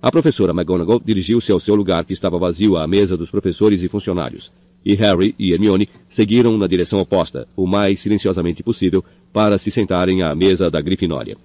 A 0.02 0.12
professora 0.12 0.52
McGonagall 0.52 1.00
dirigiu-se 1.00 1.52
ao 1.52 1.60
seu 1.60 1.76
lugar 1.76 2.06
que 2.06 2.14
estava 2.14 2.40
vazio 2.40 2.76
à 2.76 2.88
mesa 2.88 3.16
dos 3.16 3.30
professores 3.30 3.84
e 3.84 3.88
funcionários, 3.88 4.52
e 4.84 4.96
Harry 4.96 5.36
e 5.38 5.54
Hermione 5.54 5.88
seguiram 6.08 6.58
na 6.58 6.66
direção 6.66 7.00
oposta, 7.00 7.48
o 7.56 7.68
mais 7.68 8.00
silenciosamente 8.00 8.64
possível, 8.64 9.06
para 9.32 9.60
se 9.60 9.70
sentarem 9.70 10.24
à 10.24 10.34
mesa 10.34 10.72
da 10.72 10.82
Grifinória. 10.82 11.38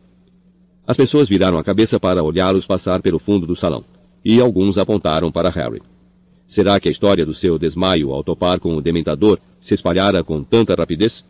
As 0.86 0.96
pessoas 0.96 1.28
viraram 1.28 1.58
a 1.58 1.64
cabeça 1.64 2.00
para 2.00 2.22
olhá-los 2.22 2.66
passar 2.66 3.02
pelo 3.02 3.18
fundo 3.18 3.46
do 3.46 3.54
salão, 3.54 3.84
e 4.24 4.40
alguns 4.40 4.78
apontaram 4.78 5.30
para 5.30 5.50
Harry. 5.50 5.82
Será 6.46 6.78
que 6.78 6.88
a 6.88 6.90
história 6.90 7.24
do 7.24 7.34
seu 7.34 7.58
desmaio 7.58 8.12
ao 8.12 8.22
topar 8.22 8.60
com 8.60 8.76
o 8.76 8.80
Dementador 8.80 9.38
se 9.60 9.74
espalhara 9.74 10.22
com 10.22 10.42
tanta 10.42 10.74
rapidez? 10.74 11.24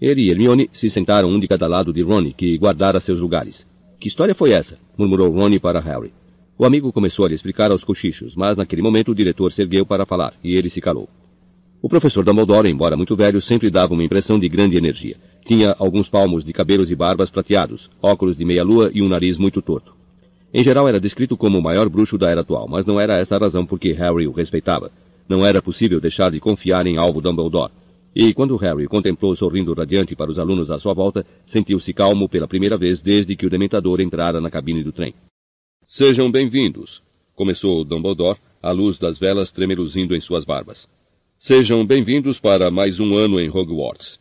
Ele 0.00 0.22
e 0.22 0.30
Hermione 0.30 0.70
se 0.72 0.88
sentaram 0.88 1.28
um 1.28 1.40
de 1.40 1.48
cada 1.48 1.66
lado 1.66 1.92
de 1.92 2.02
Ron, 2.02 2.32
que 2.32 2.56
guardara 2.56 3.00
seus 3.00 3.18
lugares. 3.18 3.66
Que 3.98 4.06
história 4.06 4.34
foi 4.34 4.52
essa? 4.52 4.78
murmurou 4.96 5.30
Ron 5.30 5.58
para 5.58 5.80
Harry. 5.80 6.12
O 6.56 6.64
amigo 6.64 6.92
começou 6.92 7.24
a 7.24 7.28
lhe 7.28 7.34
explicar 7.34 7.70
aos 7.70 7.84
cochichos, 7.84 8.36
mas 8.36 8.56
naquele 8.56 8.82
momento 8.82 9.10
o 9.10 9.14
diretor 9.14 9.50
se 9.50 9.62
ergueu 9.62 9.84
para 9.84 10.06
falar, 10.06 10.34
e 10.42 10.54
ele 10.54 10.70
se 10.70 10.80
calou. 10.80 11.08
O 11.80 11.88
professor 11.88 12.24
Dumbledore, 12.24 12.68
embora 12.68 12.96
muito 12.96 13.14
velho, 13.14 13.40
sempre 13.40 13.70
dava 13.70 13.94
uma 13.94 14.02
impressão 14.02 14.38
de 14.38 14.48
grande 14.48 14.76
energia. 14.76 15.16
Tinha 15.44 15.74
alguns 15.78 16.10
palmos 16.10 16.44
de 16.44 16.52
cabelos 16.52 16.90
e 16.90 16.96
barbas 16.96 17.30
prateados, 17.30 17.88
óculos 18.02 18.36
de 18.36 18.44
meia-lua 18.44 18.90
e 18.92 19.02
um 19.02 19.08
nariz 19.08 19.38
muito 19.38 19.62
torto. 19.62 19.97
Em 20.52 20.62
geral 20.62 20.88
era 20.88 20.98
descrito 20.98 21.36
como 21.36 21.58
o 21.58 21.62
maior 21.62 21.88
bruxo 21.90 22.16
da 22.16 22.30
era 22.30 22.40
atual, 22.40 22.66
mas 22.66 22.86
não 22.86 22.98
era 22.98 23.18
esta 23.18 23.36
a 23.36 23.38
razão 23.38 23.66
por 23.66 23.78
que 23.78 23.92
Harry 23.92 24.26
o 24.26 24.32
respeitava. 24.32 24.90
Não 25.28 25.44
era 25.44 25.60
possível 25.60 26.00
deixar 26.00 26.30
de 26.30 26.40
confiar 26.40 26.86
em 26.86 26.96
alvo 26.96 27.20
Dumbledore. 27.20 27.72
E 28.14 28.32
quando 28.32 28.56
Harry 28.56 28.86
contemplou 28.86 29.36
sorrindo 29.36 29.74
radiante 29.74 30.16
para 30.16 30.30
os 30.30 30.38
alunos 30.38 30.70
à 30.70 30.78
sua 30.78 30.94
volta, 30.94 31.24
sentiu-se 31.44 31.92
calmo 31.92 32.28
pela 32.28 32.48
primeira 32.48 32.78
vez 32.78 33.00
desde 33.02 33.36
que 33.36 33.46
o 33.46 33.50
Dementador 33.50 34.00
entrara 34.00 34.40
na 34.40 34.50
cabine 34.50 34.82
do 34.82 34.90
trem. 34.90 35.14
Sejam 35.86 36.30
bem-vindos, 36.30 37.02
começou 37.34 37.84
Dumbledore, 37.84 38.38
a 38.62 38.72
luz 38.72 38.96
das 38.96 39.18
velas 39.18 39.52
tremeluzindo 39.52 40.16
em 40.16 40.20
suas 40.20 40.46
barbas. 40.46 40.88
Sejam 41.38 41.84
bem-vindos 41.84 42.40
para 42.40 42.70
mais 42.70 42.98
um 42.98 43.16
ano 43.16 43.38
em 43.38 43.50
Hogwarts. 43.50 44.18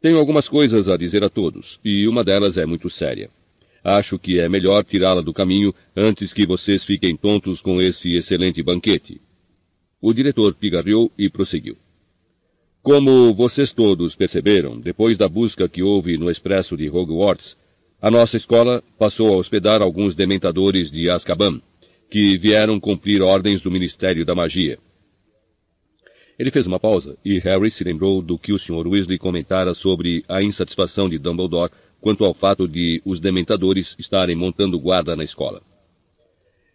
Tenho 0.00 0.18
algumas 0.18 0.48
coisas 0.48 0.88
a 0.88 0.96
dizer 0.96 1.22
a 1.22 1.30
todos, 1.30 1.78
e 1.84 2.08
uma 2.08 2.24
delas 2.24 2.58
é 2.58 2.66
muito 2.66 2.90
séria. 2.90 3.30
Acho 3.84 4.18
que 4.18 4.38
é 4.38 4.48
melhor 4.48 4.84
tirá-la 4.84 5.20
do 5.20 5.32
caminho 5.32 5.74
antes 5.96 6.32
que 6.32 6.46
vocês 6.46 6.84
fiquem 6.84 7.16
tontos 7.16 7.60
com 7.60 7.80
esse 7.80 8.14
excelente 8.14 8.62
banquete. 8.62 9.20
O 10.00 10.12
diretor 10.12 10.54
pigarreou 10.54 11.10
e 11.18 11.28
prosseguiu. 11.28 11.76
Como 12.82 13.32
vocês 13.32 13.72
todos 13.72 14.16
perceberam, 14.16 14.80
depois 14.80 15.16
da 15.16 15.28
busca 15.28 15.68
que 15.68 15.82
houve 15.82 16.16
no 16.16 16.30
expresso 16.30 16.76
de 16.76 16.88
Hogwarts, 16.88 17.56
a 18.00 18.10
nossa 18.10 18.36
escola 18.36 18.82
passou 18.98 19.32
a 19.32 19.36
hospedar 19.36 19.80
alguns 19.80 20.14
dementadores 20.14 20.90
de 20.90 21.08
Azkaban, 21.08 21.62
que 22.10 22.36
vieram 22.36 22.80
cumprir 22.80 23.22
ordens 23.22 23.62
do 23.62 23.70
Ministério 23.70 24.24
da 24.26 24.34
Magia. 24.34 24.78
Ele 26.36 26.50
fez 26.50 26.66
uma 26.66 26.80
pausa 26.80 27.16
e 27.24 27.38
Harry 27.38 27.70
se 27.70 27.84
lembrou 27.84 28.20
do 28.20 28.36
que 28.36 28.52
o 28.52 28.58
Sr. 28.58 28.88
Weasley 28.88 29.18
comentara 29.18 29.74
sobre 29.74 30.24
a 30.28 30.42
insatisfação 30.42 31.08
de 31.08 31.18
Dumbledore 31.18 31.70
quanto 32.02 32.22
ao 32.24 32.34
fato 32.34 32.68
de 32.68 33.00
os 33.04 33.18
dementadores 33.18 33.96
estarem 33.98 34.36
montando 34.36 34.78
guarda 34.78 35.16
na 35.16 35.24
escola. 35.24 35.62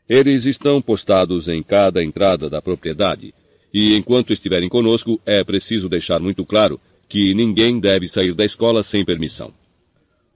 Eles 0.10 0.48
estão 0.48 0.82
postados 0.82 1.48
em 1.48 1.62
cada 1.62 2.04
entrada 2.04 2.50
da 2.50 2.60
propriedade, 2.60 3.34
e 3.72 3.96
enquanto 3.96 4.34
estiverem 4.34 4.68
conosco, 4.68 5.22
é 5.26 5.44
preciso 5.44 5.88
deixar 5.88 6.20
muito 6.20 6.44
claro 6.44 6.80
que 7.08 7.36
ninguém 7.36 7.80
deve 7.80 8.08
sair 8.08 8.34
da 8.34 8.44
escola 8.44 8.82
sem 8.82 9.06
permissão. 9.06 9.54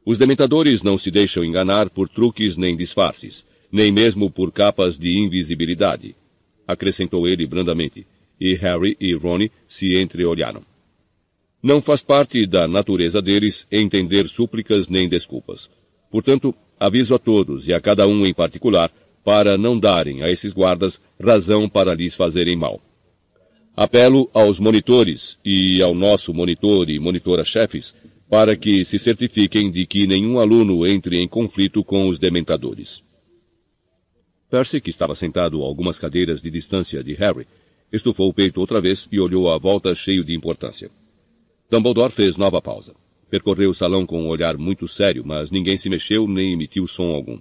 Os 0.06 0.18
dementadores 0.20 0.84
não 0.84 0.98
se 0.98 1.10
deixam 1.10 1.44
enganar 1.44 1.90
por 1.90 2.08
truques 2.08 2.56
nem 2.56 2.76
disfarces, 2.76 3.44
nem 3.72 3.92
mesmo 3.92 4.30
por 4.30 4.52
capas 4.52 5.00
de 5.00 5.18
invisibilidade, 5.18 6.16
acrescentou 6.68 7.28
ele 7.28 7.48
brandamente 7.48 8.06
e 8.42 8.56
Harry 8.56 8.98
e 9.00 9.14
Ron 9.14 9.48
se 9.68 9.96
entreolharam. 9.96 10.71
Não 11.62 11.82
faz 11.82 12.02
parte 12.02 12.46
da 12.46 12.68
natureza 12.68 13.22
deles 13.22 13.68
entender 13.72 14.28
súplicas 14.28 14.88
nem 14.88 15.08
desculpas. 15.08 15.70
Portanto, 16.10 16.54
aviso 16.80 17.14
a 17.14 17.20
todos 17.20 17.68
e 17.68 17.74
a 17.74 17.80
cada 17.80 18.08
um 18.08 18.26
em 18.26 18.34
particular 18.34 18.92
para 19.24 19.58
não 19.58 19.78
darem 19.78 20.24
a 20.24 20.30
esses 20.30 20.52
guardas 20.52 21.00
razão 21.22 21.70
para 21.70 21.94
lhes 21.94 22.16
fazerem 22.16 22.56
mal. 22.56 22.82
Apelo 23.76 24.30
aos 24.34 24.60
monitores 24.60 25.38
e 25.46 25.82
ao 25.82 25.94
nosso 25.94 26.34
monitor 26.34 26.90
e 26.90 27.00
monitora-chefes 27.00 27.94
para 28.30 28.56
que 28.56 28.84
se 28.84 28.98
certifiquem 28.98 29.70
de 29.70 29.86
que 29.86 30.08
nenhum 30.08 30.40
aluno 30.40 30.88
entre 30.88 31.18
em 31.18 31.28
conflito 31.28 31.84
com 31.84 32.08
os 32.08 32.18
dementadores. 32.18 33.04
Percy, 34.50 34.82
que 34.82 34.90
estava 34.90 35.16
sentado 35.16 35.62
a 35.62 35.66
algumas 35.66 36.00
cadeiras 36.00 36.42
de 36.42 36.50
distância 36.50 37.04
de 37.04 37.14
Harry, 37.14 37.46
Estufou 37.92 38.30
o 38.30 38.34
peito 38.34 38.62
outra 38.62 38.80
vez 38.80 39.08
e 39.12 39.20
olhou 39.20 39.52
à 39.52 39.58
volta 39.58 39.94
cheio 39.94 40.24
de 40.24 40.34
importância. 40.34 40.90
Dumbledore 41.72 42.12
fez 42.12 42.36
nova 42.36 42.62
pausa. 42.62 42.94
Percorreu 43.30 43.70
o 43.70 43.74
salão 43.74 44.06
com 44.06 44.22
um 44.22 44.28
olhar 44.28 44.58
muito 44.58 44.90
sério, 44.90 45.24
mas 45.26 45.50
ninguém 45.50 45.78
se 45.78 45.90
mexeu 45.90 46.28
nem 46.28 46.52
emitiu 46.52 46.86
som 46.86 47.12
algum. 47.12 47.40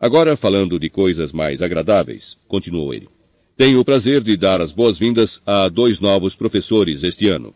Agora, 0.00 0.36
falando 0.36 0.78
de 0.78 0.88
coisas 0.88 1.32
mais 1.32 1.60
agradáveis, 1.60 2.38
continuou 2.46 2.94
ele. 2.94 3.08
Tenho 3.56 3.80
o 3.80 3.84
prazer 3.84 4.22
de 4.22 4.36
dar 4.36 4.60
as 4.60 4.70
boas-vindas 4.70 5.42
a 5.44 5.68
dois 5.68 5.98
novos 5.98 6.36
professores 6.36 7.02
este 7.02 7.26
ano. 7.26 7.52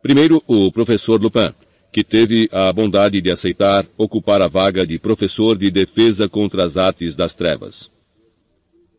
Primeiro, 0.00 0.42
o 0.46 0.72
professor 0.72 1.20
Lupin, 1.20 1.52
que 1.92 2.02
teve 2.02 2.48
a 2.50 2.72
bondade 2.72 3.20
de 3.20 3.30
aceitar 3.30 3.84
ocupar 3.98 4.40
a 4.40 4.48
vaga 4.48 4.86
de 4.86 4.98
professor 4.98 5.58
de 5.58 5.70
defesa 5.70 6.26
contra 6.26 6.64
as 6.64 6.78
artes 6.78 7.14
das 7.14 7.34
trevas. 7.34 7.90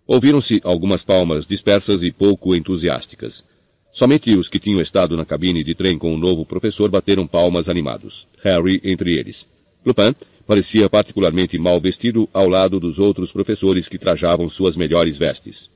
Ouviram-se 0.06 0.62
algumas 0.64 1.04
palmas 1.04 1.48
dispersas 1.48 2.04
e 2.04 2.12
pouco 2.12 2.56
entusiásticas. 2.56 3.50
Somente 3.92 4.34
os 4.36 4.48
que 4.48 4.60
tinham 4.60 4.82
estado 4.82 5.18
na 5.18 5.26
cabine 5.26 5.64
de 5.64 5.76
trem 5.76 5.98
com 5.98 6.14
o 6.14 6.18
novo 6.18 6.46
professor 6.46 6.90
bateram 6.90 7.28
palmas 7.28 7.68
animados, 7.68 8.26
Harry 8.44 8.80
entre 8.84 9.18
eles. 9.18 9.46
Lupin 9.86 10.16
parecia 10.48 10.90
particularmente 10.90 11.58
mal 11.58 11.80
vestido 11.80 12.28
ao 12.34 12.48
lado 12.48 12.80
dos 12.80 13.00
outros 13.00 13.32
professores 13.32 13.90
que 13.90 13.98
trajavam 13.98 14.48
suas 14.48 14.78
melhores 14.78 15.18
vestes. 15.18 15.70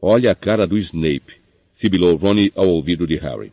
Olha 0.00 0.30
a 0.30 0.34
cara 0.34 0.66
do 0.66 0.78
Snape, 0.78 1.40
sibilou 1.72 2.16
Ronnie 2.16 2.52
ao 2.54 2.68
ouvido 2.68 3.06
de 3.06 3.16
Harry. 3.16 3.52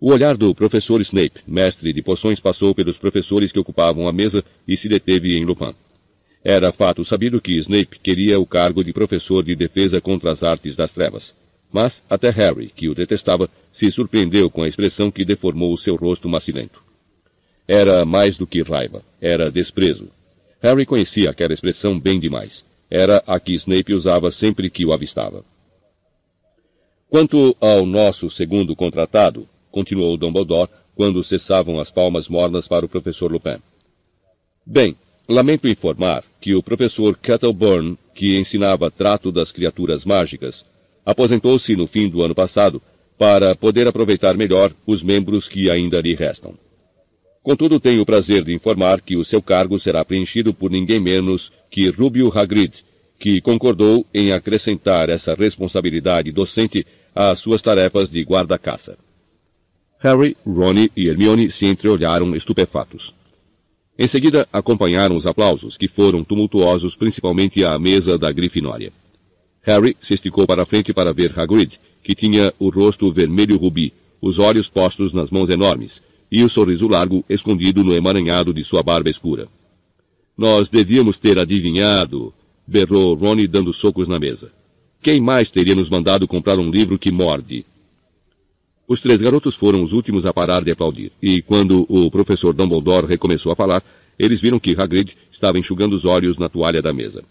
O 0.00 0.10
olhar 0.12 0.36
do 0.36 0.54
professor 0.54 1.00
Snape, 1.00 1.40
mestre 1.46 1.92
de 1.92 2.02
poções, 2.02 2.38
passou 2.38 2.74
pelos 2.74 2.98
professores 2.98 3.50
que 3.50 3.58
ocupavam 3.58 4.06
a 4.06 4.12
mesa 4.12 4.44
e 4.68 4.76
se 4.76 4.88
deteve 4.88 5.36
em 5.36 5.44
Lupin. 5.44 5.74
Era 6.44 6.72
fato 6.72 7.04
sabido 7.04 7.40
que 7.40 7.56
Snape 7.56 7.98
queria 8.02 8.38
o 8.38 8.46
cargo 8.46 8.84
de 8.84 8.92
professor 8.92 9.42
de 9.42 9.56
defesa 9.56 10.00
contra 10.00 10.30
as 10.30 10.42
artes 10.42 10.76
das 10.76 10.92
trevas. 10.92 11.34
Mas 11.74 12.04
até 12.08 12.30
Harry, 12.30 12.70
que 12.72 12.88
o 12.88 12.94
detestava, 12.94 13.50
se 13.72 13.90
surpreendeu 13.90 14.48
com 14.48 14.62
a 14.62 14.68
expressão 14.68 15.10
que 15.10 15.24
deformou 15.24 15.72
o 15.72 15.76
seu 15.76 15.96
rosto 15.96 16.28
macilento. 16.28 16.80
Era 17.66 18.04
mais 18.04 18.36
do 18.36 18.46
que 18.46 18.62
raiva, 18.62 19.02
era 19.20 19.50
desprezo. 19.50 20.08
Harry 20.62 20.86
conhecia 20.86 21.30
aquela 21.30 21.52
expressão 21.52 21.98
bem 21.98 22.20
demais. 22.20 22.64
Era 22.88 23.24
a 23.26 23.40
que 23.40 23.52
Snape 23.54 23.92
usava 23.92 24.30
sempre 24.30 24.70
que 24.70 24.86
o 24.86 24.92
avistava. 24.92 25.44
Quanto 27.10 27.56
ao 27.60 27.84
nosso 27.84 28.30
segundo 28.30 28.76
contratado, 28.76 29.48
continuou 29.72 30.16
Dumbledore, 30.16 30.70
quando 30.94 31.24
cessavam 31.24 31.80
as 31.80 31.90
palmas 31.90 32.28
mornas 32.28 32.68
para 32.68 32.86
o 32.86 32.88
professor 32.88 33.32
Lupin. 33.32 33.58
Bem, 34.64 34.96
Lamento 35.26 35.66
informar 35.66 36.22
que 36.38 36.54
o 36.54 36.62
professor 36.62 37.16
Kettleburn, 37.16 37.96
que 38.14 38.38
ensinava 38.38 38.90
trato 38.90 39.32
das 39.32 39.50
criaturas 39.50 40.04
mágicas, 40.04 40.66
aposentou-se 41.04 41.76
no 41.76 41.86
fim 41.86 42.08
do 42.08 42.22
ano 42.22 42.34
passado 42.34 42.80
para 43.18 43.54
poder 43.54 43.86
aproveitar 43.86 44.36
melhor 44.36 44.72
os 44.86 45.02
membros 45.02 45.46
que 45.46 45.70
ainda 45.70 46.00
lhe 46.00 46.14
restam. 46.14 46.54
Contudo, 47.42 47.78
tenho 47.78 48.00
o 48.00 48.06
prazer 48.06 48.42
de 48.42 48.54
informar 48.54 49.02
que 49.02 49.16
o 49.16 49.24
seu 49.24 49.42
cargo 49.42 49.78
será 49.78 50.04
preenchido 50.04 50.54
por 50.54 50.70
ninguém 50.70 50.98
menos 50.98 51.52
que 51.70 51.90
Rubio 51.90 52.32
Hagrid, 52.34 52.72
que 53.18 53.40
concordou 53.40 54.06
em 54.14 54.32
acrescentar 54.32 55.10
essa 55.10 55.34
responsabilidade 55.34 56.32
docente 56.32 56.86
às 57.14 57.38
suas 57.38 57.60
tarefas 57.60 58.10
de 58.10 58.22
guarda-caça. 58.22 58.96
Harry, 59.98 60.36
Ron 60.44 60.88
e 60.96 61.08
Hermione 61.08 61.50
se 61.50 61.66
entreolharam 61.66 62.34
estupefatos. 62.34 63.14
Em 63.98 64.08
seguida, 64.08 64.48
acompanharam 64.52 65.14
os 65.14 65.26
aplausos, 65.26 65.76
que 65.76 65.86
foram 65.86 66.24
tumultuosos 66.24 66.96
principalmente 66.96 67.64
à 67.64 67.78
mesa 67.78 68.18
da 68.18 68.32
Grifinória. 68.32 68.92
Harry 69.64 69.96
se 69.98 70.14
esticou 70.14 70.46
para 70.46 70.66
frente 70.66 70.92
para 70.92 71.12
ver 71.12 71.38
Hagrid, 71.38 71.80
que 72.02 72.14
tinha 72.14 72.52
o 72.58 72.68
rosto 72.68 73.10
vermelho 73.10 73.56
rubi, 73.56 73.92
os 74.20 74.38
olhos 74.38 74.68
postos 74.68 75.12
nas 75.12 75.30
mãos 75.30 75.48
enormes, 75.48 76.02
e 76.30 76.42
o 76.42 76.48
sorriso 76.48 76.86
largo 76.86 77.24
escondido 77.28 77.82
no 77.82 77.94
emaranhado 77.94 78.52
de 78.52 78.62
sua 78.62 78.82
barba 78.82 79.08
escura. 79.08 79.48
Nós 80.36 80.68
devíamos 80.68 81.16
ter 81.16 81.38
adivinhado, 81.38 82.32
berrou 82.66 83.14
Ronnie 83.14 83.46
dando 83.46 83.72
socos 83.72 84.06
na 84.06 84.18
mesa. 84.18 84.52
Quem 85.00 85.20
mais 85.20 85.48
teria 85.48 85.74
nos 85.74 85.88
mandado 85.88 86.28
comprar 86.28 86.58
um 86.58 86.70
livro 86.70 86.98
que 86.98 87.10
morde? 87.10 87.64
Os 88.86 89.00
três 89.00 89.22
garotos 89.22 89.54
foram 89.54 89.82
os 89.82 89.92
últimos 89.92 90.26
a 90.26 90.32
parar 90.32 90.62
de 90.62 90.70
aplaudir, 90.70 91.10
e 91.22 91.40
quando 91.40 91.86
o 91.88 92.10
professor 92.10 92.52
Dumbledore 92.52 93.06
recomeçou 93.06 93.50
a 93.50 93.56
falar, 93.56 93.82
eles 94.18 94.40
viram 94.40 94.60
que 94.60 94.78
Hagrid 94.78 95.16
estava 95.30 95.58
enxugando 95.58 95.94
os 95.94 96.04
olhos 96.04 96.36
na 96.36 96.50
toalha 96.50 96.82
da 96.82 96.92
mesa. 96.92 97.24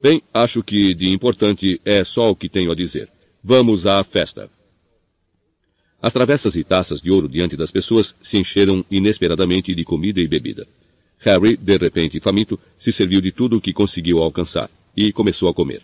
Bem, 0.00 0.22
acho 0.32 0.62
que 0.62 0.94
de 0.94 1.08
importante 1.08 1.80
é 1.84 2.04
só 2.04 2.30
o 2.30 2.36
que 2.36 2.48
tenho 2.48 2.70
a 2.70 2.74
dizer. 2.74 3.08
Vamos 3.42 3.84
à 3.84 4.02
festa. 4.04 4.48
As 6.00 6.12
travessas 6.12 6.54
e 6.54 6.62
taças 6.62 7.00
de 7.00 7.10
ouro 7.10 7.28
diante 7.28 7.56
das 7.56 7.72
pessoas 7.72 8.14
se 8.22 8.38
encheram 8.38 8.84
inesperadamente 8.88 9.74
de 9.74 9.84
comida 9.84 10.20
e 10.20 10.28
bebida. 10.28 10.68
Harry, 11.18 11.56
de 11.56 11.76
repente 11.76 12.20
faminto, 12.20 12.60
se 12.78 12.92
serviu 12.92 13.20
de 13.20 13.32
tudo 13.32 13.56
o 13.56 13.60
que 13.60 13.72
conseguiu 13.72 14.22
alcançar 14.22 14.70
e 14.96 15.12
começou 15.12 15.48
a 15.48 15.54
comer. 15.54 15.82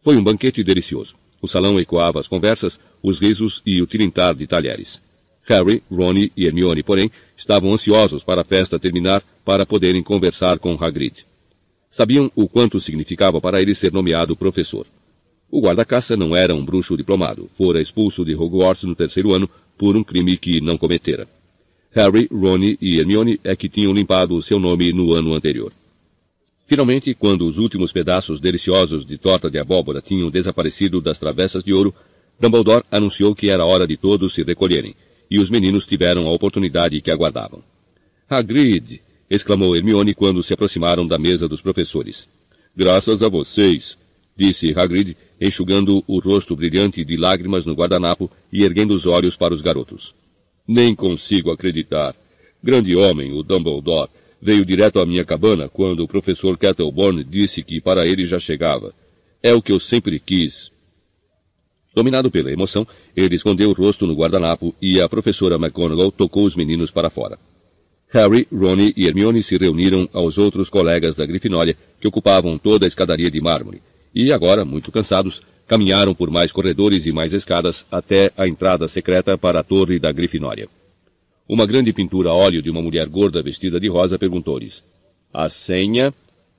Foi 0.00 0.16
um 0.16 0.24
banquete 0.24 0.64
delicioso. 0.64 1.14
O 1.42 1.46
salão 1.46 1.78
ecoava 1.78 2.18
as 2.18 2.26
conversas, 2.26 2.80
os 3.02 3.20
risos 3.20 3.60
e 3.66 3.82
o 3.82 3.86
tilintar 3.86 4.34
de 4.34 4.46
talheres. 4.46 5.02
Harry, 5.44 5.82
Ron 5.90 6.14
e 6.34 6.46
Hermione, 6.46 6.82
porém, 6.82 7.10
estavam 7.36 7.74
ansiosos 7.74 8.22
para 8.22 8.40
a 8.40 8.44
festa 8.44 8.78
terminar 8.78 9.22
para 9.44 9.66
poderem 9.66 10.02
conversar 10.02 10.58
com 10.58 10.82
Hagrid. 10.82 11.26
Sabiam 11.90 12.30
o 12.36 12.48
quanto 12.48 12.78
significava 12.78 13.40
para 13.40 13.60
ele 13.62 13.74
ser 13.74 13.92
nomeado 13.92 14.36
professor. 14.36 14.86
O 15.50 15.60
guarda-caça 15.60 16.16
não 16.16 16.36
era 16.36 16.54
um 16.54 16.64
bruxo 16.64 16.96
diplomado, 16.96 17.48
fora 17.56 17.80
expulso 17.80 18.24
de 18.24 18.34
Hogwarts 18.34 18.84
no 18.84 18.94
terceiro 18.94 19.32
ano 19.32 19.48
por 19.78 19.96
um 19.96 20.04
crime 20.04 20.36
que 20.36 20.60
não 20.60 20.76
cometera. 20.76 21.26
Harry, 21.92 22.28
Ron 22.30 22.76
e 22.80 22.98
Hermione 22.98 23.40
é 23.42 23.56
que 23.56 23.68
tinham 23.68 23.94
limpado 23.94 24.36
o 24.36 24.42
seu 24.42 24.58
nome 24.58 24.92
no 24.92 25.14
ano 25.14 25.34
anterior. 25.34 25.72
Finalmente, 26.66 27.14
quando 27.14 27.46
os 27.46 27.56
últimos 27.56 27.92
pedaços 27.92 28.40
deliciosos 28.40 29.06
de 29.06 29.16
torta 29.16 29.50
de 29.50 29.58
abóbora 29.58 30.02
tinham 30.02 30.30
desaparecido 30.30 31.00
das 31.00 31.18
travessas 31.18 31.64
de 31.64 31.72
ouro, 31.72 31.94
Dumbledore 32.38 32.84
anunciou 32.90 33.34
que 33.34 33.48
era 33.48 33.64
hora 33.64 33.86
de 33.86 33.96
todos 33.96 34.34
se 34.34 34.42
recolherem, 34.42 34.94
e 35.30 35.38
os 35.38 35.48
meninos 35.48 35.86
tiveram 35.86 36.26
a 36.26 36.30
oportunidade 36.30 37.00
que 37.00 37.10
aguardavam. 37.10 37.62
Hagrid! 38.28 39.00
Exclamou 39.30 39.76
Hermione 39.76 40.14
quando 40.14 40.42
se 40.42 40.52
aproximaram 40.52 41.06
da 41.06 41.18
mesa 41.18 41.48
dos 41.48 41.60
professores. 41.60 42.28
Graças 42.74 43.22
a 43.22 43.28
vocês, 43.28 43.98
disse 44.36 44.72
Hagrid, 44.76 45.16
enxugando 45.40 46.02
o 46.06 46.20
rosto 46.20 46.54
brilhante 46.54 47.04
de 47.04 47.16
lágrimas 47.16 47.64
no 47.64 47.74
guardanapo 47.74 48.30
e 48.52 48.64
erguendo 48.64 48.94
os 48.94 49.06
olhos 49.06 49.36
para 49.36 49.52
os 49.52 49.60
garotos. 49.60 50.14
Nem 50.66 50.94
consigo 50.94 51.50
acreditar. 51.50 52.14
Grande 52.62 52.94
homem, 52.94 53.32
o 53.32 53.42
Dumbledore, 53.42 54.10
veio 54.40 54.64
direto 54.64 55.00
à 55.00 55.06
minha 55.06 55.24
cabana 55.24 55.68
quando 55.68 56.04
o 56.04 56.08
professor 56.08 56.56
Kettleborn 56.56 57.24
disse 57.24 57.62
que 57.62 57.80
para 57.80 58.06
ele 58.06 58.24
já 58.24 58.38
chegava. 58.38 58.94
É 59.42 59.52
o 59.52 59.62
que 59.62 59.72
eu 59.72 59.80
sempre 59.80 60.18
quis. 60.18 60.70
Dominado 61.94 62.30
pela 62.30 62.52
emoção, 62.52 62.86
ele 63.16 63.34
escondeu 63.34 63.70
o 63.70 63.72
rosto 63.72 64.06
no 64.06 64.14
guardanapo 64.14 64.74
e 64.80 65.00
a 65.00 65.08
professora 65.08 65.56
McGonagall 65.56 66.12
tocou 66.12 66.44
os 66.44 66.54
meninos 66.54 66.90
para 66.90 67.10
fora. 67.10 67.38
Harry, 68.10 68.48
Ron 68.50 68.76
e 68.96 69.06
Hermione 69.06 69.42
se 69.42 69.56
reuniram 69.58 70.08
aos 70.12 70.38
outros 70.38 70.70
colegas 70.70 71.14
da 71.14 71.26
Grifinória, 71.26 71.76
que 72.00 72.08
ocupavam 72.08 72.56
toda 72.56 72.86
a 72.86 72.88
escadaria 72.88 73.30
de 73.30 73.40
mármore, 73.40 73.82
e 74.14 74.32
agora, 74.32 74.64
muito 74.64 74.90
cansados, 74.90 75.42
caminharam 75.66 76.14
por 76.14 76.30
mais 76.30 76.50
corredores 76.50 77.04
e 77.04 77.12
mais 77.12 77.34
escadas 77.34 77.84
até 77.92 78.32
a 78.36 78.48
entrada 78.48 78.88
secreta 78.88 79.36
para 79.36 79.60
a 79.60 79.62
torre 79.62 79.98
da 79.98 80.10
Grifinória. 80.10 80.68
Uma 81.46 81.66
grande 81.66 81.92
pintura 81.92 82.30
a 82.30 82.34
óleo 82.34 82.62
de 82.62 82.70
uma 82.70 82.80
mulher 82.80 83.06
gorda 83.08 83.42
vestida 83.42 83.78
de 83.78 83.88
rosa 83.88 84.18
perguntou-lhes. 84.18 84.82
A 85.32 85.50
senha? 85.50 86.12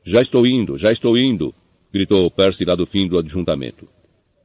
Já 0.04 0.22
estou 0.22 0.46
indo, 0.46 0.78
já 0.78 0.92
estou 0.92 1.18
indo, 1.18 1.54
gritou 1.92 2.30
Percy 2.30 2.66
lá 2.66 2.76
do 2.76 2.86
fim 2.86 3.08
do 3.08 3.18
adjuntamento. 3.18 3.88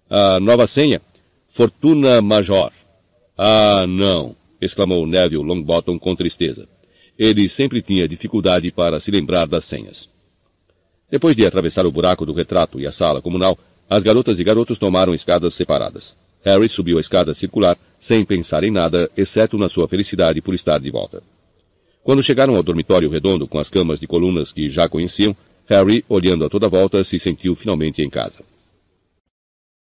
A 0.08 0.40
nova 0.40 0.66
senha? 0.66 1.00
Fortuna 1.46 2.20
Major. 2.20 2.72
Ah, 3.36 3.84
não, 3.86 4.34
exclamou 4.60 5.06
Neville 5.06 5.44
Longbottom 5.44 5.98
com 5.98 6.16
tristeza. 6.16 6.68
Ele 7.18 7.48
sempre 7.48 7.80
tinha 7.80 8.08
dificuldade 8.08 8.70
para 8.70 8.98
se 8.98 9.10
lembrar 9.10 9.46
das 9.46 9.64
senhas. 9.64 10.08
Depois 11.10 11.36
de 11.36 11.46
atravessar 11.46 11.86
o 11.86 11.92
buraco 11.92 12.26
do 12.26 12.32
retrato 12.32 12.80
e 12.80 12.86
a 12.86 12.92
sala 12.92 13.22
comunal, 13.22 13.58
as 13.88 14.02
garotas 14.02 14.40
e 14.40 14.44
garotos 14.44 14.78
tomaram 14.78 15.14
escadas 15.14 15.54
separadas. 15.54 16.16
Harry 16.44 16.68
subiu 16.68 16.98
a 16.98 17.00
escada 17.00 17.32
circular, 17.32 17.78
sem 17.98 18.24
pensar 18.24 18.64
em 18.64 18.70
nada, 18.70 19.10
exceto 19.16 19.56
na 19.56 19.68
sua 19.68 19.88
felicidade 19.88 20.42
por 20.42 20.54
estar 20.54 20.78
de 20.78 20.90
volta. 20.90 21.22
Quando 22.02 22.22
chegaram 22.22 22.54
ao 22.54 22.62
dormitório 22.62 23.08
redondo 23.08 23.48
com 23.48 23.58
as 23.58 23.70
camas 23.70 23.98
de 23.98 24.06
colunas 24.06 24.52
que 24.52 24.68
já 24.68 24.88
conheciam, 24.88 25.34
Harry, 25.66 26.04
olhando 26.08 26.44
a 26.44 26.50
toda 26.50 26.68
volta, 26.68 27.02
se 27.02 27.18
sentiu 27.18 27.54
finalmente 27.54 28.02
em 28.02 28.10
casa. 28.10 28.44